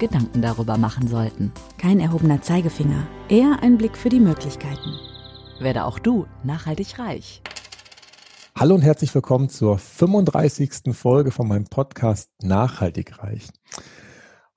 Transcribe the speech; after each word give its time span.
Gedanken 0.00 0.42
darüber 0.42 0.76
machen 0.76 1.06
sollten. 1.06 1.52
Kein 1.78 2.00
erhobener 2.00 2.42
Zeigefinger, 2.42 3.06
eher 3.28 3.62
ein 3.62 3.78
Blick 3.78 3.96
für 3.96 4.08
die 4.08 4.18
Möglichkeiten. 4.18 4.96
Werde 5.60 5.84
auch 5.84 6.00
du 6.00 6.26
nachhaltig 6.42 6.98
reich. 6.98 7.42
Hallo 8.58 8.74
und 8.74 8.82
herzlich 8.82 9.14
willkommen 9.14 9.48
zur 9.48 9.78
35. 9.78 10.92
Folge 10.92 11.30
von 11.30 11.46
meinem 11.46 11.66
Podcast 11.66 12.30
Nachhaltig 12.42 13.22
reich. 13.22 13.46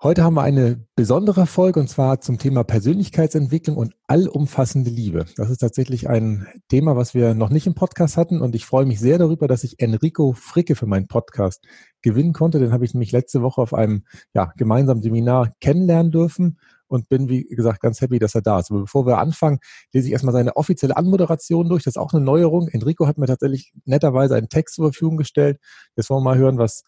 Heute 0.04 0.22
haben 0.22 0.34
wir 0.34 0.42
eine 0.42 0.86
besondere 0.98 1.48
Folge 1.48 1.80
und 1.80 1.88
zwar 1.88 2.20
zum 2.20 2.38
Thema 2.38 2.66
Persönlichkeitsentwicklung 2.66 3.78
und 3.78 3.96
allumfassende 4.06 4.90
Liebe. 4.90 5.24
Das 5.38 5.50
ist 5.50 5.60
tatsächlich 5.60 6.10
ein 6.10 6.46
Thema, 6.68 6.98
was 6.98 7.14
wir 7.14 7.34
noch 7.36 7.50
nicht 7.50 7.68
im 7.68 7.74
Podcast 7.74 8.18
hatten 8.18 8.42
und 8.42 8.54
ich 8.54 8.66
freue 8.66 8.86
mich 8.86 9.00
sehr 9.00 9.18
darüber, 9.18 9.48
dass 9.48 9.64
ich 9.64 9.80
Enrico 9.80 10.34
Fricke 10.34 10.76
für 10.76 10.88
meinen 10.88 11.08
Podcast 11.08 11.66
gewinnen 12.02 12.34
konnte. 12.34 12.60
Den 12.60 12.74
habe 12.74 12.84
ich 12.84 12.94
nämlich 12.94 13.14
letzte 13.14 13.42
Woche 13.44 13.62
auf 13.62 13.74
einem 13.74 14.04
ja, 14.34 14.52
gemeinsamen 14.58 15.02
Seminar 15.02 15.54
kennenlernen 15.62 16.12
dürfen 16.12 16.60
und 16.88 17.08
bin, 17.08 17.30
wie 17.30 17.46
gesagt, 17.46 17.80
ganz 17.80 18.02
happy, 18.02 18.20
dass 18.20 18.36
er 18.36 18.42
da 18.42 18.60
ist. 18.60 18.72
Aber 18.72 18.82
bevor 18.82 19.08
wir 19.08 19.20
anfangen, 19.20 19.60
lese 19.94 20.08
ich 20.08 20.12
erstmal 20.12 20.34
seine 20.34 20.58
offizielle 20.58 20.98
Anmoderation 20.98 21.70
durch. 21.70 21.84
Das 21.84 21.96
ist 21.96 22.02
auch 22.02 22.12
eine 22.12 22.26
Neuerung. 22.26 22.68
Enrico 22.68 23.08
hat 23.08 23.18
mir 23.18 23.28
tatsächlich 23.28 23.72
netterweise 23.86 24.36
einen 24.36 24.50
Text 24.50 24.76
zur 24.76 24.92
Verfügung 24.92 25.16
gestellt. 25.16 25.60
Jetzt 25.96 26.10
wollen 26.10 26.26
wir 26.26 26.32
mal 26.32 26.38
hören, 26.38 26.58
was 26.58 26.84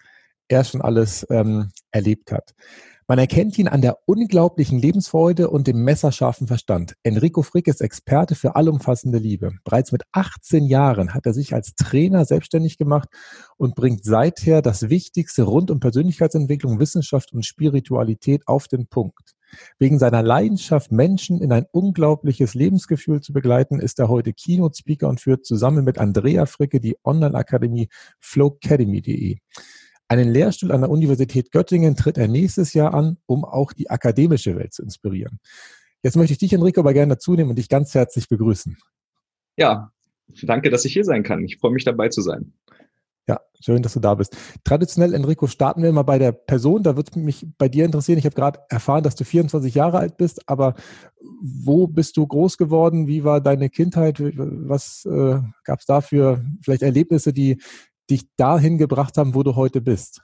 er 0.50 0.66
schon 0.66 0.82
alles 0.82 1.26
ähm, 1.30 1.70
erlebt 1.92 2.34
hat. 2.34 2.54
Man 3.08 3.20
erkennt 3.20 3.60
ihn 3.60 3.68
an 3.68 3.82
der 3.82 4.00
unglaublichen 4.06 4.80
Lebensfreude 4.80 5.52
und 5.52 5.68
dem 5.68 5.84
messerscharfen 5.84 6.48
Verstand. 6.48 6.96
Enrico 7.04 7.44
Frick 7.44 7.68
ist 7.68 7.82
Experte 7.82 8.34
für 8.34 8.56
allumfassende 8.56 9.20
Liebe. 9.20 9.52
Bereits 9.64 9.92
mit 9.92 10.02
18 10.12 10.66
Jahren 10.66 11.14
hat 11.14 11.28
er 11.28 11.34
sich 11.34 11.54
als 11.54 11.76
Trainer 11.76 12.26
selbstständig 12.26 12.80
gemacht 12.80 13.10
und 13.58 13.76
bringt 13.76 14.04
seither 14.04 14.64
das 14.64 14.90
Wichtigste 14.90 15.44
rund 15.44 15.70
um 15.70 15.80
Persönlichkeitsentwicklung, 15.80 16.80
Wissenschaft 16.80 17.32
und 17.32 17.46
Spiritualität 17.46 18.48
auf 18.48 18.68
den 18.68 18.88
Punkt. 18.88 19.36
Wegen 19.78 20.00
seiner 20.00 20.24
Leidenschaft, 20.24 20.92
Menschen 20.92 21.42
in 21.42 21.52
ein 21.52 21.68
unglaubliches 21.72 22.56
Lebensgefühl 22.56 23.22
zu 23.22 23.34
begleiten, 23.34 23.80
ist 23.80 24.00
er 24.00 24.10
heute 24.10 24.34
Keynote-Speaker 24.34 25.08
und 25.08 25.22
führt 25.22 25.46
zusammen 25.46 25.86
mit 25.86 26.00
Andrea 26.00 26.48
Fricke 26.48 26.80
die 26.80 26.98
Online-Akademie 27.04 27.88
flowcademy.de. 28.20 29.38
Einen 30.08 30.30
Lehrstuhl 30.30 30.72
an 30.72 30.82
der 30.82 30.90
Universität 30.90 31.52
Göttingen 31.52 31.96
tritt 31.96 32.18
er 32.18 32.28
nächstes 32.28 32.74
Jahr 32.74 32.94
an, 32.94 33.18
um 33.26 33.44
auch 33.44 33.74
die 33.74 33.90
akademische 33.90 34.56
Welt 34.56 34.74
zu 34.74 34.84
inspirieren. 34.84 35.40
Jetzt 36.04 36.16
möchte 36.16 36.34
ich 36.34 36.38
dich, 36.38 36.54
Enrico, 36.54 36.82
aber 36.82 36.94
gerne 36.94 37.16
dazu 37.16 37.34
nehmen 37.34 37.50
und 37.50 37.56
dich 37.58 37.70
ganz 37.70 37.96
herzlich 37.96 38.30
begrüßen. 38.30 38.78
Ja, 39.58 39.92
danke, 40.44 40.70
dass 40.70 40.86
ich 40.86 40.94
hier 40.94 41.04
sein 41.04 41.24
kann. 41.24 41.44
Ich 41.44 41.58
freue 41.58 41.72
mich 41.72 41.84
dabei 41.84 42.10
zu 42.10 42.22
sein. 42.22 42.54
Ja, 43.28 43.42
schön, 43.60 43.82
dass 43.82 43.94
du 43.94 44.00
da 44.00 44.14
bist. 44.14 44.38
Traditionell, 44.64 45.16
Enrico, 45.16 45.48
starten 45.48 45.82
wir 45.82 45.92
mal 45.92 46.04
bei 46.04 46.20
der 46.20 46.32
Person. 46.32 46.84
Da 46.84 46.96
würde 46.96 47.18
mich 47.18 47.48
bei 47.58 47.68
dir 47.68 47.86
interessieren. 47.86 48.20
Ich 48.20 48.26
habe 48.26 48.36
gerade 48.36 48.60
erfahren, 48.70 49.02
dass 49.04 49.16
du 49.16 49.24
24 49.24 49.74
Jahre 49.74 49.98
alt 49.98 50.18
bist, 50.18 50.48
aber 50.48 50.76
wo 51.42 51.88
bist 51.88 52.18
du 52.18 52.28
groß 52.28 52.58
geworden? 52.58 53.08
Wie 53.08 53.24
war 53.24 53.42
deine 53.42 53.72
Kindheit? 53.72 54.20
Was 54.20 55.06
äh, 55.06 55.40
gab 55.64 55.80
es 55.80 55.88
da 55.88 56.02
für 56.02 56.46
vielleicht 56.62 56.84
Erlebnisse, 56.84 57.34
die 57.34 57.60
dich 58.10 58.24
dahin 58.38 58.78
gebracht 58.78 59.18
haben, 59.18 59.36
wo 59.36 59.44
du 59.44 59.56
heute 59.56 59.82
bist? 59.82 60.22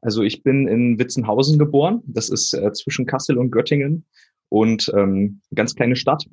Also 0.00 0.22
ich 0.22 0.42
bin 0.42 0.66
in 0.66 0.98
Witzenhausen 0.98 1.58
geboren. 1.58 2.02
Das 2.06 2.28
ist 2.28 2.54
äh, 2.54 2.72
zwischen 2.72 3.06
Kassel 3.06 3.38
und 3.38 3.50
Göttingen 3.50 4.04
und 4.48 4.92
ähm, 4.94 5.40
ganz 5.54 5.74
kleine 5.74 5.96
Stadt. 5.96 6.24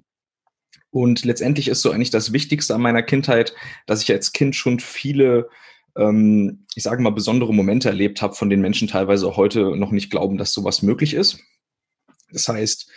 Und 0.91 1.23
letztendlich 1.23 1.67
ist 1.67 1.81
so 1.81 1.91
eigentlich 1.91 2.09
das 2.09 2.34
Wichtigste 2.34 2.73
an 2.73 2.81
meiner 2.81 3.03
Kindheit, 3.03 3.53
dass 3.85 4.01
ich 4.01 4.12
als 4.12 4.31
Kind 4.31 4.56
schon 4.56 4.79
viele, 4.79 5.50
ähm, 5.95 6.66
ich 6.75 6.84
sage 6.84 7.01
mal, 7.03 7.11
besondere 7.11 7.53
Momente 7.53 7.90
erlebt 7.90 8.22
habe, 8.22 8.34
von 8.34 8.50
denen 8.50 8.63
Menschen 8.63 8.88
teilweise 8.88 9.28
auch 9.28 9.38
heute 9.38 9.78
noch 9.78 9.91
nicht 9.91 10.09
glauben, 10.09 10.38
dass 10.38 10.53
sowas 10.53 10.81
möglich 10.81 11.13
ist. 11.13 11.40
Das 12.31 12.47
heißt, 12.47 12.90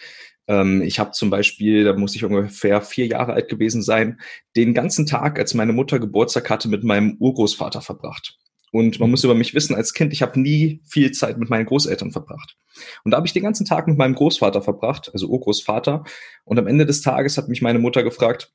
ich 0.48 0.98
habe 0.98 1.12
zum 1.12 1.30
Beispiel, 1.30 1.84
da 1.84 1.94
muss 1.94 2.16
ich 2.16 2.24
ungefähr 2.24 2.82
vier 2.82 3.06
Jahre 3.06 3.32
alt 3.32 3.48
gewesen 3.48 3.82
sein, 3.82 4.20
den 4.56 4.74
ganzen 4.74 5.06
Tag, 5.06 5.38
als 5.38 5.54
meine 5.54 5.72
Mutter 5.72 5.98
Geburtstag 5.98 6.50
hatte, 6.50 6.68
mit 6.68 6.82
meinem 6.84 7.16
Urgroßvater 7.20 7.80
verbracht. 7.80 8.38
Und 8.72 8.98
man 8.98 9.10
muss 9.10 9.22
über 9.22 9.34
mich 9.34 9.54
wissen, 9.54 9.76
als 9.76 9.92
Kind, 9.92 10.14
ich 10.14 10.22
habe 10.22 10.40
nie 10.40 10.80
viel 10.84 11.12
Zeit 11.12 11.36
mit 11.38 11.50
meinen 11.50 11.66
Großeltern 11.66 12.10
verbracht. 12.10 12.56
Und 13.04 13.10
da 13.10 13.18
habe 13.18 13.26
ich 13.26 13.34
den 13.34 13.42
ganzen 13.42 13.66
Tag 13.66 13.86
mit 13.86 13.98
meinem 13.98 14.14
Großvater 14.14 14.62
verbracht, 14.62 15.10
also 15.12 15.28
Urgroßvater. 15.28 16.04
Und 16.44 16.58
am 16.58 16.66
Ende 16.66 16.86
des 16.86 17.02
Tages 17.02 17.36
hat 17.36 17.48
mich 17.48 17.60
meine 17.60 17.78
Mutter 17.78 18.02
gefragt, 18.02 18.50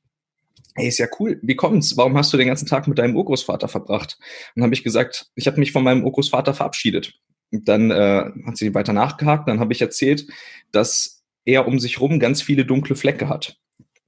hey, 0.74 0.88
ist 0.88 0.98
ja 0.98 1.06
cool, 1.20 1.38
wie 1.42 1.54
kommt's? 1.54 1.96
Warum 1.96 2.16
hast 2.16 2.32
du 2.32 2.36
den 2.36 2.48
ganzen 2.48 2.66
Tag 2.66 2.88
mit 2.88 2.98
deinem 2.98 3.16
Urgroßvater 3.16 3.68
verbracht? 3.68 4.18
Und 4.56 4.64
habe 4.64 4.74
ich 4.74 4.82
gesagt, 4.82 5.30
ich 5.36 5.46
habe 5.46 5.60
mich 5.60 5.70
von 5.70 5.84
meinem 5.84 6.04
Urgroßvater 6.04 6.52
verabschiedet. 6.52 7.14
Und 7.52 7.68
dann 7.68 7.92
äh, 7.92 8.30
hat 8.44 8.56
sie 8.56 8.74
weiter 8.74 8.92
nachgehakt, 8.92 9.48
dann 9.48 9.60
habe 9.60 9.72
ich 9.72 9.80
erzählt, 9.80 10.26
dass 10.72 11.17
er 11.48 11.66
um 11.66 11.78
sich 11.78 11.98
rum 11.98 12.20
ganz 12.20 12.42
viele 12.42 12.66
dunkle 12.66 12.94
Flecke 12.94 13.30
hat. 13.30 13.56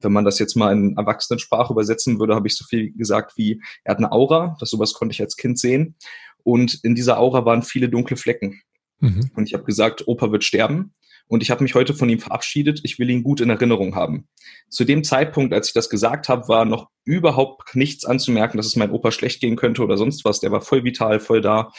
Wenn 0.00 0.12
man 0.12 0.26
das 0.26 0.38
jetzt 0.38 0.56
mal 0.56 0.72
in 0.72 0.94
Erwachsenensprache 0.98 1.72
übersetzen 1.72 2.20
würde, 2.20 2.34
habe 2.34 2.46
ich 2.46 2.54
so 2.54 2.66
viel 2.66 2.92
gesagt 2.92 3.32
wie, 3.36 3.62
er 3.82 3.92
hat 3.92 3.98
eine 3.98 4.12
Aura, 4.12 4.56
das 4.60 4.68
sowas 4.68 4.92
konnte 4.92 5.14
ich 5.14 5.22
als 5.22 5.36
Kind 5.36 5.58
sehen. 5.58 5.96
Und 6.42 6.80
in 6.82 6.94
dieser 6.94 7.18
Aura 7.18 7.46
waren 7.46 7.62
viele 7.62 7.88
dunkle 7.88 8.16
Flecken. 8.16 8.60
Mhm. 8.98 9.30
Und 9.34 9.48
ich 9.48 9.54
habe 9.54 9.64
gesagt, 9.64 10.06
Opa 10.06 10.30
wird 10.32 10.44
sterben. 10.44 10.94
Und 11.28 11.42
ich 11.42 11.50
habe 11.50 11.62
mich 11.62 11.74
heute 11.74 11.94
von 11.94 12.10
ihm 12.10 12.18
verabschiedet. 12.18 12.80
Ich 12.82 12.98
will 12.98 13.08
ihn 13.08 13.22
gut 13.22 13.40
in 13.40 13.48
Erinnerung 13.48 13.94
haben. 13.94 14.28
Zu 14.68 14.84
dem 14.84 15.02
Zeitpunkt, 15.02 15.54
als 15.54 15.68
ich 15.68 15.74
das 15.74 15.88
gesagt 15.88 16.28
habe, 16.28 16.46
war 16.48 16.66
noch 16.66 16.88
überhaupt 17.04 17.74
nichts 17.74 18.04
anzumerken, 18.04 18.58
dass 18.58 18.66
es 18.66 18.76
meinem 18.76 18.92
Opa 18.92 19.12
schlecht 19.12 19.40
gehen 19.40 19.56
könnte 19.56 19.82
oder 19.82 19.96
sonst 19.96 20.26
was. 20.26 20.40
Der 20.40 20.52
war 20.52 20.60
voll 20.60 20.84
vital, 20.84 21.20
voll 21.20 21.40
da. 21.40 21.70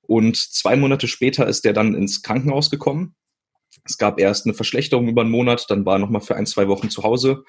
Und 0.00 0.36
zwei 0.36 0.74
Monate 0.74 1.06
später 1.06 1.46
ist 1.46 1.64
der 1.64 1.72
dann 1.72 1.94
ins 1.94 2.22
Krankenhaus 2.22 2.68
gekommen 2.68 3.14
es 3.84 3.98
gab 3.98 4.18
erst 4.18 4.46
eine 4.46 4.54
Verschlechterung 4.54 5.08
über 5.08 5.22
einen 5.22 5.30
Monat, 5.30 5.66
dann 5.68 5.84
war 5.84 5.96
er 5.96 5.98
nochmal 5.98 6.22
für 6.22 6.36
ein, 6.36 6.46
zwei 6.46 6.68
Wochen 6.68 6.90
zu 6.90 7.02
Hause 7.02 7.44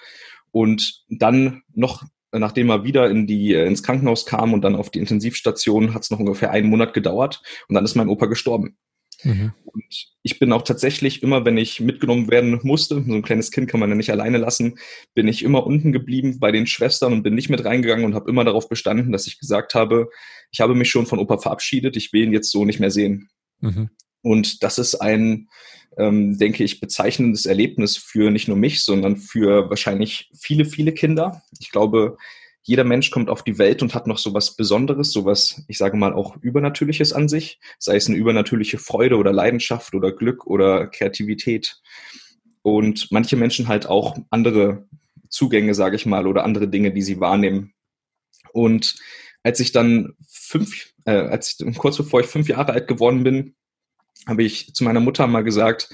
und 0.51 1.03
dann 1.09 1.63
noch, 1.73 2.03
nachdem 2.31 2.69
er 2.69 2.84
wieder 2.84 3.09
in 3.09 3.28
die, 3.28 3.53
äh, 3.53 3.66
ins 3.66 3.84
Krankenhaus 3.84 4.25
kam 4.25 4.53
und 4.53 4.62
dann 4.62 4.75
auf 4.75 4.90
die 4.90 5.00
Intensivstation, 5.00 5.94
hat 5.94 6.03
es 6.03 6.12
noch 6.12 6.19
ungefähr 6.19 6.51
einen 6.51 6.69
Monat 6.69 6.94
gedauert 6.94 7.41
und 7.68 7.75
dann 7.75 7.85
ist 7.85 7.95
mein 7.95 8.09
Opa 8.09 8.25
gestorben. 8.28 8.78
Mhm. 9.24 9.53
Und 9.66 10.07
ich 10.24 10.40
bin 10.40 10.51
auch 10.51 10.62
tatsächlich 10.63 11.24
immer, 11.24 11.45
wenn 11.45 11.57
ich 11.57 11.79
mitgenommen 11.79 12.29
werden 12.29 12.59
musste, 12.63 13.03
so 13.06 13.13
ein 13.13 13.22
kleines 13.22 13.51
Kind 13.51 13.69
kann 13.69 13.79
man 13.79 13.90
ja 13.90 13.95
nicht 13.95 14.12
alleine 14.12 14.38
lassen, 14.38 14.78
bin 15.13 15.28
ich 15.28 15.44
immer 15.44 15.66
unten 15.66 15.91
geblieben 15.91 16.40
bei 16.40 16.51
den 16.51 16.68
Schwestern 16.68 17.13
und 17.13 17.24
bin 17.24 17.35
nicht 17.35 17.50
mit 17.50 17.63
reingegangen 17.63 18.06
und 18.06 18.16
habe 18.16 18.29
immer 18.29 18.44
darauf 18.44 18.69
bestanden, 18.69 19.12
dass 19.12 19.28
ich 19.28 19.40
gesagt 19.40 19.74
habe, 19.74 20.09
ich 20.51 20.59
habe 20.59 20.75
mich 20.75 20.90
schon 20.90 21.06
von 21.06 21.19
Opa 21.19 21.38
verabschiedet, 21.38 21.97
ich 21.97 22.13
will 22.13 22.24
ihn 22.24 22.34
jetzt 22.34 22.51
so 22.51 22.66
nicht 22.66 22.79
mehr 22.79 22.91
sehen. 22.91 23.29
Mhm. 23.62 23.90
Und 24.22 24.63
das 24.63 24.79
ist 24.79 24.95
ein, 24.95 25.50
ähm, 25.97 26.38
denke 26.38 26.63
ich, 26.63 26.79
bezeichnendes 26.79 27.45
Erlebnis 27.45 27.97
für 27.97 28.31
nicht 28.31 28.47
nur 28.47 28.57
mich, 28.57 28.83
sondern 28.83 29.17
für 29.17 29.69
wahrscheinlich 29.69 30.29
viele, 30.38 30.66
viele 30.66 30.94
Kinder. 30.94 31.41
Ich 31.59 31.72
glaube, 31.72 32.17
jeder 32.63 32.83
Mensch 32.83 33.11
kommt 33.11 33.29
auf 33.29 33.44
die 33.44 33.59
Welt 33.59 33.83
und 33.83 33.94
hat 33.94 34.07
noch 34.07 34.17
so 34.17 34.33
was 34.33 34.56
Besonderes, 34.56 35.11
so 35.11 35.23
was, 35.23 35.63
ich 35.67 35.78
sage 35.78 35.97
mal, 35.97 36.13
auch 36.13 36.35
Übernatürliches 36.38 37.13
an 37.13 37.29
sich, 37.29 37.59
sei 37.78 37.95
es 37.95 38.07
eine 38.07 38.17
übernatürliche 38.17 38.79
Freude 38.79 39.17
oder 39.17 39.31
Leidenschaft 39.31 39.94
oder 39.94 40.11
Glück 40.11 40.47
oder 40.47 40.88
Kreativität. 40.88 41.79
Und 42.63 43.12
manche 43.12 43.36
Menschen 43.36 43.68
halt 43.68 43.86
auch 43.86 44.18
andere 44.31 44.88
Zugänge, 45.30 45.75
sage 45.75 45.95
ich 45.95 46.07
mal, 46.07 46.25
oder 46.25 46.44
andere 46.44 46.68
Dinge, 46.68 46.92
die 46.92 47.03
sie 47.03 47.19
wahrnehmen. 47.19 47.74
Und 48.51 48.95
als 49.44 49.59
ich 49.59 49.71
dann 49.71 50.15
fünf, 50.27 50.94
äh, 51.06 51.12
als 51.12 51.59
ich, 51.59 51.77
kurz 51.77 51.97
bevor 51.97 52.21
ich 52.21 52.25
fünf 52.25 52.50
Jahre 52.50 52.74
alt 52.74 52.88
geworden 52.88 53.24
bin, 53.24 53.53
habe 54.27 54.44
ich 54.44 54.74
zu 54.74 54.83
meiner 54.83 55.00
Mutter 55.00 55.27
mal 55.27 55.44
gesagt, 55.44 55.89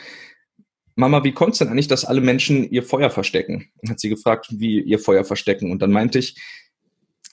Mama, 0.95 1.23
wie 1.23 1.31
kommt 1.31 1.53
es 1.53 1.59
denn 1.59 1.69
eigentlich, 1.69 1.87
dass 1.87 2.05
alle 2.05 2.21
Menschen 2.21 2.69
ihr 2.69 2.83
Feuer 2.83 3.09
verstecken? 3.09 3.71
Und 3.81 3.89
hat 3.89 3.99
sie 3.99 4.09
gefragt, 4.09 4.47
wie 4.51 4.81
ihr 4.81 4.99
Feuer 4.99 5.23
verstecken. 5.23 5.71
Und 5.71 5.81
dann 5.81 5.91
meinte 5.91 6.19
ich, 6.19 6.39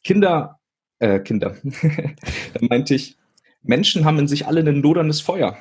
Kinder, 0.05 0.61
äh, 1.00 1.21
Kinder, 1.21 1.56
dann 1.62 2.69
meinte 2.69 2.95
ich, 2.95 3.17
Menschen 3.62 4.05
haben 4.05 4.19
in 4.19 4.29
sich 4.29 4.47
alle 4.47 4.61
ein 4.61 4.83
loderndes 4.83 5.21
Feuer. 5.21 5.59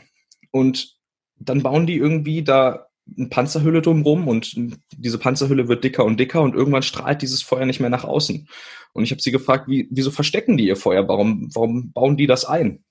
Und 0.51 0.95
dann 1.39 1.63
bauen 1.63 1.87
die 1.87 1.97
irgendwie 1.97 2.43
da 2.43 2.87
eine 3.15 3.27
Panzerhülle 3.27 3.81
drumrum 3.81 4.27
und 4.27 4.53
diese 4.95 5.17
Panzerhülle 5.17 5.67
wird 5.67 5.83
dicker 5.83 6.03
und 6.03 6.19
dicker 6.19 6.41
und 6.41 6.55
irgendwann 6.55 6.83
strahlt 6.83 7.21
dieses 7.21 7.41
Feuer 7.41 7.65
nicht 7.65 7.79
mehr 7.79 7.89
nach 7.89 8.03
außen. 8.03 8.47
Und 8.93 9.03
ich 9.03 9.11
habe 9.11 9.21
sie 9.21 9.31
gefragt, 9.31 9.67
wie, 9.67 9.87
wieso 9.91 10.11
verstecken 10.11 10.57
die 10.57 10.67
ihr 10.67 10.75
Feuer? 10.75 11.07
Warum, 11.07 11.49
warum 11.53 11.91
bauen 11.91 12.17
die 12.17 12.27
das 12.27 12.45
ein? 12.45 12.83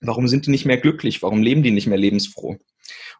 Warum 0.00 0.28
sind 0.28 0.46
die 0.46 0.50
nicht 0.50 0.66
mehr 0.66 0.78
glücklich? 0.78 1.22
Warum 1.22 1.42
leben 1.42 1.62
die 1.62 1.70
nicht 1.70 1.86
mehr 1.86 1.98
lebensfroh? 1.98 2.56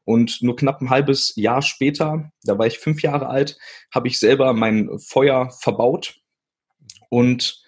Und 0.04 0.42
nur 0.42 0.56
knapp 0.56 0.80
ein 0.80 0.90
halbes 0.90 1.32
Jahr 1.36 1.62
später, 1.62 2.30
da 2.44 2.58
war 2.58 2.66
ich 2.66 2.78
fünf 2.78 3.02
Jahre 3.02 3.28
alt, 3.28 3.58
habe 3.92 4.08
ich 4.08 4.18
selber 4.18 4.52
mein 4.52 4.98
Feuer 4.98 5.50
verbaut 5.50 6.20
und 7.08 7.62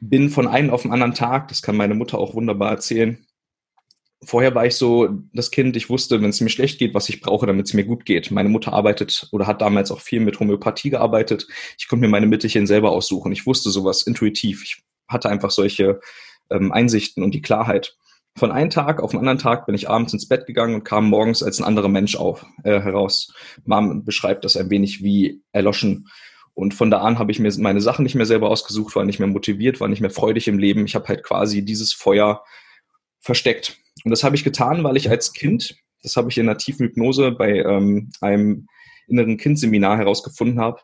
bin 0.00 0.30
von 0.30 0.48
einem 0.48 0.70
auf 0.70 0.82
den 0.82 0.92
anderen 0.92 1.14
Tag, 1.14 1.48
das 1.48 1.60
kann 1.60 1.76
meine 1.76 1.94
Mutter 1.94 2.18
auch 2.18 2.34
wunderbar 2.34 2.70
erzählen, 2.70 3.26
vorher 4.22 4.54
war 4.54 4.66
ich 4.66 4.74
so 4.74 5.08
das 5.32 5.50
Kind, 5.50 5.76
ich 5.76 5.90
wusste, 5.90 6.20
wenn 6.20 6.30
es 6.30 6.40
mir 6.40 6.50
schlecht 6.50 6.78
geht, 6.78 6.94
was 6.94 7.08
ich 7.08 7.20
brauche, 7.20 7.46
damit 7.46 7.66
es 7.66 7.74
mir 7.74 7.84
gut 7.84 8.04
geht. 8.04 8.30
Meine 8.30 8.48
Mutter 8.48 8.72
arbeitet 8.72 9.28
oder 9.32 9.46
hat 9.46 9.60
damals 9.60 9.90
auch 9.90 10.00
viel 10.00 10.20
mit 10.20 10.40
Homöopathie 10.40 10.90
gearbeitet. 10.90 11.46
Ich 11.78 11.88
konnte 11.88 12.04
mir 12.04 12.10
meine 12.10 12.26
Mittelchen 12.26 12.66
selber 12.66 12.90
aussuchen. 12.90 13.32
Ich 13.32 13.46
wusste 13.46 13.70
sowas 13.70 14.02
intuitiv. 14.02 14.62
Ich 14.64 14.82
hatte 15.08 15.28
einfach 15.28 15.50
solche 15.50 16.00
ähm, 16.50 16.72
Einsichten 16.72 17.22
und 17.22 17.34
die 17.34 17.42
Klarheit. 17.42 17.96
Von 18.36 18.52
einem 18.52 18.68
Tag 18.68 19.02
auf 19.02 19.12
den 19.12 19.20
anderen 19.20 19.38
Tag 19.38 19.64
bin 19.64 19.74
ich 19.74 19.88
abends 19.88 20.12
ins 20.12 20.28
Bett 20.28 20.46
gegangen 20.46 20.74
und 20.74 20.84
kam 20.84 21.08
morgens 21.08 21.42
als 21.42 21.58
ein 21.58 21.64
anderer 21.64 21.88
Mensch 21.88 22.16
auf, 22.16 22.44
äh, 22.64 22.80
heraus. 22.80 23.32
Mom 23.64 24.04
beschreibt 24.04 24.44
das 24.44 24.56
ein 24.56 24.68
wenig 24.68 25.02
wie 25.02 25.40
erloschen. 25.52 26.08
Und 26.52 26.74
von 26.74 26.90
da 26.90 26.98
an 26.98 27.18
habe 27.18 27.32
ich 27.32 27.38
mir 27.38 27.50
meine 27.58 27.80
Sachen 27.80 28.02
nicht 28.02 28.14
mehr 28.14 28.26
selber 28.26 28.50
ausgesucht, 28.50 28.94
war 28.94 29.04
nicht 29.04 29.18
mehr 29.18 29.28
motiviert, 29.28 29.80
war 29.80 29.88
nicht 29.88 30.02
mehr 30.02 30.10
freudig 30.10 30.48
im 30.48 30.58
Leben. 30.58 30.84
Ich 30.84 30.94
habe 30.94 31.08
halt 31.08 31.22
quasi 31.22 31.64
dieses 31.64 31.94
Feuer 31.94 32.44
versteckt. 33.20 33.78
Und 34.04 34.10
das 34.10 34.22
habe 34.22 34.36
ich 34.36 34.44
getan, 34.44 34.84
weil 34.84 34.98
ich 34.98 35.08
als 35.08 35.32
Kind, 35.32 35.74
das 36.02 36.16
habe 36.16 36.28
ich 36.28 36.36
in 36.36 36.46
der 36.46 36.58
tiefen 36.58 36.86
Hypnose 36.86 37.32
bei 37.32 37.60
ähm, 37.60 38.10
einem 38.20 38.66
inneren 39.08 39.38
Kindseminar 39.38 39.96
herausgefunden 39.96 40.60
habe, 40.60 40.80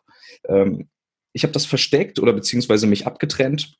ähm, 0.47 0.89
ich 1.33 1.43
habe 1.43 1.53
das 1.53 1.65
versteckt 1.65 2.19
oder 2.19 2.33
beziehungsweise 2.33 2.87
mich 2.87 3.05
abgetrennt 3.05 3.77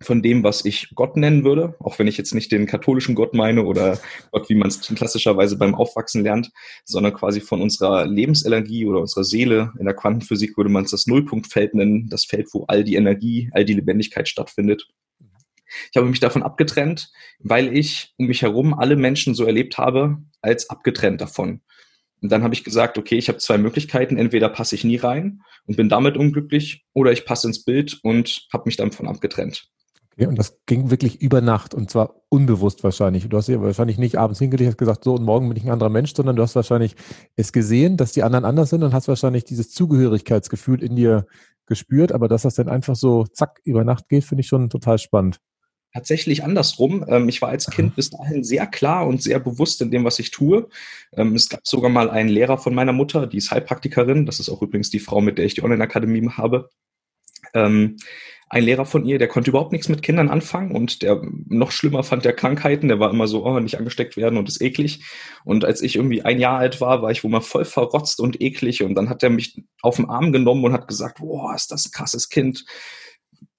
von 0.00 0.22
dem, 0.22 0.44
was 0.44 0.64
ich 0.64 0.90
Gott 0.94 1.16
nennen 1.16 1.44
würde, 1.44 1.74
auch 1.80 1.98
wenn 1.98 2.06
ich 2.06 2.16
jetzt 2.16 2.34
nicht 2.34 2.52
den 2.52 2.66
katholischen 2.66 3.14
Gott 3.14 3.34
meine 3.34 3.64
oder 3.64 3.98
Gott, 4.30 4.48
wie 4.48 4.54
man 4.54 4.68
es 4.68 4.80
klassischerweise 4.80 5.56
beim 5.56 5.74
Aufwachsen 5.74 6.22
lernt, 6.22 6.50
sondern 6.84 7.14
quasi 7.14 7.40
von 7.40 7.60
unserer 7.60 8.06
Lebensenergie 8.06 8.86
oder 8.86 9.00
unserer 9.00 9.24
Seele. 9.24 9.72
In 9.78 9.84
der 9.84 9.94
Quantenphysik 9.94 10.56
würde 10.56 10.70
man 10.70 10.84
es 10.84 10.92
das 10.92 11.06
Nullpunktfeld 11.06 11.74
nennen, 11.74 12.08
das 12.08 12.24
Feld, 12.24 12.48
wo 12.52 12.64
all 12.68 12.84
die 12.84 12.94
Energie, 12.94 13.50
all 13.52 13.64
die 13.64 13.74
Lebendigkeit 13.74 14.28
stattfindet. 14.28 14.86
Ich 15.90 15.96
habe 15.96 16.06
mich 16.06 16.20
davon 16.20 16.42
abgetrennt, 16.42 17.10
weil 17.40 17.76
ich 17.76 18.14
um 18.16 18.26
mich 18.26 18.42
herum 18.42 18.74
alle 18.74 18.96
Menschen 18.96 19.34
so 19.34 19.44
erlebt 19.44 19.78
habe, 19.78 20.18
als 20.40 20.70
abgetrennt 20.70 21.20
davon. 21.20 21.60
Und 22.20 22.32
dann 22.32 22.42
habe 22.42 22.54
ich 22.54 22.64
gesagt, 22.64 22.98
okay, 22.98 23.16
ich 23.16 23.28
habe 23.28 23.38
zwei 23.38 23.58
Möglichkeiten. 23.58 24.16
Entweder 24.16 24.48
passe 24.48 24.74
ich 24.74 24.84
nie 24.84 24.96
rein 24.96 25.42
und 25.66 25.76
bin 25.76 25.88
damit 25.88 26.16
unglücklich 26.16 26.84
oder 26.92 27.12
ich 27.12 27.24
passe 27.24 27.46
ins 27.46 27.64
Bild 27.64 28.00
und 28.02 28.48
habe 28.52 28.64
mich 28.66 28.76
davon 28.76 29.06
abgetrennt. 29.06 29.68
Okay, 30.18 30.26
und 30.26 30.36
das 30.36 30.58
ging 30.66 30.90
wirklich 30.90 31.22
über 31.22 31.40
Nacht 31.40 31.74
und 31.74 31.92
zwar 31.92 32.22
unbewusst 32.28 32.82
wahrscheinlich. 32.82 33.28
Du 33.28 33.36
hast 33.36 33.46
ja 33.46 33.62
wahrscheinlich 33.62 33.98
nicht 33.98 34.16
abends 34.16 34.40
hingelegt 34.40 34.70
und 34.70 34.76
gesagt, 34.78 35.04
so 35.04 35.14
und 35.14 35.22
morgen 35.22 35.48
bin 35.48 35.56
ich 35.56 35.62
ein 35.62 35.70
anderer 35.70 35.90
Mensch, 35.90 36.12
sondern 36.12 36.34
du 36.34 36.42
hast 36.42 36.56
wahrscheinlich 36.56 36.96
es 37.36 37.52
gesehen, 37.52 37.96
dass 37.96 38.10
die 38.10 38.24
anderen 38.24 38.44
anders 38.44 38.70
sind 38.70 38.82
und 38.82 38.92
hast 38.92 39.06
wahrscheinlich 39.06 39.44
dieses 39.44 39.70
Zugehörigkeitsgefühl 39.70 40.82
in 40.82 40.96
dir 40.96 41.26
gespürt. 41.66 42.10
Aber 42.10 42.26
dass 42.26 42.42
das 42.42 42.56
dann 42.56 42.68
einfach 42.68 42.96
so 42.96 43.26
zack 43.26 43.60
über 43.62 43.84
Nacht 43.84 44.08
geht, 44.08 44.24
finde 44.24 44.40
ich 44.40 44.48
schon 44.48 44.70
total 44.70 44.98
spannend 44.98 45.38
tatsächlich 45.94 46.44
andersrum. 46.44 47.04
Ähm, 47.08 47.28
ich 47.28 47.40
war 47.40 47.48
als 47.48 47.70
Kind 47.70 47.96
bis 47.96 48.10
dahin 48.10 48.44
sehr 48.44 48.66
klar 48.66 49.06
und 49.06 49.22
sehr 49.22 49.40
bewusst 49.40 49.80
in 49.80 49.90
dem, 49.90 50.04
was 50.04 50.18
ich 50.18 50.30
tue. 50.30 50.68
Ähm, 51.12 51.34
es 51.34 51.48
gab 51.48 51.66
sogar 51.66 51.90
mal 51.90 52.10
einen 52.10 52.28
Lehrer 52.28 52.58
von 52.58 52.74
meiner 52.74 52.92
Mutter, 52.92 53.26
die 53.26 53.38
ist 53.38 53.50
Heilpraktikerin. 53.50 54.26
Das 54.26 54.38
ist 54.38 54.50
auch 54.50 54.60
übrigens 54.60 54.90
die 54.90 55.00
Frau, 55.00 55.20
mit 55.20 55.38
der 55.38 55.46
ich 55.46 55.54
die 55.54 55.64
Online-Akademie 55.64 56.28
habe. 56.28 56.68
Ähm, 57.54 57.96
ein 58.50 58.64
Lehrer 58.64 58.86
von 58.86 59.04
ihr, 59.04 59.18
der 59.18 59.28
konnte 59.28 59.50
überhaupt 59.50 59.72
nichts 59.72 59.90
mit 59.90 60.02
Kindern 60.02 60.30
anfangen 60.30 60.74
und 60.74 61.02
der 61.02 61.20
noch 61.48 61.70
schlimmer 61.70 62.02
fand 62.02 62.24
der 62.24 62.32
Krankheiten. 62.32 62.88
Der 62.88 62.98
war 62.98 63.10
immer 63.10 63.26
so, 63.26 63.44
oh, 63.44 63.60
nicht 63.60 63.78
angesteckt 63.78 64.16
werden 64.16 64.38
und 64.38 64.48
ist 64.48 64.62
eklig. 64.62 65.04
Und 65.44 65.66
als 65.66 65.82
ich 65.82 65.96
irgendwie 65.96 66.22
ein 66.22 66.38
Jahr 66.38 66.58
alt 66.58 66.80
war, 66.80 67.02
war 67.02 67.10
ich 67.10 67.22
wohl 67.22 67.30
mal 67.30 67.42
voll 67.42 67.66
verrotzt 67.66 68.20
und 68.20 68.40
eklig. 68.40 68.82
Und 68.82 68.94
dann 68.94 69.10
hat 69.10 69.22
er 69.22 69.28
mich 69.28 69.62
auf 69.82 69.96
den 69.96 70.08
Arm 70.08 70.32
genommen 70.32 70.64
und 70.64 70.72
hat 70.72 70.88
gesagt, 70.88 71.18
boah, 71.18 71.54
ist 71.54 71.70
das 71.70 71.86
ein 71.86 71.92
krasses 71.92 72.30
Kind 72.30 72.64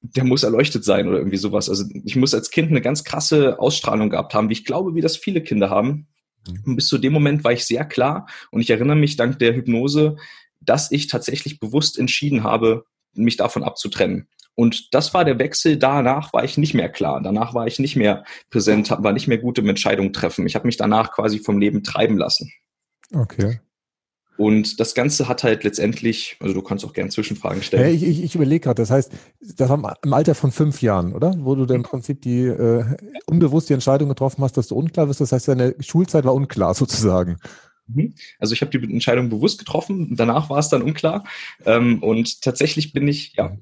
der 0.02 0.24
muss 0.24 0.44
erleuchtet 0.44 0.86
sein 0.86 1.08
oder 1.08 1.18
irgendwie 1.18 1.38
sowas. 1.38 1.70
Also 1.70 1.86
ich 2.06 2.16
muss 2.16 2.34
als 2.34 2.52
Kind 2.52 2.70
eine 2.70 2.82
ganz 2.82 3.04
krasse 3.04 3.60
Ausstrahlung 3.60 4.10
gehabt 4.10 4.34
haben, 4.34 4.50
wie 4.50 4.54
ich 4.54 4.66
glaube, 4.66 4.96
wie 4.96 5.02
das 5.02 5.18
viele 5.18 5.42
Kinder 5.42 5.70
haben. 5.70 6.08
Mhm. 6.48 6.64
Und 6.66 6.76
bis 6.78 6.88
zu 6.88 6.98
dem 6.98 7.14
Moment 7.14 7.44
war 7.44 7.52
ich 7.52 7.66
sehr 7.66 7.86
klar 7.86 8.28
und 8.52 8.62
ich 8.62 8.70
erinnere 8.70 8.96
mich 8.96 9.18
dank 9.18 9.40
der 9.40 9.56
Hypnose, 9.56 10.16
dass 10.62 10.92
ich 10.92 11.08
tatsächlich 11.08 11.60
bewusst 11.60 12.00
entschieden 12.00 12.44
habe, 12.44 12.86
mich 13.14 13.38
davon 13.38 13.64
abzutrennen. 13.64 14.28
Und 14.56 14.94
das 14.94 15.14
war 15.14 15.24
der 15.24 15.40
Wechsel. 15.40 15.78
Danach 15.78 16.34
war 16.34 16.44
ich 16.44 16.58
nicht 16.58 16.74
mehr 16.74 16.90
klar. 16.90 17.22
Danach 17.22 17.54
war 17.54 17.66
ich 17.68 17.80
nicht 17.80 17.96
mehr 17.96 18.26
präsent, 18.50 18.90
war 18.92 19.14
nicht 19.14 19.28
mehr 19.28 19.38
gut 19.38 19.58
im 19.58 19.70
Entscheidungen 19.70 20.12
treffen. 20.12 20.46
Ich 20.46 20.56
habe 20.56 20.66
mich 20.66 20.76
danach 20.76 21.14
quasi 21.14 21.40
vom 21.40 21.60
Leben 21.60 21.84
treiben 21.84 22.18
lassen. 22.18 22.52
Okay. 23.14 23.60
Und 24.40 24.80
das 24.80 24.96
Ganze 24.96 25.28
hat 25.28 25.44
halt 25.44 25.66
letztendlich, 25.66 26.38
also 26.40 26.54
du 26.54 26.62
kannst 26.62 26.86
auch 26.86 26.94
gerne 26.94 27.10
Zwischenfragen 27.10 27.62
stellen. 27.62 27.94
Ich 27.94 28.04
ich, 28.04 28.24
ich 28.24 28.36
überlege 28.36 28.62
gerade, 28.62 28.82
das 28.82 28.90
heißt, 28.90 29.12
das 29.42 29.70
war 29.70 29.98
im 30.02 30.14
Alter 30.14 30.34
von 30.34 30.54
fünf 30.54 30.82
Jahren, 30.82 31.14
oder? 31.14 31.36
Wo 31.40 31.56
du 31.56 31.66
dann 31.66 31.78
im 31.78 31.84
Prinzip 31.84 32.22
die 32.22 32.46
äh, 32.46 32.86
unbewusst 33.26 33.68
die 33.68 33.74
Entscheidung 33.74 34.08
getroffen 34.08 34.42
hast, 34.42 34.56
dass 34.56 34.68
du 34.68 34.76
unklar 34.76 35.08
bist. 35.08 35.20
Das 35.20 35.34
heißt, 35.34 35.50
deine 35.50 35.76
Schulzeit 35.82 36.24
war 36.24 36.34
unklar 36.34 36.74
sozusagen. 36.76 37.38
Mhm. 37.94 38.14
Also 38.40 38.54
ich 38.54 38.62
habe 38.62 38.78
die 38.78 38.92
Entscheidung 38.92 39.30
bewusst 39.30 39.60
getroffen, 39.60 40.16
danach 40.16 40.50
war 40.50 40.60
es 40.60 40.70
dann 40.70 40.82
unklar. 40.82 41.24
Ähm, 41.66 42.02
und 42.02 42.42
tatsächlich 42.42 42.94
bin 42.94 43.08
ich, 43.08 43.34
ja. 43.36 43.58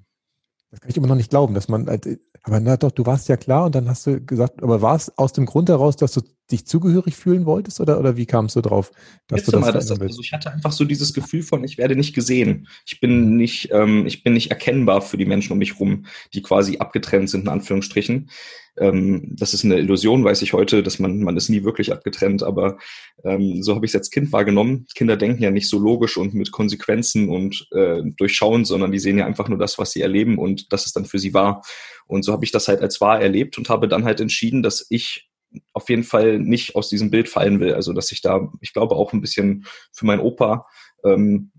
Das 0.71 0.81
kann 0.81 0.89
ich 0.89 0.97
immer 0.97 1.07
noch 1.07 1.15
nicht 1.15 1.29
glauben, 1.29 1.53
dass 1.53 1.69
man, 1.69 1.87
aber 1.87 2.59
na 2.59 2.77
doch, 2.77 2.91
du 2.91 3.05
warst 3.05 3.29
ja 3.29 3.37
klar 3.37 3.65
und 3.65 3.75
dann 3.75 3.87
hast 3.87 4.05
du 4.05 4.19
gesagt, 4.21 4.61
aber 4.61 4.81
war 4.81 4.95
es 4.95 5.17
aus 5.17 5.31
dem 5.33 5.45
Grund 5.45 5.69
heraus, 5.69 5.95
dass 5.95 6.11
du 6.11 6.21
dich 6.51 6.65
zugehörig 6.65 7.15
fühlen 7.15 7.45
wolltest 7.45 7.79
oder, 7.81 7.99
oder 7.99 8.17
wie 8.17 8.25
kamst 8.25 8.55
du 8.55 8.61
drauf? 8.61 8.91
Dass 9.27 9.39
Jetzt 9.39 9.47
du 9.47 9.59
das, 9.59 9.87
das 9.87 10.01
also 10.01 10.21
ich 10.21 10.31
hatte 10.31 10.51
einfach 10.51 10.71
so 10.71 10.85
dieses 10.85 11.13
Gefühl 11.13 11.43
von, 11.43 11.63
ich 11.63 11.77
werde 11.77 11.95
nicht 11.95 12.15
gesehen. 12.15 12.67
Ich 12.85 12.99
bin 12.99 13.35
nicht, 13.35 13.69
ähm, 13.71 14.05
ich 14.05 14.23
bin 14.23 14.33
nicht 14.33 14.49
erkennbar 14.49 15.01
für 15.01 15.17
die 15.17 15.25
Menschen 15.25 15.53
um 15.53 15.59
mich 15.59 15.79
rum, 15.79 16.05
die 16.33 16.41
quasi 16.41 16.77
abgetrennt 16.77 17.29
sind, 17.29 17.41
in 17.41 17.49
Anführungsstrichen. 17.49 18.29
Ähm, 18.77 19.35
das 19.35 19.53
ist 19.53 19.65
eine 19.65 19.77
Illusion, 19.77 20.23
weiß 20.23 20.41
ich 20.41 20.53
heute, 20.53 20.83
dass 20.83 20.99
man, 20.99 21.19
man 21.21 21.35
ist 21.35 21.49
nie 21.49 21.63
wirklich 21.63 21.91
abgetrennt, 21.91 22.43
aber 22.43 22.77
ähm, 23.23 23.63
so 23.63 23.75
habe 23.75 23.85
ich 23.85 23.91
es 23.91 23.95
als 23.95 24.11
Kind 24.11 24.31
wahrgenommen. 24.31 24.85
Kinder 24.95 25.17
denken 25.17 25.41
ja 25.41 25.51
nicht 25.51 25.69
so 25.69 25.79
logisch 25.79 26.17
und 26.17 26.33
mit 26.33 26.51
Konsequenzen 26.51 27.29
und 27.29 27.67
äh, 27.71 28.03
durchschauen, 28.17 28.65
sondern 28.65 28.91
die 28.91 28.99
sehen 28.99 29.17
ja 29.17 29.25
einfach 29.25 29.49
nur 29.49 29.57
das, 29.57 29.77
was 29.79 29.91
sie 29.91 30.01
erleben 30.01 30.37
und 30.37 30.71
das 30.71 30.85
ist 30.85 30.95
dann 30.95 31.05
für 31.05 31.19
sie 31.19 31.33
wahr. 31.33 31.63
Und 32.05 32.23
so 32.23 32.31
habe 32.31 32.45
ich 32.45 32.51
das 32.51 32.67
halt 32.67 32.81
als 32.81 33.01
wahr 33.01 33.19
erlebt 33.19 33.57
und 33.57 33.69
habe 33.69 33.87
dann 33.87 34.05
halt 34.05 34.21
entschieden, 34.21 34.63
dass 34.63 34.85
ich 34.89 35.26
auf 35.73 35.89
jeden 35.89 36.03
Fall 36.03 36.39
nicht 36.39 36.75
aus 36.75 36.89
diesem 36.89 37.09
Bild 37.09 37.29
fallen 37.29 37.59
will. 37.59 37.73
Also 37.73 37.93
dass 37.93 38.11
ich 38.11 38.21
da, 38.21 38.51
ich 38.61 38.73
glaube, 38.73 38.95
auch 38.95 39.13
ein 39.13 39.21
bisschen 39.21 39.65
für 39.91 40.05
meinen 40.05 40.21
Opa 40.21 40.67
ähm, 41.03 41.51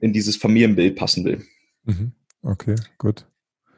in 0.00 0.12
dieses 0.12 0.36
Familienbild 0.36 0.96
passen 0.96 1.24
will. 1.24 1.44
Mhm. 1.84 2.12
Okay, 2.42 2.76
gut. 2.98 3.26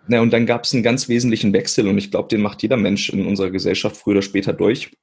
Na, 0.07 0.21
und 0.21 0.33
dann 0.33 0.47
gab 0.47 0.65
es 0.65 0.75
einen 0.75 0.83
ganz 0.83 1.09
wesentlichen 1.09 1.53
Wechsel 1.53 1.87
und 1.89 1.99
ich 1.99 2.11
glaube, 2.11 2.29
den 2.29 2.43
macht 2.43 2.63
jeder 2.63 2.77
Mensch 2.77 3.11
in 3.11 3.27
unserer 3.27 3.51
Gesellschaft 3.51 3.97
früher 3.97 4.15
oder 4.15 4.23
später 4.23 4.53
durch. 4.53 4.97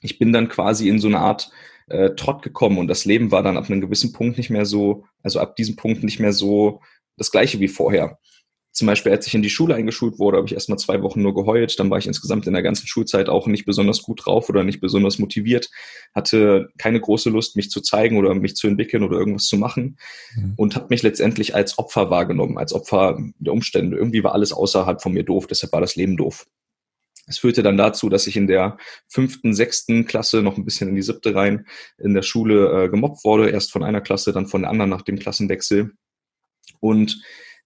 Ich 0.00 0.18
bin 0.18 0.32
dann 0.32 0.48
quasi 0.48 0.88
in 0.88 1.00
so 1.00 1.08
eine 1.08 1.18
Art 1.18 1.50
äh, 1.88 2.10
Trott 2.10 2.42
gekommen 2.42 2.78
und 2.78 2.86
das 2.86 3.04
Leben 3.04 3.30
war 3.30 3.42
dann 3.42 3.56
ab 3.56 3.68
einem 3.68 3.80
gewissen 3.80 4.12
Punkt 4.12 4.36
nicht 4.36 4.50
mehr 4.50 4.64
so, 4.64 5.04
also 5.22 5.40
ab 5.40 5.56
diesem 5.56 5.76
Punkt 5.76 6.04
nicht 6.04 6.20
mehr 6.20 6.32
so 6.32 6.80
das 7.16 7.30
gleiche 7.30 7.58
wie 7.60 7.68
vorher 7.68 8.18
zum 8.78 8.86
Beispiel, 8.86 9.10
als 9.10 9.26
ich 9.26 9.34
in 9.34 9.42
die 9.42 9.50
Schule 9.50 9.74
eingeschult 9.74 10.20
wurde, 10.20 10.36
habe 10.36 10.46
ich 10.46 10.54
erstmal 10.54 10.78
zwei 10.78 11.02
Wochen 11.02 11.20
nur 11.20 11.34
geheult. 11.34 11.80
Dann 11.80 11.90
war 11.90 11.98
ich 11.98 12.06
insgesamt 12.06 12.46
in 12.46 12.52
der 12.52 12.62
ganzen 12.62 12.86
Schulzeit 12.86 13.28
auch 13.28 13.48
nicht 13.48 13.64
besonders 13.64 14.02
gut 14.02 14.24
drauf 14.24 14.48
oder 14.48 14.62
nicht 14.62 14.80
besonders 14.80 15.18
motiviert, 15.18 15.68
hatte 16.14 16.68
keine 16.78 17.00
große 17.00 17.28
Lust, 17.28 17.56
mich 17.56 17.70
zu 17.70 17.80
zeigen 17.80 18.16
oder 18.16 18.32
mich 18.34 18.54
zu 18.54 18.68
entwickeln 18.68 19.02
oder 19.02 19.18
irgendwas 19.18 19.46
zu 19.46 19.56
machen 19.56 19.98
mhm. 20.36 20.52
und 20.56 20.76
habe 20.76 20.86
mich 20.90 21.02
letztendlich 21.02 21.56
als 21.56 21.76
Opfer 21.76 22.08
wahrgenommen, 22.10 22.56
als 22.56 22.72
Opfer 22.72 23.18
der 23.40 23.52
Umstände. 23.52 23.96
Irgendwie 23.96 24.22
war 24.22 24.32
alles 24.32 24.52
außerhalb 24.52 25.02
von 25.02 25.12
mir 25.12 25.24
doof, 25.24 25.48
deshalb 25.48 25.72
war 25.72 25.80
das 25.80 25.96
Leben 25.96 26.16
doof. 26.16 26.46
Es 27.26 27.38
führte 27.38 27.64
dann 27.64 27.76
dazu, 27.76 28.08
dass 28.08 28.28
ich 28.28 28.36
in 28.36 28.46
der 28.46 28.78
fünften, 29.08 29.54
sechsten 29.54 30.06
Klasse 30.06 30.40
noch 30.40 30.56
ein 30.56 30.64
bisschen 30.64 30.88
in 30.88 30.94
die 30.94 31.02
siebte 31.02 31.34
rein 31.34 31.66
in 31.98 32.14
der 32.14 32.22
Schule 32.22 32.84
äh, 32.84 32.88
gemobbt 32.88 33.24
wurde. 33.24 33.50
Erst 33.50 33.72
von 33.72 33.82
einer 33.82 34.00
Klasse, 34.00 34.32
dann 34.32 34.46
von 34.46 34.62
der 34.62 34.70
anderen 34.70 34.88
nach 34.88 35.02
dem 35.02 35.18
Klassenwechsel. 35.18 35.90
Und 36.78 37.20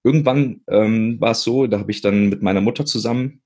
irgendwann 0.04 0.62
ähm, 0.68 1.20
war 1.20 1.32
es 1.32 1.42
so, 1.42 1.66
da 1.66 1.78
habe 1.78 1.90
ich 1.90 2.00
dann 2.00 2.28
mit 2.28 2.42
meiner 2.42 2.60
Mutter 2.60 2.84
zusammen, 2.84 3.42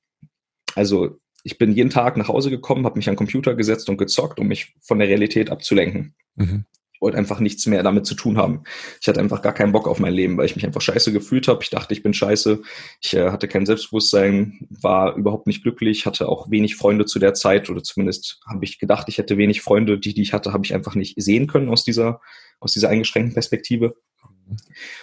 also 0.75 1.19
ich 1.47 1.59
bin 1.59 1.73
jeden 1.73 1.91
Tag 1.91 2.17
nach 2.17 2.29
Hause 2.29 2.51
gekommen, 2.51 2.85
habe 2.85 2.99
mich 2.99 3.09
an 3.09 3.15
den 3.15 3.19
Computer 3.19 3.55
gesetzt 3.55 3.89
und 3.89 3.99
gezockt, 3.99 4.41
um 4.41 4.49
mich 4.49 4.75
von 4.81 4.99
der 4.99 5.07
Realität 5.09 5.49
abzulenken. 5.51 6.15
Mhm. 6.35 6.65
Ich 6.93 7.01
wollte 7.01 7.19
einfach 7.19 7.41
nichts 7.41 7.67
mehr 7.67 7.83
damit 7.83 8.07
zu 8.07 8.15
tun 8.15 8.39
haben. 8.39 8.65
Ich 9.01 9.07
hatte 9.07 9.21
einfach 9.21 9.43
gar 9.43 9.53
keinen 9.53 9.71
Bock 9.71 9.87
auf 9.87 10.01
mein 10.01 10.15
Leben, 10.15 10.39
weil 10.39 10.47
ich 10.47 10.57
mich 10.57 10.65
einfach 10.65 10.81
scheiße 10.81 11.13
gefühlt 11.13 11.47
habe. 11.47 11.63
Ich 11.63 11.69
dachte, 11.71 11.93
ich 11.93 12.03
bin 12.03 12.15
scheiße. 12.15 12.63
Ich 13.03 13.15
äh, 13.15 13.31
hatte 13.31 13.49
kein 13.49 13.67
Selbstbewusstsein, 13.67 14.67
war 14.71 15.15
überhaupt 15.15 15.47
nicht 15.47 15.63
glücklich, 15.63 16.07
hatte 16.07 16.27
auch 16.27 16.51
wenig 16.51 16.75
Freunde 16.75 17.05
zu 17.05 17.19
der 17.19 17.35
Zeit 17.35 17.69
oder 17.69 17.83
zumindest 17.83 18.41
habe 18.47 18.65
ich 18.65 18.81
gedacht, 18.81 19.09
ich 19.09 19.19
hätte 19.19 19.37
wenig 19.37 19.61
Freunde. 19.61 19.99
Die, 19.99 20.15
die 20.15 20.23
ich 20.23 20.33
hatte, 20.33 20.53
habe 20.55 20.65
ich 20.65 20.75
einfach 20.75 20.95
nicht 20.95 21.21
sehen 21.23 21.47
können 21.47 21.69
aus 21.69 21.85
dieser, 21.85 22.21
aus 22.61 22.73
dieser 22.73 22.89
eingeschränkten 22.89 23.35
Perspektive. 23.35 23.95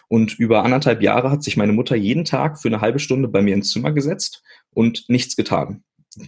Und 0.07 0.39
über 0.39 0.63
anderthalb 0.63 1.01
Jahre 1.01 1.31
hat 1.31 1.43
sich 1.43 1.57
meine 1.57 1.73
Mutter 1.73 1.95
jeden 1.95 2.25
Tag 2.25 2.61
für 2.61 2.67
eine 2.67 2.81
halbe 2.81 2.99
Stunde 2.99 3.27
bei 3.27 3.41
mir 3.41 3.53
ins 3.53 3.71
Zimmer 3.71 3.91
gesetzt 3.91 4.43
und 4.71 5.05
nichts 5.09 5.35
getan. 5.35 5.83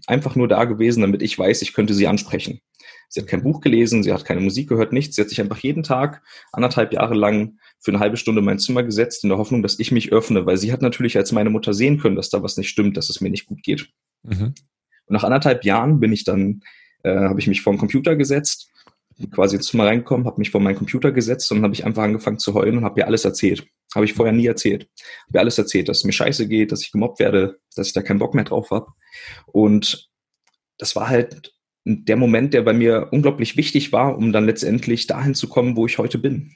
Einfach 0.08 0.36
nur 0.36 0.48
da 0.48 0.66
gewesen, 0.66 1.02
damit 1.02 1.22
ich 1.22 1.38
weiß, 1.38 1.62
ich 1.62 1.74
könnte 1.74 1.94
sie 1.94 2.08
ansprechen. 2.08 2.60
Sie 3.08 3.22
hat 3.22 3.28
kein 3.28 3.44
Buch 3.44 3.62
gelesen, 3.62 4.04
sie 4.04 4.12
hat 4.12 4.26
keine 4.26 4.42
Musik 4.42 4.68
gehört, 4.68 4.92
nichts. 4.92 5.16
Sie 5.16 5.22
hat 5.22 5.30
sich 5.30 5.40
einfach 5.40 5.60
jeden 5.60 5.84
Tag 5.84 6.24
anderthalb 6.52 6.92
Jahre 6.92 7.14
lang 7.14 7.60
für 7.80 7.92
eine 7.92 8.00
halbe 8.00 8.18
Stunde 8.18 8.40
in 8.40 8.46
mein 8.46 8.60
Zimmer 8.60 8.84
gesetzt, 8.84 9.24
in 9.24 9.30
der 9.30 9.38
Hoffnung, 9.38 9.62
dass 9.62 9.80
ich 9.80 9.92
mich 9.92 10.12
öffne, 10.12 10.46
weil 10.46 10.58
sie 10.58 10.74
hat 10.74 10.82
natürlich 10.82 11.18
als 11.18 11.32
meine 11.32 11.52
Mutter 11.52 11.74
sehen 11.74 12.00
können, 12.00 12.16
dass 12.16 12.30
da 12.30 12.42
was 12.42 12.58
nicht 12.58 12.70
stimmt, 12.70 12.98
dass 12.98 13.10
es 13.10 13.22
mir 13.22 13.30
nicht 13.30 13.46
gut 13.46 13.62
geht. 13.62 13.90
Mhm. 14.24 14.54
Und 15.08 15.14
nach 15.14 15.24
anderthalb 15.24 15.64
Jahren 15.64 16.00
bin 16.00 16.12
ich 16.12 16.24
dann, 16.24 16.62
äh, 17.04 17.16
habe 17.16 17.40
ich 17.40 17.48
mich 17.48 17.62
vor 17.62 17.74
den 17.74 17.80
Computer 17.80 18.16
gesetzt, 18.16 18.72
quasi 19.32 19.56
ins 19.56 19.68
Zimmer 19.68 19.86
reingekommen, 19.86 20.26
habe 20.26 20.40
mich 20.40 20.52
vor 20.52 20.62
meinen 20.62 20.76
Computer 20.76 21.12
gesetzt 21.12 21.52
und 21.52 21.64
habe 21.64 21.74
ich 21.74 21.86
einfach 21.86 22.04
angefangen 22.04 22.40
zu 22.40 22.54
heulen 22.54 22.78
und 22.78 22.86
habe 22.86 23.00
ihr 23.00 23.08
alles 23.08 23.26
erzählt. 23.26 23.66
Habe 23.94 24.06
ich 24.06 24.14
vorher 24.14 24.34
nie 24.34 24.46
erzählt. 24.46 24.90
Habe 25.28 25.38
ihr 25.38 25.40
alles 25.42 25.58
erzählt, 25.58 25.88
dass 25.88 26.00
es 26.00 26.04
mir 26.04 26.12
scheiße 26.12 26.48
geht, 26.48 26.72
dass 26.72 26.82
ich 26.82 26.92
gemobbt 26.92 27.20
werde, 27.20 27.60
dass 27.76 27.88
ich 27.88 27.94
da 27.94 28.02
keinen 28.02 28.20
Bock 28.20 28.34
mehr 28.34 28.44
drauf 28.44 28.72
habe. 28.72 28.88
Und 29.46 30.10
das 30.78 30.96
war 30.96 31.08
halt 31.08 31.54
der 31.86 32.18
Moment, 32.18 32.54
der 32.54 32.64
bei 32.64 32.74
mir 32.74 33.10
unglaublich 33.12 33.58
wichtig 33.58 33.94
war, 33.94 34.18
um 34.18 34.34
dann 34.34 34.46
letztendlich 34.46 35.08
dahin 35.08 35.36
zu 35.36 35.48
kommen, 35.48 35.78
wo 35.78 35.86
ich 35.86 35.98
heute 35.98 36.18
bin. 36.18 36.52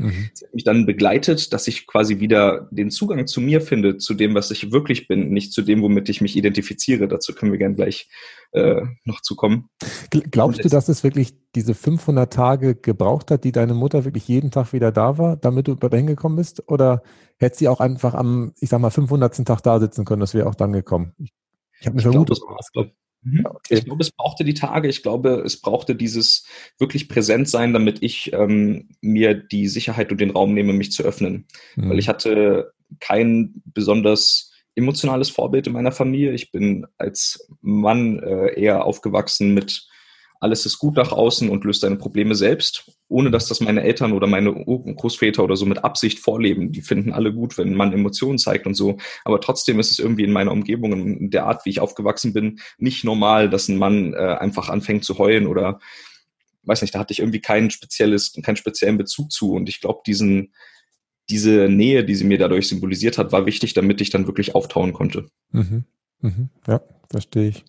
Mhm. 0.00 0.30
Sie 0.32 0.46
hat 0.46 0.54
mich 0.54 0.64
dann 0.64 0.86
begleitet, 0.86 1.52
dass 1.52 1.68
ich 1.68 1.86
quasi 1.86 2.20
wieder 2.20 2.68
den 2.70 2.90
Zugang 2.90 3.26
zu 3.26 3.40
mir 3.40 3.60
finde, 3.60 3.98
zu 3.98 4.14
dem, 4.14 4.34
was 4.34 4.50
ich 4.50 4.72
wirklich 4.72 5.08
bin, 5.08 5.30
nicht 5.30 5.52
zu 5.52 5.62
dem, 5.62 5.82
womit 5.82 6.08
ich 6.08 6.20
mich 6.20 6.36
identifiziere. 6.36 7.06
Dazu 7.06 7.34
können 7.34 7.52
wir 7.52 7.58
gerne 7.58 7.74
gleich 7.74 8.08
äh, 8.52 8.80
noch 9.04 9.20
zukommen. 9.20 9.68
Glaubst 10.10 10.64
du, 10.64 10.68
dass 10.68 10.88
es 10.88 11.04
wirklich 11.04 11.34
diese 11.54 11.74
500 11.74 12.32
Tage 12.32 12.74
gebraucht 12.74 13.30
hat, 13.30 13.44
die 13.44 13.52
deine 13.52 13.74
Mutter 13.74 14.04
wirklich 14.04 14.26
jeden 14.26 14.50
Tag 14.50 14.72
wieder 14.72 14.90
da 14.90 15.18
war, 15.18 15.36
damit 15.36 15.68
du 15.68 15.74
dahin 15.74 16.06
gekommen 16.06 16.36
bist? 16.36 16.68
Oder 16.68 17.02
hätte 17.38 17.58
sie 17.58 17.68
auch 17.68 17.80
einfach 17.80 18.14
am, 18.14 18.52
ich 18.60 18.70
sag 18.70 18.80
mal, 18.80 18.90
500. 18.90 19.44
Tag 19.44 19.60
da 19.62 19.78
sitzen 19.80 20.04
können, 20.04 20.20
das 20.20 20.34
wäre 20.34 20.48
auch 20.48 20.54
dann 20.54 20.72
gekommen? 20.72 21.12
Ich, 21.18 21.32
ich 21.80 21.86
habe 21.86 21.94
eine 21.94 22.02
Vermutung. 22.02 22.36
Glaub, 22.72 22.90
Mhm. 23.22 23.44
Okay. 23.44 23.74
Ich 23.74 23.84
glaube, 23.84 24.02
es 24.02 24.10
brauchte 24.10 24.44
die 24.44 24.54
Tage, 24.54 24.88
ich 24.88 25.02
glaube, 25.02 25.42
es 25.44 25.60
brauchte 25.60 25.94
dieses 25.94 26.46
wirklich 26.78 27.08
präsent 27.08 27.48
sein, 27.48 27.72
damit 27.72 28.02
ich 28.02 28.32
ähm, 28.32 28.88
mir 29.00 29.34
die 29.34 29.68
Sicherheit 29.68 30.10
und 30.10 30.20
den 30.20 30.30
Raum 30.30 30.54
nehme, 30.54 30.72
mich 30.72 30.92
zu 30.92 31.02
öffnen. 31.02 31.46
Mhm. 31.76 31.90
Weil 31.90 31.98
ich 31.98 32.08
hatte 32.08 32.72
kein 32.98 33.62
besonders 33.66 34.52
emotionales 34.74 35.30
Vorbild 35.30 35.66
in 35.66 35.72
meiner 35.72 35.92
Familie. 35.92 36.32
Ich 36.32 36.52
bin 36.52 36.86
als 36.96 37.48
Mann 37.60 38.20
äh, 38.20 38.58
eher 38.58 38.84
aufgewachsen 38.84 39.52
mit 39.52 39.86
alles 40.40 40.64
ist 40.64 40.78
gut 40.78 40.96
nach 40.96 41.12
außen 41.12 41.50
und 41.50 41.64
löst 41.64 41.82
deine 41.82 41.96
Probleme 41.96 42.34
selbst, 42.34 42.90
ohne 43.08 43.30
dass 43.30 43.46
das 43.46 43.60
meine 43.60 43.82
Eltern 43.82 44.12
oder 44.12 44.26
meine 44.26 44.52
Großväter 44.52 45.44
oder 45.44 45.54
so 45.54 45.66
mit 45.66 45.84
Absicht 45.84 46.18
vorleben. 46.18 46.72
Die 46.72 46.80
finden 46.80 47.12
alle 47.12 47.32
gut, 47.32 47.58
wenn 47.58 47.74
man 47.74 47.92
Emotionen 47.92 48.38
zeigt 48.38 48.66
und 48.66 48.74
so. 48.74 48.96
Aber 49.24 49.42
trotzdem 49.42 49.78
ist 49.78 49.90
es 49.90 49.98
irgendwie 49.98 50.24
in 50.24 50.32
meiner 50.32 50.52
Umgebung, 50.52 50.92
in 50.92 51.30
der 51.30 51.44
Art, 51.44 51.66
wie 51.66 51.70
ich 51.70 51.80
aufgewachsen 51.80 52.32
bin, 52.32 52.58
nicht 52.78 53.04
normal, 53.04 53.50
dass 53.50 53.68
ein 53.68 53.76
Mann 53.76 54.14
äh, 54.14 54.16
einfach 54.16 54.70
anfängt 54.70 55.04
zu 55.04 55.18
heulen 55.18 55.46
oder 55.46 55.78
weiß 56.62 56.80
nicht, 56.82 56.94
da 56.94 56.98
hatte 57.00 57.12
ich 57.12 57.18
irgendwie 57.18 57.40
kein 57.40 57.70
spezielles, 57.70 58.32
keinen 58.42 58.56
speziellen 58.56 58.96
Bezug 58.96 59.30
zu. 59.30 59.52
Und 59.52 59.68
ich 59.68 59.80
glaube, 59.80 60.00
diesen, 60.06 60.54
diese 61.28 61.68
Nähe, 61.68 62.02
die 62.04 62.14
sie 62.14 62.24
mir 62.24 62.38
dadurch 62.38 62.68
symbolisiert 62.68 63.18
hat, 63.18 63.32
war 63.32 63.44
wichtig, 63.44 63.74
damit 63.74 64.00
ich 64.00 64.08
dann 64.08 64.26
wirklich 64.26 64.54
auftauen 64.54 64.94
konnte. 64.94 65.28
Mhm. 65.52 65.84
Mhm. 66.20 66.48
Ja, 66.66 66.80
verstehe 67.10 67.48
ich. 67.48 67.64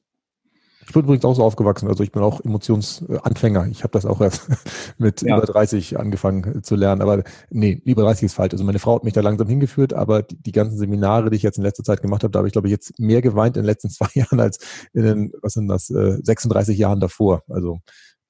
Ich 0.88 0.94
bin 0.94 1.04
übrigens 1.04 1.24
auch 1.26 1.36
so 1.36 1.44
aufgewachsen, 1.44 1.88
also 1.88 2.04
ich 2.04 2.12
bin 2.12 2.22
auch 2.22 2.44
Emotionsanfänger. 2.44 3.68
Ich 3.68 3.84
habe 3.84 3.92
das 3.92 4.06
auch 4.06 4.20
erst 4.20 4.48
mit 4.98 5.22
ja. 5.22 5.38
über 5.38 5.46
30 5.46 6.00
angefangen 6.00 6.64
zu 6.64 6.76
lernen, 6.76 7.02
aber 7.02 7.24
nee, 7.50 7.82
über 7.86 8.04
30 8.04 8.26
ist 8.26 8.34
falsch. 8.34 8.54
Also 8.54 8.64
meine 8.64 8.80
Frau 8.80 8.96
hat 8.96 9.04
mich 9.04 9.14
da 9.14 9.22
langsam 9.22 9.48
hingeführt, 9.48 9.94
aber 9.94 10.24
die, 10.24 10.42
die 10.42 10.52
ganzen 10.52 10.78
Seminare, 10.78 11.30
die 11.30 11.38
ich 11.38 11.44
jetzt 11.44 11.58
in 11.58 11.64
letzter 11.64 11.84
Zeit 11.84 12.02
gemacht 12.02 12.24
habe, 12.24 12.32
da 12.32 12.40
habe 12.40 12.48
ich 12.48 12.54
glaube 12.54 12.68
ich 12.68 12.72
jetzt 12.72 13.00
mehr 13.00 13.22
geweint 13.22 13.58
in 13.58 13.64
den 13.64 13.68
letzten 13.68 13.90
zwei 13.92 14.10
Jahren 14.14 14.40
als 14.40 14.60
in 14.94 15.04
den, 15.04 15.32
was 15.42 15.54
sind 15.54 15.68
das, 15.68 15.88
36 15.88 16.76
äh, 16.76 16.82
Jahren 16.82 17.00
davor. 17.00 17.44
Also 17.48 17.80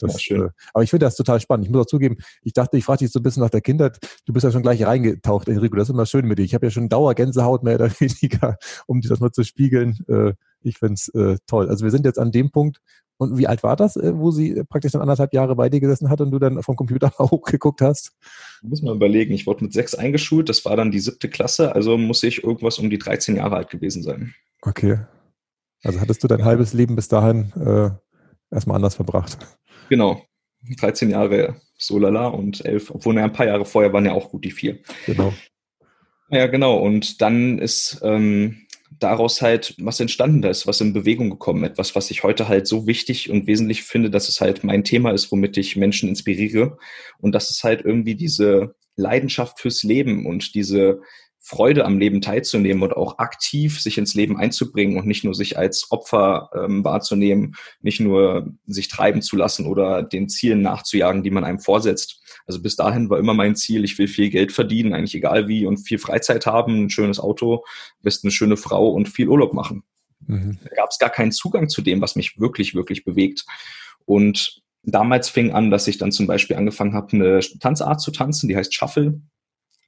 das, 0.01 0.13
ja, 0.13 0.19
schön. 0.19 0.41
Äh, 0.47 0.49
aber 0.73 0.83
ich 0.83 0.89
finde 0.89 1.05
das 1.05 1.15
total 1.15 1.39
spannend. 1.39 1.65
Ich 1.65 1.71
muss 1.71 1.81
auch 1.81 1.87
zugeben, 1.87 2.17
ich 2.43 2.53
dachte, 2.53 2.77
ich 2.77 2.85
frage 2.85 2.99
dich 2.99 3.11
so 3.11 3.19
ein 3.19 3.23
bisschen 3.23 3.43
nach 3.43 3.49
der 3.49 3.61
Kindheit. 3.61 3.99
Du 4.25 4.33
bist 4.33 4.43
ja 4.43 4.51
schon 4.51 4.63
gleich 4.63 4.83
reingetaucht, 4.85 5.47
Enrico. 5.47 5.75
Das 5.75 5.89
ist 5.89 5.93
immer 5.93 6.05
schön 6.05 6.25
mit 6.25 6.39
dir. 6.39 6.43
Ich 6.43 6.53
habe 6.53 6.65
ja 6.65 6.71
schon 6.71 6.89
Dauergänsehaut 6.89 7.63
mehr 7.63 7.75
oder 7.75 7.89
weniger, 7.99 8.57
um 8.87 9.01
dir 9.01 9.09
das 9.09 9.19
mal 9.19 9.31
zu 9.31 9.43
spiegeln. 9.43 9.99
Äh, 10.07 10.33
ich 10.63 10.77
finde 10.77 10.93
es 10.93 11.09
äh, 11.09 11.37
toll. 11.47 11.69
Also 11.69 11.83
wir 11.83 11.91
sind 11.91 12.05
jetzt 12.05 12.19
an 12.19 12.31
dem 12.31 12.51
Punkt. 12.51 12.79
Und 13.17 13.37
wie 13.37 13.45
alt 13.45 13.61
war 13.61 13.75
das, 13.75 13.97
wo 13.97 14.31
sie 14.31 14.63
praktisch 14.67 14.93
dann 14.93 15.01
anderthalb 15.01 15.31
Jahre 15.31 15.55
bei 15.55 15.69
dir 15.69 15.79
gesessen 15.79 16.09
hat 16.09 16.21
und 16.21 16.31
du 16.31 16.39
dann 16.39 16.63
vom 16.63 16.75
Computer 16.75 17.11
hochgeguckt 17.19 17.81
hast? 17.81 18.13
Muss 18.63 18.81
man 18.81 18.95
überlegen. 18.95 19.31
Ich 19.33 19.45
wurde 19.45 19.63
mit 19.63 19.73
sechs 19.73 19.93
eingeschult. 19.93 20.49
Das 20.49 20.65
war 20.65 20.75
dann 20.75 20.89
die 20.89 20.99
siebte 20.99 21.29
Klasse. 21.29 21.75
Also 21.75 21.99
muss 21.99 22.23
ich 22.23 22.43
irgendwas 22.43 22.79
um 22.79 22.89
die 22.89 22.97
13 22.97 23.35
Jahre 23.35 23.57
alt 23.57 23.69
gewesen 23.69 24.01
sein. 24.01 24.33
Okay. 24.63 24.97
Also 25.83 25.99
hattest 25.99 26.23
du 26.23 26.27
dein 26.27 26.43
halbes 26.43 26.73
Leben 26.73 26.95
bis 26.95 27.09
dahin 27.09 27.51
äh, 27.55 27.91
erstmal 28.49 28.77
anders 28.77 28.95
verbracht? 28.95 29.37
Genau. 29.89 30.23
13 30.79 31.11
Jahre 31.11 31.61
so 31.77 31.97
lala 31.97 32.27
und 32.27 32.65
elf, 32.65 32.91
obwohl 32.91 33.15
ja 33.17 33.23
ein 33.23 33.33
paar 33.33 33.47
Jahre 33.47 33.65
vorher 33.65 33.93
waren 33.93 34.05
ja 34.05 34.13
auch 34.13 34.29
gut 34.29 34.45
die 34.45 34.51
vier. 34.51 34.79
Genau. 35.05 35.33
Ja, 36.29 36.47
genau. 36.47 36.77
Und 36.77 37.21
dann 37.21 37.59
ist 37.59 37.99
ähm, 38.03 38.65
daraus 38.99 39.41
halt 39.41 39.75
was 39.79 39.99
entstanden 39.99 40.43
ist, 40.43 40.67
was 40.67 40.81
in 40.81 40.93
Bewegung 40.93 41.29
gekommen, 41.29 41.63
etwas, 41.63 41.95
was 41.95 42.11
ich 42.11 42.23
heute 42.23 42.47
halt 42.47 42.67
so 42.67 42.87
wichtig 42.87 43.29
und 43.29 43.47
wesentlich 43.47 43.83
finde, 43.83 44.09
dass 44.09 44.29
es 44.29 44.41
halt 44.41 44.63
mein 44.63 44.83
Thema 44.83 45.11
ist, 45.11 45.31
womit 45.31 45.57
ich 45.57 45.75
Menschen 45.75 46.09
inspiriere. 46.09 46.77
Und 47.19 47.33
das 47.33 47.49
ist 47.49 47.63
halt 47.63 47.83
irgendwie 47.83 48.15
diese 48.15 48.75
Leidenschaft 48.95 49.59
fürs 49.59 49.83
Leben 49.83 50.25
und 50.25 50.53
diese 50.55 51.01
Freude 51.43 51.85
am 51.85 51.97
Leben 51.97 52.21
teilzunehmen 52.21 52.83
und 52.83 52.93
auch 52.93 53.17
aktiv 53.17 53.81
sich 53.81 53.97
ins 53.97 54.13
Leben 54.13 54.37
einzubringen 54.37 54.97
und 54.97 55.07
nicht 55.07 55.23
nur 55.23 55.33
sich 55.33 55.57
als 55.57 55.87
Opfer 55.89 56.51
ähm, 56.53 56.83
wahrzunehmen, 56.83 57.55
nicht 57.81 57.99
nur 57.99 58.53
sich 58.67 58.89
treiben 58.89 59.23
zu 59.23 59.35
lassen 59.35 59.65
oder 59.65 60.03
den 60.03 60.29
Zielen 60.29 60.61
nachzujagen, 60.61 61.23
die 61.23 61.31
man 61.31 61.43
einem 61.43 61.59
vorsetzt. 61.59 62.20
Also 62.45 62.61
bis 62.61 62.75
dahin 62.75 63.09
war 63.09 63.19
immer 63.19 63.33
mein 63.33 63.55
Ziel, 63.55 63.83
ich 63.83 63.97
will 63.97 64.07
viel 64.07 64.29
Geld 64.29 64.51
verdienen, 64.51 64.93
eigentlich 64.93 65.15
egal 65.15 65.47
wie, 65.47 65.65
und 65.65 65.77
viel 65.77 65.99
Freizeit 65.99 66.45
haben, 66.45 66.85
ein 66.85 66.89
schönes 66.89 67.19
Auto, 67.19 67.63
best 68.01 68.23
eine 68.23 68.31
schöne 68.31 68.57
Frau 68.57 68.89
und 68.89 69.09
viel 69.09 69.27
Urlaub 69.27 69.53
machen. 69.53 69.83
Mhm. 70.27 70.59
Da 70.63 70.75
gab 70.75 70.89
es 70.89 70.99
gar 70.99 71.09
keinen 71.09 71.31
Zugang 71.31 71.69
zu 71.69 71.81
dem, 71.81 72.01
was 72.01 72.15
mich 72.15 72.39
wirklich, 72.39 72.75
wirklich 72.75 73.03
bewegt. 73.03 73.45
Und 74.05 74.61
damals 74.83 75.29
fing 75.29 75.51
an, 75.51 75.71
dass 75.71 75.87
ich 75.87 75.97
dann 75.97 76.11
zum 76.11 76.27
Beispiel 76.27 76.55
angefangen 76.55 76.93
habe, 76.93 77.13
eine 77.13 77.39
Tanzart 77.59 78.01
zu 78.01 78.11
tanzen, 78.11 78.47
die 78.47 78.55
heißt 78.55 78.73
Shuffle. 78.73 79.21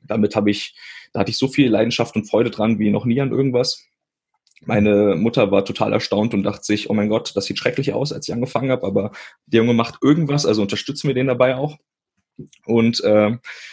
Damit 0.05 0.35
habe 0.35 0.51
ich 0.51 0.75
da 1.13 1.19
hatte 1.19 1.29
ich 1.29 1.37
so 1.37 1.47
viel 1.47 1.69
Leidenschaft 1.69 2.15
und 2.15 2.27
Freude 2.27 2.49
dran 2.49 2.79
wie 2.79 2.89
noch 2.89 3.05
nie 3.05 3.21
an 3.21 3.31
irgendwas. 3.31 3.85
Meine 4.65 5.15
Mutter 5.15 5.51
war 5.51 5.63
total 5.63 5.93
erstaunt 5.93 6.33
und 6.33 6.43
dachte 6.43 6.63
sich, 6.63 6.89
oh 6.89 6.93
mein 6.93 7.09
Gott, 7.09 7.35
das 7.35 7.45
sieht 7.45 7.59
schrecklich 7.59 7.93
aus, 7.93 8.11
als 8.11 8.27
ich 8.27 8.33
angefangen 8.33 8.71
habe, 8.71 8.85
aber 8.87 9.11
der 9.45 9.61
Junge 9.61 9.73
macht 9.73 9.95
irgendwas, 10.01 10.45
also 10.45 10.61
unterstützen 10.61 11.07
wir 11.07 11.13
den 11.13 11.27
dabei 11.27 11.55
auch. 11.55 11.77
Und 12.65 13.03
äh, 13.03 13.31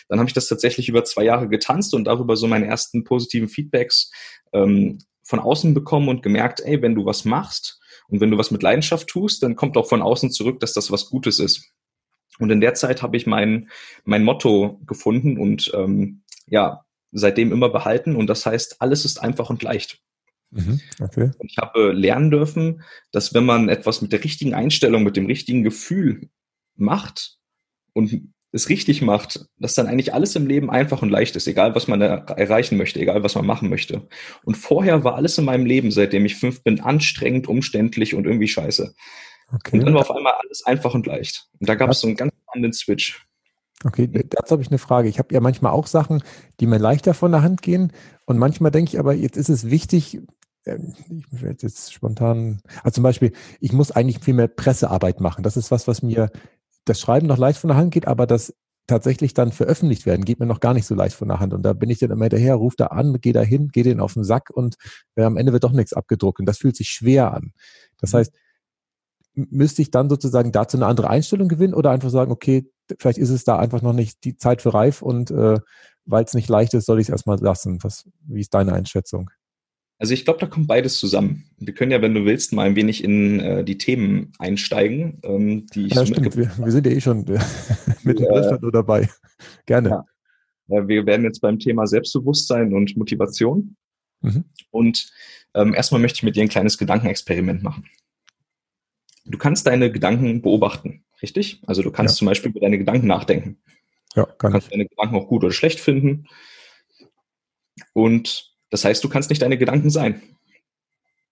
dann 0.09 0.19
habe 0.19 0.29
ich 0.29 0.35
das 0.35 0.49
tatsächlich 0.49 0.89
über 0.89 1.05
zwei 1.05 1.25
Jahre 1.25 1.49
getanzt 1.49 1.95
und 1.95 2.05
darüber 2.05 2.37
so 2.37 2.47
meine 2.47 2.67
ersten 2.67 3.05
positiven 3.05 3.49
Feedbacks 3.49 4.11
ähm, 4.53 4.99
von 5.23 5.39
außen 5.39 5.75
bekommen 5.75 6.09
und 6.09 6.23
gemerkt, 6.23 6.61
ey, 6.61 6.83
wenn 6.83 6.95
du 6.95 7.07
was 7.07 7.25
machst 7.25 7.81
und 8.09 8.21
wenn 8.21 8.31
du 8.31 8.39
was 8.39 8.51
mit 8.51 8.63
Leidenschaft 8.63 9.09
tust, 9.09 9.43
dann 9.43 9.57
kommt 9.57 9.77
auch 9.77 9.89
von 9.89 10.03
außen 10.03 10.31
zurück, 10.31 10.61
dass 10.61 10.73
das 10.73 10.91
was 10.91 11.09
Gutes 11.09 11.39
ist. 11.39 11.71
Und 12.39 12.51
in 12.51 12.61
der 12.61 12.75
Zeit 12.75 13.03
habe 13.03 13.17
ich 13.17 13.27
mein, 13.27 13.71
mein 14.05 14.25
Motto 14.25 14.81
gefunden 14.87 15.39
und 15.39 15.71
ähm, 15.75 16.23
ja, 16.47 16.85
seitdem 17.13 17.53
immer 17.53 17.69
behalten 17.69 18.17
und 18.17 18.29
das 18.29 18.47
heißt, 18.47 18.81
alles 18.81 19.05
ist 19.05 19.21
einfach 19.21 19.51
und 19.51 19.63
leicht. 19.63 20.01
Mhm, 20.51 20.81
okay. 21.01 21.31
Und 21.39 21.51
ich 21.51 21.59
habe 21.59 21.93
lernen 21.93 22.31
dürfen, 22.31 22.83
dass 23.13 23.35
wenn 23.35 23.45
man 23.45 23.69
etwas 23.69 24.03
mit 24.03 24.13
der 24.13 24.25
richtigen 24.25 24.55
Einstellung, 24.55 25.05
mit 25.05 25.17
dem 25.17 25.27
richtigen 25.27 25.63
Gefühl 25.63 26.29
macht 26.77 27.39
und 27.93 28.33
es 28.53 28.69
richtig 28.69 29.01
macht, 29.03 29.47
dass 29.59 29.75
dann 29.75 29.87
eigentlich 29.87 30.13
alles 30.13 30.35
im 30.37 30.47
Leben 30.47 30.71
einfach 30.71 31.03
und 31.03 31.11
leicht 31.11 31.37
ist, 31.37 31.47
egal 31.47 31.75
was 31.75 31.89
man 31.89 32.01
er 32.01 32.29
erreichen 32.31 32.77
möchte, 32.77 33.01
egal 33.01 33.23
was 33.23 33.35
man 33.35 33.47
machen 33.47 33.69
möchte. 33.69 34.09
Und 34.45 34.57
vorher 34.57 35.05
war 35.05 35.15
alles 35.15 35.39
in 35.39 35.45
meinem 35.45 35.67
Leben, 35.67 35.91
seitdem 35.91 36.25
ich 36.25 36.37
fünf 36.37 36.63
bin, 36.63 36.81
anstrengend, 36.81 37.49
umständlich 37.49 38.15
und 38.15 38.27
irgendwie 38.27 38.49
scheiße. 38.49 38.93
Okay. 39.53 39.79
Und 39.79 39.87
dann 39.87 39.95
war 39.95 40.03
auf 40.03 40.11
einmal 40.11 40.35
alles 40.45 40.65
einfach 40.65 40.95
und 40.95 41.07
leicht. 41.07 41.47
Und 41.59 41.69
da 41.69 41.75
gab 41.75 41.91
es 41.91 42.01
so 42.01 42.07
einen 42.07 42.17
ganz 42.17 42.33
spannenden 42.43 42.73
Switch. 42.73 43.27
Okay, 43.85 44.09
dazu 44.09 44.53
habe 44.53 44.63
ich 44.63 44.69
eine 44.69 44.79
Frage. 44.79 45.09
Ich 45.09 45.19
habe 45.19 45.33
ja 45.33 45.41
manchmal 45.41 45.73
auch 45.73 45.87
Sachen, 45.87 46.23
die 46.61 46.67
mir 46.67 46.79
leichter 46.79 47.15
von 47.15 47.33
der 47.33 47.43
Hand 47.43 47.63
gehen. 47.63 47.93
Und 48.27 48.39
manchmal 48.39 48.71
denke 48.71 48.91
ich 48.91 48.99
aber, 48.99 49.15
jetzt 49.15 49.37
ist 49.37 49.49
es 49.49 49.71
wichtig, 49.71 50.21
ähm, 50.67 50.95
ich 51.33 51.43
werde 51.43 51.63
jetzt 51.63 51.93
spontan, 51.93 52.61
also 52.83 52.97
zum 52.97 53.05
Beispiel, 53.05 53.33
ich 53.61 53.73
muss 53.73 53.91
eigentlich 53.91 54.21
viel 54.21 54.35
mehr 54.35 54.49
Pressearbeit 54.49 55.21
machen. 55.21 55.43
Das 55.43 55.57
ist 55.57 55.71
was, 55.71 55.89
was 55.89 56.03
mir 56.03 56.31
das 56.85 57.01
Schreiben 57.01 57.27
noch 57.27 57.39
leicht 57.39 57.59
von 57.59 57.69
der 57.69 57.77
Hand 57.77 57.93
geht, 57.93 58.07
aber 58.07 58.27
das 58.27 58.55
tatsächlich 58.87 59.35
dann 59.35 59.53
veröffentlicht 59.53 60.05
werden, 60.05 60.25
geht 60.25 60.41
mir 60.41 60.47
noch 60.47 60.61
gar 60.61 60.75
nicht 60.75 60.87
so 60.87 60.95
leicht 60.95 61.15
von 61.15 61.29
der 61.29 61.39
Hand. 61.39 61.55
Und 61.55 61.63
da 61.63 61.73
bin 61.73 61.91
ich 61.91 62.01
dann 62.01 62.11
immer 62.11 62.25
hinterher, 62.25 62.57
rufe 62.57 62.77
da 62.77 62.87
an, 62.87 63.21
gehe 63.21 63.33
da 63.33 63.41
hin, 63.41 63.69
gehe 63.69 63.85
den 63.85 64.01
auf 64.01 64.15
den 64.15 64.25
Sack 64.25 64.51
und 64.51 64.77
äh, 65.15 65.23
am 65.23 65.37
Ende 65.37 65.53
wird 65.53 65.65
doch 65.65 65.73
nichts 65.73 65.93
abgedruckt. 65.93 66.41
Und 66.41 66.47
das 66.47 66.59
fühlt 66.59 66.77
sich 66.77 66.89
schwer 66.89 67.33
an. 67.33 67.53
Das 67.99 68.13
mhm. 68.13 68.19
heißt, 68.19 68.33
müsste 69.35 69.83
ich 69.83 69.93
dann 69.93 70.11
sozusagen 70.11 70.51
dazu 70.51 70.77
eine 70.77 70.87
andere 70.87 71.09
Einstellung 71.09 71.49
gewinnen 71.49 71.75
oder 71.75 71.91
einfach 71.93 72.11
sagen, 72.11 72.33
okay, 72.33 72.69
vielleicht 72.99 73.19
ist 73.19 73.31
es 73.31 73.45
da 73.45 73.59
einfach 73.59 73.81
noch 73.81 73.93
nicht 73.93 74.25
die 74.25 74.37
Zeit 74.37 74.61
für 74.61 74.75
reif 74.75 75.03
und 75.03 75.31
äh, 75.31 75.61
weil 76.05 76.25
es 76.25 76.35
nicht 76.35 76.49
leicht 76.49 76.75
ist, 76.75 76.87
soll 76.87 76.99
ich 76.99 77.07
es 77.07 77.11
erstmal 77.11 77.39
lassen. 77.39 77.79
Was, 77.83 78.09
wie 78.27 78.41
ist 78.41 78.53
deine 78.53 78.73
Einschätzung? 78.73 79.31
Also 80.01 80.15
ich 80.15 80.25
glaube, 80.25 80.41
da 80.41 80.47
kommt 80.47 80.67
beides 80.67 80.99
zusammen. 80.99 81.45
Wir 81.59 81.75
können 81.75 81.93
ja, 81.93 82.01
wenn 82.01 82.15
du 82.15 82.25
willst, 82.25 82.55
mal 82.55 82.67
ein 82.67 82.75
wenig 82.75 83.05
in 83.05 83.39
äh, 83.39 83.63
die 83.63 83.77
Themen 83.77 84.33
einsteigen, 84.39 85.21
ähm, 85.23 85.67
die 85.67 85.89
ich 85.89 85.95
ja, 85.95 86.07
so 86.07 86.15
stimmt. 86.15 86.39
Wir, 86.39 86.51
wir, 86.57 86.73
sind 86.73 86.87
ja 86.87 86.93
eh 86.93 87.01
schon 87.03 87.27
äh, 87.27 87.39
mit 88.03 88.19
dem 88.19 88.25
äh, 88.25 88.59
nur 88.63 88.73
dabei. 88.73 89.11
Gerne. 89.67 90.03
Ja. 90.69 90.87
Wir 90.87 91.05
werden 91.05 91.25
jetzt 91.25 91.41
beim 91.41 91.59
Thema 91.59 91.87
Selbstbewusstsein 91.87 92.73
und 92.73 92.97
Motivation. 92.97 93.77
Mhm. 94.23 94.45
Und 94.71 95.13
ähm, 95.53 95.75
erstmal 95.75 96.01
möchte 96.01 96.17
ich 96.17 96.23
mit 96.23 96.35
dir 96.35 96.45
ein 96.45 96.49
kleines 96.49 96.79
Gedankenexperiment 96.79 97.63
machen. 97.63 97.85
Du 99.27 99.37
kannst 99.37 99.67
deine 99.67 99.93
Gedanken 99.93 100.41
beobachten, 100.41 101.05
richtig? 101.21 101.61
Also 101.67 101.83
du 101.83 101.91
kannst 101.91 102.15
ja. 102.15 102.19
zum 102.21 102.27
Beispiel 102.27 102.53
über 102.53 102.61
deine 102.61 102.79
Gedanken 102.79 103.07
nachdenken. 103.07 103.59
Ja, 104.17 104.25
kann 104.25 104.51
du 104.51 104.53
kannst 104.53 104.69
ich. 104.69 104.73
deine 104.73 104.87
Gedanken 104.87 105.17
auch 105.17 105.29
gut 105.29 105.45
oder 105.45 105.53
schlecht 105.53 105.79
finden. 105.79 106.27
Und 107.93 108.50
das 108.71 108.85
heißt, 108.85 109.03
du 109.05 109.09
kannst 109.09 109.31
nicht 109.31 109.43
deine 109.43 109.59
Gedanken 109.59 109.91
sein. 109.91 110.23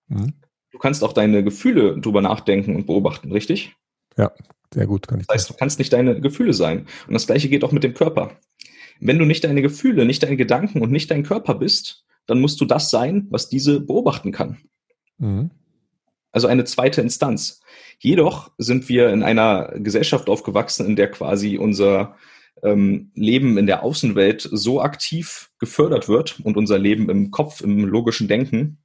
Mhm. 0.09 0.35
Du 0.71 0.79
kannst 0.79 1.03
auch 1.03 1.13
deine 1.13 1.43
Gefühle 1.43 1.99
drüber 2.01 2.21
nachdenken 2.21 2.77
und 2.77 2.87
beobachten, 2.87 3.33
richtig? 3.33 3.75
Ja, 4.17 4.33
sehr 4.75 4.87
gut 4.87 5.09
kann 5.09 5.21
ich. 5.21 5.27
Das 5.27 5.35
heißt, 5.35 5.51
du 5.51 5.55
kannst 5.55 5.79
nicht 5.79 5.93
deine 5.93 6.21
Gefühle 6.21 6.53
sein. 6.53 6.87
Und 7.07 7.15
das 7.15 7.27
gleiche 7.27 7.49
geht 7.49 7.65
auch 7.65 7.73
mit 7.73 7.85
dem 7.85 7.95
Körper. 7.95 8.33
Wenn 9.01 9.19
du 9.19 9.25
nicht 9.25 9.45
deine 9.45 9.63
Gefühle, 9.63 10.05
nicht 10.05 10.23
deine 10.23 10.37
Gedanken 10.37 10.83
und 10.83 10.91
nicht 10.91 11.11
dein 11.11 11.23
Körper 11.23 11.55
bist, 11.55 12.05
dann 12.27 12.41
musst 12.41 12.61
du 12.61 12.65
das 12.65 12.91
sein, 12.91 13.27
was 13.31 13.49
diese 13.49 13.81
beobachten 13.81 14.33
kann. 14.33 14.59
Mhm. 15.19 15.51
Also 16.33 16.47
eine 16.47 16.65
zweite 16.65 17.01
Instanz. 17.01 17.61
Jedoch 17.99 18.51
sind 18.59 18.89
wir 18.89 19.11
in 19.11 19.23
einer 19.23 19.73
Gesellschaft 19.77 20.29
aufgewachsen, 20.29 20.87
in 20.87 20.97
der 20.97 21.11
quasi 21.11 21.57
unser 21.57 22.17
ähm, 22.63 23.11
Leben 23.15 23.59
in 23.59 23.67
der 23.67 23.83
Außenwelt 23.83 24.49
so 24.51 24.81
aktiv 24.81 25.51
gefördert 25.59 26.09
wird 26.09 26.41
und 26.43 26.57
unser 26.57 26.79
Leben 26.79 27.09
im 27.11 27.31
Kopf, 27.31 27.61
im 27.61 27.85
logischen 27.85 28.29
Denken, 28.29 28.79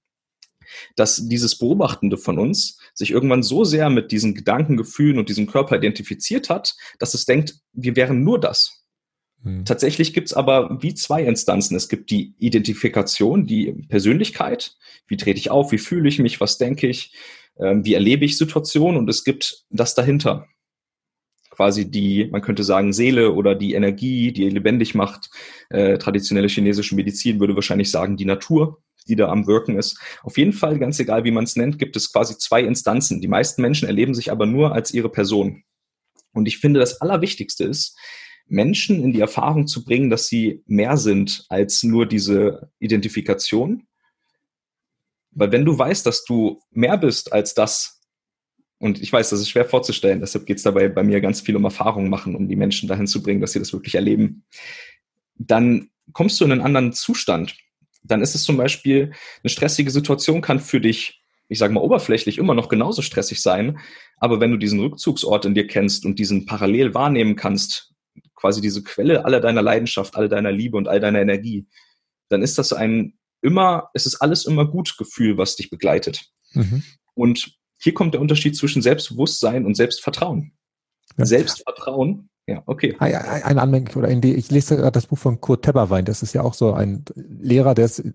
dass 0.96 1.28
dieses 1.28 1.58
Beobachtende 1.58 2.18
von 2.18 2.40
uns 2.40 2.80
sich 2.94 3.12
irgendwann 3.12 3.44
so 3.44 3.64
sehr 3.64 3.90
mit 3.90 4.12
diesen 4.12 4.34
Gedanken, 4.36 4.78
Gefühlen 4.78 5.20
und 5.20 5.30
diesem 5.30 5.48
Körper 5.48 5.78
identifiziert 5.78 6.50
hat, 6.50 6.76
dass 7.00 7.14
es 7.14 7.26
denkt, 7.26 7.56
wir 7.74 7.96
wären 7.96 8.24
nur 8.24 8.40
das. 8.40 8.84
Mhm. 9.44 9.66
Tatsächlich 9.66 10.14
gibt 10.14 10.28
es 10.28 10.34
aber 10.34 10.82
wie 10.82 10.94
zwei 10.94 11.24
Instanzen. 11.24 11.76
Es 11.76 11.90
gibt 11.90 12.10
die 12.10 12.34
Identifikation, 12.40 13.46
die 13.46 13.74
Persönlichkeit, 13.90 14.76
wie 15.08 15.18
trete 15.18 15.40
ich 15.40 15.52
auf, 15.52 15.72
wie 15.72 15.78
fühle 15.78 16.08
ich 16.08 16.20
mich, 16.20 16.40
was 16.40 16.58
denke 16.58 16.88
ich, 16.88 17.14
äh, 17.56 17.76
wie 17.82 17.94
erlebe 17.94 18.26
ich 18.26 18.38
Situationen 18.38 18.98
und 18.98 19.10
es 19.10 19.24
gibt 19.24 19.66
das 19.70 19.96
dahinter 19.96 20.48
quasi 21.54 21.90
die, 21.90 22.28
man 22.32 22.42
könnte 22.42 22.64
sagen, 22.64 22.94
Seele 22.94 23.34
oder 23.34 23.56
die 23.56 23.74
Energie, 23.74 24.32
die 24.32 24.50
lebendig 24.50 24.96
macht. 24.96 25.30
Äh, 25.70 25.98
traditionelle 25.98 26.48
chinesische 26.48 26.96
Medizin 26.96 27.40
würde 27.40 27.56
wahrscheinlich 27.56 27.92
sagen, 27.92 28.18
die 28.18 28.26
Natur, 28.26 28.82
die 29.08 29.16
da 29.16 29.30
am 29.30 29.48
Wirken 29.48 29.78
ist. 29.78 30.00
Auf 30.24 30.38
jeden 30.38 30.54
Fall, 30.54 30.80
ganz 30.80 31.00
egal, 31.00 31.24
wie 31.24 31.32
man 31.32 31.44
es 31.44 31.56
nennt, 31.56 31.78
gibt 31.78 31.96
es 31.96 32.12
quasi 32.12 32.38
zwei 32.38 32.62
Instanzen. 32.62 33.22
Die 33.22 33.28
meisten 33.28 33.62
Menschen 33.62 33.88
erleben 33.88 34.14
sich 34.14 34.32
aber 34.32 34.46
nur 34.46 34.74
als 34.74 34.94
ihre 34.94 35.10
Person. 35.10 35.64
Und 36.34 36.48
ich 36.48 36.58
finde, 36.58 36.80
das 36.80 37.02
Allerwichtigste 37.02 37.64
ist, 37.66 37.96
Menschen 38.48 39.04
in 39.04 39.14
die 39.14 39.22
Erfahrung 39.22 39.68
zu 39.68 39.84
bringen, 39.84 40.10
dass 40.10 40.28
sie 40.28 40.64
mehr 40.66 40.98
sind 40.98 41.46
als 41.50 41.84
nur 41.84 42.06
diese 42.06 42.72
Identifikation. 42.80 43.88
Weil 45.32 45.52
wenn 45.52 45.66
du 45.66 45.78
weißt, 45.78 46.06
dass 46.06 46.24
du 46.26 46.60
mehr 46.72 46.98
bist 46.98 47.32
als 47.32 47.54
das, 47.54 48.02
und 48.84 49.02
ich 49.02 49.14
weiß, 49.14 49.30
das 49.30 49.40
ist 49.40 49.50
schwer 49.50 49.64
vorzustellen, 49.64 50.20
deshalb 50.20 50.46
geht 50.46 50.58
es 50.58 50.64
dabei 50.64 50.90
bei 50.90 51.04
mir 51.04 51.22
ganz 51.22 51.40
viel 51.40 51.56
um 51.56 51.64
Erfahrung 51.64 52.10
machen, 52.10 52.36
um 52.36 52.50
die 52.50 52.58
Menschen 52.58 52.90
dahin 52.90 53.08
zu 53.08 53.24
bringen, 53.24 53.40
dass 53.40 53.54
sie 53.54 53.60
das 53.60 53.72
wirklich 53.72 53.96
erleben. 53.96 54.44
Dann 55.36 55.90
kommst 56.12 56.42
du 56.42 56.44
in 56.44 56.52
einen 56.52 56.60
anderen 56.60 56.92
Zustand. 56.92 57.56
Dann 58.04 58.22
ist 58.22 58.36
es 58.36 58.44
zum 58.44 58.58
Beispiel, 58.58 59.14
eine 59.42 59.50
stressige 59.50 59.90
Situation 59.90 60.42
kann 60.42 60.60
für 60.60 60.82
dich, 60.82 61.24
ich 61.48 61.60
sage 61.60 61.74
mal 61.74 61.80
oberflächlich, 61.80 62.38
immer 62.38 62.56
noch 62.56 62.68
genauso 62.68 63.02
stressig 63.02 63.42
sein. 63.42 63.80
Aber 64.18 64.42
wenn 64.42 64.52
du 64.52 64.58
diesen 64.58 64.82
Rückzugsort 64.82 65.46
in 65.46 65.56
dir 65.56 65.66
kennst 65.66 66.06
und 66.06 66.20
diesen 66.20 66.46
parallel 66.46 66.94
wahrnehmen 66.94 67.38
kannst, 67.38 67.94
quasi 68.36 68.60
diese 68.60 68.84
Quelle 68.84 69.24
aller 69.24 69.40
deiner 69.40 69.62
Leidenschaft, 69.62 70.18
all 70.18 70.28
deiner 70.28 70.52
Liebe 70.52 70.76
und 70.76 70.90
all 70.90 71.00
deiner 71.00 71.22
Energie, 71.22 71.68
dann 72.28 72.42
ist 72.42 72.58
das 72.58 72.74
ein 72.74 73.14
immer, 73.42 73.92
es 73.94 74.06
ist 74.06 74.16
alles 74.16 74.46
immer 74.46 74.68
gut 74.68 74.98
Gefühl, 74.98 75.38
was 75.38 75.56
dich 75.56 75.70
begleitet. 75.70 76.26
Mhm. 76.52 76.84
Und 77.14 77.63
hier 77.84 77.94
kommt 77.94 78.14
der 78.14 78.22
Unterschied 78.22 78.56
zwischen 78.56 78.82
Selbstbewusstsein 78.82 79.66
und 79.66 79.76
Selbstvertrauen. 79.76 80.54
Ja. 81.18 81.26
Selbstvertrauen 81.26 82.30
ja, 82.46 82.62
okay. 82.66 82.94
Eine 83.00 83.62
Anmerkung 83.62 84.04
oder 84.04 84.12
Idee. 84.12 84.34
Ich 84.34 84.52
lese 84.52 84.76
gerade 84.76 84.92
das 84.92 85.08
Buch 85.08 85.18
von 85.18 85.40
Kurt 85.40 85.64
Tepperwein. 85.64 86.04
Das 86.04 86.22
ist 86.24 86.34
ja 86.34 86.42
auch 86.42 86.54
so 86.54 86.74
ein 86.74 87.06
Lehrer, 87.16 87.74
der 87.74 87.86
ist 87.86 88.00
äh, 88.00 88.12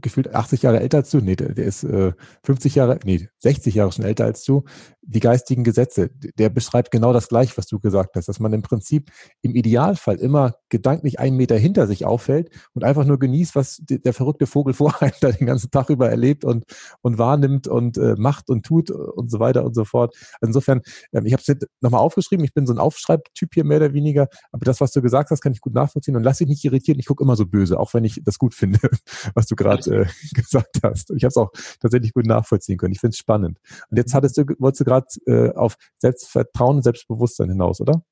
gefühlt 0.00 0.32
80 0.32 0.62
Jahre 0.62 0.78
älter 0.78 0.98
als 0.98 1.10
du. 1.10 1.18
Nee, 1.18 1.34
der, 1.34 1.56
ist 1.56 1.82
äh, 1.82 2.12
50 2.44 2.76
Jahre, 2.76 3.00
nee, 3.04 3.28
60 3.38 3.74
Jahre 3.74 3.90
schon 3.90 4.04
älter 4.04 4.24
als 4.24 4.44
du. 4.44 4.64
Die 5.04 5.20
geistigen 5.20 5.64
Gesetze. 5.64 6.10
Der 6.38 6.48
beschreibt 6.48 6.90
genau 6.90 7.12
das 7.12 7.28
gleiche, 7.28 7.56
was 7.56 7.66
du 7.66 7.80
gesagt 7.80 8.14
hast, 8.14 8.28
dass 8.28 8.38
man 8.40 8.52
im 8.52 8.62
Prinzip 8.62 9.10
im 9.42 9.54
Idealfall 9.54 10.16
immer 10.16 10.54
gedanklich 10.68 11.18
einen 11.18 11.36
Meter 11.36 11.56
hinter 11.56 11.86
sich 11.86 12.04
auffällt 12.04 12.50
und 12.72 12.84
einfach 12.84 13.04
nur 13.04 13.18
genießt, 13.18 13.54
was 13.56 13.82
der 13.82 14.14
verrückte 14.14 14.46
Vogel 14.46 14.74
vor 14.74 15.02
einem 15.02 15.12
da 15.20 15.32
den 15.32 15.46
ganzen 15.46 15.70
Tag 15.70 15.90
über 15.90 16.08
erlebt 16.08 16.44
und, 16.44 16.64
und 17.00 17.18
wahrnimmt 17.18 17.66
und 17.66 17.98
äh, 17.98 18.14
macht 18.16 18.48
und 18.48 18.64
tut 18.64 18.90
und 18.90 19.30
so 19.30 19.40
weiter 19.40 19.64
und 19.64 19.74
so 19.74 19.84
fort. 19.84 20.14
Also 20.40 20.50
insofern, 20.50 20.82
ähm, 21.12 21.26
ich 21.26 21.32
habe 21.32 21.42
es 21.44 21.68
nochmal 21.80 22.00
aufgeschrieben. 22.00 22.44
Ich 22.44 22.54
bin 22.54 22.66
so 22.66 22.72
ein 22.72 22.78
Aufschreibtyp 22.78 23.54
hier 23.54 23.64
mehr 23.64 23.78
oder 23.78 23.92
weniger. 23.92 24.28
Aber 24.52 24.64
das, 24.64 24.80
was 24.80 24.92
du 24.92 25.02
gesagt 25.02 25.30
hast, 25.30 25.40
kann 25.40 25.52
ich 25.52 25.60
gut 25.60 25.74
nachvollziehen 25.74 26.16
und 26.16 26.22
lass 26.22 26.38
dich 26.38 26.48
nicht 26.48 26.64
irritieren. 26.64 26.98
Ich 26.98 27.06
gucke 27.06 27.24
immer 27.24 27.36
so 27.36 27.46
böse, 27.46 27.78
auch 27.78 27.94
wenn 27.94 28.04
ich 28.04 28.20
das 28.24 28.38
gut 28.38 28.54
finde, 28.54 28.78
was 29.34 29.46
du 29.46 29.56
gerade 29.56 30.02
äh, 30.02 30.06
gesagt 30.34 30.80
hast. 30.82 31.10
Ich 31.10 31.24
habe 31.24 31.28
es 31.28 31.36
auch 31.36 31.50
tatsächlich 31.80 32.12
gut 32.12 32.26
nachvollziehen 32.26 32.78
können. 32.78 32.92
Ich 32.92 33.00
finde 33.00 33.14
es 33.14 33.18
spannend. 33.18 33.58
Und 33.90 33.96
jetzt 33.96 34.14
hattest 34.14 34.36
du, 34.36 34.44
wolltest 34.58 34.80
du 34.80 34.84
gerade 34.92 35.06
äh, 35.26 35.54
auf 35.54 35.76
Selbstvertrauen 35.98 36.76
und 36.76 36.82
Selbstbewusstsein 36.82 37.50
hinaus, 37.50 37.80
oder? 37.80 38.02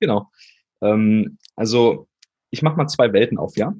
Genau. 0.00 0.30
Ähm, 0.82 1.38
also 1.56 2.08
ich 2.50 2.62
mache 2.62 2.76
mal 2.76 2.86
zwei 2.88 3.12
Welten 3.12 3.38
auf, 3.38 3.56
ja. 3.56 3.74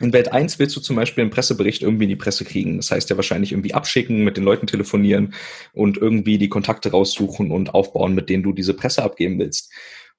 In 0.00 0.12
Welt 0.12 0.32
1 0.32 0.58
willst 0.58 0.74
du 0.74 0.80
zum 0.80 0.96
Beispiel 0.96 1.22
einen 1.22 1.30
Pressebericht 1.30 1.82
irgendwie 1.82 2.04
in 2.04 2.10
die 2.10 2.16
Presse 2.16 2.44
kriegen. 2.44 2.76
Das 2.76 2.90
heißt 2.90 3.08
ja 3.10 3.16
wahrscheinlich 3.16 3.52
irgendwie 3.52 3.74
abschicken, 3.74 4.24
mit 4.24 4.36
den 4.36 4.44
Leuten 4.44 4.66
telefonieren 4.66 5.34
und 5.72 5.96
irgendwie 5.96 6.36
die 6.36 6.48
Kontakte 6.48 6.90
raussuchen 6.90 7.52
und 7.52 7.74
aufbauen, 7.74 8.14
mit 8.14 8.28
denen 8.28 8.42
du 8.42 8.52
diese 8.52 8.74
Presse 8.74 9.04
abgeben 9.04 9.38
willst. 9.38 9.72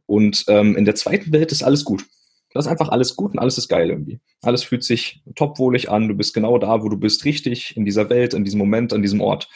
Und 0.05 0.45
ähm, 0.47 0.77
in 0.77 0.85
der 0.85 0.95
zweiten 0.95 1.33
Welt 1.33 1.51
ist 1.51 1.63
alles 1.63 1.83
gut. 1.83 2.05
Das 2.53 2.65
ist 2.65 2.71
einfach 2.71 2.87
alles 2.87 3.17
gut 3.17 3.33
und 3.33 3.39
alles 3.39 3.57
ist 3.57 3.67
geil 3.67 3.89
irgendwie. 3.89 4.21
Alles 4.41 4.63
fühlt 4.63 4.83
sich 4.85 5.21
topwohlig 5.35 5.89
an. 5.89 6.07
Du 6.07 6.15
bist 6.15 6.33
genau 6.33 6.57
da, 6.57 6.81
wo 6.81 6.87
du 6.87 6.97
bist, 6.97 7.25
richtig 7.25 7.75
in 7.75 7.83
dieser 7.83 8.09
Welt, 8.09 8.33
in 8.33 8.45
diesem 8.45 8.59
Moment, 8.59 8.93
an 8.93 9.01
diesem 9.01 9.19
Ort. 9.19 9.49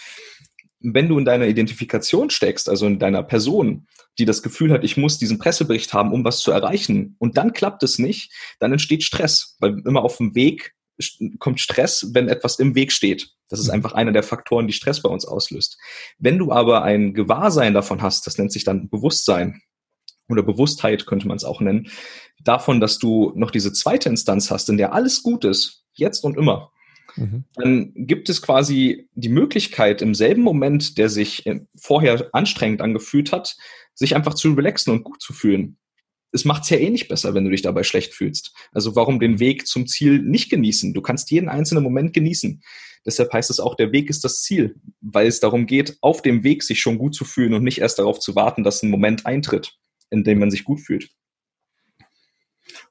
Wenn 0.82 1.10
du 1.10 1.18
in 1.18 1.26
deiner 1.26 1.48
Identifikation 1.48 2.30
steckst, 2.30 2.70
also 2.70 2.88
in 2.88 3.00
deiner 3.00 3.24
Person, 3.24 3.88
die 4.18 4.26
das 4.26 4.42
Gefühl 4.42 4.72
hat, 4.72 4.84
ich 4.84 4.98
muss 4.98 5.18
diesen 5.18 5.40
Pressebericht 5.40 5.94
haben, 5.94 6.14
um 6.14 6.24
was 6.24 6.40
zu 6.40 6.52
erreichen, 6.52 7.16
und 7.20 7.38
dann 7.38 7.54
klappt 7.54 7.84
es 7.84 8.00
nicht, 8.00 8.32
dann 8.60 8.72
entsteht 8.72 9.04
Stress, 9.04 9.58
weil 9.60 9.82
immer 9.86 10.04
auf 10.04 10.18
dem 10.18 10.36
Weg 10.36 10.74
kommt 11.40 11.62
Stress, 11.62 12.10
wenn 12.14 12.28
etwas 12.28 12.60
im 12.60 12.76
Weg 12.76 12.92
steht. 12.92 13.32
Das 13.48 13.60
ist 13.60 13.68
mhm. 13.68 13.76
einfach 13.76 13.94
einer 13.94 14.12
der 14.12 14.24
Faktoren, 14.24 14.68
die 14.68 14.74
Stress 14.74 15.02
bei 15.02 15.10
uns 15.10 15.26
auslöst. 15.26 15.78
Wenn 16.18 16.38
du 16.38 16.52
aber 16.52 16.84
ein 16.84 17.14
Gewahrsein 17.14 17.74
davon 17.74 18.02
hast, 18.02 18.28
das 18.28 18.38
nennt 18.38 18.52
sich 18.52 18.64
dann 18.64 18.90
Bewusstsein, 18.90 19.62
oder 20.30 20.44
Bewusstheit 20.44 21.08
könnte 21.08 21.28
man 21.28 21.38
es 21.38 21.44
auch 21.44 21.60
nennen, 21.60 21.90
davon, 22.44 22.80
dass 22.80 23.00
du 23.00 23.34
noch 23.36 23.52
diese 23.52 23.74
zweite 23.74 24.10
Instanz 24.10 24.52
hast, 24.52 24.70
in 24.70 24.78
der 24.78 24.94
alles 24.94 25.24
gut 25.24 25.44
ist, 25.44 25.84
jetzt 25.94 26.24
und 26.24 26.38
immer, 26.38 26.72
mhm. 27.16 27.44
dann 27.56 27.92
gibt 27.96 28.30
es 28.30 28.42
quasi 28.42 29.10
die 29.14 29.30
Möglichkeit, 29.30 30.02
im 30.02 30.14
selben 30.14 30.42
Moment, 30.42 30.98
der 30.98 31.10
sich 31.10 31.46
äh, 31.46 31.62
vorher 31.76 32.30
anstrengend 32.34 32.82
angefühlt 32.82 33.32
hat, 33.32 33.56
sich 33.94 34.16
einfach 34.16 34.34
zu 34.34 34.54
relaxen 34.54 34.92
und 34.92 35.04
gut 35.04 35.22
zu 35.22 35.34
fühlen. 35.34 35.78
Es 36.32 36.46
macht 36.46 36.64
es 36.64 36.70
ja 36.70 36.78
eh 36.78 36.90
nicht 36.90 37.08
besser, 37.08 37.34
wenn 37.34 37.46
du 37.46 37.50
dich 37.50 37.64
dabei 37.64 37.84
schlecht 37.84 38.14
fühlst. 38.14 38.54
Also 38.72 38.96
warum 38.96 39.20
den 39.20 39.40
Weg 39.40 39.66
zum 39.66 39.88
Ziel 39.88 40.20
nicht 40.20 40.50
genießen? 40.50 40.94
Du 40.94 41.02
kannst 41.02 41.32
jeden 41.32 41.50
einzelnen 41.50 41.84
Moment 41.84 42.14
genießen. 42.14 42.62
Deshalb 43.06 43.34
heißt 43.34 43.50
es 43.50 43.60
auch, 43.60 43.76
der 43.76 43.92
Weg 43.92 44.10
ist 44.10 44.24
das 44.24 44.44
Ziel, 44.44 44.76
weil 45.02 45.26
es 45.28 45.40
darum 45.40 45.66
geht, 45.66 45.98
auf 46.02 46.22
dem 46.22 46.44
Weg 46.44 46.64
sich 46.64 46.82
schon 46.82 47.00
gut 47.00 47.16
zu 47.16 47.26
fühlen 47.26 47.54
und 47.54 47.64
nicht 47.64 47.80
erst 47.80 47.98
darauf 47.98 48.20
zu 48.20 48.36
warten, 48.36 48.64
dass 48.64 48.84
ein 48.84 48.92
Moment 48.92 49.26
eintritt 49.26 49.80
in 50.10 50.24
dem 50.24 50.40
man 50.40 50.52
sich 50.52 50.64
gut 50.64 50.80
fühlt. 50.80 51.10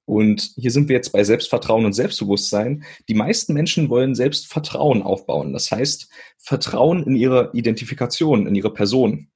Und 0.05 0.53
hier 0.57 0.71
sind 0.71 0.89
wir 0.89 0.97
jetzt 0.97 1.13
bei 1.13 1.25
Selbstvertrauen 1.25 1.85
und 1.85 1.93
Selbstbewusstsein. 1.93 2.85
Die 3.09 3.15
meisten 3.15 3.53
Menschen 3.53 3.89
wollen 3.89 4.15
Selbstvertrauen 4.15 5.03
aufbauen. 5.03 5.53
Das 5.53 5.71
heißt, 5.71 6.09
Vertrauen 6.39 7.05
in 7.05 7.17
ihre 7.17 7.51
Identifikation, 7.53 8.47
in 8.47 8.55
ihre 8.55 8.73
Person. 8.73 9.29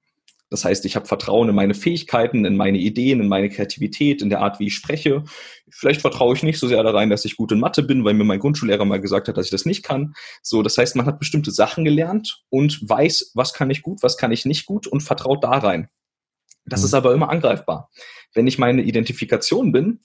Das 0.53 0.67
heißt, 0.67 0.85
ich 0.85 0.97
habe 0.97 1.07
Vertrauen 1.07 1.49
in 1.49 1.55
meine 1.55 1.73
Fähigkeiten, 1.73 2.45
in 2.45 2.57
meine 2.57 2.77
Ideen, 2.77 3.21
in 3.21 3.29
meine 3.29 3.49
Kreativität, 3.49 4.21
in 4.21 4.29
der 4.29 4.41
Art, 4.41 4.61
wie 4.61 4.67
ich 4.67 4.75
spreche. 4.75 5.25
Vielleicht 5.71 6.03
vertraue 6.03 6.37
ich 6.37 6.43
nicht 6.43 6.59
so 6.59 6.69
sehr 6.69 6.83
da 6.83 6.91
rein, 6.91 7.09
dass 7.09 7.25
ich 7.25 7.39
gut 7.39 7.53
in 7.53 7.59
Mathe 7.61 7.83
bin, 7.83 8.05
weil 8.05 8.13
mir 8.13 8.25
mein 8.25 8.39
Grundschullehrer 8.39 8.85
mal 8.85 9.01
gesagt 9.01 9.29
hat, 9.29 9.39
dass 9.39 9.47
ich 9.47 9.51
das 9.51 9.65
nicht 9.65 9.83
kann. 9.83 10.13
So, 10.43 10.63
das 10.63 10.77
heißt, 10.77 10.95
man 10.95 11.07
hat 11.07 11.19
bestimmte 11.19 11.53
Sachen 11.53 11.87
gelernt 11.87 12.45
und 12.51 12.87
weiß, 12.87 13.33
was 13.35 13.55
kann 13.55 13.71
ich 13.71 13.81
gut, 13.81 14.03
was 14.03 14.19
kann 14.19 14.31
ich 14.31 14.45
nicht 14.45 14.67
gut 14.67 14.87
und 14.87 15.03
vertraut 15.03 15.43
da 15.43 15.53
rein. 15.53 15.89
Das 16.67 16.81
mhm. 16.81 16.87
ist 16.87 16.95
aber 16.95 17.15
immer 17.15 17.31
angreifbar. 17.31 17.91
Wenn 18.35 18.47
ich 18.47 18.59
meine 18.59 18.83
Identifikation 18.83 19.73
bin, 19.73 20.01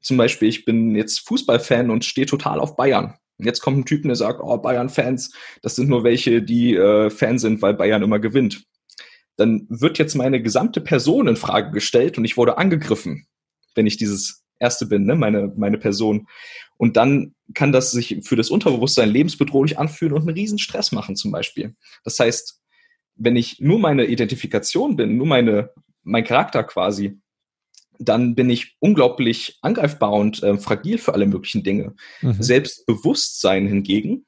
zum 0.00 0.16
Beispiel, 0.16 0.48
ich 0.48 0.64
bin 0.64 0.94
jetzt 0.94 1.26
Fußballfan 1.28 1.90
und 1.90 2.04
stehe 2.04 2.26
total 2.26 2.60
auf 2.60 2.76
Bayern. 2.76 3.14
Und 3.38 3.46
jetzt 3.46 3.60
kommt 3.60 3.78
ein 3.78 3.84
Typ, 3.86 4.02
der 4.02 4.16
sagt, 4.16 4.40
oh, 4.42 4.58
Bayern-Fans, 4.58 5.32
das 5.62 5.76
sind 5.76 5.88
nur 5.88 6.04
welche, 6.04 6.42
die 6.42 6.74
äh, 6.74 7.10
Fan 7.10 7.38
sind, 7.38 7.62
weil 7.62 7.74
Bayern 7.74 8.02
immer 8.02 8.18
gewinnt. 8.18 8.64
Dann 9.36 9.66
wird 9.70 9.98
jetzt 9.98 10.14
meine 10.14 10.42
gesamte 10.42 10.80
Person 10.80 11.26
in 11.26 11.36
Frage 11.36 11.70
gestellt 11.70 12.18
und 12.18 12.24
ich 12.24 12.36
wurde 12.36 12.58
angegriffen, 12.58 13.26
wenn 13.74 13.86
ich 13.86 13.96
dieses 13.96 14.44
Erste 14.58 14.84
bin, 14.84 15.04
ne? 15.04 15.16
meine, 15.16 15.52
meine 15.56 15.78
Person. 15.78 16.28
Und 16.76 16.96
dann 16.98 17.34
kann 17.54 17.72
das 17.72 17.90
sich 17.90 18.18
für 18.22 18.36
das 18.36 18.50
Unterbewusstsein 18.50 19.10
lebensbedrohlich 19.10 19.78
anfühlen 19.78 20.12
und 20.12 20.22
einen 20.22 20.36
riesen 20.36 20.58
Stress 20.58 20.92
machen 20.92 21.16
zum 21.16 21.32
Beispiel. 21.32 21.74
Das 22.04 22.18
heißt, 22.18 22.60
wenn 23.16 23.36
ich 23.36 23.60
nur 23.60 23.78
meine 23.78 24.04
Identifikation 24.04 24.96
bin, 24.96 25.16
nur 25.16 25.26
meine, 25.26 25.70
mein 26.02 26.24
Charakter 26.24 26.62
quasi, 26.62 27.18
dann 28.00 28.34
bin 28.34 28.48
ich 28.48 28.76
unglaublich 28.80 29.58
angreifbar 29.60 30.12
und 30.12 30.42
äh, 30.42 30.56
fragil 30.56 30.98
für 30.98 31.14
alle 31.14 31.26
möglichen 31.26 31.62
Dinge. 31.62 31.94
Mhm. 32.22 32.42
Selbstbewusstsein 32.42 33.66
hingegen 33.66 34.26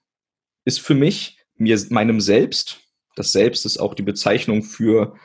ist 0.64 0.80
für 0.80 0.94
mich 0.94 1.38
mir 1.56 1.78
meinem 1.90 2.20
Selbst, 2.20 2.80
das 3.16 3.32
Selbst 3.32 3.64
ist 3.66 3.78
auch 3.78 3.94
die 3.94 4.02
Bezeichnung 4.02 4.62
für 4.62 5.16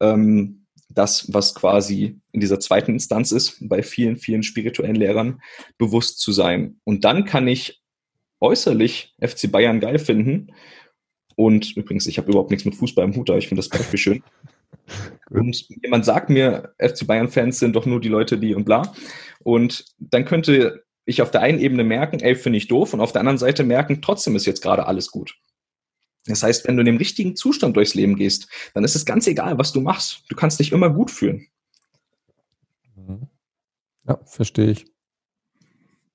ähm, 0.00 0.66
das, 0.88 1.32
was 1.32 1.54
quasi 1.54 2.20
in 2.32 2.40
dieser 2.40 2.60
zweiten 2.60 2.92
Instanz 2.92 3.32
ist, 3.32 3.56
bei 3.60 3.82
vielen, 3.82 4.16
vielen 4.16 4.42
spirituellen 4.42 4.96
Lehrern, 4.96 5.40
bewusst 5.78 6.20
zu 6.20 6.32
sein. 6.32 6.80
Und 6.84 7.04
dann 7.04 7.24
kann 7.24 7.48
ich 7.48 7.82
äußerlich 8.40 9.14
FC 9.20 9.50
Bayern 9.50 9.80
geil 9.80 9.98
finden. 9.98 10.52
Und 11.36 11.76
übrigens, 11.76 12.06
ich 12.06 12.18
habe 12.18 12.30
überhaupt 12.30 12.50
nichts 12.50 12.64
mit 12.64 12.74
Fußball 12.74 13.04
im 13.04 13.14
Hut, 13.14 13.30
aber 13.30 13.38
ich 13.38 13.48
finde 13.48 13.60
das 13.60 13.68
Beispiel 13.68 13.98
schön. 13.98 14.22
Und 15.30 15.66
jemand 15.82 16.04
sagt 16.04 16.30
mir, 16.30 16.74
FC 16.78 17.06
Bayern-Fans 17.06 17.58
sind 17.58 17.74
doch 17.74 17.86
nur 17.86 18.00
die 18.00 18.08
Leute, 18.08 18.38
die 18.38 18.54
und 18.54 18.64
bla. 18.64 18.92
Und 19.42 19.84
dann 19.98 20.24
könnte 20.24 20.84
ich 21.04 21.22
auf 21.22 21.30
der 21.30 21.40
einen 21.40 21.58
Ebene 21.58 21.84
merken, 21.84 22.20
ey, 22.20 22.34
finde 22.36 22.58
ich 22.58 22.68
doof, 22.68 22.94
und 22.94 23.00
auf 23.00 23.12
der 23.12 23.20
anderen 23.20 23.38
Seite 23.38 23.64
merken, 23.64 24.02
trotzdem 24.02 24.36
ist 24.36 24.46
jetzt 24.46 24.62
gerade 24.62 24.86
alles 24.86 25.10
gut. 25.10 25.34
Das 26.26 26.42
heißt, 26.42 26.66
wenn 26.68 26.76
du 26.76 26.80
in 26.80 26.86
dem 26.86 26.98
richtigen 26.98 27.34
Zustand 27.34 27.76
durchs 27.76 27.94
Leben 27.94 28.16
gehst, 28.16 28.48
dann 28.74 28.84
ist 28.84 28.94
es 28.94 29.04
ganz 29.04 29.26
egal, 29.26 29.58
was 29.58 29.72
du 29.72 29.80
machst. 29.80 30.22
Du 30.28 30.36
kannst 30.36 30.60
dich 30.60 30.70
immer 30.70 30.90
gut 30.90 31.10
fühlen. 31.10 31.48
Mhm. 32.94 33.26
Ja, 34.06 34.18
verstehe 34.24 34.70
ich. 34.70 34.86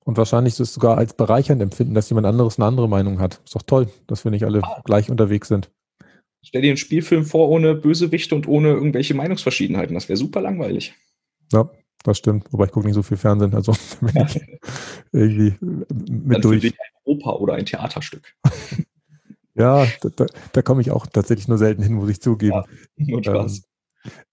Und 0.04 0.16
wahrscheinlich 0.16 0.54
ist 0.54 0.60
es 0.60 0.74
sogar 0.74 0.96
als 0.96 1.12
bereichernd 1.12 1.60
empfinden, 1.60 1.92
dass 1.92 2.08
jemand 2.08 2.26
anderes 2.26 2.56
eine 2.56 2.64
andere 2.64 2.88
Meinung 2.88 3.20
hat. 3.20 3.42
Ist 3.44 3.54
doch 3.54 3.62
toll, 3.62 3.90
dass 4.06 4.24
wir 4.24 4.30
nicht 4.30 4.44
alle 4.44 4.62
ah. 4.62 4.80
gleich 4.84 5.10
unterwegs 5.10 5.48
sind. 5.48 5.70
Stell 6.48 6.62
dir 6.62 6.68
einen 6.68 6.78
Spielfilm 6.78 7.26
vor 7.26 7.50
ohne 7.50 7.74
Bösewichte 7.74 8.34
und 8.34 8.48
ohne 8.48 8.68
irgendwelche 8.68 9.12
Meinungsverschiedenheiten. 9.12 9.92
Das 9.92 10.08
wäre 10.08 10.16
super 10.16 10.40
langweilig. 10.40 10.94
Ja, 11.52 11.68
das 12.04 12.16
stimmt. 12.16 12.50
Wobei 12.50 12.64
ich 12.64 12.70
gucke 12.70 12.86
nicht 12.86 12.94
so 12.94 13.02
viel 13.02 13.18
Fernsehen, 13.18 13.52
also 13.52 13.74
bin 14.00 14.26
ich 14.26 14.40
irgendwie 15.12 15.56
mit 15.60 16.36
Dann 16.36 16.40
durch. 16.40 16.64
Ein 16.64 16.72
Oper 17.04 17.38
oder 17.42 17.52
ein 17.52 17.66
Theaterstück. 17.66 18.34
ja, 19.56 19.86
da, 20.00 20.08
da, 20.16 20.24
da 20.54 20.62
komme 20.62 20.80
ich 20.80 20.90
auch 20.90 21.06
tatsächlich 21.06 21.48
nur 21.48 21.58
selten 21.58 21.82
hin, 21.82 21.92
muss 21.92 22.08
ich 22.08 22.22
zugeben. 22.22 22.54
Ja, 22.54 22.64
nur 22.96 23.22
Spaß. 23.22 23.62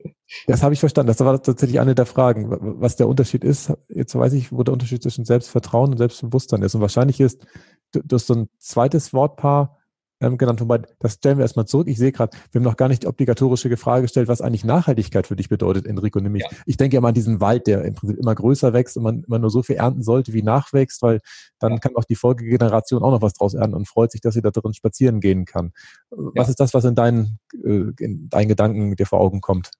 Ähm, 0.05 0.13
das 0.47 0.63
habe 0.63 0.73
ich 0.73 0.79
verstanden. 0.79 1.07
Das 1.07 1.19
war 1.19 1.43
tatsächlich 1.43 1.81
eine 1.81 1.95
der 1.95 2.05
Fragen, 2.05 2.45
was 2.79 2.95
der 2.95 3.09
Unterschied 3.09 3.43
ist. 3.43 3.73
Jetzt 3.89 4.15
weiß 4.15 4.31
ich, 4.31 4.53
wo 4.53 4.63
der 4.63 4.71
Unterschied 4.71 5.03
zwischen 5.03 5.25
Selbstvertrauen 5.25 5.91
und 5.91 5.97
Selbstbewusstsein 5.97 6.61
ist. 6.61 6.75
Und 6.75 6.81
wahrscheinlich 6.81 7.19
ist, 7.19 7.45
du 7.91 8.15
hast 8.15 8.27
so 8.27 8.35
ein 8.35 8.49
zweites 8.57 9.11
Wortpaar 9.11 9.79
ähm, 10.25 10.37
genannt. 10.37 10.61
Wobei, 10.61 10.79
das 10.99 11.13
stellen 11.13 11.37
wir 11.37 11.43
erstmal 11.43 11.65
zurück. 11.65 11.87
Ich 11.87 11.97
sehe 11.97 12.11
gerade, 12.11 12.35
wir 12.51 12.59
haben 12.59 12.65
noch 12.65 12.77
gar 12.77 12.87
nicht 12.87 13.03
die 13.03 13.07
obligatorische 13.07 13.75
Frage 13.77 14.03
gestellt, 14.03 14.27
was 14.27 14.41
eigentlich 14.41 14.65
Nachhaltigkeit 14.65 15.27
für 15.27 15.35
dich 15.35 15.49
bedeutet, 15.49 15.85
Enrico. 15.85 16.19
Nämlich, 16.19 16.43
ja. 16.43 16.57
ich 16.65 16.77
denke 16.77 16.97
immer 16.97 17.09
an 17.09 17.13
diesen 17.13 17.41
Wald, 17.41 17.67
der 17.67 17.83
im 17.85 17.93
Prinzip 17.93 18.17
immer 18.17 18.33
größer 18.33 18.73
wächst 18.73 18.97
und 18.97 19.03
man 19.03 19.23
immer 19.23 19.39
nur 19.39 19.49
so 19.49 19.63
viel 19.63 19.75
ernten 19.75 20.03
sollte, 20.03 20.33
wie 20.33 20.41
nachwächst, 20.41 21.01
weil 21.01 21.19
dann 21.59 21.73
ja. 21.73 21.79
kann 21.79 21.95
auch 21.95 22.05
die 22.05 22.15
Folgegeneration 22.15 23.03
auch 23.03 23.11
noch 23.11 23.21
was 23.21 23.33
draus 23.33 23.53
ernten 23.53 23.75
und 23.75 23.87
freut 23.87 24.11
sich, 24.11 24.21
dass 24.21 24.33
sie 24.33 24.41
da 24.41 24.51
drin 24.51 24.73
spazieren 24.73 25.19
gehen 25.19 25.45
kann. 25.45 25.71
Was 26.09 26.47
ja. 26.47 26.51
ist 26.51 26.59
das, 26.59 26.73
was 26.73 26.85
in 26.85 26.95
deinen, 26.95 27.39
äh, 27.63 27.91
in 27.99 28.29
deinen 28.29 28.47
Gedanken 28.47 28.95
dir 28.95 29.05
vor 29.05 29.19
Augen 29.19 29.41
kommt? 29.41 29.71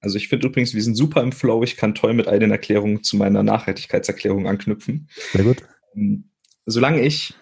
Also 0.00 0.18
ich 0.18 0.28
finde 0.28 0.48
übrigens, 0.48 0.74
wir 0.74 0.82
sind 0.82 0.96
super 0.96 1.22
im 1.22 1.32
Flow. 1.32 1.62
Ich 1.62 1.76
kann 1.76 1.94
toll 1.94 2.12
mit 2.12 2.28
all 2.28 2.38
den 2.38 2.50
Erklärungen 2.50 3.02
zu 3.02 3.16
meiner 3.16 3.42
Nachhaltigkeitserklärung 3.42 4.46
anknüpfen. 4.46 5.08
Sehr 5.32 5.44
gut. 5.44 5.62
Ähm, 5.94 6.30
solange 6.66 7.00
ich 7.00 7.34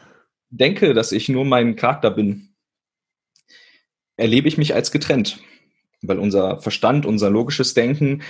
denke, 0.53 0.95
dass 0.95 1.13
ich 1.13 1.29
nur 1.29 1.45
mein 1.45 1.77
Charakter 1.77 2.11
bin, 2.11 2.55
erlebe 4.17 4.47
ich 4.47 4.59
mich 4.59 4.75
als 4.75 4.93
getrennt. 4.93 5.41
Weil 6.03 6.19
unser 6.19 6.61
Verstand, 6.61 7.07
unser 7.07 7.31
logisches 7.31 7.75
Denken 7.75 8.23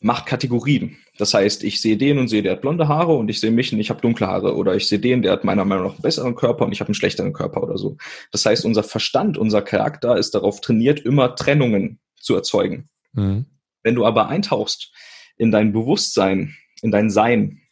macht 0.00 0.26
Kategorien. 0.26 0.98
Das 1.16 1.32
heißt, 1.32 1.64
ich 1.64 1.80
sehe 1.80 1.96
den 1.96 2.18
und 2.18 2.28
sehe, 2.28 2.42
der 2.42 2.52
hat 2.52 2.60
blonde 2.60 2.88
Haare 2.88 3.14
und 3.14 3.28
ich 3.28 3.40
sehe 3.40 3.50
mich 3.50 3.72
und 3.72 3.80
ich 3.80 3.90
habe 3.90 4.02
dunkle 4.02 4.26
Haare. 4.26 4.54
Oder 4.54 4.74
ich 4.74 4.86
sehe 4.86 4.98
den, 4.98 5.22
der 5.22 5.32
hat 5.32 5.44
meiner 5.44 5.64
Meinung 5.64 5.86
nach 5.86 5.92
einen 5.94 6.02
besseren 6.02 6.34
Körper 6.34 6.66
und 6.66 6.72
ich 6.72 6.80
habe 6.80 6.88
einen 6.88 6.94
schlechteren 6.94 7.32
Körper 7.32 7.62
oder 7.62 7.78
so. 7.78 7.96
Das 8.30 8.44
heißt, 8.44 8.64
unser 8.64 8.82
Verstand, 8.82 9.38
unser 9.38 9.62
Charakter 9.62 10.16
ist 10.18 10.34
darauf 10.34 10.60
trainiert, 10.60 11.00
immer 11.00 11.34
Trennungen 11.34 11.98
zu 12.20 12.34
erzeugen. 12.34 12.88
Mhm. 13.12 13.46
Wenn 13.82 13.94
du 13.94 14.04
aber 14.04 14.28
eintauchst 14.28 14.92
in 15.36 15.50
dein 15.50 15.72
Bewusstsein, 15.72 16.54
in 16.82 16.90
dein 16.90 17.10
Sein, 17.10 17.62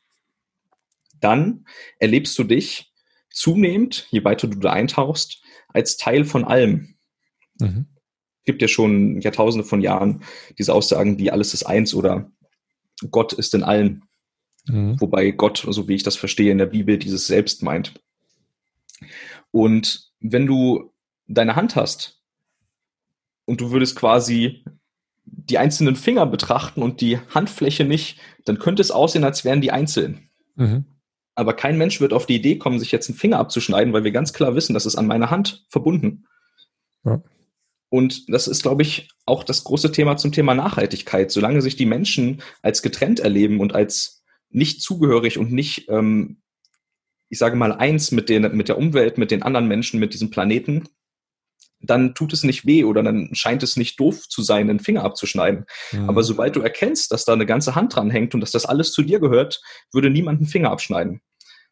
dann 1.21 1.67
erlebst 1.99 2.39
du 2.39 2.45
dich 2.45 2.92
zunehmend, 3.33 4.07
je 4.11 4.25
weiter 4.25 4.49
du 4.49 4.59
da 4.59 4.73
eintauchst, 4.73 5.43
als 5.69 5.97
Teil 5.97 6.25
von 6.25 6.45
allem. 6.45 6.95
Mhm. 7.59 7.87
Es 8.41 8.45
gibt 8.45 8.63
ja 8.63 8.69
schon 8.69 9.21
Jahrtausende 9.21 9.65
von 9.65 9.81
Jahren 9.81 10.23
diese 10.59 10.75
Aussagen, 10.75 11.17
die 11.17 11.31
alles 11.31 11.55
ist 11.55 11.65
eins 11.65 11.95
oder 11.95 12.31
Gott 13.11 13.33
ist 13.33 13.55
in 13.55 13.63
allen. 13.63 14.05
Mhm. 14.67 15.01
Wobei 15.01 15.31
Gott, 15.31 15.65
so 15.69 15.89
wie 15.89 15.95
ich 15.95 16.03
das 16.03 16.17
verstehe, 16.17 16.51
in 16.51 16.59
der 16.59 16.67
Bibel 16.67 16.99
dieses 16.99 17.27
Selbst 17.27 17.63
meint. 17.63 17.95
Und 19.51 20.13
wenn 20.21 20.47
du 20.47 20.93
deine 21.27 21.57
Hand 21.57 21.77
hast 21.77 22.21
und 23.45 23.61
du 23.61 23.71
würdest 23.71 23.97
quasi 23.97 24.65
die 25.25 25.59
einzelnen 25.59 25.97
Finger 25.97 26.27
betrachten 26.27 26.83
und 26.83 27.01
die 27.01 27.19
Handfläche 27.19 27.85
nicht, 27.85 28.19
dann 28.45 28.59
könnte 28.59 28.83
es 28.83 28.91
aussehen, 28.91 29.25
als 29.25 29.45
wären 29.45 29.61
die 29.61 29.71
einzeln. 29.71 30.29
Mhm. 30.57 30.85
Aber 31.35 31.55
kein 31.55 31.79
Mensch 31.79 32.01
wird 32.01 32.13
auf 32.13 32.27
die 32.27 32.37
Idee 32.37 32.59
kommen, 32.59 32.79
sich 32.79 32.93
jetzt 32.93 33.09
einen 33.09 33.19
Finger 33.19 33.39
abzuschneiden, 33.39 33.93
weil 33.93 34.05
wir 34.05 34.13
ganz 34.13 34.33
klar 34.33 34.55
wissen, 34.55 34.75
das 34.75 34.87
ist 34.87 34.97
an 34.97 35.07
meiner 35.07 35.31
Hand 35.31 35.65
verbunden. 35.69 36.27
Ja. 37.05 37.23
Und 37.89 38.33
das 38.33 38.49
ist, 38.49 38.63
glaube 38.63 38.83
ich, 38.83 39.11
auch 39.27 39.45
das 39.45 39.65
große 39.65 39.93
Thema 39.93 40.17
zum 40.17 40.33
Thema 40.33 40.55
Nachhaltigkeit. 40.55 41.31
Solange 41.31 41.61
sich 41.61 41.77
die 41.77 41.87
Menschen 41.87 42.43
als 42.63 42.83
getrennt 42.83 43.21
erleben 43.21 43.61
und 43.61 43.75
als 43.75 44.23
nicht 44.49 44.81
zugehörig 44.81 45.39
und 45.39 45.53
nicht, 45.53 45.89
ähm, 45.89 46.41
ich 47.29 47.39
sage 47.39 47.57
mal, 47.57 47.73
eins 47.73 48.11
mit, 48.11 48.29
den, 48.29 48.57
mit 48.57 48.69
der 48.69 48.79
Umwelt, 48.79 49.19
mit 49.19 49.31
den 49.31 49.43
anderen 49.43 49.69
Menschen, 49.69 50.01
mit 50.01 50.15
diesem 50.15 50.31
Planeten, 50.31 50.85
dann 51.81 52.15
tut 52.15 52.33
es 52.33 52.45
nicht 52.45 52.67
weh 52.67 52.85
oder 52.85 53.03
dann 53.03 53.31
scheint 53.33 53.63
es 53.63 53.77
nicht 53.77 53.99
doof 53.99 54.29
zu 54.29 54.43
sein, 54.43 54.69
den 54.69 54.81
Finger 54.81 55.05
abzuschneiden. 55.05 55.67
Mhm. 55.93 56.09
Aber 56.09 56.23
sobald 56.23 56.57
du 56.57 56.61
erkennst, 56.61 57.13
dass 57.13 57.25
da 57.25 57.33
eine 57.33 57.47
ganze 57.47 57.75
Hand 57.75 57.97
dran 57.97 58.11
hängt 58.11 58.35
und 58.35 58.41
dass 58.41 58.53
das 58.53 58.67
alles 58.67 58.93
zu 58.93 59.03
dir 59.03 59.21
gehört, 59.21 59.61
würde 59.93 60.11
niemand 60.11 60.39
einen 60.41 60.49
Finger 60.49 60.71
abschneiden. 60.71 61.21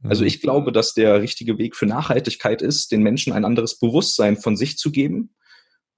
Mhm. 0.00 0.11
Also 0.11 0.24
ich 0.24 0.40
glaube, 0.40 0.72
dass 0.72 0.94
der 0.94 1.22
richtige 1.22 1.59
Weg 1.59 1.76
für 1.76 1.87
Nachhaltigkeit 1.87 2.62
ist, 2.62 2.92
den 2.92 3.03
Menschen 3.03 3.33
ein 3.33 3.44
anderes 3.44 3.79
Bewusstsein 3.79 4.37
von 4.37 4.57
sich 4.57 4.79
zu 4.79 4.90
geben. 4.90 5.35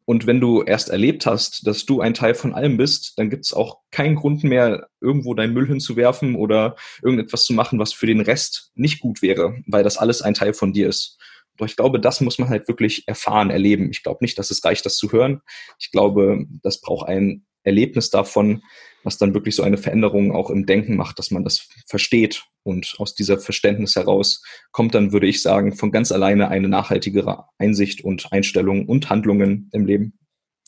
Und 0.05 0.27
wenn 0.27 0.41
du 0.41 0.63
erst 0.63 0.91
erlebt 0.91 1.27
hast, 1.27 1.67
dass 1.67 1.87
du 1.87 2.01
ein 2.01 2.13
Teil 2.13 2.35
von 2.35 2.53
allem 2.53 2.77
bist, 2.77 3.19
dann 3.19 3.31
gibt 3.31 3.45
es 3.45 3.53
auch 3.53 3.79
keinen 3.93 4.17
Grund 4.17 4.43
mehr, 4.43 4.89
irgendwo 5.01 5.33
deinen 5.33 5.55
Müll 5.55 5.69
hinzuwerfen 5.69 6.35
oder 6.35 6.75
irgendetwas 7.03 7.45
zu 7.45 7.53
machen, 7.53 7.79
was 7.79 7.93
für 7.93 8.07
den 8.07 8.21
Rest 8.21 8.73
nicht 8.75 9.01
gut 9.01 9.23
wäre, 9.23 9.63
weil 9.67 9.85
das 9.85 9.99
alles 9.99 10.21
ein 10.21 10.35
Teil 10.35 10.55
von 10.55 10.73
dir 10.73 10.89
ist. 10.89 11.19
Doch 11.57 11.67
ich 11.67 11.77
glaube, 11.77 12.01
das 12.01 12.21
muss 12.21 12.39
man 12.39 12.49
halt 12.49 12.69
wirklich 12.69 13.07
erfahren, 13.07 13.51
erleben. 13.51 13.91
Ich 13.91 14.03
glaube 14.03 14.19
nicht, 14.23 14.39
dass 14.39 14.51
es 14.51 14.65
reicht, 14.65 14.87
das 14.87 14.97
zu 14.97 15.13
hören. 15.13 15.43
Ich 15.79 15.91
glaube, 15.91 16.47
das 16.63 16.81
braucht 16.81 17.09
ein 17.09 17.47
Erlebnis 17.63 18.11
davon, 18.11 18.63
was 19.05 19.19
dann 19.19 19.35
wirklich 19.35 19.57
so 19.57 19.63
eine 19.63 19.79
Veränderung 19.79 20.33
auch 20.33 20.51
im 20.51 20.67
Denken 20.67 20.97
macht, 20.97 21.19
dass 21.19 21.31
man 21.31 21.45
das 21.45 21.69
versteht. 21.87 22.45
Und 22.65 22.95
aus 22.99 23.15
dieser 23.15 23.39
Verständnis 23.39 23.97
heraus 23.97 24.43
kommt 24.71 24.95
dann, 24.95 25.13
würde 25.13 25.27
ich 25.27 25.43
sagen, 25.43 25.75
von 25.75 25.91
ganz 25.91 26.13
alleine 26.13 26.49
eine 26.49 26.69
nachhaltigere 26.69 27.47
Einsicht 27.59 28.05
und 28.05 28.33
Einstellung 28.33 28.87
und 28.89 29.11
Handlungen 29.11 29.69
im 29.73 29.85
Leben. 29.85 30.19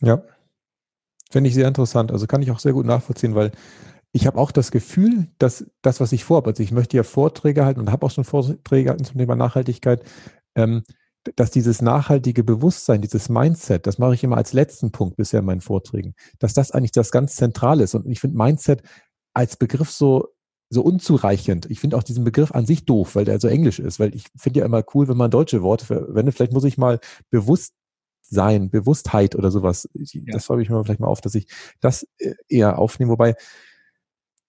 Ja, 0.01 0.21
finde 1.31 1.49
ich 1.49 1.53
sehr 1.53 1.67
interessant. 1.67 2.11
Also 2.11 2.27
kann 2.27 2.41
ich 2.41 2.51
auch 2.51 2.59
sehr 2.59 2.73
gut 2.73 2.85
nachvollziehen, 2.85 3.35
weil 3.35 3.51
ich 4.11 4.27
habe 4.27 4.37
auch 4.37 4.51
das 4.51 4.71
Gefühl, 4.71 5.27
dass 5.39 5.65
das, 5.81 5.99
was 5.99 6.11
ich 6.11 6.23
vorhabe, 6.23 6.51
also 6.51 6.63
ich 6.63 6.71
möchte 6.71 6.97
ja 6.97 7.03
Vorträge 7.03 7.65
halten 7.65 7.81
und 7.81 7.91
habe 7.91 8.05
auch 8.05 8.11
schon 8.11 8.23
Vorträge 8.23 8.89
halten 8.89 9.03
zum 9.03 9.17
Thema 9.17 9.35
Nachhaltigkeit, 9.35 10.03
ähm, 10.55 10.83
dass 11.35 11.51
dieses 11.51 11.81
nachhaltige 11.81 12.43
Bewusstsein, 12.43 13.01
dieses 13.01 13.29
Mindset, 13.29 13.87
das 13.87 13.97
mache 13.97 14.13
ich 14.13 14.23
immer 14.23 14.37
als 14.37 14.53
letzten 14.53 14.91
Punkt 14.91 15.17
bisher 15.17 15.39
in 15.39 15.45
meinen 15.45 15.61
Vorträgen, 15.61 16.13
dass 16.39 16.53
das 16.53 16.71
eigentlich 16.71 16.91
das 16.91 17.11
ganz 17.11 17.35
Zentrale 17.35 17.83
ist. 17.83 17.95
Und 17.95 18.07
ich 18.07 18.19
finde 18.19 18.37
Mindset 18.37 18.83
als 19.33 19.57
Begriff 19.57 19.89
so, 19.89 20.27
so 20.69 20.81
unzureichend. 20.83 21.69
Ich 21.69 21.79
finde 21.79 21.97
auch 21.97 22.03
diesen 22.03 22.23
Begriff 22.23 22.51
an 22.51 22.65
sich 22.65 22.85
doof, 22.85 23.15
weil 23.15 23.25
der 23.25 23.39
so 23.39 23.47
englisch 23.47 23.79
ist, 23.79 23.99
weil 23.99 24.15
ich 24.15 24.25
finde 24.35 24.59
ja 24.59 24.65
immer 24.65 24.83
cool, 24.93 25.07
wenn 25.07 25.17
man 25.17 25.31
deutsche 25.31 25.63
Worte 25.63 25.85
verwendet. 25.85 26.35
Vielleicht 26.35 26.53
muss 26.53 26.63
ich 26.63 26.77
mal 26.77 26.99
bewusst 27.29 27.73
sein, 28.21 28.69
Bewusstheit 28.69 29.35
oder 29.35 29.51
sowas. 29.51 29.89
Ja. 29.93 30.21
Das 30.33 30.45
schreibe 30.45 30.61
ich 30.61 30.69
mir 30.69 30.83
vielleicht 30.83 30.99
mal 30.99 31.07
auf, 31.07 31.21
dass 31.21 31.35
ich 31.35 31.47
das 31.79 32.07
äh, 32.17 32.33
eher 32.47 32.79
aufnehme. 32.79 33.11
Wobei 33.11 33.35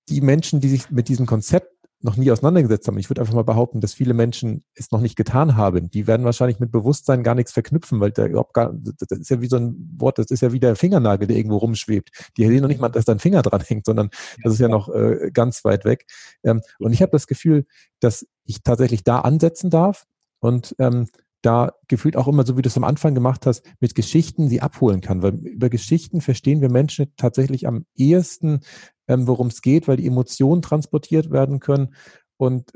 die 0.08 0.20
Menschen, 0.20 0.60
die 0.60 0.68
sich 0.68 0.90
mit 0.90 1.08
diesem 1.08 1.26
Konzept 1.26 1.75
noch 2.06 2.16
nie 2.16 2.30
auseinandergesetzt 2.30 2.86
haben. 2.86 2.98
Ich 2.98 3.10
würde 3.10 3.20
einfach 3.20 3.34
mal 3.34 3.42
behaupten, 3.42 3.80
dass 3.80 3.92
viele 3.92 4.14
Menschen 4.14 4.64
es 4.74 4.92
noch 4.92 5.00
nicht 5.00 5.16
getan 5.16 5.56
haben. 5.56 5.90
Die 5.90 6.06
werden 6.06 6.24
wahrscheinlich 6.24 6.60
mit 6.60 6.70
Bewusstsein 6.70 7.22
gar 7.22 7.34
nichts 7.34 7.52
verknüpfen, 7.52 8.00
weil 8.00 8.12
der 8.12 8.28
überhaupt 8.28 8.54
gar, 8.54 8.72
das 8.72 9.18
ist 9.18 9.28
ja 9.28 9.42
wie 9.42 9.48
so 9.48 9.56
ein 9.56 9.76
Wort, 9.98 10.18
das 10.18 10.30
ist 10.30 10.40
ja 10.40 10.52
wie 10.52 10.60
der 10.60 10.76
Fingernagel, 10.76 11.26
der 11.26 11.36
irgendwo 11.36 11.58
rumschwebt. 11.58 12.30
Die 12.36 12.46
sehen 12.46 12.62
noch 12.62 12.68
nicht 12.68 12.80
mal, 12.80 12.88
dass 12.88 13.04
da 13.04 13.12
ein 13.12 13.18
Finger 13.18 13.42
dran 13.42 13.60
hängt, 13.60 13.84
sondern 13.84 14.08
das 14.42 14.54
ist 14.54 14.60
ja 14.60 14.68
noch 14.68 14.88
äh, 14.88 15.30
ganz 15.34 15.64
weit 15.64 15.84
weg. 15.84 16.06
Ähm, 16.44 16.62
und 16.78 16.92
ich 16.92 17.02
habe 17.02 17.12
das 17.12 17.26
Gefühl, 17.26 17.66
dass 18.00 18.26
ich 18.44 18.62
tatsächlich 18.62 19.02
da 19.02 19.20
ansetzen 19.20 19.68
darf 19.68 20.06
und 20.38 20.76
ähm, 20.78 21.08
da 21.42 21.72
gefühlt 21.88 22.16
auch 22.16 22.28
immer, 22.28 22.44
so 22.44 22.56
wie 22.56 22.62
du 22.62 22.68
es 22.68 22.76
am 22.76 22.84
Anfang 22.84 23.14
gemacht 23.14 23.46
hast, 23.46 23.64
mit 23.80 23.94
Geschichten 23.94 24.48
sie 24.48 24.60
abholen 24.60 25.00
kann. 25.00 25.22
Weil 25.22 25.34
über 25.34 25.68
Geschichten 25.68 26.20
verstehen 26.20 26.60
wir 26.60 26.70
Menschen 26.70 27.12
tatsächlich 27.16 27.66
am 27.66 27.86
ehesten, 27.94 28.60
ähm, 29.08 29.26
worum 29.26 29.48
es 29.48 29.62
geht, 29.62 29.86
weil 29.88 29.96
die 29.96 30.06
Emotionen 30.06 30.62
transportiert 30.62 31.30
werden 31.30 31.60
können. 31.60 31.94
Und 32.36 32.72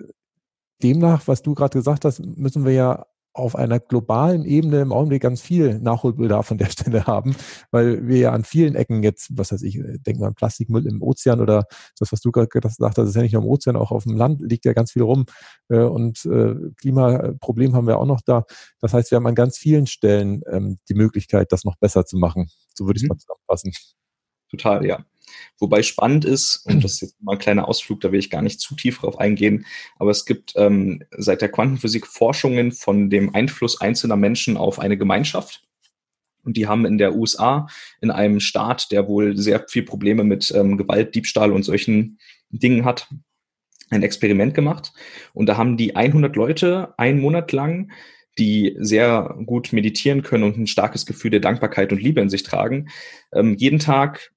demnach, 0.82 1.26
was 1.26 1.42
du 1.42 1.54
gerade 1.54 1.78
gesagt 1.78 2.04
hast, 2.04 2.24
müssen 2.24 2.64
wir 2.64 2.72
ja 2.72 3.06
auf 3.32 3.54
einer 3.54 3.78
globalen 3.78 4.44
Ebene 4.44 4.80
im 4.80 4.92
Augenblick 4.92 5.22
ganz 5.22 5.40
viel 5.40 5.78
Nachholbedarf 5.78 6.46
von 6.46 6.58
der 6.58 6.66
Stelle 6.70 7.06
haben, 7.06 7.36
weil 7.70 8.06
wir 8.06 8.18
ja 8.18 8.32
an 8.32 8.44
vielen 8.44 8.74
Ecken 8.74 9.02
jetzt, 9.02 9.28
was 9.36 9.52
weiß 9.52 9.62
ich, 9.62 9.74
denken 9.74 10.20
wir 10.20 10.26
an 10.26 10.34
Plastikmüll 10.34 10.86
im 10.86 11.02
Ozean 11.02 11.40
oder 11.40 11.64
das, 11.98 12.12
was 12.12 12.20
du 12.20 12.32
gerade 12.32 12.48
gesagt 12.48 12.98
hast, 12.98 13.08
ist 13.08 13.14
ja 13.14 13.22
nicht 13.22 13.32
nur 13.32 13.42
im 13.42 13.48
Ozean, 13.48 13.76
auch 13.76 13.92
auf 13.92 14.04
dem 14.04 14.16
Land 14.16 14.40
liegt 14.42 14.64
ja 14.64 14.72
ganz 14.72 14.92
viel 14.92 15.02
rum 15.02 15.26
äh, 15.68 15.78
und 15.78 16.24
äh, 16.26 16.54
Klimaproblem 16.76 17.74
haben 17.74 17.86
wir 17.86 17.98
auch 17.98 18.06
noch 18.06 18.20
da. 18.20 18.44
Das 18.80 18.92
heißt, 18.92 19.10
wir 19.10 19.16
haben 19.16 19.26
an 19.26 19.34
ganz 19.34 19.56
vielen 19.58 19.86
Stellen 19.86 20.42
ähm, 20.50 20.78
die 20.88 20.94
Möglichkeit, 20.94 21.52
das 21.52 21.64
noch 21.64 21.76
besser 21.76 22.04
zu 22.04 22.16
machen. 22.16 22.48
So 22.74 22.86
würde 22.86 22.98
ich 22.98 23.04
es 23.04 23.08
mhm. 23.08 23.14
mal 23.14 23.18
zusammenfassen. 23.18 23.72
Total, 24.50 24.84
ja. 24.84 25.04
Wobei 25.58 25.82
spannend 25.82 26.24
ist, 26.24 26.64
und 26.66 26.82
das 26.84 26.94
ist 26.94 27.00
jetzt 27.02 27.22
mal 27.22 27.32
ein 27.32 27.38
kleiner 27.38 27.68
Ausflug, 27.68 28.00
da 28.00 28.12
will 28.12 28.18
ich 28.18 28.30
gar 28.30 28.42
nicht 28.42 28.60
zu 28.60 28.74
tief 28.74 28.98
drauf 28.98 29.18
eingehen, 29.18 29.66
aber 29.98 30.10
es 30.10 30.24
gibt 30.24 30.54
ähm, 30.56 31.02
seit 31.10 31.42
der 31.42 31.50
Quantenphysik 31.50 32.06
Forschungen 32.06 32.72
von 32.72 33.10
dem 33.10 33.34
Einfluss 33.34 33.80
einzelner 33.80 34.16
Menschen 34.16 34.56
auf 34.56 34.78
eine 34.78 34.96
Gemeinschaft. 34.96 35.62
Und 36.42 36.56
die 36.56 36.66
haben 36.66 36.86
in 36.86 36.96
der 36.96 37.14
USA, 37.14 37.66
in 38.00 38.10
einem 38.10 38.40
Staat, 38.40 38.90
der 38.92 39.08
wohl 39.08 39.36
sehr 39.36 39.66
viel 39.68 39.82
Probleme 39.82 40.24
mit 40.24 40.50
ähm, 40.52 40.78
Gewalt, 40.78 41.14
Diebstahl 41.14 41.52
und 41.52 41.64
solchen 41.64 42.18
Dingen 42.48 42.84
hat, 42.84 43.08
ein 43.90 44.02
Experiment 44.02 44.54
gemacht. 44.54 44.92
Und 45.34 45.46
da 45.46 45.56
haben 45.56 45.76
die 45.76 45.96
100 45.96 46.34
Leute 46.36 46.94
einen 46.96 47.20
Monat 47.20 47.52
lang 47.52 47.90
die 48.38 48.76
sehr 48.78 49.36
gut 49.44 49.72
meditieren 49.72 50.22
können 50.22 50.44
und 50.44 50.56
ein 50.56 50.66
starkes 50.66 51.06
Gefühl 51.06 51.30
der 51.30 51.40
Dankbarkeit 51.40 51.92
und 51.92 52.00
Liebe 52.00 52.20
in 52.20 52.30
sich 52.30 52.42
tragen, 52.42 52.88
ähm, 53.32 53.56
jeden 53.56 53.78
Tag 53.78 54.32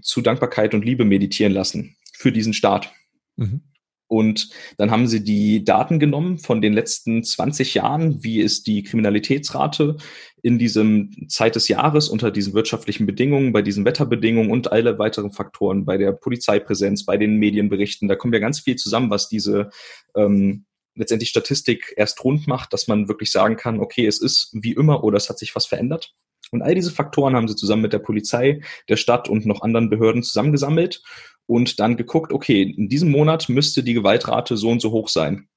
zu 0.00 0.20
Dankbarkeit 0.20 0.74
und 0.74 0.84
Liebe 0.84 1.04
meditieren 1.04 1.52
lassen 1.52 1.96
für 2.12 2.32
diesen 2.32 2.54
Staat. 2.54 2.92
Mhm. 3.36 3.62
Und 4.08 4.50
dann 4.78 4.90
haben 4.90 5.08
sie 5.08 5.24
die 5.24 5.64
Daten 5.64 5.98
genommen 5.98 6.38
von 6.38 6.62
den 6.62 6.72
letzten 6.72 7.24
20 7.24 7.74
Jahren, 7.74 8.22
wie 8.22 8.40
ist 8.40 8.68
die 8.68 8.84
Kriminalitätsrate 8.84 9.96
in 10.42 10.58
diesem 10.58 11.28
Zeit 11.28 11.56
des 11.56 11.66
Jahres 11.66 12.08
unter 12.08 12.30
diesen 12.30 12.54
wirtschaftlichen 12.54 13.06
Bedingungen, 13.06 13.52
bei 13.52 13.62
diesen 13.62 13.84
Wetterbedingungen 13.84 14.52
und 14.52 14.70
alle 14.70 14.98
weiteren 15.00 15.32
Faktoren, 15.32 15.84
bei 15.84 15.96
der 15.96 16.12
Polizeipräsenz, 16.12 17.04
bei 17.04 17.16
den 17.16 17.36
Medienberichten. 17.36 18.06
Da 18.06 18.14
kommen 18.14 18.32
ja 18.32 18.38
ganz 18.38 18.60
viel 18.60 18.76
zusammen, 18.76 19.10
was 19.10 19.28
diese 19.28 19.70
ähm, 20.14 20.66
letztendlich 20.94 21.30
Statistik 21.30 21.92
erst 21.96 22.22
rund 22.22 22.46
macht, 22.46 22.72
dass 22.72 22.86
man 22.86 23.08
wirklich 23.08 23.32
sagen 23.32 23.56
kann, 23.56 23.80
okay, 23.80 24.06
es 24.06 24.20
ist 24.20 24.50
wie 24.52 24.72
immer 24.72 25.02
oder 25.02 25.16
es 25.16 25.28
hat 25.28 25.38
sich 25.38 25.54
was 25.56 25.66
verändert. 25.66 26.14
Und 26.50 26.62
all 26.62 26.74
diese 26.74 26.92
Faktoren 26.92 27.34
haben 27.34 27.48
sie 27.48 27.56
zusammen 27.56 27.82
mit 27.82 27.92
der 27.92 27.98
Polizei, 27.98 28.60
der 28.88 28.96
Stadt 28.96 29.28
und 29.28 29.46
noch 29.46 29.62
anderen 29.62 29.90
Behörden 29.90 30.22
zusammengesammelt 30.22 31.02
und 31.46 31.80
dann 31.80 31.96
geguckt, 31.96 32.32
okay, 32.32 32.62
in 32.62 32.88
diesem 32.88 33.10
Monat 33.10 33.48
müsste 33.48 33.82
die 33.82 33.94
Gewaltrate 33.94 34.56
so 34.56 34.70
und 34.70 34.80
so 34.80 34.90
hoch 34.92 35.08
sein. 35.08 35.48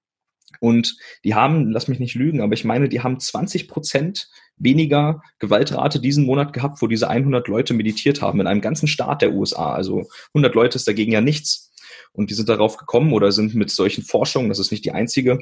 Und 0.59 0.97
die 1.23 1.35
haben, 1.35 1.71
lass 1.71 1.87
mich 1.87 1.99
nicht 1.99 2.15
lügen, 2.15 2.41
aber 2.41 2.53
ich 2.53 2.65
meine, 2.65 2.89
die 2.89 3.01
haben 3.01 3.19
20 3.19 3.67
Prozent 3.67 4.29
weniger 4.57 5.21
Gewaltrate 5.39 5.99
diesen 5.99 6.25
Monat 6.25 6.53
gehabt, 6.53 6.81
wo 6.81 6.87
diese 6.87 7.09
100 7.09 7.47
Leute 7.47 7.73
meditiert 7.73 8.21
haben 8.21 8.41
in 8.41 8.47
einem 8.47 8.61
ganzen 8.61 8.87
Staat 8.87 9.21
der 9.21 9.33
USA. 9.33 9.73
Also 9.73 10.09
100 10.33 10.53
Leute 10.55 10.75
ist 10.75 10.87
dagegen 10.87 11.11
ja 11.11 11.21
nichts. 11.21 11.71
Und 12.11 12.29
die 12.29 12.33
sind 12.33 12.49
darauf 12.49 12.77
gekommen 12.77 13.13
oder 13.13 13.31
sind 13.31 13.55
mit 13.55 13.69
solchen 13.69 14.03
Forschungen, 14.03 14.49
das 14.49 14.59
ist 14.59 14.71
nicht 14.71 14.83
die 14.83 14.91
einzige, 14.91 15.39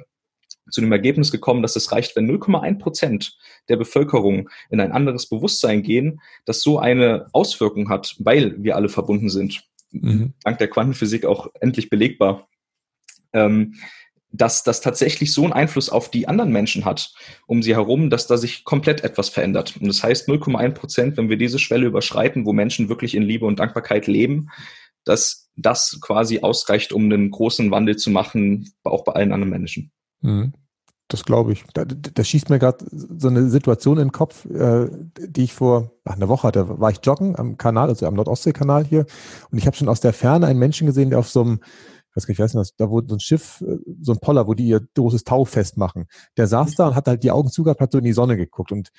zu 0.70 0.82
dem 0.82 0.92
Ergebnis 0.92 1.32
gekommen, 1.32 1.62
dass 1.62 1.76
es 1.76 1.92
reicht, 1.92 2.16
wenn 2.16 2.30
0,1 2.30 2.80
Prozent 2.80 3.38
der 3.70 3.78
Bevölkerung 3.78 4.50
in 4.70 4.80
ein 4.80 4.92
anderes 4.92 5.28
Bewusstsein 5.28 5.84
gehen, 5.84 6.22
das 6.46 6.62
so 6.62 6.80
eine 6.80 7.28
Auswirkung 7.34 7.90
hat, 7.90 8.16
weil 8.20 8.62
wir 8.64 8.76
alle 8.76 8.90
verbunden 8.90 9.30
sind. 9.30 9.64
Mhm. 9.92 10.34
Dank 10.44 10.58
der 10.58 10.70
Quantenphysik 10.70 11.26
auch 11.26 11.48
endlich 11.60 11.90
belegbar. 11.90 12.48
Ähm, 13.34 13.76
dass 14.32 14.64
das 14.64 14.82
tatsächlich 14.82 15.34
so 15.34 15.44
einen 15.44 15.54
Einfluss 15.54 15.90
auf 15.90 16.12
die 16.12 16.28
anderen 16.28 16.52
Menschen 16.52 16.86
hat 16.86 17.14
um 17.48 17.64
sie 17.64 17.76
herum, 17.76 18.10
dass 18.10 18.28
da 18.28 18.38
sich 18.38 18.66
komplett 18.66 19.04
etwas 19.04 19.30
verändert. 19.30 19.76
Und 19.80 19.88
das 19.88 20.04
heißt 20.04 20.28
0,1 20.28 20.72
Prozent, 20.72 21.18
wenn 21.18 21.30
wir 21.30 21.38
diese 21.38 21.60
Schwelle 21.60 21.88
überschreiten, 21.88 22.46
wo 22.46 22.54
Menschen 22.54 22.90
wirklich 22.90 23.16
in 23.16 23.24
Liebe 23.24 23.46
und 23.46 23.60
Dankbarkeit 23.60 24.08
leben, 24.08 24.50
dass 25.06 25.50
das 25.56 26.00
quasi 26.02 26.42
ausreicht, 26.42 26.92
um 26.92 27.06
einen 27.06 27.32
großen 27.32 27.72
Wandel 27.72 27.96
zu 27.96 28.12
machen, 28.12 28.74
auch 28.84 29.04
bei 29.04 29.14
allen 29.14 29.32
anderen 29.32 29.52
Menschen. 29.52 29.92
Mhm. 30.22 30.54
Das 31.10 31.24
glaube 31.24 31.54
ich. 31.54 31.64
Da, 31.74 31.86
da, 31.86 32.24
schießt 32.24 32.50
mir 32.50 32.60
gerade 32.60 32.86
so 32.92 33.30
eine 33.30 33.50
Situation 33.50 33.98
in 33.98 34.08
den 34.08 34.12
Kopf, 34.12 34.46
äh, 34.46 34.90
die 35.18 35.44
ich 35.44 35.54
vor 35.54 35.92
ach, 36.04 36.16
einer 36.16 36.28
Woche 36.28 36.48
hatte. 36.48 36.80
War 36.80 36.92
ich 36.92 37.00
joggen 37.02 37.38
am 37.38 37.58
Kanal, 37.58 37.88
also 37.88 38.06
am 38.08 38.16
Nordostseekanal 38.16 38.84
hier, 38.84 39.06
und 39.50 39.58
ich 39.58 39.68
habe 39.68 39.78
schon 39.78 39.88
aus 39.88 40.02
der 40.02 40.12
Ferne 40.12 40.48
einen 40.48 40.60
Menschen 40.60 40.86
gesehen, 40.86 41.10
der 41.10 41.20
auf 41.20 41.30
so 41.30 41.42
einem, 41.42 41.60
ich 42.10 42.18
weiß 42.18 42.28
gar 42.28 42.32
nicht, 42.34 42.40
weiß 42.40 42.54
nicht, 42.56 42.74
da 42.78 42.90
wo 42.90 43.02
so 43.02 43.16
ein 43.16 43.22
Schiff, 43.22 43.62
äh, 43.62 43.78
so 44.02 44.12
ein 44.12 44.20
Poller, 44.20 44.48
wo 44.48 44.54
die 44.54 44.68
ihr 44.68 44.82
großes 44.96 45.24
Tau 45.24 45.46
festmachen. 45.46 46.08
Der 46.36 46.48
saß 46.48 46.76
da 46.76 46.90
und 46.90 46.96
hat 46.96 47.08
halt 47.08 47.24
die 47.24 47.32
Augen 47.32 47.52
zugehabt, 47.52 47.80
hat 47.80 47.94
so 47.94 48.00
in 48.00 48.04
die 48.04 48.14
Sonne 48.14 48.36
geguckt 48.36 48.74
und 48.74 48.90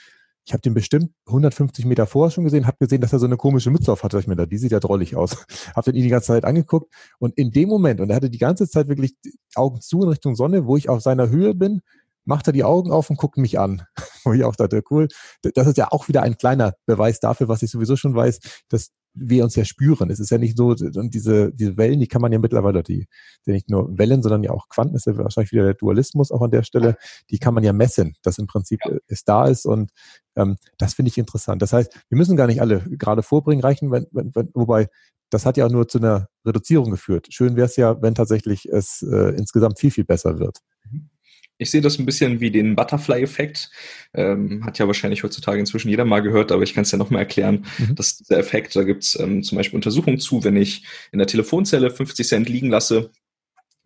ich 0.48 0.54
habe 0.54 0.62
den 0.62 0.72
bestimmt 0.72 1.10
150 1.26 1.84
Meter 1.84 2.06
vorher 2.06 2.30
schon 2.30 2.44
gesehen, 2.44 2.66
habe 2.66 2.78
gesehen, 2.80 3.02
dass 3.02 3.12
er 3.12 3.18
so 3.18 3.26
eine 3.26 3.36
komische 3.36 3.70
Mütze 3.70 3.92
auf 3.92 4.02
hatte. 4.02 4.18
Ich 4.18 4.26
mir 4.26 4.34
da, 4.34 4.46
die 4.46 4.56
sieht 4.56 4.72
ja 4.72 4.80
drollig 4.80 5.14
aus. 5.14 5.44
habe 5.76 5.90
den 5.90 5.94
ihn 5.94 6.04
die 6.04 6.08
ganze 6.08 6.28
Zeit 6.28 6.46
angeguckt 6.46 6.90
und 7.18 7.36
in 7.36 7.50
dem 7.50 7.68
Moment, 7.68 8.00
und 8.00 8.08
er 8.08 8.16
hatte 8.16 8.30
die 8.30 8.38
ganze 8.38 8.66
Zeit 8.66 8.88
wirklich 8.88 9.14
Augen 9.54 9.82
zu 9.82 10.00
in 10.00 10.08
Richtung 10.08 10.36
Sonne, 10.36 10.64
wo 10.64 10.78
ich 10.78 10.88
auf 10.88 11.02
seiner 11.02 11.28
Höhe 11.28 11.54
bin, 11.54 11.82
macht 12.24 12.46
er 12.46 12.54
die 12.54 12.64
Augen 12.64 12.90
auf 12.90 13.10
und 13.10 13.18
guckt 13.18 13.36
mich 13.36 13.58
an. 13.58 13.82
wo 14.24 14.32
ich 14.32 14.42
auch 14.42 14.56
dachte, 14.56 14.82
cool. 14.90 15.08
Das 15.42 15.66
ist 15.66 15.76
ja 15.76 15.92
auch 15.92 16.08
wieder 16.08 16.22
ein 16.22 16.38
kleiner 16.38 16.72
Beweis 16.86 17.20
dafür, 17.20 17.48
was 17.48 17.62
ich 17.62 17.70
sowieso 17.70 17.96
schon 17.96 18.14
weiß, 18.14 18.40
dass 18.70 18.88
wir 19.20 19.44
uns 19.44 19.56
ja 19.56 19.64
spüren. 19.64 20.10
Es 20.10 20.20
ist 20.20 20.30
ja 20.30 20.38
nicht 20.38 20.56
so, 20.56 20.68
und 20.68 21.14
diese, 21.14 21.52
diese 21.52 21.76
Wellen, 21.76 22.00
die 22.00 22.06
kann 22.06 22.22
man 22.22 22.32
ja 22.32 22.38
mittlerweile, 22.38 22.82
die 22.82 23.06
sind 23.42 23.54
nicht 23.54 23.70
nur 23.70 23.98
Wellen, 23.98 24.22
sondern 24.22 24.42
ja 24.42 24.50
auch 24.50 24.68
Quanten, 24.68 24.94
ist 24.94 25.06
ja 25.06 25.16
wahrscheinlich 25.16 25.52
wieder 25.52 25.64
der 25.64 25.74
Dualismus 25.74 26.30
auch 26.30 26.42
an 26.42 26.50
der 26.50 26.62
Stelle, 26.62 26.96
die 27.30 27.38
kann 27.38 27.54
man 27.54 27.64
ja 27.64 27.72
messen, 27.72 28.14
dass 28.22 28.38
im 28.38 28.46
Prinzip 28.46 28.80
ja. 28.84 28.96
es 29.06 29.24
da 29.24 29.46
ist 29.46 29.66
und 29.66 29.90
ähm, 30.36 30.56
das 30.78 30.94
finde 30.94 31.10
ich 31.10 31.18
interessant. 31.18 31.62
Das 31.62 31.72
heißt, 31.72 31.92
wir 32.08 32.18
müssen 32.18 32.36
gar 32.36 32.46
nicht 32.46 32.60
alle 32.60 32.80
gerade 32.80 33.22
vorbringen, 33.22 33.62
reichen, 33.62 33.90
wenn, 33.90 34.06
wenn, 34.12 34.32
wenn, 34.34 34.50
wobei 34.54 34.88
das 35.30 35.44
hat 35.44 35.56
ja 35.56 35.66
auch 35.66 35.70
nur 35.70 35.88
zu 35.88 35.98
einer 35.98 36.28
Reduzierung 36.46 36.90
geführt. 36.90 37.26
Schön 37.30 37.56
wäre 37.56 37.66
es 37.66 37.76
ja, 37.76 38.00
wenn 38.00 38.14
tatsächlich 38.14 38.66
es 38.66 39.02
äh, 39.02 39.36
insgesamt 39.36 39.78
viel, 39.78 39.90
viel 39.90 40.04
besser 40.04 40.38
wird. 40.38 40.58
Mhm. 40.90 41.10
Ich 41.58 41.70
sehe 41.70 41.80
das 41.80 41.98
ein 41.98 42.06
bisschen 42.06 42.40
wie 42.40 42.50
den 42.50 42.76
Butterfly-Effekt. 42.76 43.70
Ähm, 44.14 44.64
hat 44.64 44.78
ja 44.78 44.86
wahrscheinlich 44.86 45.24
heutzutage 45.24 45.58
inzwischen 45.58 45.88
jeder 45.88 46.04
mal 46.04 46.20
gehört, 46.20 46.52
aber 46.52 46.62
ich 46.62 46.72
kann 46.72 46.82
es 46.82 46.92
ja 46.92 46.98
nochmal 46.98 47.22
erklären, 47.22 47.66
mhm. 47.78 47.96
dass 47.96 48.16
dieser 48.16 48.38
Effekt, 48.38 48.74
da 48.76 48.84
gibt 48.84 49.02
es 49.02 49.18
ähm, 49.18 49.42
zum 49.42 49.56
Beispiel 49.58 49.76
Untersuchungen 49.76 50.20
zu, 50.20 50.44
wenn 50.44 50.56
ich 50.56 50.84
in 51.12 51.18
der 51.18 51.26
Telefonzelle 51.26 51.90
50 51.90 52.26
Cent 52.26 52.48
liegen 52.48 52.70
lasse, 52.70 53.10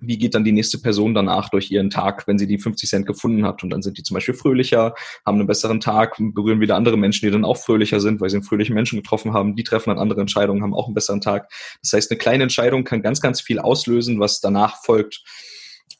wie 0.02 0.18
geht 0.18 0.34
dann 0.34 0.44
die 0.44 0.52
nächste 0.52 0.78
Person 0.78 1.14
danach 1.14 1.48
durch 1.48 1.70
ihren 1.70 1.88
Tag, 1.88 2.26
wenn 2.26 2.38
sie 2.38 2.46
die 2.46 2.58
50 2.58 2.88
Cent 2.88 3.06
gefunden 3.06 3.46
hat 3.46 3.62
und 3.62 3.70
dann 3.70 3.82
sind 3.82 3.98
die 3.98 4.02
zum 4.02 4.14
Beispiel 4.14 4.34
fröhlicher, 4.34 4.94
haben 5.24 5.38
einen 5.38 5.46
besseren 5.46 5.80
Tag, 5.80 6.16
berühren 6.18 6.60
wieder 6.60 6.76
andere 6.76 6.96
Menschen, 6.98 7.26
die 7.26 7.32
dann 7.32 7.44
auch 7.44 7.56
fröhlicher 7.56 8.00
sind, 8.00 8.20
weil 8.20 8.28
sie 8.28 8.36
einen 8.36 8.44
fröhlichen 8.44 8.74
Menschen 8.74 8.96
getroffen 8.96 9.32
haben, 9.32 9.56
die 9.56 9.64
treffen 9.64 9.90
dann 9.90 9.98
andere 9.98 10.20
Entscheidungen, 10.20 10.62
haben 10.62 10.74
auch 10.74 10.86
einen 10.86 10.94
besseren 10.94 11.20
Tag. 11.20 11.50
Das 11.82 11.92
heißt, 11.92 12.10
eine 12.10 12.18
kleine 12.18 12.42
Entscheidung 12.42 12.84
kann 12.84 13.02
ganz, 13.02 13.20
ganz 13.20 13.40
viel 13.40 13.58
auslösen, 13.58 14.20
was 14.20 14.40
danach 14.40 14.82
folgt. 14.82 15.22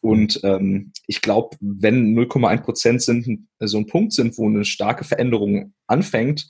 Und 0.02 0.40
ähm, 0.42 0.92
ich 1.06 1.22
glaube, 1.22 1.56
wenn 1.60 2.14
0,1 2.14 2.62
Prozent 2.62 3.02
sind, 3.02 3.46
so 3.60 3.78
ein 3.78 3.86
Punkt 3.86 4.12
sind, 4.12 4.36
wo 4.36 4.48
eine 4.48 4.64
starke 4.64 5.04
Veränderung 5.04 5.74
anfängt, 5.86 6.48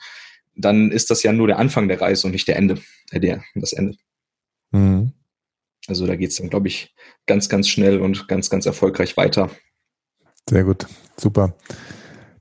dann 0.55 0.91
ist 0.91 1.11
das 1.11 1.23
ja 1.23 1.33
nur 1.33 1.47
der 1.47 1.59
Anfang 1.59 1.87
der 1.87 2.01
Reise 2.01 2.27
und 2.27 2.33
nicht 2.33 2.49
der 2.49 2.57
Ende, 2.57 2.81
äh, 3.11 3.21
der, 3.21 3.43
das 3.55 3.75
Ende. 3.75 3.97
Mhm. 4.71 5.13
Also 5.87 6.07
da 6.07 6.17
geht 6.17 6.31
es 6.31 6.37
dann, 6.37 6.49
glaube 6.49 6.69
ich, 6.69 6.95
ganz, 7.27 7.51
ganz 7.51 7.69
schnell 7.69 8.01
und 8.01 8.27
ganz, 8.27 8.49
ganz 8.49 8.65
erfolgreich 8.65 9.17
weiter. 9.19 9.51
Sehr 10.49 10.65
gut, 10.65 10.87
super. 11.19 11.55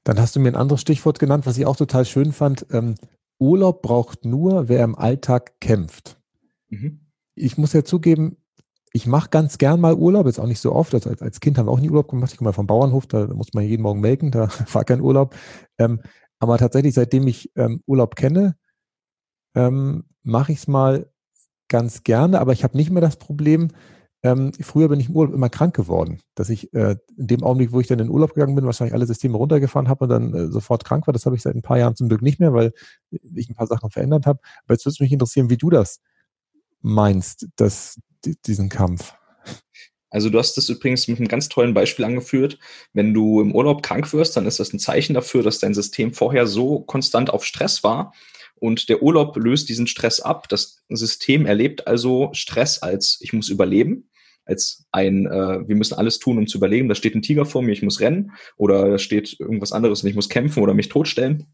Dann 0.05 0.17
hast 0.17 0.35
du 0.35 0.39
mir 0.39 0.49
ein 0.49 0.55
anderes 0.55 0.81
Stichwort 0.81 1.19
genannt, 1.19 1.45
was 1.45 1.57
ich 1.57 1.65
auch 1.65 1.75
total 1.75 2.05
schön 2.05 2.31
fand. 2.31 2.65
Ähm, 2.71 2.95
Urlaub 3.37 3.81
braucht 3.81 4.23
nur, 4.23 4.69
wer 4.69 4.83
im 4.83 4.95
Alltag 4.95 5.59
kämpft. 5.59 6.19
Mhm. 6.69 7.01
Ich 7.35 7.57
muss 7.57 7.73
ja 7.73 7.83
zugeben, 7.83 8.37
ich 8.93 9.07
mache 9.07 9.29
ganz 9.29 9.57
gern 9.57 9.79
mal 9.79 9.95
Urlaub, 9.95 10.25
jetzt 10.25 10.39
auch 10.39 10.47
nicht 10.47 10.59
so 10.59 10.73
oft. 10.73 10.93
Also 10.93 11.09
als, 11.09 11.21
als 11.21 11.39
Kind 11.39 11.57
haben 11.57 11.67
wir 11.67 11.71
auch 11.71 11.79
nie 11.79 11.89
Urlaub 11.89 12.09
gemacht. 12.09 12.31
Ich 12.31 12.37
komme 12.37 12.49
mal 12.49 12.53
vom 12.53 12.67
Bauernhof, 12.67 13.07
da 13.07 13.27
muss 13.27 13.53
man 13.53 13.63
jeden 13.63 13.83
Morgen 13.83 14.01
melken, 14.01 14.31
da 14.31 14.49
war 14.73 14.83
kein 14.83 15.01
Urlaub. 15.01 15.35
Ähm, 15.77 16.01
aber 16.39 16.57
tatsächlich, 16.57 16.93
seitdem 16.93 17.27
ich 17.27 17.51
ähm, 17.55 17.81
Urlaub 17.85 18.15
kenne, 18.15 18.55
ähm, 19.55 20.03
mache 20.23 20.51
ich 20.51 20.59
es 20.59 20.67
mal 20.67 21.09
ganz 21.69 22.03
gerne, 22.03 22.41
aber 22.41 22.51
ich 22.51 22.63
habe 22.63 22.75
nicht 22.75 22.91
mehr 22.91 23.01
das 23.01 23.15
Problem, 23.15 23.69
ähm, 24.23 24.51
früher 24.61 24.89
bin 24.89 24.99
ich 24.99 25.09
im 25.09 25.15
Urlaub 25.15 25.33
immer 25.33 25.49
krank 25.49 25.75
geworden, 25.75 26.19
dass 26.35 26.49
ich 26.49 26.73
äh, 26.73 26.95
in 27.17 27.27
dem 27.27 27.43
Augenblick, 27.43 27.71
wo 27.71 27.79
ich 27.79 27.87
dann 27.87 27.99
in 27.99 28.05
den 28.05 28.11
Urlaub 28.11 28.33
gegangen 28.33 28.55
bin, 28.55 28.65
wahrscheinlich 28.65 28.93
alle 28.93 29.07
Systeme 29.07 29.37
runtergefahren 29.37 29.87
habe 29.87 30.03
und 30.03 30.09
dann 30.09 30.33
äh, 30.33 30.47
sofort 30.47 30.85
krank 30.85 31.07
war. 31.07 31.13
Das 31.13 31.25
habe 31.25 31.35
ich 31.35 31.41
seit 31.41 31.55
ein 31.55 31.63
paar 31.63 31.79
Jahren 31.79 31.95
zum 31.95 32.07
Glück 32.07 32.21
nicht 32.21 32.39
mehr, 32.39 32.53
weil 32.53 32.71
ich 33.09 33.49
ein 33.49 33.55
paar 33.55 33.67
Sachen 33.67 33.89
verändert 33.89 34.27
habe. 34.27 34.39
Aber 34.65 34.75
jetzt 34.75 34.85
würde 34.85 34.93
es 34.93 34.99
mich 34.99 35.11
interessieren, 35.11 35.49
wie 35.49 35.57
du 35.57 35.71
das 35.71 36.01
meinst, 36.81 37.47
dass 37.55 37.99
diesen 38.45 38.69
Kampf. 38.69 39.13
Also 40.11 40.29
du 40.29 40.37
hast 40.37 40.55
das 40.57 40.67
übrigens 40.67 41.07
mit 41.07 41.17
einem 41.19 41.29
ganz 41.29 41.47
tollen 41.47 41.73
Beispiel 41.73 42.03
angeführt. 42.03 42.59
Wenn 42.93 43.13
du 43.13 43.41
im 43.41 43.55
Urlaub 43.55 43.81
krank 43.81 44.11
wirst, 44.13 44.35
dann 44.35 44.45
ist 44.45 44.59
das 44.59 44.73
ein 44.73 44.79
Zeichen 44.79 45.13
dafür, 45.13 45.41
dass 45.41 45.59
dein 45.59 45.73
System 45.73 46.13
vorher 46.13 46.47
so 46.47 46.81
konstant 46.81 47.29
auf 47.29 47.45
Stress 47.45 47.83
war. 47.83 48.13
Und 48.55 48.89
der 48.89 49.01
Urlaub 49.01 49.37
löst 49.37 49.69
diesen 49.69 49.87
Stress 49.87 50.19
ab. 50.19 50.49
Das 50.49 50.83
System 50.89 51.45
erlebt 51.45 51.87
also 51.87 52.29
Stress 52.33 52.79
als 52.79 53.17
ich 53.21 53.33
muss 53.33 53.49
überleben, 53.49 54.09
als 54.45 54.85
ein 54.91 55.25
äh, 55.25 55.67
wir 55.67 55.75
müssen 55.75 55.95
alles 55.95 56.19
tun, 56.19 56.37
um 56.37 56.45
zu 56.45 56.57
überleben. 56.57 56.89
Da 56.89 56.95
steht 56.95 57.15
ein 57.15 57.21
Tiger 57.21 57.45
vor 57.45 57.61
mir, 57.63 57.71
ich 57.71 57.81
muss 57.81 58.01
rennen. 58.01 58.33
Oder 58.57 58.89
da 58.91 58.97
steht 58.99 59.39
irgendwas 59.39 59.71
anderes 59.71 60.03
und 60.03 60.09
ich 60.09 60.15
muss 60.15 60.29
kämpfen 60.29 60.61
oder 60.61 60.73
mich 60.73 60.89
totstellen. 60.89 61.47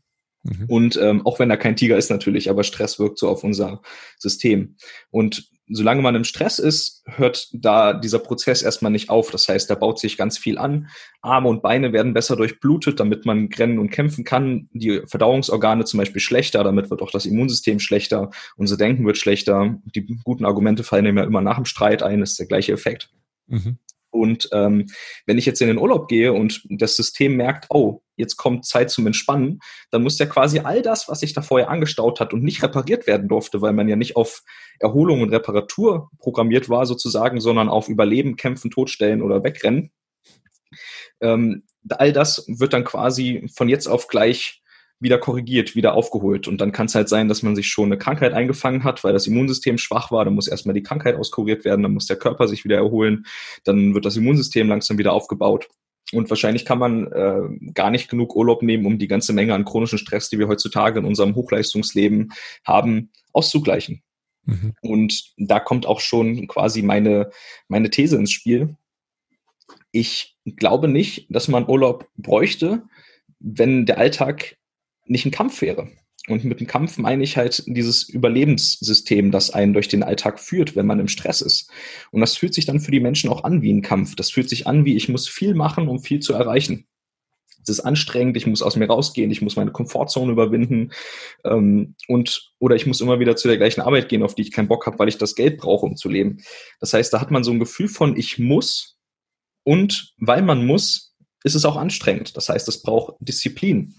Mhm. 0.43 0.65
Und 0.67 1.00
ähm, 1.02 1.26
auch 1.26 1.39
wenn 1.39 1.50
da 1.50 1.58
kein 1.58 1.76
Tiger 1.76 1.97
ist 1.97 2.10
natürlich, 2.10 2.50
aber 2.50 2.63
Stress 2.63 3.00
wirkt 3.00 3.19
so 3.19 3.30
auf 3.30 3.43
unser 3.43 3.82
System. 4.17 4.76
Und 5.10 5.50
solange 5.69 6.02
man 6.02 6.15
im 6.15 6.23
Stress 6.23 6.60
ist, 6.60 7.04
hört 7.06 7.50
da 7.52 7.93
dieser 7.93 8.19
Prozess 8.19 8.62
erstmal 8.62 8.91
nicht 8.91 9.10
auf. 9.10 9.32
Das 9.32 9.47
heißt, 9.50 9.69
da 9.69 9.76
baut 9.76 10.00
sich 10.00 10.17
ganz 10.17 10.38
viel 10.38 10.58
an. 10.58 10.88
Arme 11.21 11.50
und 11.50 11.62
Beine 11.62 11.91
werden 11.93 12.13
besser 12.13 12.36
durchblutet, 12.36 13.00
damit 13.00 13.26
man 13.26 13.50
rennen 13.54 13.80
und 13.80 13.89
kämpfen 13.89 14.23
kann. 14.23 14.69
Die 14.71 15.02
Verdauungsorgane 15.06 15.84
zum 15.86 15.97
Beispiel 15.97 16.21
schlechter, 16.21 16.63
damit 16.63 16.89
wird 16.89 17.02
auch 17.02 17.12
das 17.12 17.26
Immunsystem 17.26 17.80
schlechter. 17.80 18.30
Unser 18.56 18.78
Denken 18.78 19.06
wird 19.06 19.17
schlechter. 19.17 19.78
Die 19.93 20.06
guten 20.23 20.45
Argumente 20.45 20.84
fallen 20.84 21.06
ja 21.06 21.23
immer 21.23 21.41
nach 21.41 21.58
dem 21.58 21.65
Streit 21.65 22.02
ein. 22.02 22.21
Das 22.21 22.32
ist 22.32 22.39
der 22.39 22.47
gleiche 22.47 22.71
Effekt. 22.71 23.10
Mhm. 23.47 23.78
Und 24.17 24.49
ähm, 24.51 24.88
wenn 25.25 25.38
ich 25.38 25.45
jetzt 25.45 25.62
in 25.62 25.67
den 25.67 25.77
Urlaub 25.77 26.08
gehe 26.08 26.34
und 26.34 26.63
das 26.69 26.95
System 26.95 27.36
merkt, 27.36 27.67
oh, 27.69 28.01
jetzt 28.15 28.36
kommt 28.36 28.65
Zeit 28.65 28.89
zum 28.89 29.08
Entspannen, 29.08 29.60
dann 29.91 30.03
muss 30.03 30.19
ja 30.19 30.25
quasi 30.25 30.60
all 30.60 30.82
das, 30.82 31.08
was 31.08 31.19
sich 31.19 31.34
da 31.34 31.41
vorher 31.41 31.69
angestaut 31.69 32.19
hat 32.19 32.34
und 32.34 32.43
nicht 32.43 32.63
repariert 32.63 33.08
werden 33.08 33.27
durfte, 33.27 33.62
weil 33.62 33.73
man 33.73 33.88
ja 33.88 33.95
nicht 33.95 34.15
auf 34.15 34.43
Erholung 34.80 35.21
und 35.21 35.30
Reparatur 35.30 36.10
programmiert 36.19 36.69
war 36.69 36.86
sozusagen, 36.86 37.39
sondern 37.39 37.69
auf 37.69 37.89
Überleben, 37.89 38.36
Kämpfen, 38.36 38.71
Totstellen 38.71 39.21
oder 39.21 39.43
Wegrennen. 39.43 39.91
Ähm, 41.21 41.63
all 41.89 42.12
das 42.12 42.45
wird 42.47 42.73
dann 42.73 42.84
quasi 42.84 43.47
von 43.56 43.69
jetzt 43.69 43.88
auf 43.88 44.08
gleich 44.08 44.62
wieder 44.99 45.17
korrigiert, 45.17 45.75
wieder 45.75 45.93
aufgeholt. 45.93 46.47
Und 46.47 46.60
dann 46.60 46.71
kann 46.71 46.88
es 46.88 46.95
halt 46.95 47.10
sein, 47.10 47.27
dass 47.27 47.43
man 47.43 47.55
sich 47.55 47.67
schon 47.67 47.86
eine 47.86 47.97
Krankheit 47.97 48.33
eingefangen 48.33 48.83
hat, 48.83 49.03
weil 49.03 49.13
das 49.13 49.27
Immunsystem 49.27 49.77
schwach 49.77 50.12
war. 50.12 50.25
Dann 50.25 50.33
muss 50.33 50.47
erstmal 50.47 50.73
die 50.73 50.83
Krankheit 50.83 51.15
auskuriert 51.15 51.65
werden, 51.65 51.83
dann 51.83 51.93
muss 51.93 52.07
der 52.07 52.17
Körper 52.17 52.47
sich 52.47 52.63
wieder 52.63 52.77
erholen, 52.77 53.25
dann 53.63 53.93
wird 53.93 54.05
das 54.05 54.17
Immunsystem 54.17 54.67
langsam 54.67 54.97
wieder 54.97 55.13
aufgebaut. 55.13 55.67
Und 56.13 56.29
wahrscheinlich 56.29 56.65
kann 56.65 56.79
man 56.79 57.12
äh, 57.12 57.71
gar 57.73 57.91
nicht 57.91 58.10
genug 58.10 58.36
Urlaub 58.36 58.63
nehmen, 58.63 58.86
um 58.86 58.97
die 58.97 59.10
ganze 59.10 59.33
Menge 59.33 59.53
an 59.53 59.65
chronischen 59.65 59.97
Stress, 59.97 60.29
die 60.29 60.39
wir 60.39 60.47
heutzutage 60.47 60.99
in 60.99 61.05
unserem 61.05 61.36
Hochleistungsleben 61.36 62.31
haben, 62.65 63.12
auszugleichen. 63.33 64.03
Mhm. 64.45 64.73
Und 64.81 65.33
da 65.38 65.60
kommt 65.60 65.86
auch 65.86 65.99
schon 65.99 66.47
quasi 66.47 66.81
meine, 66.81 67.29
meine 67.67 67.89
These 67.89 68.15
ins 68.15 68.31
Spiel. 68.31 68.77
Ich 69.91 70.38
glaube 70.45 70.88
nicht, 70.88 71.27
dass 71.29 71.49
man 71.49 71.67
Urlaub 71.67 72.07
bräuchte, 72.15 72.83
wenn 73.39 73.86
der 73.86 73.97
Alltag 73.97 74.57
nicht 75.08 75.26
ein 75.26 75.32
Kampf 75.32 75.62
wäre. 75.62 75.89
Und 76.28 76.43
mit 76.43 76.60
dem 76.60 76.67
Kampf 76.67 76.98
meine 76.98 77.24
ich 77.24 77.38
halt 77.38 77.63
dieses 77.67 78.10
Überlebenssystem, 78.10 79.32
das 79.32 79.50
einen 79.50 79.74
durch 79.74 79.88
den 79.88 80.04
Alltag 80.04 80.39
führt, 80.39 80.76
wenn 80.76 80.86
man 80.86 81.00
im 81.00 81.08
Stress 81.08 81.41
ist. 81.41 81.72
Und 82.12 82.20
das 82.20 82.36
fühlt 82.36 82.54
sich 82.54 82.65
dann 82.65 82.82
für 82.82 82.91
die 82.91 83.00
Menschen 83.00 83.30
auch 83.30 83.46
an 83.46 83.62
wie 83.62 83.72
ein 83.72 83.82
Kampf. 83.82 84.15
Das 84.15 84.32
fühlt 84.32 84.50
sich 84.50 84.67
an 84.67 84.84
wie, 84.84 84.98
ich 84.98 85.08
muss 85.08 85.30
viel 85.30 85.56
machen, 85.56 85.88
um 85.88 86.00
viel 86.00 86.20
zu 86.20 86.34
erreichen. 86.34 86.86
Es 87.62 87.70
ist 87.70 87.80
anstrengend, 87.82 88.38
ich 88.38 88.48
muss 88.48 88.62
aus 88.62 88.78
mir 88.78 88.88
rausgehen, 88.88 89.32
ich 89.32 89.41
muss 89.41 89.58
meine 89.58 89.72
Komfortzone 89.72 90.32
überwinden 90.32 90.91
ähm, 91.43 91.96
und 92.08 92.54
oder 92.60 92.78
ich 92.78 92.86
muss 92.86 93.02
immer 93.02 93.20
wieder 93.20 93.36
zu 93.36 93.50
der 93.50 93.58
gleichen 93.58 93.82
Arbeit 93.82 94.08
gehen, 94.08 94.24
auf 94.24 94.36
die 94.36 94.43
ich 94.43 94.54
keinen 94.54 94.70
Bock 94.70 94.86
habe, 94.86 95.00
weil 95.00 95.10
ich 95.10 95.17
das 95.17 95.36
Geld 95.36 95.58
brauche, 95.58 95.86
um 95.86 95.98
zu 95.98 96.08
leben. 96.08 96.41
Das 96.80 96.93
heißt, 96.93 97.13
da 97.13 97.20
hat 97.20 97.30
man 97.30 97.43
so 97.43 97.52
ein 97.52 97.60
Gefühl 97.60 97.89
von 97.89 98.15
ich 98.15 98.39
muss 98.39 98.98
und 99.63 100.13
weil 100.17 100.43
man 100.43 100.65
muss, 100.65 101.13
ist 101.43 101.56
es 101.56 101.65
auch 101.65 101.76
anstrengend. 101.76 102.38
Das 102.38 102.48
heißt, 102.48 102.70
es 102.70 102.82
braucht 102.82 103.15
Disziplin. 103.20 103.96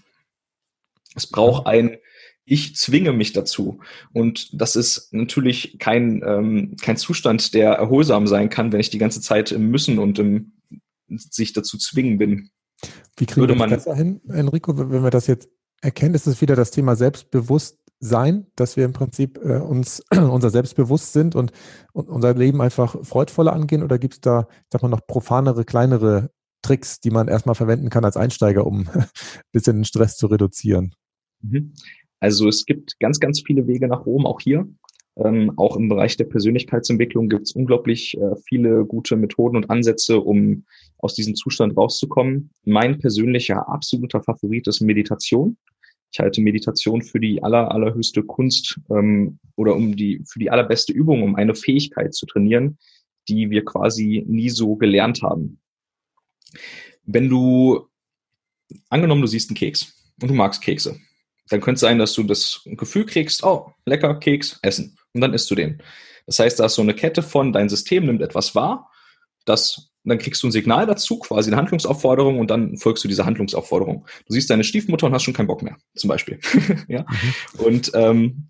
Es 1.15 1.27
braucht 1.27 1.67
ein, 1.67 1.97
ich 2.45 2.75
zwinge 2.75 3.13
mich 3.13 3.33
dazu. 3.33 3.79
Und 4.11 4.49
das 4.59 4.75
ist 4.75 5.13
natürlich 5.13 5.77
kein, 5.79 6.23
ähm, 6.25 6.75
kein 6.81 6.97
Zustand, 6.97 7.53
der 7.53 7.73
erholsam 7.73 8.27
sein 8.27 8.49
kann, 8.49 8.71
wenn 8.71 8.79
ich 8.79 8.89
die 8.89 8.97
ganze 8.97 9.21
Zeit 9.21 9.51
im 9.51 9.69
Müssen 9.69 9.99
und 9.99 10.19
im 10.19 10.53
sich 11.07 11.53
dazu 11.53 11.77
zwingen 11.77 12.17
bin. 12.17 12.49
Wie 13.17 13.25
kriegen 13.25 13.41
Würde 13.41 13.55
wir 13.55 13.67
das 13.67 13.85
besser 13.85 13.95
hin, 13.95 14.21
Enrico, 14.29 14.77
wenn 14.77 15.03
wir 15.03 15.09
das 15.09 15.27
jetzt 15.27 15.49
erkennen? 15.81 16.15
Ist 16.15 16.27
es 16.27 16.41
wieder 16.41 16.55
das 16.55 16.71
Thema 16.71 16.95
Selbstbewusstsein, 16.95 18.47
dass 18.55 18.77
wir 18.77 18.85
im 18.85 18.93
Prinzip 18.93 19.39
äh, 19.43 19.57
uns 19.57 20.03
unser 20.11 20.49
Selbstbewusst 20.49 21.13
sind 21.13 21.35
und, 21.35 21.51
und 21.93 22.09
unser 22.09 22.33
Leben 22.33 22.61
einfach 22.61 22.95
freudvoller 23.03 23.53
angehen? 23.53 23.83
Oder 23.83 23.99
gibt 23.99 24.15
es 24.15 24.21
da, 24.21 24.47
sag 24.71 24.81
mal, 24.81 24.89
noch 24.89 25.05
profanere, 25.05 25.65
kleinere 25.65 26.31
Tricks, 26.69 26.99
die 26.99 27.09
man 27.09 27.27
erstmal 27.27 27.55
verwenden 27.55 27.89
kann 27.89 28.05
als 28.05 28.15
Einsteiger, 28.15 28.67
um 28.67 28.87
ein 28.87 29.05
bisschen 29.51 29.77
den 29.77 29.85
Stress 29.85 30.17
zu 30.17 30.27
reduzieren? 30.27 30.93
Mhm. 31.41 31.73
Also 32.19 32.47
es 32.47 32.65
gibt 32.65 32.99
ganz, 32.99 33.19
ganz 33.19 33.41
viele 33.41 33.65
Wege 33.65 33.87
nach 33.87 34.05
Rom, 34.05 34.27
auch 34.27 34.39
hier. 34.39 34.69
Ähm, 35.17 35.51
auch 35.57 35.77
im 35.77 35.89
Bereich 35.89 36.15
der 36.15 36.25
Persönlichkeitsentwicklung 36.25 37.27
gibt 37.27 37.47
es 37.47 37.53
unglaublich 37.53 38.15
äh, 38.17 38.35
viele 38.47 38.85
gute 38.85 39.15
Methoden 39.15 39.57
und 39.57 39.69
Ansätze, 39.69 40.19
um 40.19 40.65
aus 40.99 41.15
diesem 41.15 41.33
Zustand 41.33 41.75
rauszukommen. 41.75 42.51
Mein 42.65 42.99
persönlicher 42.99 43.67
absoluter 43.67 44.21
Favorit 44.21 44.67
ist 44.67 44.81
Meditation. 44.81 45.57
Ich 46.11 46.19
halte 46.19 46.41
Meditation 46.41 47.01
für 47.01 47.19
die 47.19 47.41
aller, 47.41 47.71
allerhöchste 47.71 48.21
Kunst 48.21 48.79
ähm, 48.91 49.39
oder 49.55 49.75
um 49.75 49.95
die, 49.95 50.23
für 50.27 50.37
die 50.37 50.51
allerbeste 50.51 50.93
Übung, 50.93 51.23
um 51.23 51.35
eine 51.35 51.55
Fähigkeit 51.55 52.13
zu 52.13 52.27
trainieren, 52.27 52.77
die 53.27 53.49
wir 53.49 53.65
quasi 53.65 54.23
nie 54.27 54.49
so 54.49 54.75
gelernt 54.75 55.23
haben. 55.23 55.59
Wenn 57.03 57.29
du, 57.29 57.87
angenommen, 58.89 59.21
du 59.21 59.27
siehst 59.27 59.49
einen 59.49 59.57
Keks 59.57 59.93
und 60.21 60.29
du 60.29 60.33
magst 60.33 60.61
Kekse 60.61 60.99
dann 61.49 61.61
könnte 61.61 61.75
es 61.75 61.81
sein, 61.81 61.99
dass 61.99 62.13
du 62.13 62.23
das 62.23 62.61
Gefühl 62.65 63.05
kriegst, 63.05 63.43
oh, 63.43 63.73
lecker 63.85 64.15
Keks, 64.19 64.59
essen. 64.61 64.97
Und 65.13 65.21
dann 65.21 65.33
isst 65.33 65.49
du 65.51 65.55
den. 65.55 65.81
Das 66.25 66.39
heißt, 66.39 66.59
da 66.59 66.65
ist 66.65 66.75
so 66.75 66.83
eine 66.83 66.93
Kette 66.93 67.23
von, 67.23 67.51
dein 67.51 67.69
System 67.69 68.05
nimmt 68.05 68.21
etwas 68.21 68.53
wahr, 68.53 68.89
das, 69.45 69.89
dann 70.03 70.19
kriegst 70.19 70.43
du 70.43 70.47
ein 70.47 70.51
Signal 70.51 70.85
dazu, 70.85 71.17
quasi 71.17 71.49
eine 71.49 71.57
Handlungsaufforderung 71.57 72.39
und 72.39 72.51
dann 72.51 72.77
folgst 72.77 73.03
du 73.03 73.07
dieser 73.07 73.25
Handlungsaufforderung. 73.25 74.05
Du 74.27 74.33
siehst 74.33 74.49
deine 74.49 74.63
Stiefmutter 74.63 75.07
und 75.07 75.13
hast 75.13 75.23
schon 75.23 75.33
keinen 75.33 75.47
Bock 75.47 75.63
mehr, 75.63 75.77
zum 75.95 76.07
Beispiel. 76.07 76.39
ja? 76.87 77.01
Mhm. 77.01 77.65
Und 77.65 77.91
ähm, 77.95 78.49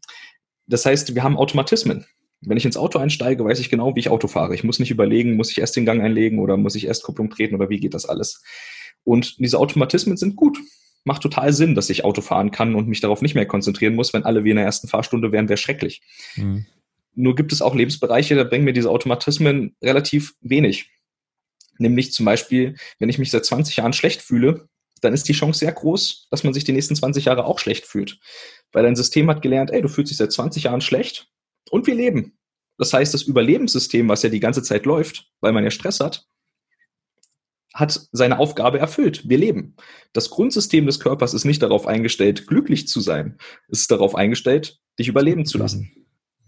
das 0.68 0.86
heißt, 0.86 1.16
wir 1.16 1.24
haben 1.24 1.38
Automatismen. 1.38 2.06
Wenn 2.42 2.58
ich 2.58 2.66
ins 2.66 2.78
Auto 2.78 3.00
einsteige, 3.00 3.44
weiß 3.44 3.60
ich 3.60 3.70
genau, 3.70 3.96
wie 3.96 4.00
ich 4.00 4.10
Auto 4.10 4.28
fahre. 4.28 4.56
Ich 4.56 4.64
muss 4.64 4.80
nicht 4.80 4.92
überlegen, 4.92 5.36
muss 5.36 5.52
ich 5.52 5.60
erst 5.60 5.76
den 5.76 5.86
Gang 5.86 6.02
einlegen 6.02 6.40
oder 6.40 6.56
muss 6.56 6.76
ich 6.76 6.86
erst 6.86 7.04
Kupplung 7.04 7.30
treten 7.30 7.56
oder 7.56 7.70
wie 7.70 7.80
geht 7.80 7.94
das 7.94 8.06
alles. 8.06 8.44
Und 9.04 9.40
diese 9.40 9.60
Automatismen 9.60 10.18
sind 10.18 10.36
gut 10.36 10.58
macht 11.04 11.22
total 11.22 11.54
Sinn, 11.54 11.76
dass 11.76 11.90
ich 11.90 12.04
Auto 12.04 12.22
fahren 12.22 12.52
kann 12.52 12.76
und 12.76 12.88
mich 12.88 13.02
darauf 13.02 13.22
nicht 13.22 13.36
mehr 13.36 13.46
konzentrieren 13.46 13.96
muss. 13.96 14.14
Wenn 14.14 14.24
alle 14.24 14.44
wie 14.44 14.52
in 14.52 14.58
der 14.58 14.66
ersten 14.66 14.88
Fahrstunde 14.88 15.32
wären, 15.32 15.50
wäre 15.50 15.58
schrecklich. 15.58 16.02
Mhm. 16.36 16.66
Nur 17.16 17.36
gibt 17.36 17.52
es 17.52 17.62
auch 17.62 17.76
Lebensbereiche, 17.76 18.36
da 18.36 18.44
bringen 18.44 18.66
mir 18.66 18.74
diese 18.74 18.90
Automatismen 18.90 19.76
relativ 19.82 20.36
wenig. 20.42 20.92
Nämlich 21.78 22.12
zum 22.12 22.26
Beispiel, 22.26 22.76
wenn 23.00 23.10
ich 23.10 23.18
mich 23.18 23.32
seit 23.32 23.46
20 23.46 23.78
Jahren 23.78 23.94
schlecht 23.94 24.22
fühle, 24.22 24.68
dann 25.02 25.14
ist 25.14 25.28
die 25.30 25.34
Chance 25.34 25.60
sehr 25.60 25.72
groß, 25.72 26.28
dass 26.30 26.44
man 26.44 26.54
sich 26.54 26.66
die 26.66 26.74
nächsten 26.74 26.96
20 26.96 27.26
Jahre 27.26 27.46
auch 27.46 27.60
schlecht 27.60 27.86
fühlt. 27.86 28.20
Weil 28.72 28.84
dein 28.84 28.98
System 28.98 29.30
hat 29.30 29.42
gelernt, 29.42 29.72
ey, 29.72 29.82
du 29.82 29.88
fühlst 29.88 30.12
dich 30.12 30.18
seit 30.18 30.32
20 30.32 30.64
Jahren 30.64 30.82
schlecht 30.82 31.30
und 31.70 31.88
wir 31.88 31.96
leben. 31.96 32.38
Das 32.78 32.94
heißt, 32.94 33.14
das 33.14 33.24
Überlebenssystem, 33.24 34.08
was 34.08 34.24
ja 34.24 34.30
die 34.30 34.40
ganze 34.40 34.64
Zeit 34.64 34.86
läuft, 34.86 35.30
weil 35.42 35.52
man 35.52 35.64
ja 35.64 35.72
Stress 35.72 36.00
hat, 36.00 36.28
hat 37.74 38.08
seine 38.12 38.40
Aufgabe 38.40 38.80
erfüllt. 38.80 39.28
Wir 39.30 39.38
leben. 39.38 39.76
Das 40.14 40.30
Grundsystem 40.30 40.86
des 40.86 41.00
Körpers 41.00 41.34
ist 41.34 41.46
nicht 41.46 41.62
darauf 41.62 41.88
eingestellt, 41.88 42.48
glücklich 42.48 42.88
zu 42.88 43.00
sein. 43.00 43.38
Es 43.68 43.82
ist 43.82 43.92
darauf 43.92 44.16
eingestellt, 44.16 44.80
dich 44.98 45.08
überleben 45.08 45.46
zu 45.46 45.58
lassen. 45.58 45.92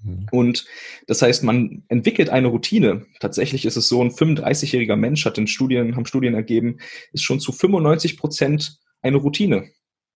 Mhm. 0.03 0.27
Und 0.31 0.65
das 1.07 1.21
heißt, 1.21 1.43
man 1.43 1.83
entwickelt 1.89 2.29
eine 2.29 2.47
Routine. 2.47 3.05
Tatsächlich 3.19 3.65
ist 3.65 3.77
es 3.77 3.87
so, 3.87 4.01
ein 4.01 4.11
35-jähriger 4.11 4.95
Mensch 4.95 5.25
hat 5.25 5.37
in 5.37 5.47
Studien, 5.47 5.95
haben 5.95 6.05
Studien 6.05 6.33
ergeben, 6.33 6.79
ist 7.13 7.23
schon 7.23 7.39
zu 7.39 7.51
95 7.51 8.17
Prozent 8.17 8.79
eine 9.01 9.17
Routine. 9.17 9.69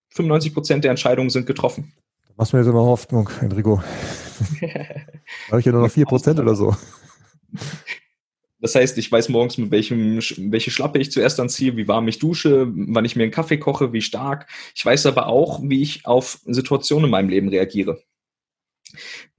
95 0.09 0.53
Prozent 0.53 0.83
der 0.83 0.91
Entscheidungen 0.91 1.29
sind 1.29 1.45
getroffen. 1.45 1.93
Machst 2.37 2.51
du 2.51 2.57
mir 2.57 2.63
jetzt 2.63 2.69
immer 2.69 2.83
Hoffnung, 2.83 3.29
Enrico. 3.41 3.81
Habe 5.49 5.59
ich 5.59 5.65
ja 5.65 5.71
nur 5.71 5.81
noch 5.81 5.91
4 5.91 6.05
Prozent 6.05 6.39
oder 6.39 6.55
so. 6.55 6.75
Das 8.59 8.73
heißt, 8.73 8.97
ich 8.97 9.11
weiß 9.11 9.29
morgens, 9.29 9.57
mit 9.57 9.69
welchem, 9.69 10.19
welche 10.51 10.71
Schlappe 10.71 10.97
ich 10.97 11.11
zuerst 11.11 11.39
anziehe, 11.39 11.77
wie 11.77 11.87
warm 11.87 12.07
ich 12.07 12.19
dusche, 12.19 12.67
wann 12.67 13.05
ich 13.05 13.15
mir 13.15 13.23
einen 13.23 13.31
Kaffee 13.31 13.57
koche, 13.57 13.93
wie 13.93 14.01
stark. 14.01 14.47
Ich 14.73 14.83
weiß 14.83 15.05
aber 15.05 15.27
auch, 15.27 15.61
wie 15.61 15.81
ich 15.81 16.05
auf 16.07 16.39
Situationen 16.45 17.05
in 17.05 17.11
meinem 17.11 17.29
Leben 17.29 17.49
reagiere. 17.49 18.01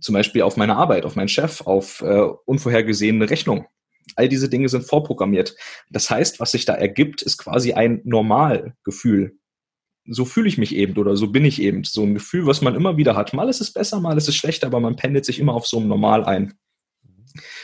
Zum 0.00 0.12
Beispiel 0.12 0.42
auf 0.42 0.56
meine 0.56 0.76
Arbeit, 0.76 1.04
auf 1.04 1.16
meinen 1.16 1.28
Chef, 1.28 1.62
auf 1.62 2.02
äh, 2.02 2.28
unvorhergesehene 2.44 3.28
Rechnung. 3.28 3.66
All 4.14 4.28
diese 4.28 4.48
Dinge 4.48 4.68
sind 4.68 4.84
vorprogrammiert. 4.84 5.56
Das 5.90 6.08
heißt, 6.10 6.38
was 6.38 6.52
sich 6.52 6.64
da 6.64 6.74
ergibt, 6.74 7.22
ist 7.22 7.38
quasi 7.38 7.72
ein 7.72 8.02
Normalgefühl. 8.04 9.38
So 10.08 10.24
fühle 10.24 10.48
ich 10.48 10.58
mich 10.58 10.74
eben 10.74 10.96
oder 10.96 11.16
so 11.16 11.28
bin 11.28 11.44
ich 11.44 11.60
eben. 11.60 11.84
So 11.84 12.02
ein 12.02 12.14
Gefühl, 12.14 12.46
was 12.46 12.62
man 12.62 12.74
immer 12.74 12.96
wieder 12.96 13.16
hat. 13.16 13.32
Mal 13.32 13.48
ist 13.48 13.60
es 13.60 13.72
besser, 13.72 14.00
mal 14.00 14.16
ist 14.16 14.28
es 14.28 14.36
schlechter, 14.36 14.68
aber 14.68 14.80
man 14.80 14.96
pendelt 14.96 15.24
sich 15.24 15.38
immer 15.38 15.54
auf 15.54 15.66
so 15.66 15.78
einem 15.78 15.88
Normal 15.88 16.24
ein. 16.24 16.54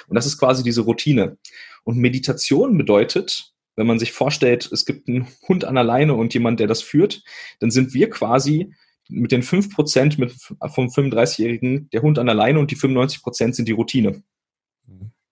Und 0.09 0.15
das 0.17 0.27
ist 0.27 0.39
quasi 0.39 0.63
diese 0.63 0.83
Routine. 0.83 1.39
Und 1.85 1.99
Meditation 1.99 2.77
bedeutet, 2.77 3.53
wenn 3.77 3.87
man 3.87 3.99
sich 3.99 4.13
vorstellt, 4.13 4.71
es 4.71 4.85
gibt 4.85 5.09
einen 5.09 5.27
Hund 5.49 5.65
an 5.65 5.75
der 5.75 5.85
Leine 5.85 6.15
und 6.15 6.35
jemand, 6.35 6.61
der 6.61 6.67
das 6.67 6.83
führt, 6.83 7.23
dann 7.61 7.71
sind 7.71 7.95
wir 7.95 8.11
quasi 8.11 8.75
mit 9.09 9.33
den 9.33 9.43
5% 9.43 10.21
mit, 10.21 10.33
vom 10.33 10.89
35-Jährigen 10.89 11.89
der 11.91 12.03
Hund 12.03 12.19
an 12.19 12.27
der 12.27 12.35
Leine 12.35 12.59
und 12.59 12.71
die 12.71 12.77
95% 12.77 13.55
sind 13.55 13.69
die 13.69 13.73
Routine. 13.73 14.23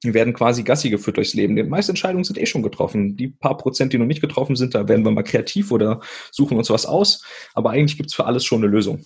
Die 0.03 0.15
werden 0.15 0.33
quasi 0.33 0.63
Gassi 0.63 0.89
geführt 0.89 1.19
durchs 1.19 1.35
Leben. 1.35 1.57
Die 1.57 1.63
meisten 1.63 1.93
Entscheidungen 1.93 2.25
sind 2.25 2.39
eh 2.39 2.47
schon 2.47 2.63
getroffen. 2.63 3.17
Die 3.17 3.29
paar 3.29 3.57
Prozent, 3.57 3.93
die 3.93 3.99
noch 3.99 4.07
nicht 4.07 4.23
getroffen 4.23 4.57
sind, 4.57 4.75
da 4.75 4.89
werden 4.89 5.05
wir 5.05 5.11
mal 5.11 5.23
kreativ 5.23 5.71
oder 5.73 6.01
suchen 6.31 6.57
uns 6.57 6.71
was 6.71 6.87
aus. 6.87 7.25
Aber 7.55 7.71
eigentlich 7.71 7.99
gibt's 7.99 8.15
für 8.15 8.25
alles 8.25 8.45
schon 8.45 8.63
eine 8.63 8.73
Lösung. 8.73 9.05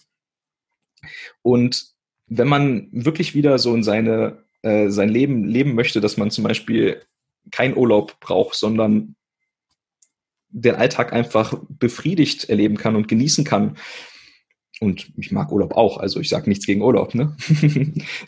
Und 1.43 1.87
wenn 2.27 2.49
man 2.49 2.89
wirklich 2.93 3.35
wieder 3.35 3.59
so 3.59 3.75
in 3.75 3.83
seine, 3.83 4.45
äh, 4.63 4.89
sein 4.89 5.09
Leben 5.09 5.45
leben 5.45 5.75
möchte, 5.75 6.01
dass 6.01 6.17
man 6.17 6.31
zum 6.31 6.45
Beispiel 6.45 7.03
kein 7.51 7.77
Urlaub 7.77 8.19
braucht, 8.21 8.55
sondern 8.55 9.17
den 10.49 10.77
Alltag 10.77 11.13
einfach 11.13 11.59
befriedigt 11.69 12.49
erleben 12.49 12.77
kann 12.77 12.95
und 12.95 13.09
genießen 13.09 13.45
kann. 13.45 13.77
Und 14.85 15.11
ich 15.16 15.32
mag 15.32 15.51
Urlaub 15.51 15.74
auch, 15.74 15.97
also 15.97 16.20
ich 16.20 16.28
sage 16.28 16.49
nichts 16.49 16.66
gegen 16.66 16.82
Urlaub, 16.82 17.14
ne? 17.14 17.35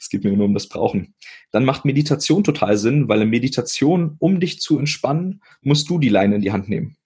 es 0.01 0.09
geht 0.09 0.25
mir 0.25 0.33
nur 0.33 0.47
um 0.47 0.55
das 0.55 0.69
Brauchen. 0.69 1.15
Dann 1.53 1.67
macht 1.67 1.85
Meditation 1.85 2.45
total 2.45 2.79
Sinn, 2.79 3.09
weil 3.09 3.23
in 3.23 3.29
Meditation, 3.29 4.17
um 4.19 4.41
dich 4.41 4.61
zu 4.61 4.79
entspannen, 4.79 5.43
musst 5.61 5.91
du 5.91 5.99
die 5.99 6.09
Leine 6.09 6.37
in 6.37 6.41
die 6.41 6.53
Hand 6.53 6.69
nehmen. 6.69 6.97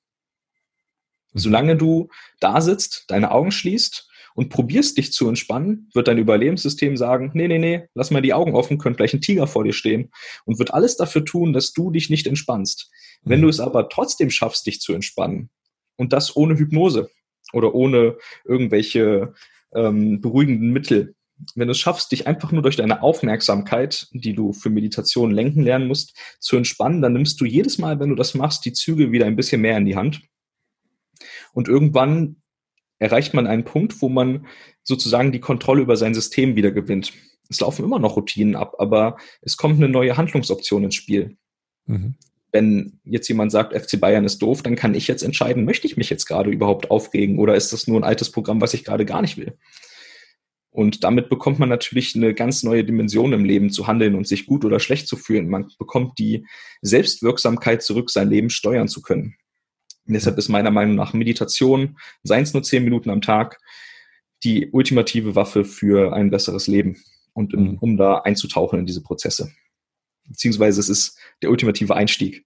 Solange 1.35 1.77
du 1.77 2.09
da 2.39 2.61
sitzt, 2.61 3.05
deine 3.09 3.33
Augen 3.33 3.51
schließt 3.51 4.09
und 4.35 4.51
probierst 4.51 4.97
dich 4.97 5.13
zu 5.13 5.29
entspannen, 5.29 5.89
wird 5.95 6.07
dein 6.07 6.19
Überlebenssystem 6.19 6.97
sagen, 6.97 7.33
nee, 7.35 7.49
nee, 7.49 7.59
nee, 7.59 7.83
lass 7.95 8.11
mal 8.11 8.23
die 8.23 8.35
Augen 8.35 8.55
offen, 8.55 8.79
könnte 8.79 8.99
gleich 8.99 9.15
ein 9.15 9.21
Tiger 9.21 9.49
vor 9.49 9.65
dir 9.65 9.73
stehen 9.73 10.11
und 10.45 10.59
wird 10.59 10.73
alles 10.73 10.97
dafür 10.97 11.25
tun, 11.25 11.53
dass 11.53 11.73
du 11.73 11.91
dich 11.91 12.09
nicht 12.09 12.27
entspannst. 12.27 12.89
Wenn 13.23 13.41
mhm. 13.41 13.45
du 13.45 13.49
es 13.49 13.61
aber 13.61 13.89
trotzdem 13.89 14.31
schaffst, 14.31 14.67
dich 14.67 14.81
zu 14.81 14.93
entspannen 14.93 15.51
und 15.97 16.13
das 16.13 16.37
ohne 16.37 16.57
Hypnose 16.57 17.11
oder 17.53 17.75
ohne 17.75 18.17
irgendwelche 18.45 19.35
ähm, 19.75 20.21
beruhigenden 20.21 20.73
Mittel, 20.73 21.15
wenn 21.55 21.69
du 21.69 21.73
es 21.73 21.79
schaffst, 21.79 22.13
dich 22.13 22.27
einfach 22.27 22.53
nur 22.53 22.63
durch 22.63 22.77
deine 22.77 23.03
Aufmerksamkeit, 23.03 24.09
die 24.13 24.35
du 24.35 24.53
für 24.53 24.71
Meditation 24.71 25.31
lenken 25.31 25.63
lernen 25.63 25.89
musst, 25.89 26.17
zu 26.39 26.57
entspannen, 26.57 27.03
dann 27.03 27.15
nimmst 27.15 27.41
du 27.41 27.45
jedes 27.45 27.79
Mal, 27.79 27.99
wenn 27.99 28.11
du 28.11 28.15
das 28.15 28.35
machst, 28.35 28.65
die 28.65 28.73
Züge 28.73 29.13
wieder 29.13 29.27
ein 29.27 29.37
bisschen 29.37 29.61
mehr 29.61 29.77
in 29.77 29.87
die 29.87 29.97
Hand. 29.97 30.21
Und 31.53 31.69
irgendwann 31.69 32.37
erreicht 32.99 33.35
man 33.35 33.47
einen 33.47 33.65
Punkt, 33.65 34.01
wo 34.03 34.09
man 34.09 34.47
sozusagen 34.83 35.33
die 35.33 35.41
Kontrolle 35.41 35.83
über 35.83 35.97
sein 35.97 36.15
System 36.15 36.57
wieder 36.57 36.71
gewinnt. 36.71 37.13
Es 37.49 37.61
laufen 37.61 37.85
immer 37.85 37.99
noch 37.99 38.17
Routinen 38.17 38.55
ab, 38.55 38.75
aber 38.79 39.17
es 39.41 39.57
kommt 39.57 39.77
eine 39.77 39.89
neue 39.89 40.17
Handlungsoption 40.17 40.85
ins 40.85 40.95
Spiel. 40.95 41.37
Mhm. 41.87 42.15
Wenn 42.53 43.01
jetzt 43.05 43.29
jemand 43.29 43.53
sagt, 43.53 43.75
FC 43.75 44.01
Bayern 44.01 44.25
ist 44.25 44.39
doof, 44.43 44.63
dann 44.63 44.77
kann 44.77 44.95
ich 44.95 45.07
jetzt 45.09 45.23
entscheiden, 45.23 45.65
möchte 45.65 45.87
ich 45.87 45.97
mich 45.97 46.11
jetzt 46.11 46.27
gerade 46.27 46.51
überhaupt 46.51 46.91
aufregen 46.91 47.39
oder 47.39 47.55
ist 47.55 47.73
das 47.73 47.87
nur 47.87 48.01
ein 48.01 48.05
altes 48.05 48.31
Programm, 48.31 48.61
was 48.61 48.75
ich 48.75 48.85
gerade 48.85 49.05
gar 49.05 49.23
nicht 49.23 49.37
will? 49.37 49.57
Und 50.73 51.03
damit 51.03 51.29
bekommt 51.29 51.59
man 51.59 51.69
natürlich 51.69 52.15
eine 52.15 52.33
ganz 52.33 52.63
neue 52.63 52.85
Dimension 52.85 53.33
im 53.33 53.45
Leben 53.45 53.71
zu 53.71 53.87
handeln 53.87 54.15
und 54.15 54.29
sich 54.29 54.47
gut 54.47 54.65
oder 54.65 54.79
schlecht 54.79 55.09
zu 55.09 55.17
fühlen. 55.17 55.49
Man 55.49 55.69
bekommt 55.79 56.19
die 56.19 56.47
Selbstwirksamkeit 56.81 57.83
zurück, 57.83 58.11
sein 58.11 58.31
Leben 58.31 58.51
steuern 58.51 58.87
zu 58.87 59.03
können. 59.03 59.35
Und 60.07 60.15
deshalb 60.15 60.39
ist 60.39 60.49
meiner 60.49 60.71
Meinung 60.71 60.95
nach 60.95 61.13
Meditation, 61.13 61.99
seien 62.23 62.45
es 62.45 62.55
nur 62.55 62.63
zehn 62.63 62.85
Minuten 62.85 63.11
am 63.11 63.21
Tag, 63.21 63.59
die 64.45 64.71
ultimative 64.71 65.35
Waffe 65.35 65.65
für 65.65 66.13
ein 66.13 66.31
besseres 66.31 66.67
Leben 66.67 66.97
und 67.33 67.53
mhm. 67.53 67.79
um 67.81 67.97
da 67.97 68.19
einzutauchen 68.19 68.79
in 68.79 68.87
diese 68.87 69.03
Prozesse. 69.03 69.53
Beziehungsweise 70.29 70.81
es 70.81 70.89
ist 70.89 71.19
der 71.43 71.51
ultimative 71.51 71.95
Einstieg. 71.95 72.45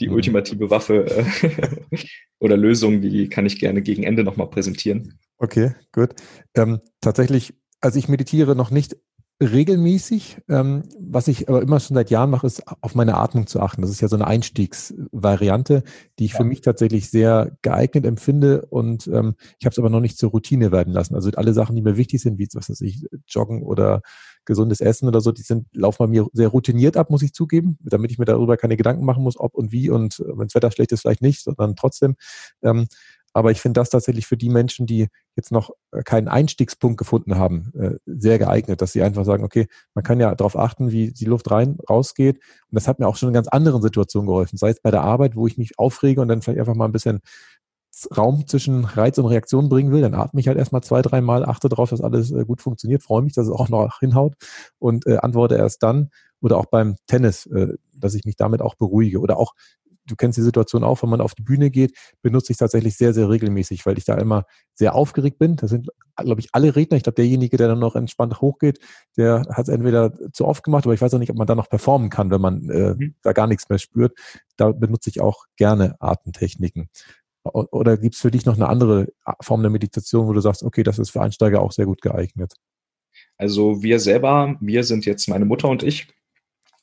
Die 0.00 0.08
mhm. 0.08 0.14
ultimative 0.14 0.70
Waffe 0.70 1.06
äh, 1.06 1.96
oder 2.38 2.56
Lösung, 2.56 3.02
die 3.02 3.28
kann 3.28 3.46
ich 3.46 3.58
gerne 3.58 3.82
gegen 3.82 4.02
Ende 4.02 4.24
nochmal 4.24 4.48
präsentieren. 4.48 5.18
Okay, 5.38 5.74
gut. 5.92 6.14
Ähm, 6.54 6.80
tatsächlich, 7.00 7.54
also 7.80 7.98
ich 7.98 8.08
meditiere 8.08 8.54
noch 8.54 8.70
nicht 8.70 8.96
regelmäßig. 9.42 10.38
Ähm, 10.48 10.82
was 10.98 11.28
ich 11.28 11.48
aber 11.48 11.62
immer 11.62 11.80
schon 11.80 11.94
seit 11.94 12.10
Jahren 12.10 12.30
mache, 12.30 12.46
ist 12.46 12.62
auf 12.82 12.94
meine 12.94 13.16
Atmung 13.16 13.46
zu 13.46 13.60
achten. 13.60 13.80
Das 13.80 13.90
ist 13.90 14.00
ja 14.00 14.08
so 14.08 14.16
eine 14.16 14.26
Einstiegsvariante, 14.26 15.82
die 16.18 16.26
ich 16.26 16.32
ja. 16.32 16.38
für 16.38 16.44
mich 16.44 16.60
tatsächlich 16.60 17.10
sehr 17.10 17.56
geeignet 17.62 18.04
empfinde 18.04 18.66
und 18.66 19.06
ähm, 19.06 19.34
ich 19.58 19.64
habe 19.64 19.72
es 19.72 19.78
aber 19.78 19.90
noch 19.90 20.00
nicht 20.00 20.18
zur 20.18 20.30
Routine 20.30 20.72
werden 20.72 20.92
lassen. 20.92 21.14
Also 21.14 21.30
alle 21.30 21.54
Sachen, 21.54 21.74
die 21.74 21.82
mir 21.82 21.96
wichtig 21.96 22.20
sind, 22.20 22.38
wie 22.38 22.48
was 22.52 22.68
weiß 22.68 22.82
ich, 22.82 23.06
Joggen 23.26 23.62
oder 23.62 24.02
gesundes 24.44 24.80
Essen 24.80 25.08
oder 25.08 25.20
so, 25.20 25.32
die 25.32 25.42
sind 25.42 25.66
laufen 25.72 25.98
bei 25.98 26.06
mir 26.06 26.26
sehr 26.32 26.48
routiniert 26.48 26.96
ab, 26.96 27.10
muss 27.10 27.22
ich 27.22 27.32
zugeben, 27.32 27.78
damit 27.82 28.10
ich 28.10 28.18
mir 28.18 28.24
darüber 28.24 28.56
keine 28.56 28.76
Gedanken 28.76 29.04
machen 29.04 29.22
muss, 29.22 29.38
ob 29.38 29.54
und 29.54 29.72
wie 29.72 29.90
und 29.90 30.20
äh, 30.20 30.38
wenn 30.38 30.46
das 30.46 30.54
Wetter 30.54 30.70
schlecht 30.70 30.92
ist, 30.92 31.02
vielleicht 31.02 31.22
nicht, 31.22 31.42
sondern 31.42 31.76
trotzdem. 31.76 32.16
Ähm, 32.62 32.86
aber 33.32 33.52
ich 33.52 33.60
finde 33.60 33.80
das 33.80 33.90
tatsächlich 33.90 34.26
für 34.26 34.36
die 34.36 34.48
Menschen, 34.48 34.86
die 34.86 35.08
jetzt 35.36 35.52
noch 35.52 35.70
äh, 35.92 36.02
keinen 36.02 36.28
Einstiegspunkt 36.28 36.98
gefunden 36.98 37.36
haben, 37.36 37.72
äh, 37.78 37.96
sehr 38.06 38.38
geeignet, 38.38 38.82
dass 38.82 38.92
sie 38.92 39.02
einfach 39.02 39.24
sagen, 39.24 39.44
okay, 39.44 39.68
man 39.94 40.02
kann 40.02 40.18
ja 40.18 40.34
darauf 40.34 40.56
achten, 40.56 40.90
wie 40.90 41.12
die 41.12 41.26
Luft 41.26 41.50
rein, 41.50 41.78
rausgeht. 41.88 42.36
Und 42.36 42.74
das 42.74 42.88
hat 42.88 42.98
mir 42.98 43.06
auch 43.06 43.16
schon 43.16 43.28
in 43.28 43.34
ganz 43.34 43.48
anderen 43.48 43.82
Situationen 43.82 44.26
geholfen. 44.26 44.56
Sei 44.56 44.70
es 44.70 44.80
bei 44.80 44.90
der 44.90 45.02
Arbeit, 45.02 45.36
wo 45.36 45.46
ich 45.46 45.58
mich 45.58 45.78
aufrege 45.78 46.20
und 46.20 46.28
dann 46.28 46.42
vielleicht 46.42 46.58
einfach 46.58 46.74
mal 46.74 46.86
ein 46.86 46.92
bisschen 46.92 47.20
Raum 48.16 48.46
zwischen 48.46 48.84
Reiz 48.84 49.18
und 49.18 49.26
Reaktion 49.26 49.68
bringen 49.68 49.92
will, 49.92 50.00
dann 50.02 50.14
atme 50.14 50.40
ich 50.40 50.48
halt 50.48 50.58
erstmal 50.58 50.82
zwei, 50.82 51.02
dreimal, 51.02 51.44
achte 51.44 51.68
darauf, 51.68 51.90
dass 51.90 52.00
alles 52.00 52.30
äh, 52.30 52.44
gut 52.44 52.60
funktioniert, 52.60 53.02
freue 53.02 53.22
mich, 53.22 53.34
dass 53.34 53.46
es 53.46 53.52
auch 53.52 53.68
noch 53.68 54.00
hinhaut 54.00 54.34
und 54.78 55.06
äh, 55.06 55.18
antworte 55.18 55.56
erst 55.56 55.82
dann. 55.82 56.10
Oder 56.42 56.56
auch 56.56 56.66
beim 56.66 56.96
Tennis, 57.06 57.46
äh, 57.46 57.74
dass 57.94 58.14
ich 58.14 58.24
mich 58.24 58.36
damit 58.36 58.62
auch 58.62 58.74
beruhige. 58.74 59.20
Oder 59.20 59.36
auch 59.36 59.54
du 60.10 60.16
kennst 60.16 60.38
die 60.38 60.42
Situation 60.42 60.84
auch, 60.84 61.02
wenn 61.02 61.10
man 61.10 61.20
auf 61.20 61.34
die 61.34 61.42
Bühne 61.42 61.70
geht, 61.70 61.96
benutze 62.22 62.52
ich 62.52 62.58
tatsächlich 62.58 62.96
sehr, 62.96 63.14
sehr 63.14 63.30
regelmäßig, 63.30 63.86
weil 63.86 63.98
ich 63.98 64.04
da 64.04 64.14
immer 64.14 64.44
sehr 64.74 64.94
aufgeregt 64.94 65.38
bin. 65.38 65.56
Das 65.56 65.70
sind, 65.70 65.88
glaube 66.16 66.40
ich, 66.40 66.48
alle 66.52 66.74
Redner. 66.74 66.96
Ich 66.96 67.02
glaube, 67.02 67.16
derjenige, 67.16 67.56
der 67.56 67.68
dann 67.68 67.78
noch 67.78 67.96
entspannt 67.96 68.40
hochgeht, 68.40 68.78
der 69.16 69.42
hat 69.50 69.68
es 69.68 69.68
entweder 69.68 70.12
zu 70.32 70.46
oft 70.46 70.62
gemacht, 70.64 70.84
aber 70.84 70.94
ich 70.94 71.00
weiß 71.00 71.14
auch 71.14 71.18
nicht, 71.18 71.30
ob 71.30 71.36
man 71.36 71.46
dann 71.46 71.56
noch 71.56 71.68
performen 71.68 72.10
kann, 72.10 72.30
wenn 72.30 72.40
man 72.40 72.68
äh, 72.70 72.94
mhm. 72.94 73.14
da 73.22 73.32
gar 73.32 73.46
nichts 73.46 73.68
mehr 73.68 73.78
spürt. 73.78 74.18
Da 74.56 74.72
benutze 74.72 75.10
ich 75.10 75.20
auch 75.20 75.44
gerne 75.56 75.96
Atemtechniken. 76.00 76.88
Oder 77.42 77.96
gibt 77.96 78.14
es 78.14 78.20
für 78.20 78.30
dich 78.30 78.44
noch 78.44 78.56
eine 78.56 78.68
andere 78.68 79.08
Form 79.40 79.62
der 79.62 79.70
Meditation, 79.70 80.26
wo 80.26 80.32
du 80.32 80.40
sagst, 80.40 80.62
okay, 80.62 80.82
das 80.82 80.98
ist 80.98 81.10
für 81.10 81.22
Einsteiger 81.22 81.62
auch 81.62 81.72
sehr 81.72 81.86
gut 81.86 82.02
geeignet? 82.02 82.52
Also 83.38 83.82
wir 83.82 83.98
selber, 83.98 84.56
wir 84.60 84.84
sind 84.84 85.06
jetzt 85.06 85.28
meine 85.28 85.46
Mutter 85.46 85.68
und 85.68 85.82
ich, 85.82 86.08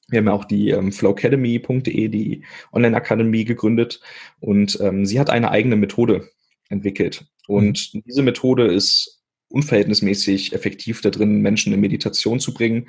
wir 0.08 0.20
haben 0.20 0.28
ja 0.28 0.34
auch 0.34 0.46
die 0.46 0.72
ähm, 0.72 0.92
flowcademy.de, 0.92 2.08
die 2.08 2.44
Online-Akademie 2.72 3.46
gegründet 3.46 4.02
und 4.40 4.80
ähm, 4.82 5.06
sie 5.06 5.20
hat 5.20 5.30
eine 5.30 5.52
eigene 5.52 5.76
Methode 5.76 6.28
entwickelt. 6.70 7.28
Und 7.48 7.94
mhm. 7.94 8.04
diese 8.06 8.24
Methode 8.24 8.68
ist 8.68 9.17
unverhältnismäßig 9.50 10.54
effektiv 10.54 11.02
da 11.02 11.10
drin, 11.10 11.42
Menschen 11.42 11.74
in 11.74 11.80
Meditation 11.80 12.40
zu 12.40 12.54
bringen. 12.54 12.88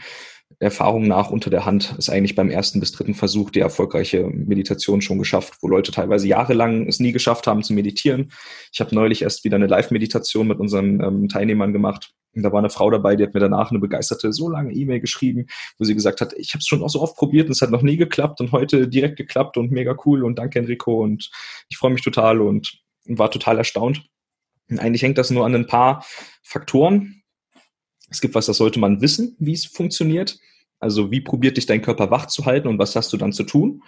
Erfahrung 0.60 1.06
nach 1.06 1.30
unter 1.30 1.50
der 1.50 1.66
Hand 1.66 1.94
ist 1.98 2.08
eigentlich 2.08 2.34
beim 2.34 2.50
ersten 2.50 2.80
bis 2.80 2.92
dritten 2.92 3.14
Versuch 3.14 3.50
die 3.50 3.60
erfolgreiche 3.60 4.24
Meditation 4.24 5.02
schon 5.02 5.18
geschafft, 5.18 5.54
wo 5.60 5.68
Leute 5.68 5.92
teilweise 5.92 6.26
jahrelang 6.26 6.86
es 6.86 7.00
nie 7.00 7.12
geschafft 7.12 7.46
haben 7.46 7.62
zu 7.62 7.74
meditieren. 7.74 8.32
Ich 8.72 8.80
habe 8.80 8.94
neulich 8.94 9.22
erst 9.22 9.44
wieder 9.44 9.56
eine 9.56 9.66
Live-Meditation 9.66 10.48
mit 10.48 10.58
unseren 10.58 11.00
ähm, 11.02 11.28
Teilnehmern 11.28 11.72
gemacht. 11.72 12.12
Und 12.34 12.42
da 12.42 12.52
war 12.52 12.58
eine 12.58 12.70
Frau 12.70 12.90
dabei, 12.90 13.16
die 13.16 13.24
hat 13.24 13.34
mir 13.34 13.40
danach 13.40 13.70
eine 13.70 13.78
begeisterte, 13.78 14.32
so 14.32 14.48
lange 14.48 14.72
E-Mail 14.72 15.00
geschrieben, 15.00 15.46
wo 15.78 15.84
sie 15.84 15.94
gesagt 15.94 16.20
hat, 16.20 16.32
ich 16.34 16.54
habe 16.54 16.60
es 16.60 16.66
schon 16.66 16.82
auch 16.82 16.90
so 16.90 17.00
oft 17.00 17.16
probiert 17.16 17.46
und 17.46 17.52
es 17.52 17.62
hat 17.62 17.70
noch 17.70 17.82
nie 17.82 17.96
geklappt 17.96 18.40
und 18.40 18.52
heute 18.52 18.88
direkt 18.88 19.16
geklappt 19.16 19.56
und 19.56 19.70
mega 19.70 19.96
cool 20.06 20.24
und 20.24 20.38
danke 20.38 20.58
Enrico 20.58 21.02
und 21.02 21.30
ich 21.68 21.76
freue 21.76 21.92
mich 21.92 22.02
total 22.02 22.40
und 22.40 22.80
war 23.06 23.30
total 23.30 23.58
erstaunt. 23.58 24.02
Eigentlich 24.76 25.02
hängt 25.02 25.18
das 25.18 25.30
nur 25.30 25.46
an 25.46 25.54
ein 25.54 25.66
paar 25.66 26.04
Faktoren. 26.42 27.22
Es 28.10 28.20
gibt 28.20 28.34
was, 28.34 28.46
das 28.46 28.56
sollte 28.56 28.78
man 28.78 29.00
wissen, 29.00 29.36
wie 29.38 29.52
es 29.52 29.66
funktioniert. 29.66 30.38
Also 30.80 31.10
wie 31.10 31.20
probiert 31.20 31.56
dich 31.56 31.66
dein 31.66 31.82
Körper 31.82 32.10
wach 32.10 32.26
zu 32.26 32.46
halten 32.46 32.68
und 32.68 32.78
was 32.78 32.94
hast 32.94 33.12
du 33.12 33.16
dann 33.16 33.32
zu 33.32 33.42
tun? 33.42 33.82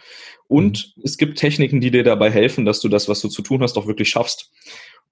Und 0.48 0.92
mhm. 0.96 1.02
es 1.04 1.16
gibt 1.18 1.38
Techniken, 1.38 1.80
die 1.80 1.90
dir 1.90 2.02
dabei 2.02 2.30
helfen, 2.30 2.64
dass 2.64 2.80
du 2.80 2.88
das, 2.88 3.08
was 3.08 3.20
du 3.20 3.28
zu 3.28 3.42
tun 3.42 3.62
hast, 3.62 3.76
auch 3.78 3.86
wirklich 3.86 4.08
schaffst. 4.08 4.50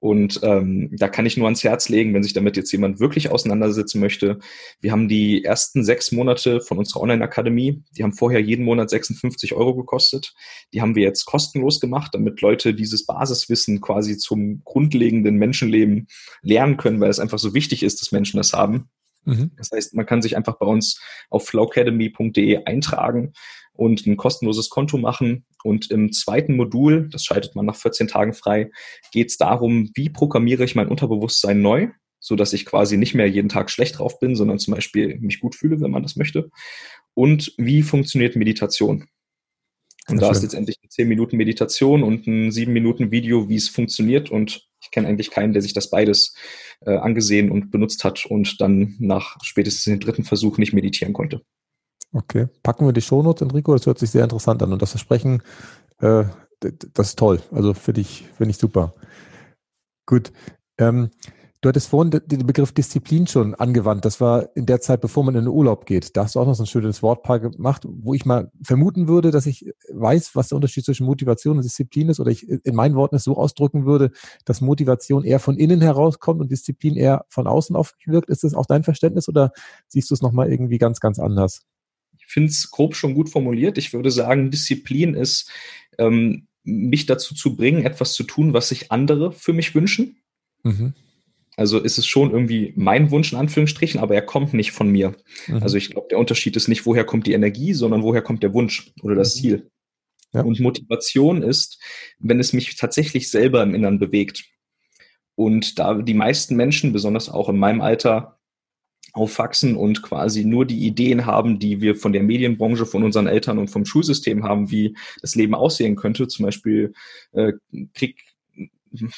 Und 0.01 0.41
ähm, 0.43 0.91
da 0.93 1.09
kann 1.09 1.27
ich 1.27 1.37
nur 1.37 1.47
ans 1.47 1.65
Herz 1.65 1.89
legen, 1.89 2.15
wenn 2.15 2.23
sich 2.23 2.33
damit 2.33 2.57
jetzt 2.57 2.71
jemand 2.71 3.01
wirklich 3.01 3.31
auseinandersetzen 3.31 4.01
möchte. 4.01 4.39
Wir 4.81 4.93
haben 4.93 5.09
die 5.09 5.45
ersten 5.45 5.85
sechs 5.85 6.13
Monate 6.13 6.61
von 6.61 6.79
unserer 6.79 7.01
Online-Akademie, 7.01 7.83
die 7.97 8.05
haben 8.05 8.13
vorher 8.13 8.41
jeden 8.41 8.65
Monat 8.65 8.91
56 8.91 9.55
Euro 9.55 9.75
gekostet. 9.75 10.35
Die 10.73 10.81
haben 10.81 10.95
wir 10.95 11.03
jetzt 11.03 11.25
kostenlos 11.25 11.81
gemacht, 11.81 12.15
damit 12.15 12.41
Leute 12.41 12.75
dieses 12.75 13.07
Basiswissen 13.07 13.81
quasi 13.81 14.17
zum 14.17 14.63
grundlegenden 14.65 15.37
Menschenleben 15.37 16.07
lernen 16.43 16.77
können, 16.77 17.01
weil 17.01 17.11
es 17.11 17.21
einfach 17.21 17.39
so 17.39 17.53
wichtig 17.53 17.83
ist, 17.83 18.01
dass 18.01 18.13
Menschen 18.13 18.37
das 18.37 18.53
haben. 18.53 18.91
Mhm. 19.25 19.51
Das 19.57 19.71
heißt, 19.73 19.95
man 19.95 20.07
kann 20.07 20.23
sich 20.23 20.37
einfach 20.37 20.59
bei 20.59 20.67
uns 20.67 21.01
auf 21.29 21.47
flowcademy.de 21.47 22.65
eintragen 22.65 23.33
und 23.79 24.07
ein 24.07 24.17
kostenloses 24.17 24.71
Konto 24.71 24.99
machen. 24.99 25.47
Und 25.63 25.91
im 25.93 26.13
zweiten 26.13 26.57
Modul, 26.57 27.09
das 27.11 27.25
schaltet 27.25 27.55
man 27.55 27.65
nach 27.65 27.77
14 27.77 28.09
Tagen 28.09 28.35
frei, 28.35 28.71
geht 29.13 29.31
es 29.31 29.37
darum, 29.37 29.91
wie 29.95 30.11
programmiere 30.11 30.65
ich 30.65 30.75
mein 30.75 30.89
Unterbewusstsein 30.89 31.63
neu, 31.63 31.89
so 32.19 32.35
dass 32.35 32.53
ich 32.53 32.67
quasi 32.67 32.97
nicht 32.97 33.15
mehr 33.15 33.29
jeden 33.29 33.49
Tag 33.49 33.71
schlecht 33.71 33.99
drauf 33.99 34.19
bin, 34.19 34.35
sondern 34.35 34.59
zum 34.59 34.75
Beispiel 34.75 35.19
mich 35.21 35.39
gut 35.39 35.55
fühle, 35.55 35.81
wenn 35.81 35.93
man 35.93 36.03
das 36.03 36.17
möchte. 36.17 36.51
Und 37.15 37.55
wie 37.57 37.83
funktioniert 37.83 38.35
Meditation? 38.35 39.07
Und 40.09 40.23
da 40.23 40.31
ist 40.31 40.43
letztendlich 40.43 40.79
eine 40.83 40.89
10 40.89 41.07
Minuten 41.07 41.37
Meditation 41.37 42.03
und 42.03 42.27
ein 42.27 42.51
7 42.51 42.73
Minuten 42.73 43.13
Video, 43.13 43.49
wie 43.49 43.57
es 43.57 43.69
funktioniert. 43.69 44.31
Und 44.31 44.67
ich 44.83 44.91
kenne 44.91 45.07
eigentlich 45.07 45.31
keinen, 45.31 45.53
der 45.53 45.63
sich 45.63 45.75
das 45.75 45.91
beides 45.91 46.35
äh, 46.81 46.97
angesehen 46.97 47.51
und 47.51 47.71
benutzt 47.71 48.03
hat 48.03 48.27
und 48.27 48.61
dann 48.61 48.97
nach 48.99 49.37
spätestens 49.43 49.85
dem 49.85 50.01
dritten 50.01 50.25
Versuch 50.25 50.59
nicht 50.59 50.73
meditieren 50.73 51.13
konnte. 51.13 51.43
Okay. 52.13 52.49
Packen 52.63 52.87
wir 52.87 52.93
die 52.93 53.03
Shownotes, 53.03 53.43
Enrico. 53.43 53.75
Das 53.75 53.87
hört 53.87 53.99
sich 53.99 54.11
sehr 54.11 54.25
interessant 54.25 54.63
an. 54.63 54.73
Und 54.73 54.81
das 54.83 54.91
Versprechen, 54.91 55.43
äh, 56.01 56.25
das 56.61 57.09
ist 57.09 57.19
toll. 57.19 57.41
Also 57.53 57.75
finde 57.75 58.01
ich, 58.01 58.27
finde 58.37 58.51
ich 58.51 58.59
super. 58.59 58.95
Gut. 60.07 60.33
Ähm, 60.79 61.11
Du 61.61 61.69
hattest 61.69 61.89
vorhin 61.89 62.13
den 62.27 62.47
Begriff 62.47 62.71
Disziplin 62.71 63.27
schon 63.27 63.57
angewandt. 63.57 64.05
Das 64.05 64.21
war 64.21 64.47
in 64.55 64.65
der 64.67 64.81
Zeit, 64.81 65.01
bevor 65.01 65.25
man 65.25 65.35
in 65.35 65.41
den 65.47 65.49
Urlaub 65.53 65.87
geht. 65.87 66.17
Da 66.17 66.23
hast 66.23 66.37
du 66.37 66.41
auch 66.41 66.47
noch 66.47 66.55
so 66.55 66.63
ein 66.63 66.67
schönes 66.67 67.03
Wortpaar 67.03 67.41
gemacht, 67.41 67.83
wo 67.85 68.15
ich 68.15 68.25
mal 68.25 68.53
vermuten 68.63 69.09
würde, 69.09 69.33
dass 69.33 69.45
ich 69.45 69.69
weiß, 69.93 70.37
was 70.37 70.51
der 70.51 70.57
Unterschied 70.57 70.85
zwischen 70.85 71.05
Motivation 71.05 71.57
und 71.57 71.65
Disziplin 71.65 72.11
ist. 72.11 72.21
Oder 72.21 72.31
ich 72.31 72.49
in 72.49 72.77
meinen 72.77 72.95
Worten 72.95 73.17
es 73.17 73.25
so 73.25 73.37
ausdrücken 73.37 73.87
würde, 73.87 74.13
dass 74.45 74.61
Motivation 74.61 75.25
eher 75.25 75.41
von 75.41 75.57
innen 75.57 75.81
herauskommt 75.81 76.41
und 76.41 76.53
Disziplin 76.53 76.95
eher 76.95 77.25
von 77.29 77.49
außen 77.49 77.75
auf 77.75 77.93
mich 77.99 78.07
wirkt. 78.07 78.31
Ist 78.31 78.45
das 78.45 78.55
auch 78.55 78.67
dein 78.67 78.85
Verständnis 78.85 79.29
oder 79.29 79.51
siehst 79.89 80.11
du 80.11 80.15
es 80.15 80.23
nochmal 80.23 80.53
irgendwie 80.53 80.79
ganz, 80.79 81.01
ganz 81.01 81.19
anders? 81.19 81.63
Ich 82.29 82.33
finde 82.35 82.51
es 82.51 82.71
grob 82.71 82.95
schon 82.95 83.15
gut 83.15 83.29
formuliert. 83.29 83.79
Ich 83.79 83.93
würde 83.93 84.13
sagen, 84.13 84.53
Disziplin 84.53 85.15
ist, 85.15 85.51
ähm, 85.99 86.47
mich 86.63 87.07
dazu 87.07 87.35
zu 87.35 87.57
bringen, 87.57 87.85
etwas 87.85 88.13
zu 88.13 88.23
tun, 88.23 88.53
was 88.53 88.69
sich 88.69 88.93
andere 88.93 89.33
für 89.33 89.53
mich 89.53 89.75
wünschen. 89.75 90.19
Mhm 90.63 90.95
also 91.59 91.81
ist 91.81 91.99
es 91.99 92.07
schon 92.07 92.31
irgendwie 92.31 92.73
mein 92.77 93.11
Wunsch 93.11 93.33
in 93.33 93.39
Anführungsstrichen, 93.39 93.99
aber 93.99 94.15
er 94.15 94.23
kommt 94.23 94.55
nicht 94.55 94.71
von 94.71 94.89
mir. 94.89 95.17
Mhm. 95.49 95.61
Also 95.61 95.77
ich 95.77 95.91
glaube, 95.91 96.07
der 96.09 96.19
Unterschied 96.21 96.55
ist 96.55 96.69
nicht, 96.69 96.87
woher 96.87 97.03
kommt 97.03 97.27
die 97.27 97.33
Energie, 97.33 97.75
sondern 97.75 98.05
woher 98.05 98.23
kommt 98.23 98.45
der 98.45 98.55
Wunsch 98.55 98.93
oder 99.03 99.17
das 99.17 99.35
mhm. 99.35 99.41
Ziel. 99.41 99.71
Ja. 100.33 100.43
Und 100.43 100.61
Motivation 100.61 101.43
ist, 101.43 101.83
wenn 102.21 102.39
es 102.39 102.53
mich 102.53 102.77
tatsächlich 102.77 103.29
selber 103.29 103.61
im 103.65 103.75
Innern 103.75 103.99
bewegt. 103.99 104.45
Und 105.35 105.81
da 105.81 105.95
die 105.95 106.15
meisten 106.15 106.55
Menschen, 106.55 106.93
besonders 106.93 107.29
auch 107.29 107.49
in 107.49 107.59
meinem 107.59 107.81
Alter, 107.81 108.38
aufwachsen 109.19 109.77
und 109.77 110.03
quasi 110.03 110.45
nur 110.45 110.65
die 110.65 110.87
Ideen 110.87 111.27
haben, 111.27 111.59
die 111.59 111.81
wir 111.81 111.97
von 111.97 112.13
der 112.13 112.23
Medienbranche, 112.23 112.87
von 112.87 113.03
unseren 113.03 113.27
Eltern 113.27 113.59
und 113.59 113.69
vom 113.69 113.85
Schulsystem 113.85 114.45
haben, 114.45 114.71
wie 114.71 114.97
das 115.21 115.35
Leben 115.35 115.55
aussehen 115.55 115.97
könnte. 115.97 116.29
Zum 116.29 116.45
Beispiel 116.45 116.93
äh, 117.33 117.53
Krieg, 117.95 118.23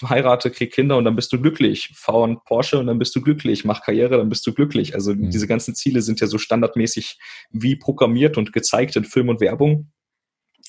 heirate, 0.09 0.51
krieg 0.51 0.73
Kinder 0.73 0.97
und 0.97 1.05
dann 1.05 1.17
bist 1.17 1.33
du 1.35 1.41
glücklich. 1.41 1.91
Fahr 1.95 2.27
ein 2.27 2.39
Porsche 2.47 2.79
und 2.79 2.87
dann 2.87 2.99
bist 2.99 3.15
du 3.15 3.21
glücklich. 3.21 3.67
Mach 3.67 3.83
Karriere, 3.83 4.17
dann 4.17 4.31
bist 4.31 4.47
du 4.47 4.55
glücklich. 4.55 4.95
Also 4.95 5.15
mhm. 5.15 5.31
diese 5.31 5.47
ganzen 5.47 5.75
Ziele 5.75 6.01
sind 6.01 6.21
ja 6.21 6.27
so 6.27 6.39
standardmäßig 6.39 7.19
wie 7.51 7.77
programmiert 7.77 8.39
und 8.39 8.55
gezeigt 8.55 8.97
in 8.97 9.05
Film 9.05 9.29
und 9.29 9.41
Werbung. 9.41 9.91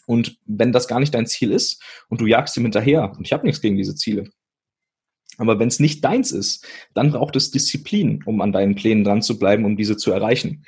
Und 0.07 0.37
wenn 0.45 0.73
das 0.73 0.89
gar 0.89 0.99
nicht 0.99 1.13
dein 1.13 1.25
Ziel 1.25 1.51
ist 1.51 1.81
und 2.09 2.19
du 2.19 2.25
jagst 2.25 2.57
ihm 2.57 2.63
hinterher, 2.63 3.13
und 3.17 3.25
ich 3.25 3.31
habe 3.31 3.45
nichts 3.45 3.61
gegen 3.61 3.77
diese 3.77 3.95
Ziele, 3.95 4.29
aber 5.37 5.59
wenn 5.59 5.69
es 5.69 5.79
nicht 5.79 6.03
deins 6.03 6.31
ist, 6.31 6.65
dann 6.93 7.11
braucht 7.11 7.35
es 7.35 7.51
Disziplin, 7.51 8.21
um 8.25 8.41
an 8.41 8.51
deinen 8.51 8.75
Plänen 8.75 9.03
dran 9.03 9.21
zu 9.21 9.39
bleiben, 9.39 9.65
um 9.65 9.77
diese 9.77 9.97
zu 9.97 10.11
erreichen. 10.11 10.65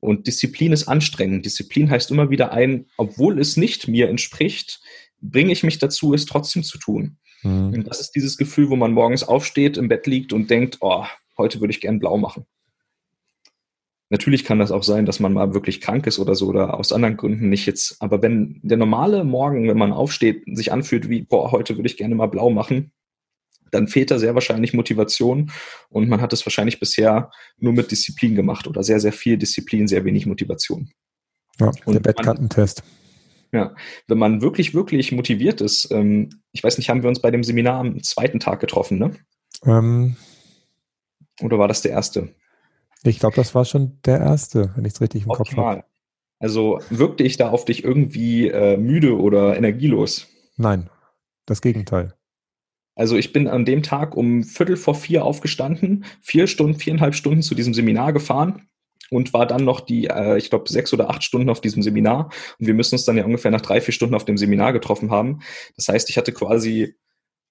Und 0.00 0.26
Disziplin 0.26 0.72
ist 0.72 0.88
anstrengend. 0.88 1.44
Disziplin 1.44 1.90
heißt 1.90 2.10
immer 2.10 2.30
wieder 2.30 2.52
ein, 2.52 2.86
obwohl 2.96 3.38
es 3.40 3.56
nicht 3.56 3.88
mir 3.88 4.08
entspricht, 4.08 4.80
bringe 5.20 5.52
ich 5.52 5.62
mich 5.62 5.78
dazu, 5.78 6.14
es 6.14 6.26
trotzdem 6.26 6.62
zu 6.62 6.78
tun. 6.78 7.18
Mhm. 7.42 7.72
Und 7.72 7.86
das 7.86 8.00
ist 8.00 8.12
dieses 8.12 8.36
Gefühl, 8.36 8.70
wo 8.70 8.76
man 8.76 8.92
morgens 8.92 9.24
aufsteht, 9.24 9.76
im 9.76 9.88
Bett 9.88 10.06
liegt 10.06 10.32
und 10.32 10.50
denkt, 10.50 10.78
oh, 10.80 11.04
heute 11.38 11.60
würde 11.60 11.72
ich 11.72 11.80
gern 11.80 11.98
blau 11.98 12.18
machen. 12.18 12.46
Natürlich 14.08 14.44
kann 14.44 14.60
das 14.60 14.70
auch 14.70 14.84
sein, 14.84 15.04
dass 15.04 15.18
man 15.18 15.32
mal 15.32 15.52
wirklich 15.52 15.80
krank 15.80 16.06
ist 16.06 16.20
oder 16.20 16.36
so 16.36 16.46
oder 16.46 16.78
aus 16.78 16.92
anderen 16.92 17.16
Gründen 17.16 17.48
nicht 17.48 17.66
jetzt. 17.66 18.00
Aber 18.00 18.22
wenn 18.22 18.60
der 18.62 18.76
normale 18.76 19.24
Morgen, 19.24 19.68
wenn 19.68 19.78
man 19.78 19.92
aufsteht, 19.92 20.44
sich 20.46 20.72
anfühlt 20.72 21.08
wie, 21.08 21.22
boah, 21.22 21.50
heute 21.50 21.76
würde 21.76 21.88
ich 21.88 21.96
gerne 21.96 22.14
mal 22.14 22.26
blau 22.26 22.50
machen, 22.50 22.92
dann 23.70 23.88
fehlt 23.88 24.10
da 24.10 24.18
sehr 24.18 24.34
wahrscheinlich 24.34 24.72
Motivation 24.74 25.50
und 25.88 26.08
man 26.08 26.20
hat 26.20 26.32
es 26.32 26.44
wahrscheinlich 26.46 26.80
bisher 26.80 27.30
nur 27.58 27.72
mit 27.72 27.90
Disziplin 27.90 28.34
gemacht 28.34 28.66
oder 28.66 28.82
sehr, 28.82 29.00
sehr 29.00 29.12
viel 29.12 29.36
Disziplin, 29.36 29.88
sehr 29.88 30.04
wenig 30.04 30.26
Motivation. 30.26 30.90
Ja, 31.58 31.72
und 31.84 31.94
der 31.94 32.00
Bettkantentest. 32.00 32.82
Ja, 33.52 33.74
wenn 34.08 34.18
man 34.18 34.42
wirklich, 34.42 34.74
wirklich 34.74 35.12
motiviert 35.12 35.60
ist, 35.60 35.90
ähm, 35.90 36.30
ich 36.52 36.62
weiß 36.62 36.78
nicht, 36.78 36.90
haben 36.90 37.02
wir 37.02 37.08
uns 37.08 37.20
bei 37.20 37.30
dem 37.30 37.44
Seminar 37.44 37.80
am 37.80 38.02
zweiten 38.02 38.40
Tag 38.40 38.60
getroffen, 38.60 38.98
ne? 38.98 39.12
Ähm, 39.64 40.16
Oder 41.40 41.58
war 41.58 41.68
das 41.68 41.80
der 41.80 41.92
erste? 41.92 42.34
Ich 43.04 43.18
glaube, 43.18 43.36
das 43.36 43.54
war 43.54 43.64
schon 43.64 43.98
der 44.04 44.20
erste, 44.20 44.72
wenn 44.74 44.84
ich 44.84 44.94
es 44.94 45.00
richtig 45.00 45.24
im 45.24 45.30
Optimal. 45.30 45.76
Kopf 45.76 45.76
habe. 45.76 45.84
Also 46.38 46.80
wirkte 46.90 47.22
ich 47.22 47.36
da 47.36 47.48
auf 47.48 47.64
dich 47.64 47.82
irgendwie 47.84 48.48
äh, 48.48 48.76
müde 48.76 49.18
oder 49.18 49.56
energielos? 49.56 50.26
Nein, 50.56 50.90
das 51.46 51.62
Gegenteil. 51.62 52.14
Also 52.96 53.16
ich 53.16 53.32
bin 53.32 53.46
an 53.46 53.66
dem 53.66 53.82
Tag 53.82 54.16
um 54.16 54.42
Viertel 54.42 54.76
vor 54.76 54.94
vier 54.94 55.24
aufgestanden, 55.24 56.06
vier 56.22 56.46
Stunden, 56.46 56.78
viereinhalb 56.78 57.14
Stunden 57.14 57.42
zu 57.42 57.54
diesem 57.54 57.74
Seminar 57.74 58.14
gefahren 58.14 58.68
und 59.10 59.34
war 59.34 59.46
dann 59.46 59.64
noch 59.64 59.80
die, 59.80 60.06
äh, 60.06 60.38
ich 60.38 60.48
glaube, 60.48 60.68
sechs 60.68 60.92
oder 60.92 61.10
acht 61.10 61.22
Stunden 61.22 61.50
auf 61.50 61.60
diesem 61.60 61.82
Seminar. 61.82 62.32
Und 62.58 62.66
wir 62.66 62.74
müssen 62.74 62.94
uns 62.94 63.04
dann 63.04 63.18
ja 63.18 63.24
ungefähr 63.24 63.50
nach 63.50 63.60
drei, 63.60 63.82
vier 63.82 63.92
Stunden 63.92 64.14
auf 64.14 64.24
dem 64.24 64.38
Seminar 64.38 64.72
getroffen 64.72 65.10
haben. 65.10 65.40
Das 65.76 65.88
heißt, 65.88 66.08
ich 66.10 66.16
hatte 66.16 66.32
quasi 66.32 66.96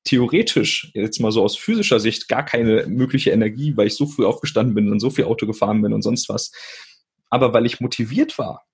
theoretisch, 0.03 0.91
jetzt 0.93 1.19
mal 1.19 1.31
so 1.31 1.43
aus 1.43 1.55
physischer 1.55 1.99
Sicht, 1.99 2.27
gar 2.27 2.43
keine 2.43 2.87
mögliche 2.87 3.31
Energie, 3.31 3.77
weil 3.77 3.87
ich 3.87 3.95
so 3.95 4.07
früh 4.07 4.25
aufgestanden 4.25 4.75
bin 4.75 4.91
und 4.91 4.99
so 4.99 5.11
viel 5.11 5.25
Auto 5.25 5.45
gefahren 5.45 5.81
bin 5.81 5.93
und 5.93 6.01
sonst 6.01 6.27
was. 6.27 6.51
Aber 7.29 7.53
weil 7.53 7.65
ich 7.65 7.79
motiviert 7.79 8.37
war, 8.37 8.65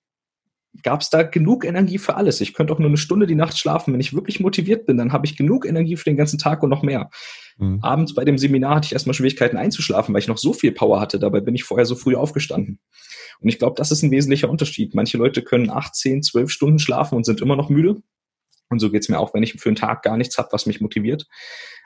gab 0.82 1.02
es 1.02 1.10
da 1.10 1.22
genug 1.22 1.64
Energie 1.64 1.98
für 1.98 2.16
alles. 2.16 2.40
Ich 2.40 2.54
könnte 2.54 2.72
auch 2.72 2.78
nur 2.78 2.88
eine 2.88 2.96
Stunde 2.96 3.26
die 3.26 3.34
Nacht 3.34 3.58
schlafen. 3.58 3.92
Wenn 3.92 4.00
ich 4.00 4.14
wirklich 4.14 4.40
motiviert 4.40 4.86
bin, 4.86 4.96
dann 4.96 5.12
habe 5.12 5.26
ich 5.26 5.36
genug 5.36 5.66
Energie 5.66 5.96
für 5.96 6.04
den 6.04 6.16
ganzen 6.16 6.38
Tag 6.38 6.62
und 6.62 6.70
noch 6.70 6.82
mehr. 6.82 7.10
Mhm. 7.58 7.80
Abends 7.82 8.14
bei 8.14 8.24
dem 8.24 8.38
Seminar 8.38 8.76
hatte 8.76 8.86
ich 8.86 8.92
erstmal 8.92 9.14
Schwierigkeiten 9.14 9.56
einzuschlafen, 9.56 10.14
weil 10.14 10.20
ich 10.20 10.28
noch 10.28 10.38
so 10.38 10.52
viel 10.52 10.72
Power 10.72 11.00
hatte. 11.00 11.18
Dabei 11.18 11.40
bin 11.40 11.54
ich 11.54 11.64
vorher 11.64 11.84
so 11.84 11.94
früh 11.94 12.14
aufgestanden. 12.14 12.78
Und 13.40 13.48
ich 13.48 13.58
glaube, 13.58 13.74
das 13.76 13.90
ist 13.90 14.02
ein 14.02 14.10
wesentlicher 14.10 14.48
Unterschied. 14.48 14.94
Manche 14.94 15.18
Leute 15.18 15.42
können 15.42 15.68
acht, 15.68 15.94
zehn, 15.94 16.22
zwölf 16.22 16.50
Stunden 16.50 16.78
schlafen 16.78 17.16
und 17.16 17.24
sind 17.24 17.40
immer 17.40 17.56
noch 17.56 17.68
müde. 17.68 18.02
Und 18.70 18.78
so 18.78 18.90
geht 18.90 19.02
es 19.02 19.08
mir 19.08 19.18
auch, 19.18 19.34
wenn 19.34 19.42
ich 19.42 19.52
für 19.52 19.68
einen 19.68 19.76
Tag 19.76 20.02
gar 20.02 20.16
nichts 20.16 20.38
habe, 20.38 20.48
was 20.52 20.64
mich 20.64 20.80
motiviert. 20.80 21.26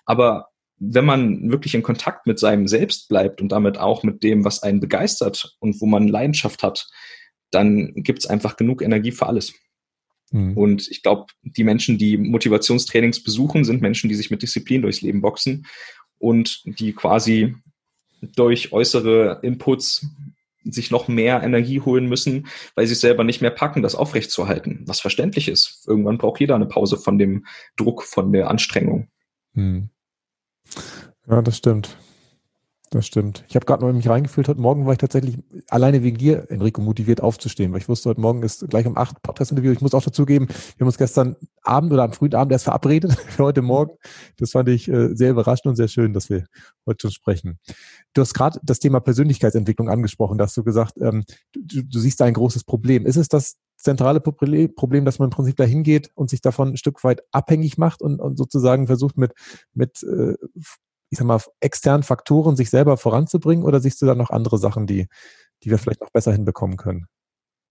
Aber 0.04 0.48
wenn 0.78 1.04
man 1.04 1.50
wirklich 1.50 1.74
in 1.74 1.82
Kontakt 1.82 2.26
mit 2.26 2.38
seinem 2.38 2.68
Selbst 2.68 3.08
bleibt 3.08 3.40
und 3.40 3.50
damit 3.50 3.78
auch 3.78 4.02
mit 4.02 4.22
dem, 4.22 4.44
was 4.44 4.62
einen 4.62 4.78
begeistert 4.78 5.56
und 5.58 5.80
wo 5.80 5.86
man 5.86 6.06
Leidenschaft 6.06 6.62
hat, 6.62 6.86
dann 7.50 7.92
gibt 7.94 8.20
es 8.20 8.26
einfach 8.26 8.56
genug 8.56 8.82
Energie 8.82 9.12
für 9.12 9.26
alles. 9.26 9.54
Mhm. 10.30 10.56
Und 10.56 10.88
ich 10.90 11.02
glaube, 11.02 11.26
die 11.42 11.64
Menschen, 11.64 11.98
die 11.98 12.16
Motivationstrainings 12.16 13.22
besuchen, 13.22 13.64
sind 13.64 13.82
Menschen, 13.82 14.08
die 14.08 14.14
sich 14.14 14.30
mit 14.30 14.42
Disziplin 14.42 14.82
durchs 14.82 15.02
Leben 15.02 15.20
boxen 15.20 15.66
und 16.18 16.62
die 16.64 16.92
quasi 16.92 17.54
durch 18.20 18.72
äußere 18.72 19.40
Inputs 19.42 20.06
sich 20.64 20.90
noch 20.90 21.06
mehr 21.06 21.42
Energie 21.42 21.80
holen 21.80 22.08
müssen, 22.08 22.48
weil 22.74 22.86
sie 22.86 22.94
es 22.94 23.00
selber 23.00 23.22
nicht 23.22 23.40
mehr 23.40 23.50
packen, 23.50 23.82
das 23.82 23.94
aufrechtzuerhalten. 23.94 24.82
Was 24.86 25.00
verständlich 25.00 25.48
ist. 25.48 25.84
Irgendwann 25.86 26.18
braucht 26.18 26.40
jeder 26.40 26.56
eine 26.56 26.66
Pause 26.66 26.96
von 26.96 27.18
dem 27.18 27.46
Druck, 27.76 28.02
von 28.02 28.32
der 28.32 28.50
Anstrengung. 28.50 29.08
Hm. 29.54 29.90
Ja, 31.28 31.42
das 31.42 31.58
stimmt. 31.58 31.96
Das 32.90 33.04
stimmt. 33.04 33.44
Ich 33.48 33.56
habe 33.56 33.66
gerade 33.66 33.88
in 33.88 33.96
mich 33.96 34.08
reingefühlt. 34.08 34.46
Heute 34.46 34.60
Morgen 34.60 34.86
war 34.86 34.92
ich 34.92 34.98
tatsächlich 34.98 35.38
alleine 35.68 36.04
wegen 36.04 36.18
dir, 36.18 36.48
Enrico, 36.50 36.80
motiviert 36.80 37.20
aufzustehen, 37.20 37.72
weil 37.72 37.80
ich 37.80 37.88
wusste, 37.88 38.08
heute 38.10 38.20
Morgen 38.20 38.44
ist 38.44 38.68
gleich 38.68 38.86
um 38.86 38.96
acht 38.96 39.20
Podcast-Interview. 39.22 39.72
Ich 39.72 39.80
muss 39.80 39.92
auch 39.92 40.04
dazugeben, 40.04 40.48
wir 40.48 40.80
haben 40.80 40.86
uns 40.86 40.96
gestern 40.96 41.34
Abend 41.62 41.92
oder 41.92 42.04
am 42.04 42.12
frühen 42.12 42.34
Abend 42.34 42.52
erst 42.52 42.64
verabredet 42.64 43.12
für 43.28 43.42
heute 43.42 43.60
Morgen. 43.60 43.96
Das 44.36 44.52
fand 44.52 44.68
ich 44.68 44.88
äh, 44.88 45.16
sehr 45.16 45.30
überraschend 45.32 45.66
und 45.66 45.76
sehr 45.76 45.88
schön, 45.88 46.12
dass 46.12 46.30
wir 46.30 46.44
heute 46.86 47.02
schon 47.02 47.10
sprechen. 47.10 47.58
Du 48.14 48.20
hast 48.20 48.34
gerade 48.34 48.60
das 48.62 48.78
Thema 48.78 49.00
Persönlichkeitsentwicklung 49.00 49.88
angesprochen. 49.88 50.38
Da 50.38 50.44
hast 50.44 50.56
du 50.56 50.62
gesagt, 50.62 50.94
ähm, 51.00 51.24
du, 51.54 51.82
du 51.82 51.98
siehst 51.98 52.20
da 52.20 52.24
ein 52.26 52.34
großes 52.34 52.62
Problem. 52.62 53.04
Ist 53.04 53.16
es 53.16 53.28
das 53.28 53.56
zentrale 53.76 54.20
Problem, 54.20 55.04
dass 55.04 55.18
man 55.18 55.26
im 55.26 55.30
Prinzip 55.30 55.56
dahin 55.56 55.82
geht 55.82 56.10
und 56.14 56.30
sich 56.30 56.40
davon 56.40 56.68
ein 56.68 56.76
Stück 56.76 57.02
weit 57.02 57.22
abhängig 57.32 57.78
macht 57.78 58.00
und, 58.00 58.20
und 58.20 58.36
sozusagen 58.36 58.86
versucht 58.86 59.18
mit, 59.18 59.32
mit 59.74 60.02
äh, 60.04 60.34
ich 61.10 61.18
sag 61.18 61.26
mal, 61.26 61.40
externen 61.60 62.02
Faktoren 62.02 62.56
sich 62.56 62.70
selber 62.70 62.96
voranzubringen 62.96 63.64
oder 63.64 63.80
siehst 63.80 64.02
du 64.02 64.06
da 64.06 64.14
noch 64.14 64.30
andere 64.30 64.58
Sachen, 64.58 64.86
die, 64.86 65.06
die 65.62 65.70
wir 65.70 65.78
vielleicht 65.78 66.00
noch 66.00 66.10
besser 66.10 66.32
hinbekommen 66.32 66.76
können? 66.76 67.06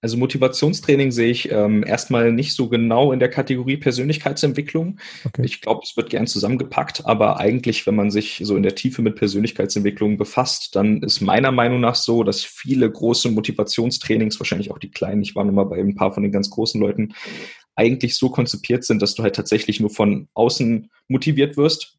Also 0.05 0.17
Motivationstraining 0.17 1.11
sehe 1.11 1.31
ich 1.31 1.51
ähm, 1.51 1.83
erstmal 1.83 2.31
nicht 2.31 2.53
so 2.53 2.69
genau 2.69 3.11
in 3.11 3.17
der 3.17 3.29
Kategorie 3.29 3.77
Persönlichkeitsentwicklung. 3.77 4.99
Okay. 5.25 5.41
Ich 5.43 5.61
glaube, 5.61 5.81
es 5.83 5.97
wird 5.97 6.11
gern 6.11 6.27
zusammengepackt, 6.27 7.07
aber 7.07 7.39
eigentlich, 7.39 7.87
wenn 7.87 7.95
man 7.95 8.11
sich 8.11 8.39
so 8.43 8.55
in 8.55 8.61
der 8.61 8.75
Tiefe 8.75 9.01
mit 9.01 9.15
Persönlichkeitsentwicklung 9.15 10.17
befasst, 10.17 10.75
dann 10.75 11.01
ist 11.01 11.21
meiner 11.21 11.51
Meinung 11.51 11.79
nach 11.79 11.95
so, 11.95 12.23
dass 12.23 12.43
viele 12.43 12.91
große 12.91 13.31
Motivationstrainings, 13.31 14.39
wahrscheinlich 14.39 14.69
auch 14.69 14.77
die 14.77 14.91
kleinen, 14.91 15.23
ich 15.23 15.35
war 15.35 15.43
noch 15.43 15.53
mal 15.53 15.63
bei 15.65 15.79
ein 15.79 15.95
paar 15.95 16.13
von 16.13 16.21
den 16.21 16.31
ganz 16.31 16.51
großen 16.51 16.79
Leuten, 16.79 17.15
eigentlich 17.75 18.15
so 18.15 18.29
konzipiert 18.29 18.83
sind, 18.83 19.01
dass 19.01 19.15
du 19.15 19.23
halt 19.23 19.35
tatsächlich 19.35 19.79
nur 19.79 19.89
von 19.89 20.27
außen 20.35 20.91
motiviert 21.07 21.57
wirst, 21.57 21.97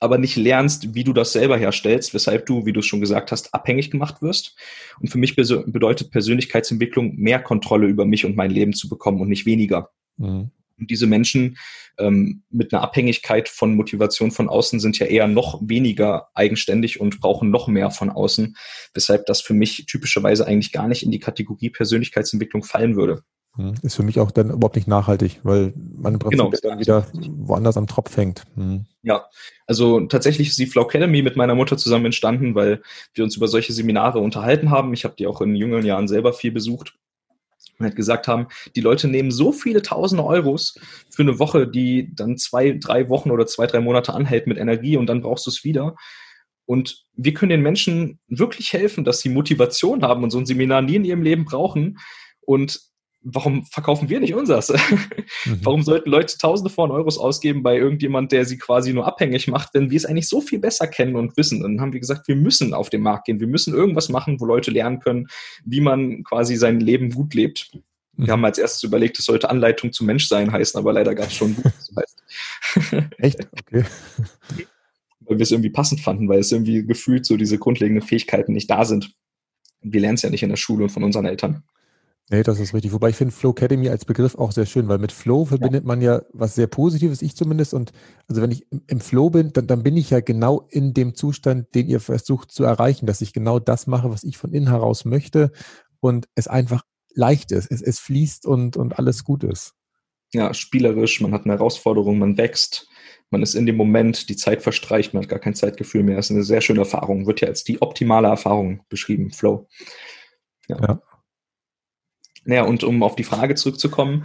aber 0.00 0.18
nicht 0.18 0.36
lernst, 0.36 0.94
wie 0.94 1.04
du 1.04 1.12
das 1.12 1.32
selber 1.32 1.56
herstellst, 1.56 2.14
weshalb 2.14 2.46
du, 2.46 2.66
wie 2.66 2.72
du 2.72 2.80
es 2.80 2.86
schon 2.86 3.00
gesagt 3.00 3.32
hast, 3.32 3.54
abhängig 3.54 3.90
gemacht 3.90 4.22
wirst. 4.22 4.56
Und 5.00 5.08
für 5.08 5.18
mich 5.18 5.36
bedeutet 5.36 6.10
Persönlichkeitsentwicklung, 6.10 7.16
mehr 7.16 7.40
Kontrolle 7.40 7.86
über 7.86 8.04
mich 8.04 8.24
und 8.24 8.36
mein 8.36 8.50
Leben 8.50 8.72
zu 8.72 8.88
bekommen 8.88 9.20
und 9.20 9.28
nicht 9.28 9.46
weniger. 9.46 9.90
Mhm. 10.16 10.50
Und 10.78 10.90
diese 10.90 11.06
Menschen 11.06 11.58
ähm, 11.98 12.42
mit 12.50 12.72
einer 12.72 12.82
Abhängigkeit 12.82 13.48
von 13.48 13.74
Motivation 13.74 14.30
von 14.30 14.48
außen 14.48 14.78
sind 14.78 14.98
ja 14.98 15.06
eher 15.06 15.26
noch 15.26 15.60
weniger 15.62 16.28
eigenständig 16.34 17.00
und 17.00 17.20
brauchen 17.20 17.50
noch 17.50 17.66
mehr 17.66 17.90
von 17.90 18.10
außen, 18.10 18.56
weshalb 18.94 19.26
das 19.26 19.40
für 19.40 19.54
mich 19.54 19.86
typischerweise 19.86 20.46
eigentlich 20.46 20.72
gar 20.72 20.86
nicht 20.86 21.02
in 21.02 21.10
die 21.10 21.18
Kategorie 21.18 21.70
Persönlichkeitsentwicklung 21.70 22.62
fallen 22.62 22.96
würde. 22.96 23.24
Hm. 23.56 23.74
Ist 23.82 23.96
für 23.96 24.02
mich 24.02 24.20
auch 24.20 24.30
dann 24.30 24.50
überhaupt 24.50 24.76
nicht 24.76 24.88
nachhaltig, 24.88 25.40
weil 25.42 25.72
man 25.76 26.14
im 26.14 26.20
Prinzip 26.20 26.38
genau, 26.38 26.52
dann 26.62 26.78
wieder 26.78 27.06
woanders 27.12 27.76
am 27.76 27.86
Tropf 27.86 28.16
hängt. 28.16 28.44
Hm. 28.54 28.86
Ja, 29.02 29.26
also 29.66 30.00
tatsächlich 30.06 30.48
ist 30.48 30.58
die 30.58 30.66
Flow 30.66 30.82
Academy 30.82 31.22
mit 31.22 31.36
meiner 31.36 31.54
Mutter 31.54 31.76
zusammen 31.76 32.06
entstanden, 32.06 32.54
weil 32.54 32.82
wir 33.14 33.24
uns 33.24 33.36
über 33.36 33.48
solche 33.48 33.72
Seminare 33.72 34.20
unterhalten 34.20 34.70
haben. 34.70 34.92
Ich 34.92 35.04
habe 35.04 35.16
die 35.18 35.26
auch 35.26 35.40
in 35.40 35.56
jüngeren 35.56 35.84
Jahren 35.84 36.08
selber 36.08 36.32
viel 36.32 36.52
besucht 36.52 36.94
und 37.78 37.84
halt 37.84 37.96
gesagt 37.96 38.28
haben, 38.28 38.48
die 38.74 38.80
Leute 38.80 39.08
nehmen 39.08 39.30
so 39.30 39.52
viele 39.52 39.82
tausende 39.82 40.24
Euros 40.24 40.78
für 41.10 41.22
eine 41.22 41.38
Woche, 41.38 41.66
die 41.66 42.14
dann 42.14 42.36
zwei, 42.36 42.72
drei 42.72 43.08
Wochen 43.08 43.30
oder 43.30 43.46
zwei, 43.46 43.66
drei 43.66 43.80
Monate 43.80 44.14
anhält 44.14 44.46
mit 44.46 44.58
Energie 44.58 44.96
und 44.96 45.06
dann 45.06 45.22
brauchst 45.22 45.46
du 45.46 45.50
es 45.50 45.64
wieder. 45.64 45.96
Und 46.66 47.06
wir 47.14 47.32
können 47.34 47.50
den 47.50 47.62
Menschen 47.62 48.18
wirklich 48.28 48.72
helfen, 48.72 49.04
dass 49.04 49.20
sie 49.20 49.30
Motivation 49.30 50.02
haben 50.02 50.22
und 50.22 50.30
so 50.30 50.38
ein 50.38 50.46
Seminar 50.46 50.82
nie 50.82 50.96
in 50.96 51.04
ihrem 51.04 51.22
Leben 51.22 51.44
brauchen. 51.44 51.98
Und 52.40 52.80
warum 53.22 53.64
verkaufen 53.66 54.08
wir 54.08 54.20
nicht 54.20 54.34
unseres? 54.34 54.72
Mhm. 55.44 55.60
Warum 55.62 55.82
sollten 55.82 56.08
Leute 56.08 56.38
Tausende 56.38 56.70
von 56.70 56.90
Euros 56.90 57.18
ausgeben 57.18 57.62
bei 57.62 57.76
irgendjemand, 57.76 58.32
der 58.32 58.46
sie 58.46 58.56
quasi 58.56 58.94
nur 58.94 59.06
abhängig 59.06 59.46
macht, 59.46 59.74
wenn 59.74 59.90
wir 59.90 59.96
es 59.96 60.06
eigentlich 60.06 60.28
so 60.28 60.40
viel 60.40 60.58
besser 60.58 60.86
kennen 60.86 61.16
und 61.16 61.36
wissen? 61.36 61.60
Dann 61.62 61.80
haben 61.80 61.92
wir 61.92 62.00
gesagt, 62.00 62.28
wir 62.28 62.34
müssen 62.34 62.72
auf 62.72 62.88
den 62.88 63.02
Markt 63.02 63.26
gehen. 63.26 63.38
Wir 63.38 63.46
müssen 63.46 63.74
irgendwas 63.74 64.08
machen, 64.08 64.40
wo 64.40 64.46
Leute 64.46 64.70
lernen 64.70 65.00
können, 65.00 65.28
wie 65.64 65.80
man 65.80 66.24
quasi 66.24 66.56
sein 66.56 66.80
Leben 66.80 67.10
gut 67.10 67.34
lebt. 67.34 67.70
Wir 68.14 68.26
mhm. 68.26 68.30
haben 68.30 68.44
als 68.46 68.58
erstes 68.58 68.82
überlegt, 68.82 69.18
es 69.18 69.26
sollte 69.26 69.50
Anleitung 69.50 69.92
zum 69.92 70.06
Menschsein 70.06 70.50
heißen, 70.50 70.78
aber 70.78 70.92
leider 70.92 71.14
gab 71.14 71.28
es 71.28 71.34
schon 71.34 71.50
ein 71.50 71.54
Buch, 71.56 71.62
das 71.64 71.90
heißt. 71.96 73.12
Echt? 73.18 73.46
Okay. 73.52 73.84
Weil 75.20 75.38
wir 75.38 75.42
es 75.42 75.50
irgendwie 75.50 75.70
passend 75.70 76.00
fanden, 76.00 76.26
weil 76.26 76.38
es 76.38 76.52
irgendwie 76.52 76.86
gefühlt 76.86 77.26
so 77.26 77.36
diese 77.36 77.58
grundlegenden 77.58 78.06
Fähigkeiten 78.06 78.54
nicht 78.54 78.70
da 78.70 78.86
sind. 78.86 79.12
Wir 79.82 80.00
lernen 80.00 80.14
es 80.14 80.22
ja 80.22 80.30
nicht 80.30 80.42
in 80.42 80.48
der 80.48 80.56
Schule 80.56 80.84
und 80.84 80.90
von 80.90 81.04
unseren 81.04 81.26
Eltern. 81.26 81.64
Nee, 82.30 82.42
das 82.42 82.60
ist 82.60 82.74
richtig. 82.74 82.92
Wobei 82.92 83.08
ich 83.08 83.16
finde 83.16 83.34
Flow 83.34 83.52
Academy 83.52 83.88
als 83.88 84.04
Begriff 84.04 84.34
auch 84.34 84.52
sehr 84.52 84.66
schön, 84.66 84.86
weil 84.88 84.98
mit 84.98 85.12
Flow 85.12 85.46
verbindet 85.46 85.84
ja. 85.84 85.86
man 85.86 86.02
ja 86.02 86.22
was 86.34 86.54
sehr 86.54 86.66
Positives, 86.66 87.22
ich 87.22 87.34
zumindest. 87.34 87.72
Und 87.72 87.92
also 88.28 88.42
wenn 88.42 88.50
ich 88.50 88.66
im 88.86 89.00
Flow 89.00 89.30
bin, 89.30 89.52
dann, 89.54 89.66
dann 89.66 89.82
bin 89.82 89.96
ich 89.96 90.10
ja 90.10 90.20
genau 90.20 90.66
in 90.68 90.92
dem 90.92 91.14
Zustand, 91.14 91.74
den 91.74 91.88
ihr 91.88 92.00
versucht 92.00 92.52
zu 92.52 92.64
erreichen, 92.64 93.06
dass 93.06 93.22
ich 93.22 93.32
genau 93.32 93.58
das 93.58 93.86
mache, 93.86 94.10
was 94.10 94.24
ich 94.24 94.36
von 94.36 94.52
innen 94.52 94.68
heraus 94.68 95.06
möchte 95.06 95.52
und 96.00 96.28
es 96.34 96.48
einfach 96.48 96.82
leicht 97.14 97.50
ist. 97.50 97.70
Es, 97.70 97.80
es 97.80 97.98
fließt 97.98 98.44
und, 98.44 98.76
und 98.76 98.98
alles 98.98 99.24
gut 99.24 99.42
ist. 99.42 99.72
Ja, 100.34 100.52
spielerisch, 100.52 101.22
man 101.22 101.32
hat 101.32 101.44
eine 101.44 101.54
Herausforderung, 101.54 102.18
man 102.18 102.36
wächst, 102.36 102.88
man 103.30 103.42
ist 103.42 103.54
in 103.54 103.64
dem 103.64 103.76
Moment, 103.76 104.28
die 104.28 104.36
Zeit 104.36 104.62
verstreicht, 104.62 105.14
man 105.14 105.22
hat 105.22 105.30
gar 105.30 105.38
kein 105.38 105.54
Zeitgefühl 105.54 106.02
mehr. 106.02 106.16
Das 106.16 106.26
ist 106.26 106.32
eine 106.32 106.44
sehr 106.44 106.60
schöne 106.60 106.80
Erfahrung, 106.80 107.26
wird 107.26 107.40
ja 107.40 107.48
als 107.48 107.64
die 107.64 107.80
optimale 107.80 108.28
Erfahrung 108.28 108.82
beschrieben, 108.90 109.30
Flow. 109.30 109.66
ja. 110.68 110.78
ja. 110.82 111.02
Naja, 112.48 112.62
und 112.62 112.82
um 112.82 113.02
auf 113.02 113.14
die 113.14 113.24
Frage 113.24 113.56
zurückzukommen, 113.56 114.24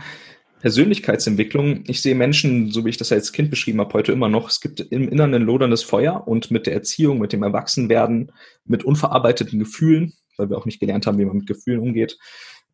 Persönlichkeitsentwicklung. 0.61 1.83
Ich 1.87 2.01
sehe 2.01 2.15
Menschen, 2.15 2.71
so 2.71 2.85
wie 2.85 2.89
ich 2.89 2.95
das 2.95 3.11
als 3.11 3.33
Kind 3.33 3.49
beschrieben 3.49 3.81
habe, 3.81 3.93
heute 3.93 4.13
immer 4.13 4.29
noch. 4.29 4.47
Es 4.47 4.61
gibt 4.61 4.79
im 4.79 5.09
Inneren 5.09 5.33
ein 5.33 5.41
loderndes 5.41 5.83
Feuer 5.83 6.25
und 6.25 6.49
mit 6.49 6.65
der 6.65 6.73
Erziehung, 6.73 7.19
mit 7.19 7.33
dem 7.33 7.43
Erwachsenwerden, 7.43 8.31
mit 8.63 8.85
unverarbeiteten 8.85 9.59
Gefühlen, 9.59 10.13
weil 10.37 10.49
wir 10.49 10.57
auch 10.57 10.65
nicht 10.65 10.79
gelernt 10.79 11.05
haben, 11.05 11.17
wie 11.17 11.25
man 11.25 11.35
mit 11.35 11.47
Gefühlen 11.47 11.81
umgeht, 11.81 12.17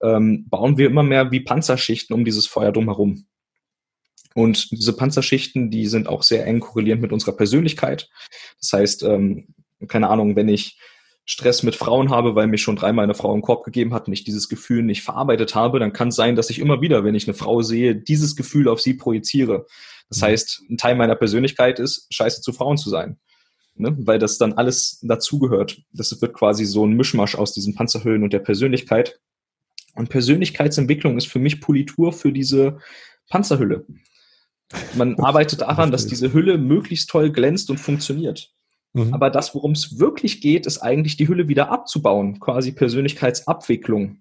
ähm, 0.04 0.48
bauen 0.48 0.78
wir 0.78 0.86
immer 0.86 1.02
mehr 1.02 1.32
wie 1.32 1.40
Panzerschichten 1.40 2.14
um 2.14 2.26
dieses 2.26 2.46
Feuer 2.46 2.72
drumherum. 2.72 3.26
Und 4.36 4.70
diese 4.70 4.96
Panzerschichten, 4.96 5.72
die 5.72 5.88
sind 5.88 6.08
auch 6.08 6.22
sehr 6.22 6.46
eng 6.46 6.60
korrelierend 6.60 7.02
mit 7.02 7.12
unserer 7.12 7.36
Persönlichkeit. 7.36 8.08
Das 8.62 8.72
heißt, 8.72 9.02
ähm, 9.02 9.48
keine 9.88 10.10
Ahnung, 10.10 10.36
wenn 10.36 10.48
ich 10.48 10.78
Stress 11.30 11.62
mit 11.62 11.76
Frauen 11.76 12.10
habe, 12.10 12.34
weil 12.34 12.48
mir 12.48 12.58
schon 12.58 12.76
dreimal 12.76 13.04
eine 13.04 13.14
Frau 13.14 13.32
einen 13.32 13.44
Korb 13.44 13.64
gegeben 13.64 13.94
hat 13.94 14.08
und 14.08 14.14
ich 14.14 14.24
dieses 14.24 14.50
Gefühl 14.50 14.82
nicht 14.82 15.04
verarbeitet 15.04 15.54
habe, 15.54 15.78
dann 15.78 15.94
kann 15.94 16.08
es 16.08 16.16
sein, 16.16 16.36
dass 16.36 16.50
ich 16.50 16.58
immer 16.58 16.82
wieder, 16.82 17.04
wenn 17.04 17.14
ich 17.14 17.28
eine 17.28 17.36
Frau 17.36 17.62
sehe, 17.62 17.96
dieses 17.96 18.36
Gefühl 18.36 18.68
auf 18.68 18.82
sie 18.82 18.96
projiziere. 18.96 19.68
Das 20.10 20.22
mhm. 20.22 20.26
heißt, 20.26 20.64
ein 20.72 20.78
Teil 20.78 20.96
meiner 20.96 21.16
Persönlichkeit 21.16 21.78
ist, 21.78 22.08
scheiße 22.12 22.42
zu 22.42 22.52
Frauen 22.52 22.78
zu 22.78 22.90
sein. 22.90 23.20
Ne? 23.76 23.96
Weil 24.00 24.18
das 24.18 24.40
dann 24.40 24.54
alles 24.54 25.02
dazugehört. 25.04 25.84
Das 25.94 26.20
wird 26.20 26.34
quasi 26.34 26.66
so 26.66 26.84
ein 26.84 26.94
Mischmasch 26.94 27.36
aus 27.36 27.54
diesen 27.54 27.76
Panzerhüllen 27.76 28.24
und 28.24 28.34
der 28.34 28.40
Persönlichkeit. 28.40 29.20
Und 29.94 30.10
Persönlichkeitsentwicklung 30.10 31.16
ist 31.16 31.28
für 31.28 31.38
mich 31.38 31.62
Politur 31.62 32.12
für 32.12 32.32
diese 32.32 32.80
Panzerhülle. 33.30 33.86
Man 34.96 35.20
arbeitet 35.20 35.62
daran, 35.62 35.92
dass 35.92 36.08
diese 36.08 36.34
Hülle 36.34 36.58
möglichst 36.58 37.08
toll 37.08 37.30
glänzt 37.30 37.70
und 37.70 37.78
funktioniert. 37.78 38.52
Mhm. 38.94 39.14
Aber 39.14 39.30
das, 39.30 39.54
worum 39.54 39.72
es 39.72 40.00
wirklich 40.00 40.42
geht, 40.42 40.66
ist 40.66 40.80
eigentlich 40.80 41.18
die 41.18 41.28
Hülle 41.28 41.48
wieder 41.48 41.72
abzubauen, 41.72 42.40
quasi 42.40 42.72
Persönlichkeitsabwicklung. 42.72 44.18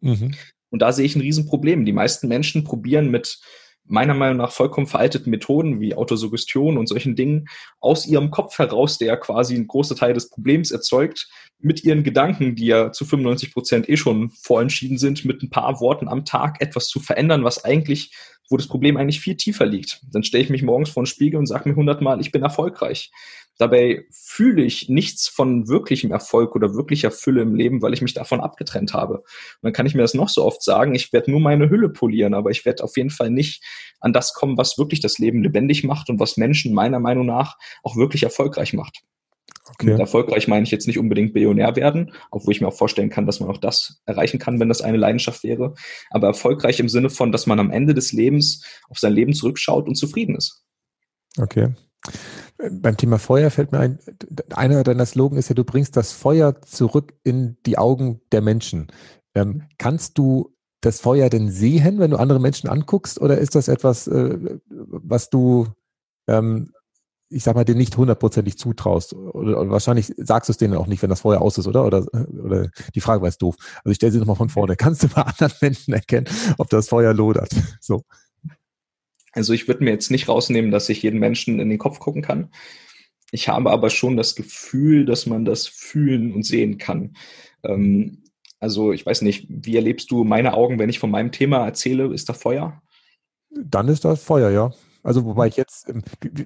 Mhm. 0.00 0.34
Und 0.70 0.82
da 0.82 0.92
sehe 0.92 1.06
ich 1.06 1.16
ein 1.16 1.22
Riesenproblem. 1.22 1.84
Die 1.84 1.92
meisten 1.92 2.28
Menschen 2.28 2.64
probieren 2.64 3.10
mit 3.10 3.40
meiner 3.88 4.14
Meinung 4.14 4.36
nach 4.36 4.52
vollkommen 4.52 4.86
veralteten 4.86 5.30
Methoden 5.30 5.80
wie 5.80 5.94
Autosuggestion 5.94 6.76
und 6.76 6.88
solchen 6.88 7.16
Dingen 7.16 7.48
aus 7.80 8.06
ihrem 8.06 8.30
Kopf 8.30 8.58
heraus, 8.58 8.98
der 8.98 9.16
quasi 9.16 9.54
einen 9.54 9.66
großen 9.66 9.96
Teil 9.96 10.12
des 10.14 10.28
Problems 10.28 10.70
erzeugt, 10.70 11.28
mit 11.58 11.84
ihren 11.84 12.04
Gedanken, 12.04 12.54
die 12.54 12.66
ja 12.66 12.92
zu 12.92 13.04
95 13.04 13.52
Prozent 13.52 13.88
eh 13.88 13.96
schon 13.96 14.30
vorentschieden 14.30 14.98
sind, 14.98 15.24
mit 15.24 15.42
ein 15.42 15.50
paar 15.50 15.80
Worten 15.80 16.06
am 16.06 16.24
Tag 16.24 16.60
etwas 16.60 16.88
zu 16.88 17.00
verändern, 17.00 17.44
was 17.44 17.64
eigentlich 17.64 18.14
wo 18.48 18.56
das 18.56 18.66
Problem 18.66 18.96
eigentlich 18.96 19.20
viel 19.20 19.36
tiefer 19.36 19.66
liegt. 19.66 20.00
Dann 20.10 20.22
stelle 20.22 20.44
ich 20.44 20.50
mich 20.50 20.62
morgens 20.62 20.90
vor 20.90 21.02
den 21.02 21.06
Spiegel 21.06 21.38
und 21.38 21.46
sage 21.46 21.68
mir 21.68 21.76
hundertmal, 21.76 22.20
ich 22.20 22.32
bin 22.32 22.42
erfolgreich. 22.42 23.10
Dabei 23.58 24.04
fühle 24.12 24.62
ich 24.62 24.88
nichts 24.88 25.28
von 25.28 25.68
wirklichem 25.68 26.12
Erfolg 26.12 26.54
oder 26.54 26.74
wirklicher 26.74 27.10
Fülle 27.10 27.42
im 27.42 27.56
Leben, 27.56 27.82
weil 27.82 27.92
ich 27.92 28.02
mich 28.02 28.14
davon 28.14 28.40
abgetrennt 28.40 28.94
habe. 28.94 29.18
Und 29.18 29.24
dann 29.62 29.72
kann 29.72 29.84
ich 29.84 29.94
mir 29.94 30.02
das 30.02 30.14
noch 30.14 30.28
so 30.28 30.44
oft 30.44 30.62
sagen, 30.62 30.94
ich 30.94 31.12
werde 31.12 31.32
nur 31.32 31.40
meine 31.40 31.68
Hülle 31.68 31.88
polieren, 31.88 32.34
aber 32.34 32.50
ich 32.50 32.64
werde 32.64 32.84
auf 32.84 32.96
jeden 32.96 33.10
Fall 33.10 33.30
nicht 33.30 33.64
an 33.98 34.12
das 34.12 34.32
kommen, 34.32 34.56
was 34.56 34.78
wirklich 34.78 35.00
das 35.00 35.18
Leben 35.18 35.42
lebendig 35.42 35.82
macht 35.82 36.08
und 36.08 36.20
was 36.20 36.36
Menschen 36.36 36.72
meiner 36.72 37.00
Meinung 37.00 37.26
nach 37.26 37.56
auch 37.82 37.96
wirklich 37.96 38.22
erfolgreich 38.22 38.72
macht. 38.72 39.02
Okay. 39.70 39.86
Mit 39.86 40.00
erfolgreich 40.00 40.48
meine 40.48 40.64
ich 40.64 40.70
jetzt 40.70 40.86
nicht 40.86 40.98
unbedingt 40.98 41.32
Billionär 41.32 41.76
werden, 41.76 42.12
obwohl 42.30 42.52
ich 42.52 42.60
mir 42.60 42.68
auch 42.68 42.76
vorstellen 42.76 43.10
kann, 43.10 43.26
dass 43.26 43.40
man 43.40 43.50
auch 43.50 43.58
das 43.58 44.00
erreichen 44.06 44.38
kann, 44.38 44.58
wenn 44.60 44.68
das 44.68 44.82
eine 44.82 44.96
Leidenschaft 44.96 45.44
wäre. 45.44 45.74
Aber 46.10 46.28
erfolgreich 46.28 46.80
im 46.80 46.88
Sinne 46.88 47.10
von, 47.10 47.32
dass 47.32 47.46
man 47.46 47.60
am 47.60 47.70
Ende 47.70 47.94
des 47.94 48.12
Lebens 48.12 48.64
auf 48.88 48.98
sein 48.98 49.12
Leben 49.12 49.32
zurückschaut 49.32 49.86
und 49.86 49.94
zufrieden 49.96 50.36
ist. 50.36 50.64
Okay. 51.38 51.74
Beim 52.58 52.96
Thema 52.96 53.18
Feuer 53.18 53.50
fällt 53.50 53.72
mir 53.72 53.78
ein, 53.78 53.98
einer 54.54 54.82
deiner 54.82 55.06
Slogan 55.06 55.38
ist 55.38 55.48
ja, 55.48 55.54
du 55.54 55.64
bringst 55.64 55.96
das 55.96 56.12
Feuer 56.12 56.60
zurück 56.62 57.14
in 57.22 57.56
die 57.66 57.78
Augen 57.78 58.20
der 58.32 58.40
Menschen. 58.40 58.88
Ähm, 59.34 59.62
kannst 59.78 60.18
du 60.18 60.54
das 60.80 61.00
Feuer 61.00 61.28
denn 61.28 61.50
sehen, 61.50 61.98
wenn 61.98 62.10
du 62.10 62.16
andere 62.16 62.40
Menschen 62.40 62.68
anguckst, 62.68 63.20
oder 63.20 63.38
ist 63.38 63.54
das 63.54 63.68
etwas, 63.68 64.06
äh, 64.06 64.58
was 64.68 65.30
du, 65.30 65.66
ähm, 66.28 66.72
ich 67.30 67.44
sag 67.44 67.54
mal, 67.54 67.64
dir 67.64 67.74
nicht 67.74 67.96
hundertprozentig 67.96 68.58
zutraust? 68.58 69.12
Oder, 69.12 69.60
oder, 69.60 69.70
wahrscheinlich 69.70 70.12
sagst 70.16 70.48
du 70.48 70.52
es 70.52 70.56
denen 70.56 70.74
auch 70.74 70.86
nicht, 70.86 71.02
wenn 71.02 71.10
das 71.10 71.20
Feuer 71.20 71.40
aus 71.40 71.58
ist, 71.58 71.66
oder? 71.66 71.84
Oder, 71.84 72.06
oder 72.12 72.70
die 72.94 73.00
Frage 73.00 73.20
war 73.20 73.28
jetzt 73.28 73.42
doof. 73.42 73.56
Also 73.78 73.90
ich 73.90 73.96
stelle 73.96 74.12
sie 74.12 74.18
nochmal 74.18 74.36
von 74.36 74.48
vorne. 74.48 74.76
Kannst 74.76 75.02
du 75.02 75.08
bei 75.08 75.22
anderen 75.22 75.52
Menschen 75.60 75.94
erkennen, 75.94 76.26
ob 76.58 76.70
das 76.70 76.88
Feuer 76.88 77.12
lodert? 77.14 77.50
So. 77.80 78.04
Also 79.32 79.52
ich 79.52 79.68
würde 79.68 79.84
mir 79.84 79.90
jetzt 79.90 80.10
nicht 80.10 80.28
rausnehmen, 80.28 80.70
dass 80.70 80.88
ich 80.88 81.02
jeden 81.02 81.20
Menschen 81.20 81.60
in 81.60 81.68
den 81.68 81.78
Kopf 81.78 82.00
gucken 82.00 82.22
kann. 82.22 82.50
Ich 83.30 83.48
habe 83.48 83.70
aber 83.70 83.88
schon 83.90 84.16
das 84.16 84.34
Gefühl, 84.34 85.04
dass 85.04 85.26
man 85.26 85.44
das 85.44 85.66
fühlen 85.66 86.32
und 86.32 86.44
sehen 86.44 86.78
kann. 86.78 87.14
Ähm, 87.62 88.24
also 88.58 88.92
ich 88.92 89.06
weiß 89.06 89.22
nicht, 89.22 89.46
wie 89.48 89.76
erlebst 89.76 90.10
du 90.10 90.24
meine 90.24 90.54
Augen, 90.54 90.78
wenn 90.78 90.90
ich 90.90 90.98
von 90.98 91.10
meinem 91.10 91.30
Thema 91.30 91.64
erzähle? 91.64 92.12
Ist 92.12 92.28
da 92.28 92.32
Feuer? 92.32 92.82
Dann 93.50 93.88
ist 93.88 94.04
das 94.04 94.22
Feuer, 94.22 94.50
ja. 94.50 94.72
Also 95.02 95.24
wobei 95.24 95.48
ich 95.48 95.56
jetzt, 95.56 95.86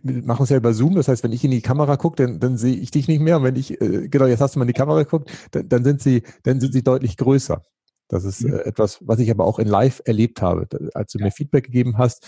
wir 0.03 0.23
machen 0.23 0.45
es 0.45 0.51
ja 0.51 0.57
über 0.57 0.75
Zoom, 0.75 0.95
das 0.95 1.09
heißt, 1.09 1.25
wenn 1.25 1.33
ich 1.33 1.45
in 1.45 1.51
die 1.51 1.63
Kamera 1.63 1.97
gucke, 1.97 2.17
dann, 2.17 2.39
dann 2.39 2.59
sehe 2.59 2.77
ich 2.77 2.91
dich 2.91 3.09
nicht 3.09 3.21
mehr. 3.21 3.39
Und 3.39 3.45
wenn 3.45 3.57
ich, 3.57 3.81
äh, 3.81 4.09
genau, 4.09 4.27
jetzt 4.27 4.41
hast 4.41 4.55
du 4.55 4.59
mal 4.59 4.65
in 4.65 4.69
die 4.69 4.75
Kamera 4.75 5.03
geguckt, 5.03 5.31
dann, 5.53 5.69
dann, 5.69 5.85
sind 5.85 6.03
sie, 6.03 6.23
dann 6.43 6.61
sind 6.61 6.73
sie 6.73 6.83
deutlich 6.83 7.17
größer. 7.17 7.63
Das 8.09 8.25
ist 8.25 8.43
mhm. 8.43 8.55
äh, 8.55 8.59
etwas, 8.59 8.99
was 9.01 9.19
ich 9.19 9.31
aber 9.31 9.47
auch 9.47 9.59
in 9.59 9.69
Live 9.69 10.03
erlebt 10.05 10.43
habe. 10.43 10.69
Als 10.95 11.13
du 11.13 11.19
mir 11.19 11.31
Feedback 11.31 11.65
gegeben 11.65 11.99
hast, 11.99 12.27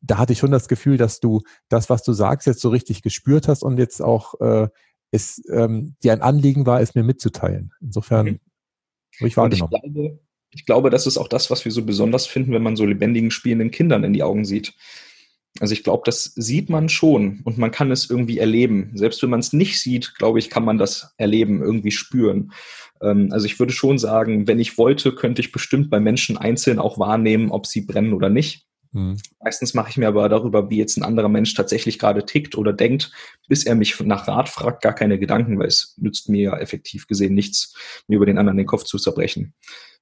da 0.00 0.18
hatte 0.18 0.32
ich 0.32 0.38
schon 0.38 0.50
das 0.50 0.68
Gefühl, 0.68 0.96
dass 0.96 1.20
du 1.20 1.42
das, 1.68 1.90
was 1.90 2.02
du 2.02 2.12
sagst, 2.12 2.46
jetzt 2.46 2.60
so 2.60 2.68
richtig 2.68 3.02
gespürt 3.02 3.48
hast 3.48 3.62
und 3.62 3.78
jetzt 3.78 4.00
auch 4.00 4.40
äh, 4.40 4.68
es 5.10 5.42
ähm, 5.50 5.96
dir 6.02 6.12
ein 6.12 6.22
Anliegen 6.22 6.66
war, 6.66 6.80
es 6.80 6.94
mir 6.94 7.04
mitzuteilen. 7.04 7.72
Insofern 7.80 8.26
mhm. 8.26 8.40
habe 9.18 9.28
ich 9.28 9.36
wahrgenommen. 9.36 9.70
Ich 9.72 9.82
glaube, 9.82 10.18
ich 10.50 10.66
glaube, 10.66 10.90
das 10.90 11.06
ist 11.06 11.18
auch 11.18 11.28
das, 11.28 11.50
was 11.50 11.64
wir 11.64 11.72
so 11.72 11.84
besonders 11.84 12.26
finden, 12.26 12.52
wenn 12.52 12.62
man 12.62 12.76
so 12.76 12.86
lebendigen, 12.86 13.30
spielenden 13.30 13.70
Kindern 13.70 14.04
in 14.04 14.12
die 14.12 14.22
Augen 14.22 14.44
sieht. 14.44 14.74
Also 15.60 15.72
ich 15.72 15.84
glaube, 15.84 16.02
das 16.04 16.24
sieht 16.34 16.68
man 16.68 16.88
schon 16.88 17.40
und 17.44 17.58
man 17.58 17.70
kann 17.70 17.92
es 17.92 18.10
irgendwie 18.10 18.38
erleben. 18.38 18.90
Selbst 18.94 19.22
wenn 19.22 19.30
man 19.30 19.40
es 19.40 19.52
nicht 19.52 19.80
sieht, 19.80 20.16
glaube 20.16 20.40
ich, 20.40 20.50
kann 20.50 20.64
man 20.64 20.78
das 20.78 21.14
erleben, 21.16 21.62
irgendwie 21.62 21.92
spüren. 21.92 22.52
Ähm, 23.00 23.28
also 23.30 23.46
ich 23.46 23.58
würde 23.60 23.72
schon 23.72 23.98
sagen, 23.98 24.48
wenn 24.48 24.58
ich 24.58 24.78
wollte, 24.78 25.14
könnte 25.14 25.40
ich 25.40 25.52
bestimmt 25.52 25.90
bei 25.90 26.00
Menschen 26.00 26.36
einzeln 26.36 26.80
auch 26.80 26.98
wahrnehmen, 26.98 27.52
ob 27.52 27.66
sie 27.66 27.82
brennen 27.82 28.14
oder 28.14 28.30
nicht. 28.30 28.66
Mhm. 28.90 29.16
Meistens 29.40 29.74
mache 29.74 29.90
ich 29.90 29.96
mir 29.96 30.08
aber 30.08 30.28
darüber, 30.28 30.70
wie 30.70 30.78
jetzt 30.78 30.96
ein 30.96 31.04
anderer 31.04 31.28
Mensch 31.28 31.54
tatsächlich 31.54 32.00
gerade 32.00 32.26
tickt 32.26 32.56
oder 32.56 32.72
denkt, 32.72 33.12
bis 33.48 33.64
er 33.64 33.76
mich 33.76 34.00
nach 34.00 34.26
Rat 34.26 34.48
fragt, 34.48 34.82
gar 34.82 34.94
keine 34.94 35.20
Gedanken, 35.20 35.58
weil 35.60 35.68
es 35.68 35.94
nützt 35.98 36.28
mir 36.28 36.42
ja 36.42 36.58
effektiv 36.58 37.06
gesehen 37.06 37.34
nichts, 37.34 37.76
mir 38.08 38.16
über 38.16 38.26
den 38.26 38.38
anderen 38.38 38.56
den 38.56 38.66
Kopf 38.66 38.84
zu 38.84 38.98
zerbrechen 38.98 39.54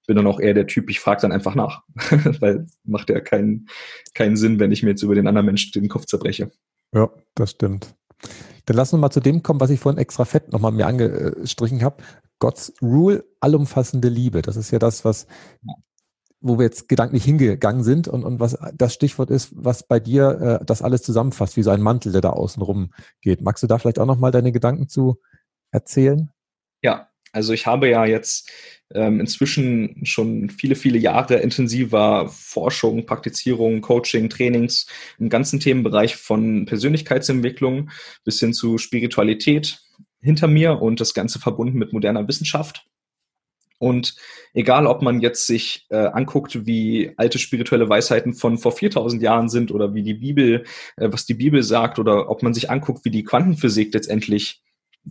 bin 0.07 0.17
dann 0.17 0.27
auch 0.27 0.41
eher 0.41 0.55
der 0.55 0.67
Typ, 0.67 0.91
ich 0.91 1.01
frage 1.01 1.23
dann 1.23 1.33
einfach 1.33 1.55
nach, 1.55 1.83
weil 2.41 2.67
macht 2.85 3.11
ja 3.11 3.21
keinen, 3.21 3.69
keinen 4.15 4.37
Sinn, 4.37 4.59
wenn 4.59 4.73
ich 4.73 4.83
mir 4.83 4.91
jetzt 4.91 5.03
über 5.03 5.15
den 5.15 5.27
anderen 5.27 5.47
Menschen 5.47 5.73
den 5.73 5.89
Kopf 5.89 6.07
zerbreche. 6.07 6.51
Ja, 6.95 7.11
das 7.35 7.53
stimmt. 7.53 7.95
Dann 8.67 8.77
lass 8.77 8.93
uns 8.93 9.01
mal 9.01 9.11
zu 9.11 9.21
dem 9.21 9.43
kommen, 9.43 9.61
was 9.61 9.71
ich 9.71 9.81
vorhin 9.81 9.99
extra 9.99 10.25
fett 10.25 10.53
nochmal 10.53 10.73
mir 10.73 10.87
angestrichen 10.87 11.83
habe. 11.83 12.03
God's 12.39 12.73
Rule, 12.81 13.25
allumfassende 13.41 14.09
Liebe. 14.09 14.43
Das 14.43 14.57
ist 14.57 14.71
ja 14.71 14.79
das, 14.79 15.05
was, 15.05 15.27
wo 16.41 16.59
wir 16.59 16.65
jetzt 16.65 16.89
gedanklich 16.89 17.25
hingegangen 17.25 17.83
sind 17.83 18.09
und, 18.09 18.25
und 18.25 18.41
was 18.41 18.59
das 18.75 18.95
Stichwort 18.95 19.31
ist, 19.31 19.53
was 19.55 19.87
bei 19.87 20.01
dir 20.01 20.61
äh, 20.61 20.65
das 20.65 20.83
alles 20.83 21.03
zusammenfasst, 21.03 21.57
wie 21.57 21.63
so 21.63 21.71
ein 21.71 21.83
Mantel, 21.83 22.13
der 22.13 22.21
da 22.21 22.31
außen 22.31 22.63
rum 22.63 22.93
geht. 23.21 23.43
Magst 23.43 23.63
du 23.63 23.67
da 23.67 23.79
vielleicht 23.79 23.99
auch 23.99 24.07
nochmal 24.07 24.31
deine 24.31 24.53
Gedanken 24.53 24.89
zu 24.89 25.21
erzählen? 25.71 26.31
Ja, 26.83 27.12
also 27.33 27.53
ich 27.53 27.67
habe 27.67 27.89
ja 27.89 28.05
jetzt 28.05 28.51
ähm, 28.95 29.21
inzwischen 29.21 30.05
schon 30.05 30.51
viele, 30.51 30.75
viele 30.75 30.99
Jahre 30.99 31.37
intensiver 31.37 32.29
Forschung, 32.29 33.07
Praktizierung, 33.07 33.81
Coaching, 33.81 34.29
Trainings 34.29 34.87
im 35.19 35.29
ganzen 35.29 35.61
Themenbereich 35.61 36.17
von 36.17 36.67
Persönlichkeitsentwicklung 36.67 37.91
bis 38.25 38.39
hin 38.41 38.53
zu 38.53 38.79
Spiritualität 38.79 39.81
hinter 40.21 40.47
mir 40.47 40.81
und 40.81 41.01
das 41.01 41.15
Ganze 41.15 41.39
verbunden 41.39 41.79
mit 41.79 41.93
moderner 41.93 42.29
Wissenschaft. 42.29 42.87
Und 43.79 44.15
egal, 44.55 44.87
ob 44.87 45.03
man 45.03 45.21
jetzt 45.21 45.49
sich 45.49 45.87
äh, 45.91 45.97
anguckt, 45.97 46.67
wie 46.67 47.15
alte 47.17 47.41
spirituelle 47.41 47.89
Weisheiten 47.89 48.33
von 48.33 48.57
vor 48.57 48.71
4000 48.71 49.21
Jahren 49.21 49.49
sind 49.49 49.73
oder 49.73 49.93
wie 49.93 50.05
die 50.05 50.15
Bibel, 50.15 50.65
äh, 50.97 51.09
was 51.11 51.27
die 51.27 51.35
Bibel 51.35 51.65
sagt 51.65 51.99
oder 51.99 52.31
ob 52.31 52.45
man 52.45 52.55
sich 52.55 52.71
anguckt, 52.71 53.05
wie 53.05 53.11
die 53.11 53.25
Quantenphysik 53.25 53.93
letztendlich 53.93 54.63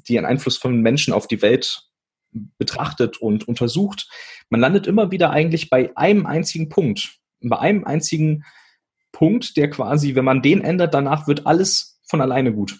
einen 0.10 0.26
Einfluss 0.26 0.58
von 0.58 0.80
Menschen 0.82 1.14
auf 1.14 1.28
die 1.28 1.42
Welt 1.42 1.91
betrachtet 2.58 3.18
und 3.18 3.48
untersucht, 3.48 4.10
man 4.50 4.62
landet 4.62 4.88
immer 4.88 5.12
wieder 5.12 5.32
eigentlich 5.32 5.70
bei 5.70 5.96
einem 5.96 6.26
einzigen 6.26 6.70
Punkt. 6.70 7.18
Bei 7.42 7.60
einem 7.60 7.84
einzigen 7.84 8.44
Punkt, 9.12 9.58
der 9.58 9.70
quasi, 9.70 10.16
wenn 10.16 10.26
man 10.26 10.42
den 10.42 10.62
ändert, 10.62 10.94
danach 10.94 11.28
wird 11.28 11.46
alles 11.46 12.00
von 12.04 12.22
alleine 12.22 12.54
gut. 12.54 12.80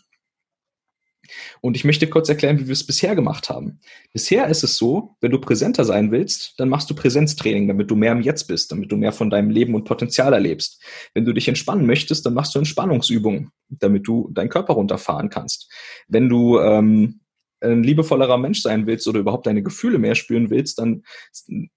Und 1.62 1.78
ich 1.78 1.86
möchte 1.86 2.08
kurz 2.08 2.30
erklären, 2.30 2.60
wie 2.60 2.68
wir 2.68 2.74
es 2.74 2.86
bisher 2.86 3.16
gemacht 3.16 3.50
haben. 3.50 3.80
Bisher 4.14 4.48
ist 4.48 4.64
es 4.64 4.78
so, 4.78 5.16
wenn 5.22 5.32
du 5.32 5.40
präsenter 5.40 5.86
sein 5.86 6.12
willst, 6.12 6.56
dann 6.58 6.70
machst 6.70 6.90
du 6.90 6.96
Präsenztraining, 6.96 7.68
damit 7.68 7.90
du 7.90 7.96
mehr 7.96 8.12
im 8.12 8.22
Jetzt 8.22 8.48
bist, 8.48 8.72
damit 8.72 8.92
du 8.92 8.98
mehr 8.98 9.12
von 9.12 9.30
deinem 9.30 9.50
Leben 9.50 9.76
und 9.76 9.86
Potenzial 9.86 10.34
erlebst. 10.34 10.84
Wenn 11.14 11.26
du 11.26 11.34
dich 11.34 11.48
entspannen 11.48 11.86
möchtest, 11.86 12.26
dann 12.26 12.34
machst 12.34 12.56
du 12.56 12.60
Entspannungsübungen, 12.60 13.52
damit 13.70 14.08
du 14.08 14.30
deinen 14.32 14.50
Körper 14.50 14.74
runterfahren 14.74 15.30
kannst. 15.30 15.72
Wenn 16.08 16.30
du 16.30 16.60
ähm, 16.60 17.22
ein 17.62 17.84
liebevollerer 17.84 18.38
Mensch 18.38 18.62
sein 18.62 18.88
willst 18.88 19.08
oder 19.08 19.20
überhaupt 19.20 19.46
deine 19.46 19.64
Gefühle 19.64 20.00
mehr 20.00 20.16
spüren 20.16 20.50
willst, 20.50 20.80
dann 20.80 21.04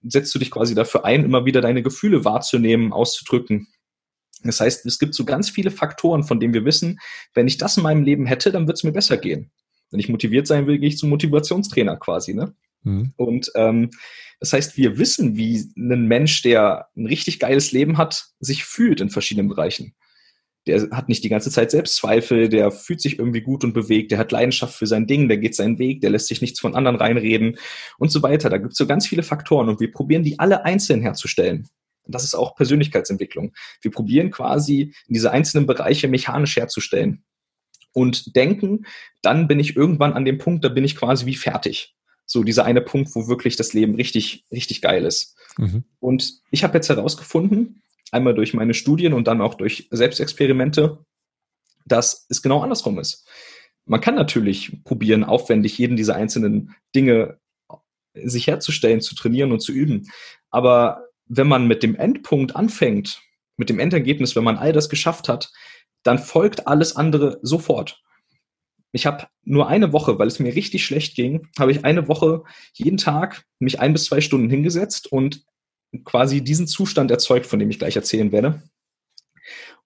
setzt 0.02 0.34
du 0.34 0.38
dich 0.38 0.50
quasi 0.50 0.74
dafür 0.74 1.04
ein, 1.04 1.24
immer 1.24 1.44
wieder 1.44 1.60
deine 1.60 1.82
Gefühle 1.82 2.24
wahrzunehmen, 2.24 2.92
auszudrücken. 2.92 3.68
Das 4.42 4.60
heißt, 4.60 4.84
es 4.86 4.98
gibt 4.98 5.14
so 5.14 5.24
ganz 5.24 5.50
viele 5.50 5.70
Faktoren, 5.70 6.24
von 6.24 6.40
denen 6.40 6.54
wir 6.54 6.64
wissen, 6.64 7.00
wenn 7.34 7.46
ich 7.46 7.56
das 7.56 7.76
in 7.76 7.82
meinem 7.82 8.02
Leben 8.02 8.26
hätte, 8.26 8.52
dann 8.52 8.66
wird 8.66 8.76
es 8.76 8.84
mir 8.84 8.92
besser 8.92 9.16
gehen. 9.16 9.50
Wenn 9.90 10.00
ich 10.00 10.08
motiviert 10.08 10.46
sein 10.46 10.66
will, 10.66 10.78
gehe 10.78 10.88
ich 10.88 10.98
zum 10.98 11.10
Motivationstrainer 11.10 11.96
quasi. 11.96 12.34
Ne? 12.34 12.54
Mhm. 12.82 13.12
Und 13.16 13.52
ähm, 13.54 13.90
das 14.40 14.52
heißt, 14.52 14.76
wir 14.76 14.98
wissen, 14.98 15.36
wie 15.36 15.72
ein 15.76 16.06
Mensch, 16.06 16.42
der 16.42 16.88
ein 16.96 17.06
richtig 17.06 17.38
geiles 17.38 17.72
Leben 17.72 17.96
hat, 17.96 18.26
sich 18.40 18.64
fühlt 18.64 19.00
in 19.00 19.08
verschiedenen 19.08 19.48
Bereichen 19.48 19.94
der 20.66 20.90
hat 20.90 21.08
nicht 21.08 21.22
die 21.24 21.28
ganze 21.28 21.50
Zeit 21.50 21.70
Selbstzweifel, 21.70 22.48
der 22.48 22.70
fühlt 22.70 23.00
sich 23.00 23.18
irgendwie 23.18 23.42
gut 23.42 23.64
und 23.64 23.74
bewegt, 23.74 24.10
der 24.10 24.18
hat 24.18 24.32
Leidenschaft 24.32 24.74
für 24.74 24.86
sein 24.86 25.06
Ding, 25.06 25.28
der 25.28 25.38
geht 25.38 25.54
seinen 25.54 25.78
Weg, 25.78 26.00
der 26.00 26.10
lässt 26.10 26.28
sich 26.28 26.40
nichts 26.40 26.60
von 26.60 26.74
anderen 26.74 26.96
reinreden 26.96 27.58
und 27.98 28.10
so 28.10 28.22
weiter. 28.22 28.48
Da 28.48 28.58
gibt 28.58 28.72
es 28.72 28.78
so 28.78 28.86
ganz 28.86 29.06
viele 29.06 29.22
Faktoren 29.22 29.68
und 29.68 29.80
wir 29.80 29.92
probieren 29.92 30.22
die 30.22 30.38
alle 30.38 30.64
einzeln 30.64 31.02
herzustellen. 31.02 31.68
das 32.06 32.24
ist 32.24 32.34
auch 32.34 32.54
Persönlichkeitsentwicklung. 32.54 33.54
Wir 33.80 33.90
probieren 33.90 34.30
quasi 34.30 34.94
diese 35.08 35.30
einzelnen 35.30 35.66
Bereiche 35.66 36.06
mechanisch 36.06 36.56
herzustellen 36.56 37.24
und 37.94 38.36
denken, 38.36 38.84
dann 39.22 39.48
bin 39.48 39.58
ich 39.58 39.76
irgendwann 39.76 40.12
an 40.12 40.26
dem 40.26 40.36
Punkt, 40.36 40.64
da 40.64 40.68
bin 40.68 40.84
ich 40.84 40.96
quasi 40.96 41.24
wie 41.24 41.34
fertig. 41.34 41.94
So 42.26 42.42
dieser 42.42 42.64
eine 42.64 42.80
Punkt, 42.80 43.14
wo 43.14 43.28
wirklich 43.28 43.56
das 43.56 43.72
Leben 43.72 43.94
richtig, 43.94 44.44
richtig 44.50 44.82
geil 44.82 45.04
ist. 45.04 45.36
Mhm. 45.56 45.84
Und 46.00 46.40
ich 46.50 46.64
habe 46.64 46.74
jetzt 46.74 46.88
herausgefunden, 46.88 47.82
einmal 48.10 48.34
durch 48.34 48.54
meine 48.54 48.74
Studien 48.74 49.12
und 49.12 49.26
dann 49.26 49.40
auch 49.40 49.54
durch 49.54 49.88
Selbstexperimente, 49.90 51.04
dass 51.86 52.26
es 52.28 52.42
genau 52.42 52.60
andersrum 52.60 52.98
ist. 52.98 53.28
Man 53.86 54.00
kann 54.00 54.14
natürlich 54.14 54.82
probieren, 54.84 55.24
aufwendig 55.24 55.76
jeden 55.78 55.96
dieser 55.96 56.16
einzelnen 56.16 56.74
Dinge 56.94 57.38
sich 58.14 58.46
herzustellen, 58.46 59.00
zu 59.00 59.14
trainieren 59.14 59.52
und 59.52 59.60
zu 59.60 59.72
üben. 59.72 60.10
Aber 60.50 61.08
wenn 61.26 61.48
man 61.48 61.66
mit 61.66 61.82
dem 61.82 61.96
Endpunkt 61.96 62.56
anfängt, 62.56 63.20
mit 63.56 63.68
dem 63.68 63.78
Endergebnis, 63.78 64.36
wenn 64.36 64.44
man 64.44 64.56
all 64.56 64.72
das 64.72 64.88
geschafft 64.88 65.28
hat, 65.28 65.52
dann 66.02 66.18
folgt 66.18 66.66
alles 66.66 66.96
andere 66.96 67.38
sofort. 67.42 68.02
Ich 68.92 69.06
habe 69.06 69.26
nur 69.42 69.68
eine 69.68 69.92
Woche, 69.92 70.18
weil 70.18 70.28
es 70.28 70.38
mir 70.38 70.54
richtig 70.54 70.84
schlecht 70.84 71.16
ging, 71.16 71.48
habe 71.58 71.72
ich 71.72 71.84
eine 71.84 72.06
Woche 72.06 72.44
jeden 72.74 72.96
Tag 72.96 73.44
mich 73.58 73.80
ein 73.80 73.92
bis 73.92 74.04
zwei 74.04 74.20
Stunden 74.20 74.48
hingesetzt 74.48 75.10
und 75.10 75.44
quasi 76.04 76.42
diesen 76.42 76.66
Zustand 76.66 77.10
erzeugt, 77.10 77.46
von 77.46 77.58
dem 77.58 77.70
ich 77.70 77.78
gleich 77.78 77.96
erzählen 77.96 78.32
werde. 78.32 78.62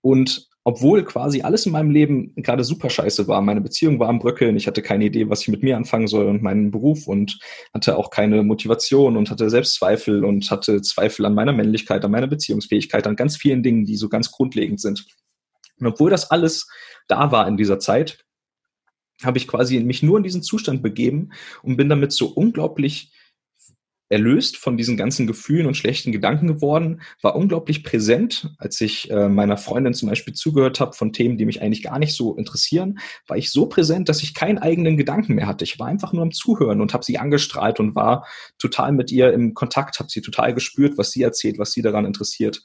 Und 0.00 0.48
obwohl 0.64 1.02
quasi 1.04 1.40
alles 1.40 1.64
in 1.64 1.72
meinem 1.72 1.90
Leben 1.90 2.34
gerade 2.36 2.62
super 2.62 2.90
scheiße 2.90 3.26
war, 3.26 3.40
meine 3.40 3.62
Beziehung 3.62 3.98
war 3.98 4.10
am 4.10 4.18
Bröckeln, 4.18 4.56
ich 4.56 4.66
hatte 4.66 4.82
keine 4.82 5.06
Idee, 5.06 5.30
was 5.30 5.40
ich 5.40 5.48
mit 5.48 5.62
mir 5.62 5.78
anfangen 5.78 6.08
soll 6.08 6.26
und 6.26 6.42
meinen 6.42 6.70
Beruf 6.70 7.06
und 7.06 7.38
hatte 7.72 7.96
auch 7.96 8.10
keine 8.10 8.42
Motivation 8.42 9.16
und 9.16 9.30
hatte 9.30 9.48
Selbstzweifel 9.48 10.26
und 10.26 10.50
hatte 10.50 10.82
Zweifel 10.82 11.24
an 11.24 11.34
meiner 11.34 11.54
Männlichkeit, 11.54 12.04
an 12.04 12.10
meiner 12.10 12.26
Beziehungsfähigkeit, 12.26 13.06
an 13.06 13.16
ganz 13.16 13.38
vielen 13.38 13.62
Dingen, 13.62 13.86
die 13.86 13.96
so 13.96 14.10
ganz 14.10 14.30
grundlegend 14.30 14.78
sind. 14.80 15.06
Und 15.80 15.86
obwohl 15.86 16.10
das 16.10 16.30
alles 16.30 16.68
da 17.06 17.32
war 17.32 17.48
in 17.48 17.56
dieser 17.56 17.78
Zeit, 17.78 18.26
habe 19.22 19.38
ich 19.38 19.48
quasi 19.48 19.80
mich 19.80 20.02
nur 20.02 20.18
in 20.18 20.22
diesen 20.22 20.42
Zustand 20.42 20.82
begeben 20.82 21.30
und 21.62 21.76
bin 21.76 21.88
damit 21.88 22.12
so 22.12 22.26
unglaublich 22.26 23.10
erlöst 24.08 24.56
von 24.56 24.76
diesen 24.76 24.96
ganzen 24.96 25.26
Gefühlen 25.26 25.66
und 25.66 25.76
schlechten 25.76 26.12
Gedanken 26.12 26.46
geworden, 26.46 27.02
war 27.22 27.36
unglaublich 27.36 27.84
präsent, 27.84 28.54
als 28.58 28.80
ich 28.80 29.10
äh, 29.10 29.28
meiner 29.28 29.56
Freundin 29.56 29.94
zum 29.94 30.08
Beispiel 30.08 30.34
zugehört 30.34 30.80
habe 30.80 30.94
von 30.94 31.12
Themen, 31.12 31.36
die 31.36 31.46
mich 31.46 31.60
eigentlich 31.60 31.82
gar 31.82 31.98
nicht 31.98 32.14
so 32.14 32.34
interessieren, 32.36 32.98
war 33.26 33.36
ich 33.36 33.50
so 33.50 33.66
präsent, 33.66 34.08
dass 34.08 34.22
ich 34.22 34.34
keinen 34.34 34.58
eigenen 34.58 34.96
Gedanken 34.96 35.34
mehr 35.34 35.46
hatte. 35.46 35.64
Ich 35.64 35.78
war 35.78 35.88
einfach 35.88 36.12
nur 36.12 36.22
am 36.22 36.32
Zuhören 36.32 36.80
und 36.80 36.94
habe 36.94 37.04
sie 37.04 37.18
angestrahlt 37.18 37.80
und 37.80 37.94
war 37.94 38.26
total 38.58 38.92
mit 38.92 39.12
ihr 39.12 39.32
im 39.32 39.54
Kontakt, 39.54 39.98
habe 39.98 40.10
sie 40.10 40.22
total 40.22 40.54
gespürt, 40.54 40.96
was 40.96 41.10
sie 41.10 41.22
erzählt, 41.22 41.58
was 41.58 41.72
sie 41.72 41.82
daran 41.82 42.04
interessiert. 42.04 42.62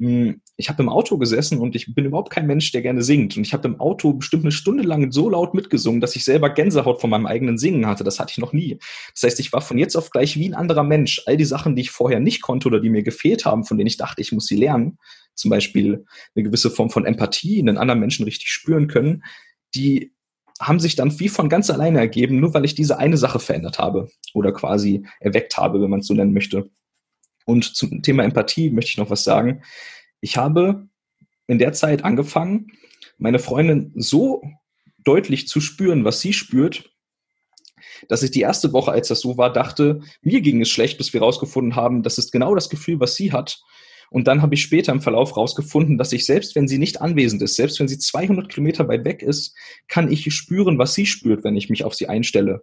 Hm, 0.00 0.40
ich 0.56 0.70
habe 0.70 0.82
im 0.82 0.88
Auto 0.88 1.18
gesessen 1.18 1.58
und 1.58 1.76
ich 1.76 1.94
bin 1.94 2.06
überhaupt 2.06 2.30
kein 2.30 2.46
Mensch, 2.46 2.72
der 2.72 2.80
gerne 2.80 3.02
singt. 3.02 3.36
Und 3.36 3.46
ich 3.46 3.52
habe 3.52 3.68
im 3.68 3.78
Auto 3.80 4.14
bestimmt 4.14 4.44
eine 4.44 4.52
Stunde 4.52 4.82
lang 4.82 5.12
so 5.12 5.28
laut 5.28 5.52
mitgesungen, 5.52 6.00
dass 6.00 6.16
ich 6.16 6.24
selber 6.24 6.48
Gänsehaut 6.48 7.02
von 7.02 7.10
meinem 7.10 7.26
eigenen 7.26 7.58
Singen 7.58 7.86
hatte. 7.86 8.02
Das 8.02 8.18
hatte 8.18 8.32
ich 8.32 8.38
noch 8.38 8.54
nie. 8.54 8.78
Das 9.12 9.24
heißt, 9.24 9.40
ich 9.40 9.52
war 9.52 9.60
von 9.60 9.76
jetzt 9.76 9.96
auf 9.96 10.10
gleich 10.10 10.36
wie 10.36 10.48
ein 10.48 10.54
anderer 10.54 10.84
Mensch. 10.84 11.22
All 11.26 11.36
die 11.36 11.44
Sachen, 11.44 11.76
die 11.76 11.82
ich 11.82 11.90
vorher 11.90 12.18
nicht 12.18 12.40
konnte 12.40 12.68
oder 12.68 12.80
die 12.80 12.88
mir 12.88 13.02
gefehlt 13.02 13.44
haben, 13.44 13.64
von 13.64 13.76
denen 13.76 13.88
ich 13.88 13.98
dachte, 13.98 14.22
ich 14.22 14.32
muss 14.32 14.46
sie 14.46 14.56
lernen, 14.56 14.98
zum 15.34 15.50
Beispiel 15.50 16.06
eine 16.34 16.44
gewisse 16.44 16.70
Form 16.70 16.88
von 16.88 17.04
Empathie 17.04 17.58
in 17.58 17.66
den 17.66 17.76
anderen 17.76 18.00
Menschen 18.00 18.24
richtig 18.24 18.48
spüren 18.48 18.88
können, 18.88 19.22
die 19.74 20.14
haben 20.60 20.80
sich 20.80 20.96
dann 20.96 21.18
wie 21.20 21.28
von 21.28 21.50
ganz 21.50 21.68
alleine 21.68 21.98
ergeben, 21.98 22.40
nur 22.40 22.54
weil 22.54 22.64
ich 22.64 22.74
diese 22.74 22.98
eine 22.98 23.18
Sache 23.18 23.38
verändert 23.38 23.78
habe 23.78 24.08
oder 24.32 24.52
quasi 24.52 25.06
erweckt 25.20 25.58
habe, 25.58 25.80
wenn 25.80 25.90
man 25.90 26.00
es 26.00 26.06
so 26.06 26.14
nennen 26.14 26.32
möchte. 26.32 26.70
Und 27.50 27.64
zum 27.64 28.00
Thema 28.02 28.22
Empathie 28.22 28.70
möchte 28.70 28.90
ich 28.90 28.96
noch 28.96 29.10
was 29.10 29.24
sagen. 29.24 29.62
Ich 30.20 30.36
habe 30.36 30.86
in 31.48 31.58
der 31.58 31.72
Zeit 31.72 32.04
angefangen, 32.04 32.68
meine 33.18 33.40
Freundin 33.40 33.92
so 33.96 34.40
deutlich 34.98 35.48
zu 35.48 35.60
spüren, 35.60 36.04
was 36.04 36.20
sie 36.20 36.32
spürt, 36.32 36.90
dass 38.08 38.22
ich 38.22 38.30
die 38.30 38.42
erste 38.42 38.72
Woche, 38.72 38.92
als 38.92 39.08
das 39.08 39.18
so 39.18 39.36
war, 39.36 39.52
dachte, 39.52 40.00
mir 40.22 40.42
ging 40.42 40.62
es 40.62 40.68
schlecht, 40.68 40.96
bis 40.96 41.12
wir 41.12 41.22
rausgefunden 41.22 41.74
haben, 41.74 42.04
das 42.04 42.18
ist 42.18 42.30
genau 42.30 42.54
das 42.54 42.70
Gefühl, 42.70 43.00
was 43.00 43.16
sie 43.16 43.32
hat. 43.32 43.60
Und 44.10 44.28
dann 44.28 44.42
habe 44.42 44.54
ich 44.54 44.62
später 44.62 44.92
im 44.92 45.00
Verlauf 45.00 45.36
rausgefunden, 45.36 45.98
dass 45.98 46.12
ich 46.12 46.26
selbst, 46.26 46.54
wenn 46.54 46.68
sie 46.68 46.78
nicht 46.78 47.00
anwesend 47.00 47.42
ist, 47.42 47.56
selbst 47.56 47.80
wenn 47.80 47.88
sie 47.88 47.98
200 47.98 48.48
Kilometer 48.48 48.86
weit 48.86 49.04
weg 49.04 49.22
ist, 49.22 49.56
kann 49.88 50.10
ich 50.10 50.32
spüren, 50.32 50.78
was 50.78 50.94
sie 50.94 51.06
spürt, 51.06 51.42
wenn 51.42 51.56
ich 51.56 51.68
mich 51.68 51.82
auf 51.82 51.94
sie 51.94 52.08
einstelle 52.08 52.62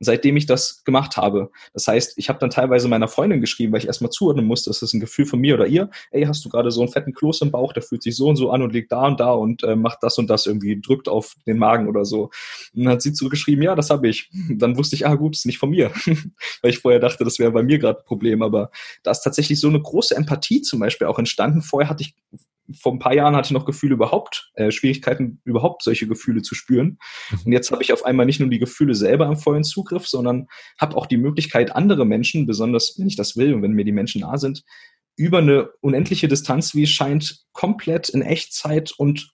seitdem 0.00 0.36
ich 0.36 0.46
das 0.46 0.82
gemacht 0.84 1.16
habe. 1.16 1.50
Das 1.74 1.86
heißt, 1.86 2.14
ich 2.16 2.28
habe 2.28 2.38
dann 2.38 2.50
teilweise 2.50 2.88
meiner 2.88 3.06
Freundin 3.06 3.40
geschrieben, 3.40 3.72
weil 3.72 3.80
ich 3.80 3.86
erstmal 3.86 4.10
zuordnen 4.10 4.46
musste, 4.46 4.70
ist 4.70 4.82
das 4.82 4.94
ein 4.94 5.00
Gefühl 5.00 5.26
von 5.26 5.38
mir 5.38 5.54
oder 5.54 5.66
ihr? 5.66 5.90
Ey, 6.10 6.24
hast 6.24 6.44
du 6.44 6.48
gerade 6.48 6.70
so 6.70 6.80
einen 6.80 6.90
fetten 6.90 7.12
Kloß 7.12 7.42
im 7.42 7.50
Bauch, 7.50 7.74
der 7.74 7.82
fühlt 7.82 8.02
sich 8.02 8.16
so 8.16 8.28
und 8.28 8.36
so 8.36 8.50
an 8.50 8.62
und 8.62 8.72
liegt 8.72 8.90
da 8.90 9.06
und 9.06 9.20
da 9.20 9.32
und 9.32 9.62
äh, 9.62 9.76
macht 9.76 9.98
das 10.02 10.16
und 10.18 10.28
das 10.28 10.46
irgendwie, 10.46 10.80
drückt 10.80 11.08
auf 11.08 11.36
den 11.46 11.58
Magen 11.58 11.86
oder 11.86 12.04
so. 12.06 12.30
Und 12.74 12.84
dann 12.84 12.94
hat 12.94 13.02
sie 13.02 13.12
zurückgeschrieben, 13.12 13.62
ja, 13.62 13.74
das 13.74 13.90
habe 13.90 14.08
ich. 14.08 14.30
Dann 14.48 14.76
wusste 14.76 14.96
ich, 14.96 15.06
ah 15.06 15.14
gut, 15.14 15.36
ist 15.36 15.46
nicht 15.46 15.58
von 15.58 15.70
mir. 15.70 15.90
weil 16.62 16.70
ich 16.70 16.78
vorher 16.78 17.00
dachte, 17.00 17.24
das 17.24 17.38
wäre 17.38 17.50
bei 17.50 17.62
mir 17.62 17.78
gerade 17.78 18.00
ein 18.00 18.04
Problem. 18.06 18.42
Aber 18.42 18.70
da 19.02 19.10
ist 19.10 19.20
tatsächlich 19.20 19.60
so 19.60 19.68
eine 19.68 19.80
große 19.80 20.16
Empathie 20.16 20.62
zum 20.62 20.80
Beispiel 20.80 21.06
auch 21.06 21.18
entstanden. 21.18 21.62
Vorher 21.62 21.90
hatte 21.90 22.02
ich 22.02 22.14
vor 22.74 22.92
ein 22.92 22.98
paar 22.98 23.14
Jahren 23.14 23.36
hatte 23.36 23.46
ich 23.46 23.52
noch 23.52 23.64
Gefühle 23.64 23.94
überhaupt, 23.94 24.50
äh, 24.54 24.70
Schwierigkeiten 24.70 25.40
überhaupt 25.44 25.82
solche 25.82 26.06
Gefühle 26.06 26.42
zu 26.42 26.54
spüren. 26.54 26.98
Mhm. 27.30 27.38
Und 27.46 27.52
jetzt 27.52 27.70
habe 27.70 27.82
ich 27.82 27.92
auf 27.92 28.04
einmal 28.04 28.26
nicht 28.26 28.40
nur 28.40 28.48
die 28.48 28.58
Gefühle 28.58 28.94
selber 28.94 29.26
im 29.26 29.36
vollen 29.36 29.64
Zugriff, 29.64 30.06
sondern 30.06 30.46
habe 30.78 30.96
auch 30.96 31.06
die 31.06 31.16
Möglichkeit, 31.16 31.74
andere 31.74 32.04
Menschen, 32.04 32.46
besonders 32.46 32.94
wenn 32.98 33.06
ich 33.06 33.16
das 33.16 33.36
will 33.36 33.54
und 33.54 33.62
wenn 33.62 33.72
mir 33.72 33.84
die 33.84 33.92
Menschen 33.92 34.22
nah 34.22 34.36
sind, 34.38 34.62
über 35.16 35.38
eine 35.38 35.70
unendliche 35.80 36.28
Distanz, 36.28 36.74
wie 36.74 36.84
es 36.84 36.90
scheint, 36.90 37.44
komplett 37.52 38.08
in 38.08 38.22
Echtzeit 38.22 38.92
und 38.96 39.32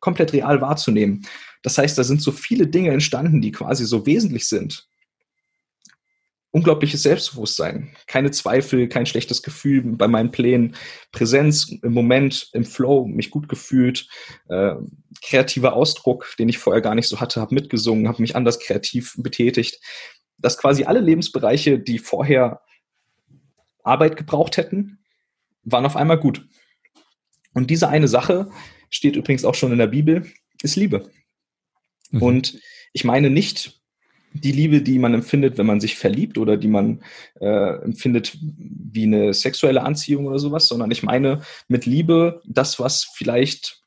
komplett 0.00 0.32
real 0.32 0.60
wahrzunehmen. 0.60 1.26
Das 1.62 1.78
heißt, 1.78 1.96
da 1.96 2.04
sind 2.04 2.20
so 2.20 2.30
viele 2.30 2.66
Dinge 2.66 2.90
entstanden, 2.90 3.40
die 3.40 3.50
quasi 3.50 3.86
so 3.86 4.06
wesentlich 4.06 4.46
sind, 4.48 4.86
unglaubliches 6.54 7.02
Selbstbewusstsein, 7.02 7.96
keine 8.06 8.30
Zweifel, 8.30 8.88
kein 8.88 9.06
schlechtes 9.06 9.42
Gefühl 9.42 9.82
bei 9.82 10.06
meinen 10.06 10.30
Plänen, 10.30 10.76
Präsenz 11.10 11.68
im 11.82 11.92
Moment, 11.92 12.48
im 12.52 12.64
Flow, 12.64 13.06
mich 13.06 13.30
gut 13.30 13.48
gefühlt, 13.48 14.06
äh, 14.48 14.76
kreativer 15.20 15.72
Ausdruck, 15.72 16.32
den 16.38 16.48
ich 16.48 16.58
vorher 16.58 16.80
gar 16.80 16.94
nicht 16.94 17.08
so 17.08 17.18
hatte, 17.18 17.40
habe 17.40 17.56
mitgesungen, 17.56 18.06
habe 18.06 18.22
mich 18.22 18.36
anders 18.36 18.60
kreativ 18.60 19.16
betätigt. 19.18 19.80
Dass 20.38 20.56
quasi 20.56 20.84
alle 20.84 21.00
Lebensbereiche, 21.00 21.80
die 21.80 21.98
vorher 21.98 22.60
Arbeit 23.82 24.16
gebraucht 24.16 24.56
hätten, 24.56 25.00
waren 25.64 25.86
auf 25.86 25.96
einmal 25.96 26.20
gut. 26.20 26.46
Und 27.52 27.68
diese 27.68 27.88
eine 27.88 28.06
Sache 28.06 28.48
steht 28.90 29.16
übrigens 29.16 29.44
auch 29.44 29.56
schon 29.56 29.72
in 29.72 29.78
der 29.78 29.88
Bibel, 29.88 30.24
ist 30.62 30.76
Liebe. 30.76 31.10
Mhm. 32.12 32.22
Und 32.22 32.60
ich 32.92 33.02
meine 33.02 33.28
nicht 33.28 33.80
die 34.34 34.52
Liebe, 34.52 34.82
die 34.82 34.98
man 34.98 35.14
empfindet, 35.14 35.56
wenn 35.58 35.66
man 35.66 35.80
sich 35.80 35.96
verliebt 35.96 36.38
oder 36.38 36.56
die 36.56 36.68
man 36.68 37.02
äh, 37.40 37.76
empfindet 37.82 38.36
wie 38.40 39.04
eine 39.04 39.32
sexuelle 39.32 39.82
Anziehung 39.82 40.26
oder 40.26 40.40
sowas, 40.40 40.66
sondern 40.66 40.90
ich 40.90 41.04
meine 41.04 41.42
mit 41.68 41.86
Liebe 41.86 42.42
das, 42.44 42.80
was 42.80 43.04
vielleicht 43.14 43.84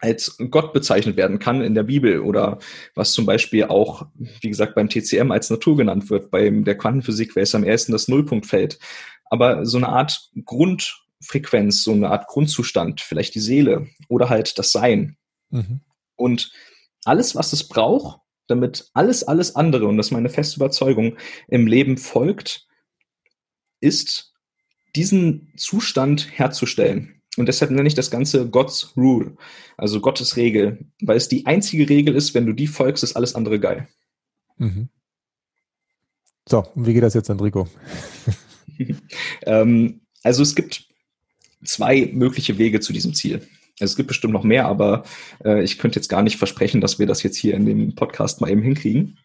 als 0.00 0.38
Gott 0.50 0.72
bezeichnet 0.72 1.16
werden 1.16 1.38
kann 1.38 1.60
in 1.60 1.74
der 1.74 1.82
Bibel 1.82 2.20
oder 2.20 2.58
was 2.94 3.12
zum 3.12 3.26
Beispiel 3.26 3.64
auch, 3.64 4.06
wie 4.14 4.48
gesagt, 4.48 4.74
beim 4.74 4.88
TCM 4.88 5.30
als 5.30 5.50
Natur 5.50 5.76
genannt 5.76 6.08
wird, 6.08 6.30
bei 6.30 6.48
der 6.48 6.78
Quantenphysik 6.78 7.36
wäre 7.36 7.44
es 7.44 7.54
am 7.54 7.64
ersten 7.64 7.92
das 7.92 8.08
Nullpunktfeld. 8.08 8.78
Aber 9.26 9.66
so 9.66 9.76
eine 9.76 9.88
Art 9.88 10.30
Grundfrequenz, 10.44 11.82
so 11.82 11.92
eine 11.92 12.10
Art 12.10 12.28
Grundzustand, 12.28 13.00
vielleicht 13.00 13.34
die 13.34 13.40
Seele 13.40 13.88
oder 14.08 14.28
halt 14.30 14.58
das 14.58 14.72
Sein. 14.72 15.16
Mhm. 15.50 15.80
Und 16.16 16.52
alles, 17.04 17.34
was 17.34 17.52
es 17.52 17.66
braucht, 17.66 18.20
damit 18.48 18.90
alles, 18.94 19.22
alles 19.24 19.54
andere, 19.56 19.86
und 19.86 19.96
das 19.96 20.06
ist 20.06 20.12
meine 20.12 20.28
feste 20.28 20.56
Überzeugung, 20.56 21.16
im 21.48 21.66
Leben 21.66 21.96
folgt, 21.96 22.66
ist, 23.80 24.34
diesen 24.96 25.52
Zustand 25.56 26.38
herzustellen. 26.38 27.22
Und 27.36 27.46
deshalb 27.46 27.70
nenne 27.70 27.86
ich 27.86 27.94
das 27.94 28.10
Ganze 28.10 28.48
God's 28.48 28.94
Rule, 28.96 29.36
also 29.76 30.00
Gottes 30.00 30.36
Regel, 30.36 30.86
weil 31.00 31.16
es 31.16 31.28
die 31.28 31.46
einzige 31.46 31.88
Regel 31.88 32.16
ist, 32.16 32.34
wenn 32.34 32.46
du 32.46 32.52
die 32.52 32.66
folgst, 32.66 33.04
ist 33.04 33.14
alles 33.14 33.34
andere 33.34 33.60
geil. 33.60 33.86
Mhm. 34.56 34.88
So, 36.48 36.64
und 36.74 36.86
wie 36.86 36.94
geht 36.94 37.02
das 37.02 37.14
jetzt, 37.14 37.28
Enrico? 37.28 37.68
ähm, 39.46 40.00
also 40.22 40.42
es 40.42 40.54
gibt 40.54 40.88
zwei 41.64 42.10
mögliche 42.12 42.58
Wege 42.58 42.80
zu 42.80 42.92
diesem 42.92 43.14
Ziel. 43.14 43.46
Es 43.80 43.96
gibt 43.96 44.08
bestimmt 44.08 44.32
noch 44.32 44.44
mehr, 44.44 44.66
aber 44.66 45.04
äh, 45.44 45.62
ich 45.62 45.78
könnte 45.78 45.98
jetzt 45.98 46.08
gar 46.08 46.22
nicht 46.22 46.36
versprechen, 46.36 46.80
dass 46.80 46.98
wir 46.98 47.06
das 47.06 47.22
jetzt 47.22 47.36
hier 47.36 47.54
in 47.54 47.66
dem 47.66 47.94
Podcast 47.94 48.40
mal 48.40 48.50
eben 48.50 48.62
hinkriegen. 48.62 49.18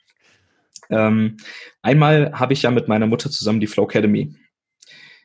Ähm, 0.89 1.37
einmal 1.81 2.33
habe 2.33 2.53
ich 2.53 2.63
ja 2.63 2.71
mit 2.71 2.87
meiner 2.87 3.07
Mutter 3.07 3.31
zusammen 3.31 3.59
die 3.59 3.67
Flow 3.67 3.85
Academy. 3.85 4.35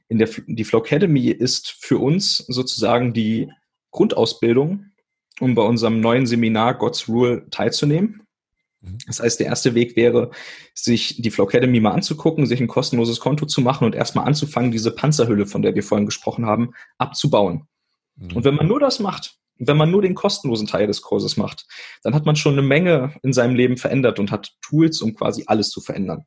In 0.09 0.19
der, 0.19 0.29
die 0.47 0.65
Flow 0.65 0.81
Academy 0.81 1.29
ist 1.29 1.77
für 1.81 1.99
uns 1.99 2.39
sozusagen 2.49 3.13
die 3.13 3.51
Grundausbildung, 3.91 4.87
um 5.41 5.55
bei 5.55 5.63
unserem 5.63 6.01
neuen 6.01 6.27
Seminar 6.27 6.79
God's 6.79 7.09
Rule 7.09 7.47
teilzunehmen. 7.51 8.23
Mhm. 8.81 8.99
Das 9.07 9.21
heißt, 9.21 9.41
der 9.41 9.49
erste 9.49 9.75
Weg 9.75 9.97
wäre, 9.97 10.31
sich 10.75 11.21
die 11.21 11.31
Flow 11.31 11.45
Academy 11.45 11.81
mal 11.81 11.93
anzugucken, 11.93 12.47
sich 12.47 12.61
ein 12.61 12.69
kostenloses 12.69 13.21
Konto 13.21 13.47
zu 13.47 13.61
machen 13.61 13.85
und 13.85 13.95
erstmal 13.95 14.27
anzufangen, 14.27 14.71
diese 14.71 14.95
Panzerhülle, 14.95 15.47
von 15.47 15.63
der 15.63 15.75
wir 15.75 15.83
vorhin 15.83 16.07
gesprochen 16.07 16.47
haben, 16.47 16.73
abzubauen. 16.99 17.67
Und 18.35 18.45
wenn 18.45 18.55
man 18.55 18.67
nur 18.67 18.81
das 18.81 19.01
macht, 19.01 19.39
wenn 19.59 19.77
man 19.77 19.91
nur 19.91 20.03
den 20.03 20.15
kostenlosen 20.15 20.67
Teil 20.67 20.87
des 20.87 21.03
Kurses 21.03 21.37
macht, 21.37 21.67
dann 22.03 22.15
hat 22.15 22.27
man 22.27 22.37
schon 22.37 22.53
eine 22.53 22.63
Menge 22.63 23.15
in 23.23 23.33
seinem 23.33 23.57
Leben 23.57 23.77
verändert 23.77 24.19
und 24.19 24.31
hat 24.31 24.53
Tools, 24.63 25.01
um 25.03 25.15
quasi 25.15 25.45
alles 25.47 25.71
zu 25.71 25.81
verändern. 25.81 26.25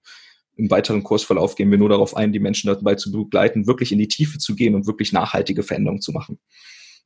Im 0.58 0.70
weiteren 0.70 1.04
Kursverlauf 1.04 1.56
gehen 1.56 1.72
wir 1.72 1.78
nur 1.78 1.89
darauf 1.89 2.16
ein, 2.16 2.34
die 2.34 2.39
Menschen 2.39 2.68
dabei 2.68 2.96
zu 2.96 3.12
begleiten, 3.12 3.68
wirklich 3.68 3.92
in 3.92 4.00
die 4.00 4.10
Tiefe 4.10 4.38
zu 4.38 4.56
gehen 4.56 4.76
und 4.76 4.86
wirklich 4.86 5.14
nachhaltige 5.14 5.64
Veränderungen 5.64 6.02
zu 6.02 6.12
machen. 6.12 6.39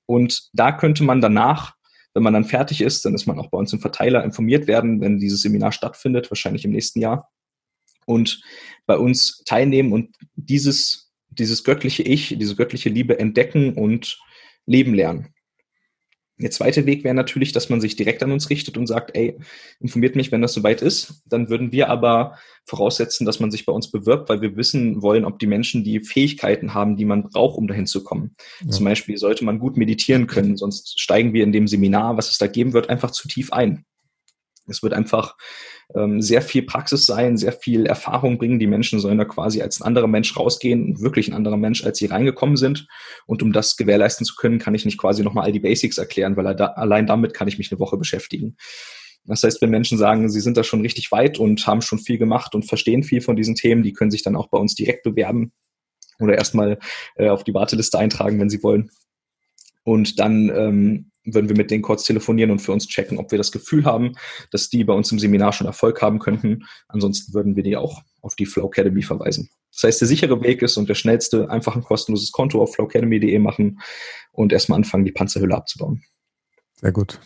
Und 0.07 0.49
da 0.53 0.71
könnte 0.71 1.03
man 1.03 1.21
danach, 1.21 1.73
wenn 2.13 2.23
man 2.23 2.33
dann 2.33 2.45
fertig 2.45 2.81
ist, 2.81 3.05
dann 3.05 3.13
ist 3.13 3.27
man 3.27 3.39
auch 3.39 3.49
bei 3.49 3.57
uns 3.57 3.71
im 3.73 3.79
Verteiler 3.79 4.23
informiert 4.23 4.67
werden, 4.67 5.01
wenn 5.01 5.19
dieses 5.19 5.41
Seminar 5.41 5.71
stattfindet, 5.71 6.31
wahrscheinlich 6.31 6.65
im 6.65 6.71
nächsten 6.71 6.99
Jahr, 6.99 7.29
und 8.05 8.41
bei 8.85 8.97
uns 8.97 9.41
teilnehmen 9.45 9.91
und 9.91 10.15
dieses, 10.35 11.11
dieses 11.29 11.63
göttliche 11.63 12.03
Ich, 12.03 12.35
diese 12.37 12.55
göttliche 12.55 12.89
Liebe 12.89 13.19
entdecken 13.19 13.73
und 13.73 14.19
leben 14.65 14.93
lernen. 14.93 15.35
Der 16.37 16.51
zweite 16.51 16.85
Weg 16.85 17.05
wäre 17.05 17.15
natürlich, 17.15 17.53
dass 17.53 17.69
man 17.69 17.79
sich 17.79 17.95
direkt 17.95 18.21
an 18.21 18.31
uns 18.33 18.49
richtet 18.49 18.75
und 18.75 18.87
sagt, 18.87 19.15
ey, 19.15 19.37
informiert 19.79 20.17
mich, 20.17 20.33
wenn 20.33 20.41
das 20.41 20.53
soweit 20.53 20.81
ist. 20.81 21.21
Dann 21.25 21.49
würden 21.49 21.71
wir 21.71 21.89
aber 21.89 22.37
voraussetzen, 22.65 23.25
dass 23.25 23.39
man 23.39 23.51
sich 23.51 23.65
bei 23.65 23.71
uns 23.71 23.89
bewirbt, 23.89 24.27
weil 24.27 24.41
wir 24.41 24.57
wissen 24.57 25.01
wollen, 25.01 25.23
ob 25.23 25.39
die 25.39 25.47
Menschen 25.47 25.85
die 25.85 26.01
Fähigkeiten 26.01 26.73
haben, 26.73 26.97
die 26.97 27.05
man 27.05 27.23
braucht, 27.29 27.57
um 27.57 27.67
dahin 27.67 27.85
zu 27.85 28.03
kommen. 28.03 28.35
Ja. 28.61 28.69
Zum 28.69 28.83
Beispiel 28.83 29.17
sollte 29.17 29.45
man 29.45 29.59
gut 29.59 29.77
meditieren 29.77 30.27
können, 30.27 30.57
sonst 30.57 30.99
steigen 30.99 31.31
wir 31.31 31.43
in 31.43 31.53
dem 31.53 31.69
Seminar, 31.69 32.17
was 32.17 32.29
es 32.29 32.37
da 32.37 32.47
geben 32.47 32.73
wird, 32.73 32.89
einfach 32.89 33.11
zu 33.11 33.29
tief 33.29 33.53
ein. 33.53 33.85
Es 34.67 34.83
wird 34.83 34.93
einfach 34.93 35.37
ähm, 35.93 36.21
sehr 36.21 36.41
viel 36.41 36.63
Praxis 36.63 37.05
sein, 37.05 37.37
sehr 37.37 37.51
viel 37.51 37.85
Erfahrung 37.85 38.37
bringen. 38.37 38.59
Die 38.59 38.67
Menschen 38.67 38.99
sollen 38.99 39.17
da 39.17 39.25
quasi 39.25 39.61
als 39.61 39.79
ein 39.79 39.83
anderer 39.83 40.07
Mensch 40.07 40.35
rausgehen, 40.37 40.99
wirklich 41.01 41.27
ein 41.27 41.33
anderer 41.33 41.57
Mensch, 41.57 41.83
als 41.83 41.97
sie 41.97 42.07
reingekommen 42.07 42.57
sind. 42.57 42.87
Und 43.25 43.43
um 43.43 43.53
das 43.53 43.75
gewährleisten 43.75 44.25
zu 44.25 44.35
können, 44.35 44.59
kann 44.59 44.75
ich 44.75 44.85
nicht 44.85 44.97
quasi 44.97 45.23
nochmal 45.23 45.45
all 45.45 45.51
die 45.51 45.59
Basics 45.59 45.97
erklären, 45.97 46.35
weil 46.37 46.47
allein 46.47 47.05
damit 47.05 47.33
kann 47.33 47.47
ich 47.47 47.57
mich 47.57 47.71
eine 47.71 47.79
Woche 47.79 47.97
beschäftigen. 47.97 48.57
Das 49.25 49.43
heißt, 49.43 49.61
wenn 49.61 49.71
Menschen 49.71 49.97
sagen, 49.97 50.29
sie 50.29 50.39
sind 50.39 50.55
da 50.55 50.63
schon 50.63 50.81
richtig 50.81 51.11
weit 51.11 51.39
und 51.39 51.65
haben 51.65 51.81
schon 51.81 51.99
viel 51.99 52.17
gemacht 52.17 52.53
und 52.53 52.65
verstehen 52.65 53.03
viel 53.03 53.21
von 53.21 53.35
diesen 53.35 53.55
Themen, 53.55 53.83
die 53.83 53.93
können 53.93 54.11
sich 54.11 54.23
dann 54.23 54.35
auch 54.35 54.47
bei 54.49 54.57
uns 54.57 54.75
direkt 54.75 55.03
bewerben 55.03 55.51
oder 56.19 56.35
erstmal 56.35 56.79
äh, 57.15 57.29
auf 57.29 57.43
die 57.43 57.53
Warteliste 57.53 57.97
eintragen, 57.97 58.39
wenn 58.39 58.49
sie 58.49 58.61
wollen. 58.63 58.91
Und 59.83 60.19
dann 60.19 60.49
ähm, 60.49 61.11
würden 61.25 61.49
wir 61.49 61.57
mit 61.57 61.71
denen 61.71 61.81
kurz 61.81 62.03
telefonieren 62.03 62.51
und 62.51 62.59
für 62.59 62.71
uns 62.71 62.87
checken, 62.87 63.17
ob 63.17 63.31
wir 63.31 63.37
das 63.37 63.51
Gefühl 63.51 63.85
haben, 63.85 64.13
dass 64.51 64.69
die 64.69 64.83
bei 64.83 64.93
uns 64.93 65.11
im 65.11 65.19
Seminar 65.19 65.53
schon 65.53 65.67
Erfolg 65.67 66.01
haben 66.01 66.19
könnten. 66.19 66.65
Ansonsten 66.87 67.33
würden 67.33 67.55
wir 67.55 67.63
die 67.63 67.77
auch 67.77 68.01
auf 68.21 68.35
die 68.35 68.45
Flow 68.45 68.67
Academy 68.67 69.01
verweisen. 69.01 69.49
Das 69.71 69.83
heißt, 69.83 70.01
der 70.01 70.07
sichere 70.07 70.41
Weg 70.41 70.61
ist 70.61 70.77
und 70.77 70.87
der 70.87 70.95
schnellste, 70.95 71.49
einfach 71.49 71.75
ein 71.75 71.83
kostenloses 71.83 72.31
Konto 72.31 72.61
auf 72.61 72.73
flowacademy.de 72.75 73.39
machen 73.39 73.79
und 74.31 74.53
erstmal 74.53 74.77
anfangen, 74.77 75.05
die 75.05 75.11
Panzerhülle 75.11 75.55
abzubauen. 75.55 76.03
Sehr 76.75 76.91
gut. 76.91 77.19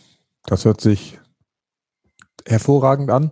Das 0.46 0.64
hört 0.64 0.80
sich 0.80 1.18
hervorragend 2.46 3.10
an. 3.10 3.30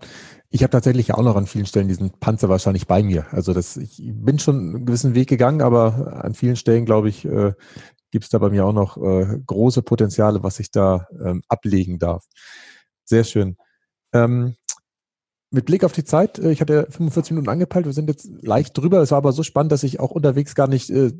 Ich 0.50 0.62
habe 0.62 0.70
tatsächlich 0.70 1.12
auch 1.12 1.22
noch 1.22 1.36
an 1.36 1.46
vielen 1.46 1.66
Stellen 1.66 1.88
diesen 1.88 2.10
Panzer 2.10 2.48
wahrscheinlich 2.48 2.86
bei 2.86 3.02
mir. 3.02 3.26
Also 3.32 3.52
das, 3.52 3.76
ich 3.76 4.00
bin 4.02 4.38
schon 4.38 4.56
einen 4.56 4.86
gewissen 4.86 5.14
Weg 5.14 5.28
gegangen, 5.28 5.60
aber 5.60 6.24
an 6.24 6.34
vielen 6.34 6.56
Stellen, 6.56 6.86
glaube 6.86 7.08
ich, 7.08 7.24
äh, 7.24 7.52
gibt 8.11 8.24
es 8.24 8.30
da 8.30 8.38
bei 8.38 8.50
mir 8.50 8.64
auch 8.64 8.72
noch 8.72 8.96
äh, 8.96 9.38
große 9.46 9.82
Potenziale, 9.82 10.42
was 10.42 10.61
ich 10.61 10.70
da 10.70 11.06
ähm, 11.24 11.42
ablegen 11.48 11.98
darf. 11.98 12.24
Sehr 13.04 13.24
schön. 13.24 13.56
Ähm, 14.12 14.56
mit 15.50 15.64
Blick 15.64 15.82
auf 15.84 15.92
die 15.92 16.04
Zeit, 16.04 16.38
äh, 16.38 16.50
ich 16.50 16.61
hatte 16.61 16.86
45 16.90 17.32
Minuten 17.32 17.48
angepeilt, 17.48 17.86
wir 17.86 17.92
sind 17.92 18.09
jetzt 18.09 18.28
leicht 18.42 18.76
drüber. 18.76 19.00
Es 19.00 19.11
war 19.11 19.18
aber 19.18 19.32
so 19.32 19.42
spannend, 19.42 19.72
dass 19.72 19.82
ich 19.82 20.00
auch 20.00 20.11
unterwegs 20.11 20.54
gar 20.54 20.68
nicht 20.68 20.90
äh, 20.90 21.12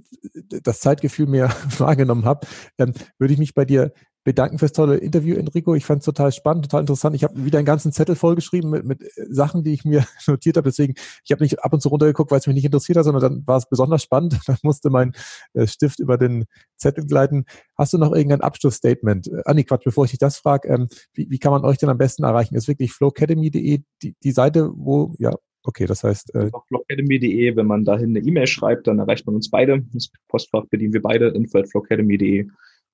das 0.63 0.81
Zeitgefühl 0.81 1.27
mehr 1.27 1.49
wahrgenommen 1.79 2.25
habe. 2.25 2.47
Ähm, 2.79 2.93
würde 3.19 3.33
ich 3.33 3.39
mich 3.39 3.55
bei 3.55 3.65
dir 3.65 3.93
bedanken 4.29 4.59
fürs 4.59 4.73
tolle 4.73 4.99
Interview, 4.99 5.37
Enrico. 5.37 5.75
Ich 5.75 5.87
fand 5.87 6.01
es 6.01 6.05
total 6.05 6.33
spannend, 6.33 6.67
total 6.67 6.83
interessant. 6.83 7.17
Ich 7.17 7.25
habe 7.25 7.47
wieder 7.47 7.57
einen 7.59 7.65
ganzen 7.65 7.93
Zettel 7.93 8.15
vollgeschrieben 8.15 8.69
mit, 8.69 8.85
mit 8.85 9.03
Sachen, 9.31 9.65
die 9.65 9.73
ich 9.73 9.87
mir 9.87 10.05
notiert 10.27 10.59
habe. 10.59 10.69
Deswegen, 10.69 10.93
ich 11.25 11.33
habe 11.33 11.43
nicht 11.43 11.65
ab 11.65 11.73
und 11.73 11.81
zu 11.81 11.89
runtergeguckt, 11.89 12.31
weil 12.31 12.39
es 12.39 12.47
mich 12.47 12.55
nicht 12.55 12.67
interessiert 12.67 12.99
hat, 12.99 13.07
sondern 13.07 13.23
dann 13.23 13.47
war 13.47 13.57
es 13.57 13.67
besonders 13.71 14.03
spannend. 14.03 14.39
Dann 14.47 14.59
musste 14.63 14.91
mein 14.91 15.13
äh, 15.55 15.67
Stift 15.67 15.99
über 15.99 16.19
den 16.19 16.45
Zettel 16.77 17.07
gleiten. 17.07 17.47
Hast 17.75 17.95
du 17.95 17.99
noch 17.99 18.13
irgendein 18.13 18.43
Abschlussstatement? 18.43 19.29
Äh, 19.29 19.41
ah, 19.47 19.55
Quatsch, 19.55 19.85
bevor 19.85 20.05
ich 20.05 20.11
dich 20.11 20.21
das 20.21 20.37
frage, 20.37 20.69
ähm, 20.69 20.89
wie, 21.15 21.31
wie 21.31 21.39
kann 21.39 21.53
man 21.53 21.65
euch 21.65 21.79
denn 21.79 21.89
am 21.89 21.97
besten 21.97 22.25
erreichen? 22.25 22.55
Ist 22.55 22.69
wirklich 22.69 22.93
flowacademy.de 22.93 23.81
die, 24.03 24.15
die 24.23 24.33
Seite, 24.33 24.71
wo, 24.75 25.15
ja, 25.19 25.33
Okay, 25.65 25.87
das 25.87 26.05
heißt. 26.05 26.35
Äh, 26.35 26.51
flowacademy.de, 26.69 27.57
wenn 27.57 27.67
man 27.67 27.87
dahin 27.87 28.11
eine 28.11 28.21
E-Mail 28.21 28.47
schreibt, 28.47 28.87
dann 28.87 28.99
erreicht 28.99 29.27
man 29.27 29.35
uns 29.35 29.51
beide. 29.51 29.83
Das 29.93 30.11
Postfach 30.29 30.67
bedienen 30.67 30.93
wir 30.93 31.03
beide, 31.03 31.29
info 31.29 31.59
at 31.59 31.71
flowacademy.de. 31.71 32.47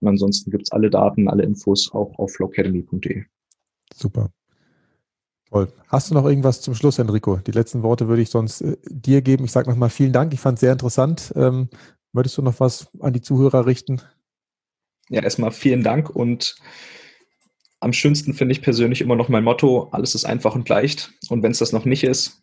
Und 0.05 0.11
ansonsten 0.11 0.51
gibt's 0.51 0.71
alle 0.71 0.91
Daten, 0.91 1.29
alle 1.29 1.43
Infos 1.43 1.91
auch 1.93 2.19
auf 2.19 2.33
flowacademy.de. 2.33 3.25
Super. 3.95 4.31
Toll. 5.49 5.73
Hast 5.89 6.11
du 6.11 6.15
noch 6.15 6.27
irgendwas 6.27 6.61
zum 6.61 6.75
Schluss, 6.75 6.99
Enrico? 6.99 7.37
Die 7.37 7.53
letzten 7.53 7.83
Worte 7.83 8.09
würde 8.09 8.23
ich 8.23 8.29
sonst 8.29 8.61
äh, 8.61 8.77
dir 8.89 9.23
geben. 9.23 9.45
Ich 9.45 9.53
sage 9.53 9.71
nochmal 9.71 9.91
vielen 9.91 10.13
Dank. 10.13 10.35
Ich 10.35 10.41
fand 10.41 10.57
es 10.57 10.61
sehr 10.61 10.73
interessant. 10.73 11.33
Ähm, 11.37 11.69
würdest 12.13 12.37
du 12.37 12.43
noch 12.43 12.61
was 12.61 12.89
an 13.01 13.13
die 13.13 13.23
Zuhörer 13.23 13.65
richten? 13.65 14.03
Ja, 15.09 15.23
erstmal 15.23 15.53
vielen 15.53 15.83
Dank 15.83 16.11
und 16.11 16.57
am 17.81 17.93
schönsten 17.93 18.35
finde 18.35 18.53
ich 18.53 18.63
persönlich 18.63 19.01
immer 19.01 19.17
noch 19.17 19.29
mein 19.29 19.45
Motto, 19.45 19.89
alles 19.93 20.15
ist 20.15 20.25
einfach 20.25 20.55
und 20.55 20.69
leicht. 20.69 21.13
Und 21.29 21.43
wenn 21.43 21.53
es 21.53 21.59
das 21.59 21.73
noch 21.73 21.85
nicht 21.85 22.05
ist, 22.05 22.43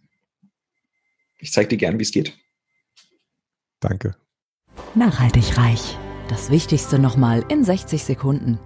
ich 1.39 1.51
zeige 1.51 1.69
dir 1.69 1.77
gern, 1.77 1.97
wie 1.97 2.03
es 2.03 2.11
geht. 2.11 2.37
Danke. 3.79 4.15
Nachhaltig 4.93 5.57
reich. 5.57 5.97
Das 6.31 6.49
Wichtigste 6.49 6.97
nochmal 6.97 7.43
in 7.49 7.65
60 7.65 8.05
Sekunden. 8.05 8.57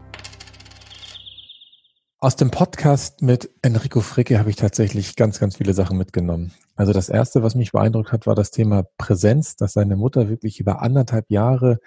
Aus 2.20 2.36
dem 2.36 2.52
Podcast 2.52 3.24
mit 3.24 3.50
Enrico 3.64 4.02
Fricke 4.02 4.38
habe 4.38 4.52
ich 4.52 4.56
tatsächlich 4.56 5.16
ganz, 5.16 5.40
ganz 5.40 5.58
viele 5.58 5.74
Sachen 5.74 5.98
mitgenommen. 5.98 6.54
Also 6.76 6.94
das 6.94 7.10
erste, 7.10 7.42
was 7.42 7.56
mich 7.56 7.72
beeindruckt 7.72 8.12
hat, 8.12 8.28
war 8.28 8.36
das 8.36 8.52
Thema 8.52 8.84
Präsenz, 9.00 9.56
dass 9.56 9.74
seine 9.74 9.96
Mutter 9.96 10.30
wirklich 10.30 10.60
über 10.60 10.84
anderthalb 10.84 11.32
Jahre 11.32 11.80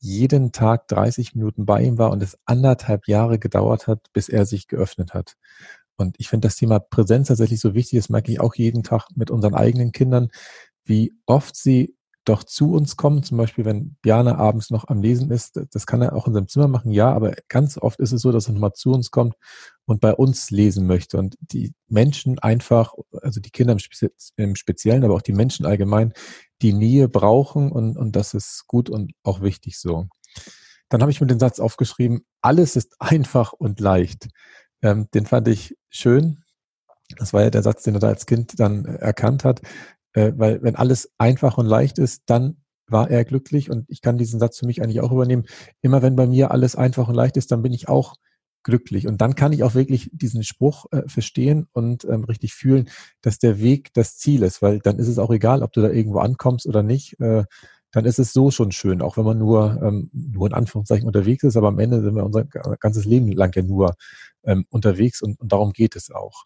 jeden 0.00 0.50
Tag 0.50 0.88
30 0.88 1.36
Minuten 1.36 1.66
bei 1.66 1.82
ihm 1.82 1.98
war 1.98 2.10
und 2.10 2.20
es 2.20 2.36
anderthalb 2.44 3.06
Jahre 3.06 3.38
gedauert 3.38 3.86
hat, 3.86 4.00
bis 4.12 4.28
er 4.28 4.44
sich 4.44 4.66
geöffnet 4.66 5.14
hat. 5.14 5.36
Und 5.94 6.16
ich 6.18 6.30
finde 6.30 6.48
das 6.48 6.56
Thema 6.56 6.80
Präsenz 6.80 7.28
tatsächlich 7.28 7.60
so 7.60 7.74
wichtig. 7.76 8.00
Das 8.00 8.08
merke 8.08 8.32
ich 8.32 8.40
auch 8.40 8.56
jeden 8.56 8.82
Tag 8.82 9.06
mit 9.14 9.30
unseren 9.30 9.54
eigenen 9.54 9.92
Kindern, 9.92 10.30
wie 10.84 11.14
oft 11.26 11.54
sie 11.54 11.94
doch 12.24 12.44
zu 12.44 12.72
uns 12.72 12.96
kommen. 12.96 13.22
Zum 13.22 13.36
Beispiel, 13.36 13.64
wenn 13.64 13.96
Bjana 14.02 14.36
abends 14.36 14.70
noch 14.70 14.88
am 14.88 15.02
Lesen 15.02 15.30
ist. 15.30 15.60
Das 15.72 15.86
kann 15.86 16.02
er 16.02 16.14
auch 16.14 16.26
in 16.26 16.34
seinem 16.34 16.48
Zimmer 16.48 16.68
machen, 16.68 16.92
ja, 16.92 17.12
aber 17.12 17.34
ganz 17.48 17.78
oft 17.78 17.98
ist 18.00 18.12
es 18.12 18.22
so, 18.22 18.32
dass 18.32 18.48
er 18.48 18.52
nochmal 18.52 18.72
zu 18.74 18.92
uns 18.92 19.10
kommt 19.10 19.34
und 19.86 20.00
bei 20.00 20.14
uns 20.14 20.50
lesen 20.50 20.86
möchte. 20.86 21.18
Und 21.18 21.36
die 21.40 21.72
Menschen 21.88 22.38
einfach, 22.38 22.94
also 23.22 23.40
die 23.40 23.50
Kinder 23.50 23.76
im, 24.36 24.56
Speziellen, 24.56 25.04
aber 25.04 25.14
auch 25.14 25.22
die 25.22 25.32
Menschen 25.32 25.66
allgemein, 25.66 26.12
die 26.62 26.72
Nähe 26.72 27.08
brauchen 27.08 27.72
und, 27.72 27.96
und 27.96 28.14
das 28.14 28.34
ist 28.34 28.64
gut 28.66 28.88
und 28.88 29.12
auch 29.24 29.42
wichtig 29.42 29.78
so. 29.78 30.06
Dann 30.88 31.00
habe 31.00 31.10
ich 31.10 31.20
mir 31.20 31.26
den 31.26 31.40
Satz 31.40 31.58
aufgeschrieben, 31.58 32.24
alles 32.40 32.76
ist 32.76 32.94
einfach 33.00 33.52
und 33.52 33.80
leicht. 33.80 34.28
Ähm, 34.82 35.08
den 35.14 35.26
fand 35.26 35.48
ich 35.48 35.76
schön. 35.88 36.44
Das 37.16 37.32
war 37.32 37.42
ja 37.42 37.50
der 37.50 37.62
Satz, 37.62 37.82
den 37.82 37.94
er 37.94 38.00
da 38.00 38.08
als 38.08 38.26
Kind 38.26 38.58
dann 38.60 38.84
äh, 38.84 38.96
erkannt 38.96 39.44
hat. 39.44 39.62
Äh, 40.14 40.32
weil 40.36 40.62
wenn 40.62 40.76
alles 40.76 41.12
einfach 41.18 41.58
und 41.58 41.66
leicht 41.66 41.98
ist, 41.98 42.22
dann 42.26 42.56
war 42.86 43.10
er 43.10 43.24
glücklich. 43.24 43.70
Und 43.70 43.86
ich 43.88 44.02
kann 44.02 44.18
diesen 44.18 44.38
Satz 44.40 44.58
für 44.58 44.66
mich 44.66 44.82
eigentlich 44.82 45.00
auch 45.00 45.12
übernehmen. 45.12 45.44
Immer 45.80 46.02
wenn 46.02 46.16
bei 46.16 46.26
mir 46.26 46.50
alles 46.50 46.76
einfach 46.76 47.08
und 47.08 47.14
leicht 47.14 47.36
ist, 47.36 47.50
dann 47.50 47.62
bin 47.62 47.72
ich 47.72 47.88
auch 47.88 48.16
glücklich. 48.62 49.06
Und 49.06 49.20
dann 49.20 49.34
kann 49.34 49.52
ich 49.52 49.64
auch 49.64 49.74
wirklich 49.74 50.10
diesen 50.12 50.44
Spruch 50.44 50.86
äh, 50.92 51.08
verstehen 51.08 51.66
und 51.72 52.04
ähm, 52.04 52.24
richtig 52.24 52.54
fühlen, 52.54 52.88
dass 53.20 53.38
der 53.38 53.60
Weg 53.60 53.92
das 53.94 54.16
Ziel 54.18 54.42
ist, 54.42 54.62
weil 54.62 54.78
dann 54.78 54.98
ist 54.98 55.08
es 55.08 55.18
auch 55.18 55.30
egal, 55.30 55.62
ob 55.62 55.72
du 55.72 55.80
da 55.80 55.90
irgendwo 55.90 56.18
ankommst 56.18 56.66
oder 56.66 56.82
nicht. 56.82 57.18
Äh, 57.20 57.44
dann 57.90 58.04
ist 58.06 58.18
es 58.18 58.32
so 58.32 58.50
schon 58.50 58.72
schön, 58.72 59.02
auch 59.02 59.16
wenn 59.16 59.24
man 59.24 59.38
nur, 59.38 59.80
ähm, 59.82 60.10
nur 60.12 60.46
in 60.46 60.54
Anführungszeichen 60.54 61.06
unterwegs 61.06 61.42
ist, 61.44 61.56
aber 61.56 61.68
am 61.68 61.78
Ende 61.78 62.00
sind 62.00 62.14
wir 62.14 62.24
unser 62.24 62.44
ganzes 62.44 63.04
Leben 63.04 63.30
lang 63.32 63.52
ja 63.54 63.62
nur 63.62 63.94
ähm, 64.44 64.64
unterwegs 64.70 65.20
und, 65.20 65.38
und 65.40 65.52
darum 65.52 65.72
geht 65.72 65.94
es 65.94 66.10
auch. 66.10 66.44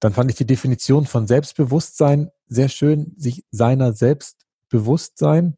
Dann 0.00 0.12
fand 0.12 0.30
ich 0.30 0.36
die 0.36 0.46
Definition 0.46 1.06
von 1.06 1.26
Selbstbewusstsein 1.26 2.30
sehr 2.48 2.68
schön, 2.68 3.14
sich 3.16 3.44
seiner 3.50 3.92
selbst 3.92 4.46
bewusst 4.68 5.18
sein 5.18 5.56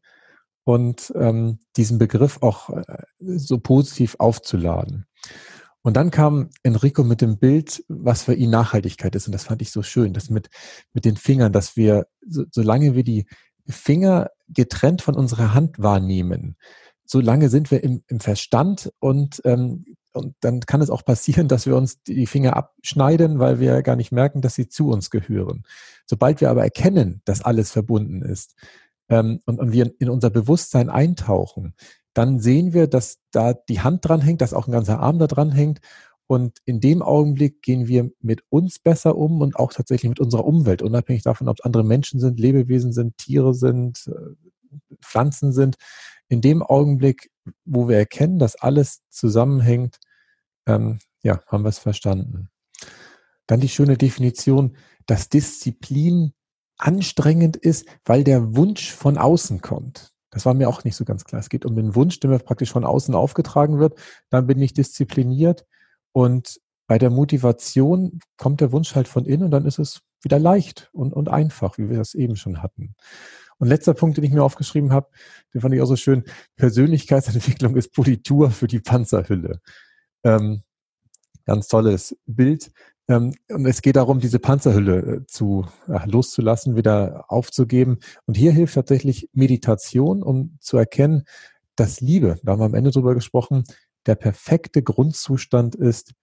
und 0.63 1.11
ähm, 1.15 1.59
diesen 1.77 1.97
Begriff 1.97 2.41
auch 2.41 2.69
äh, 2.69 2.83
so 3.19 3.59
positiv 3.59 4.15
aufzuladen. 4.19 5.05
Und 5.81 5.95
dann 5.95 6.11
kam 6.11 6.49
Enrico 6.63 7.03
mit 7.03 7.21
dem 7.21 7.37
Bild, 7.37 7.83
was 7.87 8.23
für 8.23 8.33
ihn 8.33 8.49
Nachhaltigkeit 8.49 9.15
ist. 9.15 9.27
Und 9.27 9.31
das 9.31 9.45
fand 9.45 9.61
ich 9.61 9.71
so 9.71 9.81
schön, 9.81 10.13
das 10.13 10.29
mit, 10.29 10.49
mit 10.93 11.05
den 11.05 11.15
Fingern, 11.15 11.53
dass 11.53 11.77
wir, 11.77 12.07
so, 12.27 12.43
solange 12.51 12.95
wir 12.95 13.03
die 13.03 13.25
Finger 13.67 14.29
getrennt 14.49 15.01
von 15.01 15.15
unserer 15.15 15.53
Hand 15.53 15.79
wahrnehmen, 15.79 16.57
solange 17.05 17.49
sind 17.49 17.71
wir 17.71 17.83
im, 17.83 18.03
im 18.07 18.19
Verstand 18.19 18.91
und, 18.99 19.41
ähm, 19.45 19.85
und 20.13 20.35
dann 20.41 20.61
kann 20.61 20.81
es 20.81 20.89
auch 20.89 21.05
passieren, 21.05 21.47
dass 21.47 21.65
wir 21.65 21.75
uns 21.75 22.01
die 22.03 22.25
Finger 22.25 22.55
abschneiden, 22.55 23.39
weil 23.39 23.59
wir 23.59 23.81
gar 23.81 23.95
nicht 23.95 24.11
merken, 24.11 24.41
dass 24.41 24.55
sie 24.55 24.67
zu 24.67 24.89
uns 24.89 25.09
gehören. 25.09 25.63
Sobald 26.05 26.41
wir 26.41 26.49
aber 26.49 26.63
erkennen, 26.63 27.21
dass 27.25 27.41
alles 27.41 27.71
verbunden 27.71 28.21
ist 28.21 28.55
ähm, 29.09 29.39
und, 29.45 29.59
und 29.59 29.71
wir 29.71 29.91
in 29.99 30.09
unser 30.09 30.29
Bewusstsein 30.29 30.89
eintauchen, 30.89 31.75
dann 32.13 32.39
sehen 32.39 32.73
wir, 32.73 32.87
dass 32.87 33.19
da 33.31 33.53
die 33.53 33.81
Hand 33.81 34.07
dran 34.07 34.21
hängt, 34.21 34.41
dass 34.41 34.53
auch 34.53 34.67
ein 34.67 34.71
ganzer 34.71 34.99
Arm 34.99 35.19
da 35.19 35.27
dran 35.27 35.51
hängt 35.51 35.79
und 36.31 36.59
in 36.65 36.79
dem 36.79 37.01
Augenblick 37.01 37.63
gehen 37.63 37.87
wir 37.87 38.11
mit 38.21 38.43
uns 38.49 38.77
besser 38.77 39.17
um 39.17 39.41
und 39.41 39.55
auch 39.55 39.73
tatsächlich 39.73 40.09
mit 40.09 40.19
unserer 40.19 40.45
Umwelt, 40.45 40.83
unabhängig 40.83 41.23
davon, 41.23 41.47
ob 41.47 41.57
es 41.57 41.65
andere 41.65 41.83
Menschen 41.83 42.19
sind, 42.19 42.39
Lebewesen 42.39 42.93
sind, 42.93 43.17
Tiere 43.17 43.55
sind, 43.55 44.07
äh, 44.07 44.35
Pflanzen 45.01 45.53
sind. 45.53 45.77
In 46.27 46.41
dem 46.41 46.61
Augenblick, 46.61 47.31
wo 47.65 47.87
wir 47.87 47.97
erkennen, 47.97 48.39
dass 48.39 48.55
alles 48.55 49.01
zusammenhängt, 49.09 49.99
ähm, 50.65 50.99
ja, 51.23 51.41
haben 51.47 51.63
wir 51.63 51.69
es 51.69 51.79
verstanden. 51.79 52.49
Dann 53.47 53.59
die 53.59 53.69
schöne 53.69 53.97
Definition, 53.97 54.77
dass 55.05 55.29
Disziplin 55.29 56.33
anstrengend 56.77 57.57
ist, 57.57 57.85
weil 58.05 58.23
der 58.23 58.55
Wunsch 58.55 58.91
von 58.91 59.17
außen 59.17 59.61
kommt. 59.61 60.13
Das 60.31 60.45
war 60.45 60.53
mir 60.53 60.69
auch 60.69 60.83
nicht 60.83 60.95
so 60.95 61.05
ganz 61.05 61.25
klar. 61.25 61.39
Es 61.39 61.49
geht 61.49 61.65
um 61.65 61.75
den 61.75 61.95
Wunsch, 61.95 62.19
der 62.19 62.29
mir 62.29 62.39
praktisch 62.39 62.71
von 62.71 62.85
außen 62.85 63.15
aufgetragen 63.15 63.79
wird. 63.79 63.99
Dann 64.29 64.47
bin 64.47 64.61
ich 64.61 64.73
diszipliniert 64.73 65.65
und 66.11 66.59
bei 66.87 66.97
der 66.97 67.09
Motivation 67.09 68.19
kommt 68.37 68.61
der 68.61 68.71
Wunsch 68.71 68.95
halt 68.95 69.07
von 69.07 69.25
innen 69.25 69.43
und 69.43 69.51
dann 69.51 69.65
ist 69.65 69.79
es 69.79 70.01
wieder 70.21 70.39
leicht 70.39 70.89
und, 70.93 71.13
und 71.13 71.29
einfach, 71.29 71.77
wie 71.77 71.89
wir 71.89 71.97
das 71.97 72.13
eben 72.13 72.35
schon 72.35 72.61
hatten. 72.61 72.95
Und 73.59 73.67
letzter 73.67 73.93
Punkt, 73.93 74.17
den 74.17 74.23
ich 74.23 74.31
mir 74.31 74.43
aufgeschrieben 74.43 74.91
habe, 74.91 75.09
den 75.53 75.61
fand 75.61 75.75
ich 75.75 75.81
auch 75.81 75.85
so 75.85 75.95
schön. 75.95 76.23
Persönlichkeitsentwicklung 76.55 77.75
ist 77.75 77.93
Politur 77.93 78.51
für 78.51 78.67
die 78.67 78.79
Panzerhülle. 78.79 79.59
Ähm, 80.23 80.63
ganz 81.45 81.67
tolles 81.67 82.17
Bild. 82.25 82.71
Ähm, 83.09 83.33
und 83.49 83.65
es 83.65 83.81
geht 83.81 83.97
darum, 83.97 84.19
diese 84.19 84.39
Panzerhülle 84.39 84.97
äh, 84.97 85.25
zu 85.25 85.65
äh, 85.87 86.07
loszulassen, 86.07 86.75
wieder 86.75 87.25
aufzugeben. 87.27 87.99
Und 88.25 88.37
hier 88.37 88.51
hilft 88.51 88.75
tatsächlich 88.75 89.29
Meditation, 89.33 90.23
um 90.23 90.57
zu 90.61 90.77
erkennen, 90.77 91.23
dass 91.75 92.01
Liebe, 92.01 92.39
da 92.43 92.53
haben 92.53 92.59
wir 92.59 92.65
am 92.65 92.75
Ende 92.75 92.91
drüber 92.91 93.15
gesprochen, 93.15 93.63
der 94.05 94.15
perfekte 94.15 94.83
Grundzustand 94.83 95.75
ist, 95.75 96.13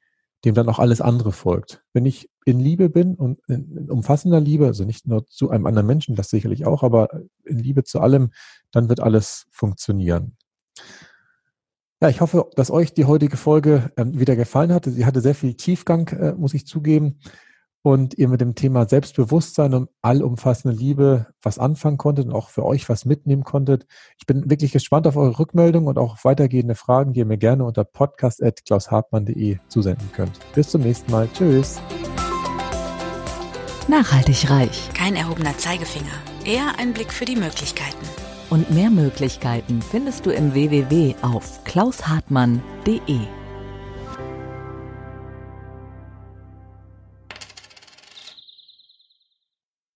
dem 0.44 0.54
dann 0.54 0.68
auch 0.68 0.78
alles 0.78 1.00
andere 1.00 1.32
folgt. 1.32 1.82
Wenn 1.92 2.06
ich 2.06 2.30
in 2.44 2.60
Liebe 2.60 2.88
bin 2.88 3.14
und 3.14 3.40
in, 3.48 3.90
umfassender 3.90 4.40
Liebe, 4.40 4.66
also 4.66 4.84
nicht 4.84 5.06
nur 5.06 5.26
zu 5.26 5.50
einem 5.50 5.66
anderen 5.66 5.86
Menschen, 5.86 6.14
das 6.14 6.30
sicherlich 6.30 6.66
auch, 6.66 6.82
aber 6.82 7.08
in 7.44 7.58
Liebe 7.58 7.84
zu 7.84 8.00
allem, 8.00 8.30
dann 8.70 8.88
wird 8.88 9.00
alles 9.00 9.46
funktionieren. 9.50 10.36
Ja, 12.02 12.10
ich 12.10 12.20
hoffe, 12.20 12.50
dass 12.56 12.70
euch 12.70 12.92
die 12.92 13.06
heutige 13.06 13.38
Folge 13.38 13.90
ähm, 13.96 14.20
wieder 14.20 14.36
gefallen 14.36 14.72
hat. 14.72 14.84
Sie 14.84 15.06
hatte 15.06 15.22
sehr 15.22 15.34
viel 15.34 15.54
Tiefgang, 15.54 16.08
äh, 16.08 16.32
muss 16.34 16.52
ich 16.52 16.66
zugeben 16.66 17.18
und 17.86 18.18
ihr 18.18 18.26
mit 18.26 18.40
dem 18.40 18.56
Thema 18.56 18.88
Selbstbewusstsein 18.88 19.72
und 19.72 19.88
allumfassende 20.02 20.76
Liebe 20.76 21.26
was 21.40 21.60
anfangen 21.60 21.98
konntet 21.98 22.26
und 22.26 22.32
auch 22.32 22.48
für 22.48 22.64
euch 22.66 22.88
was 22.88 23.04
mitnehmen 23.04 23.44
konntet. 23.44 23.86
Ich 24.18 24.26
bin 24.26 24.50
wirklich 24.50 24.72
gespannt 24.72 25.06
auf 25.06 25.16
eure 25.16 25.38
Rückmeldung 25.38 25.86
und 25.86 25.96
auch 25.96 26.14
auf 26.14 26.24
weitergehende 26.24 26.74
Fragen, 26.74 27.12
die 27.12 27.20
ihr 27.20 27.26
mir 27.26 27.38
gerne 27.38 27.64
unter 27.64 27.84
podcast.klaushartmann.de 27.84 29.58
zusenden 29.68 30.10
könnt. 30.12 30.32
Bis 30.52 30.70
zum 30.70 30.80
nächsten 30.80 31.12
Mal. 31.12 31.28
Tschüss. 31.32 31.80
Nachhaltig 33.86 34.50
reich. 34.50 34.90
Kein 34.92 35.14
erhobener 35.14 35.56
Zeigefinger. 35.56 36.06
Eher 36.44 36.80
ein 36.80 36.92
Blick 36.92 37.12
für 37.12 37.24
die 37.24 37.36
Möglichkeiten. 37.36 38.04
Und 38.50 38.68
mehr 38.72 38.90
Möglichkeiten 38.90 39.80
findest 39.80 40.26
du 40.26 40.30
im 40.30 40.54
www 40.54 41.14
auf 41.22 41.62
klaushartmann.de. 41.62 43.45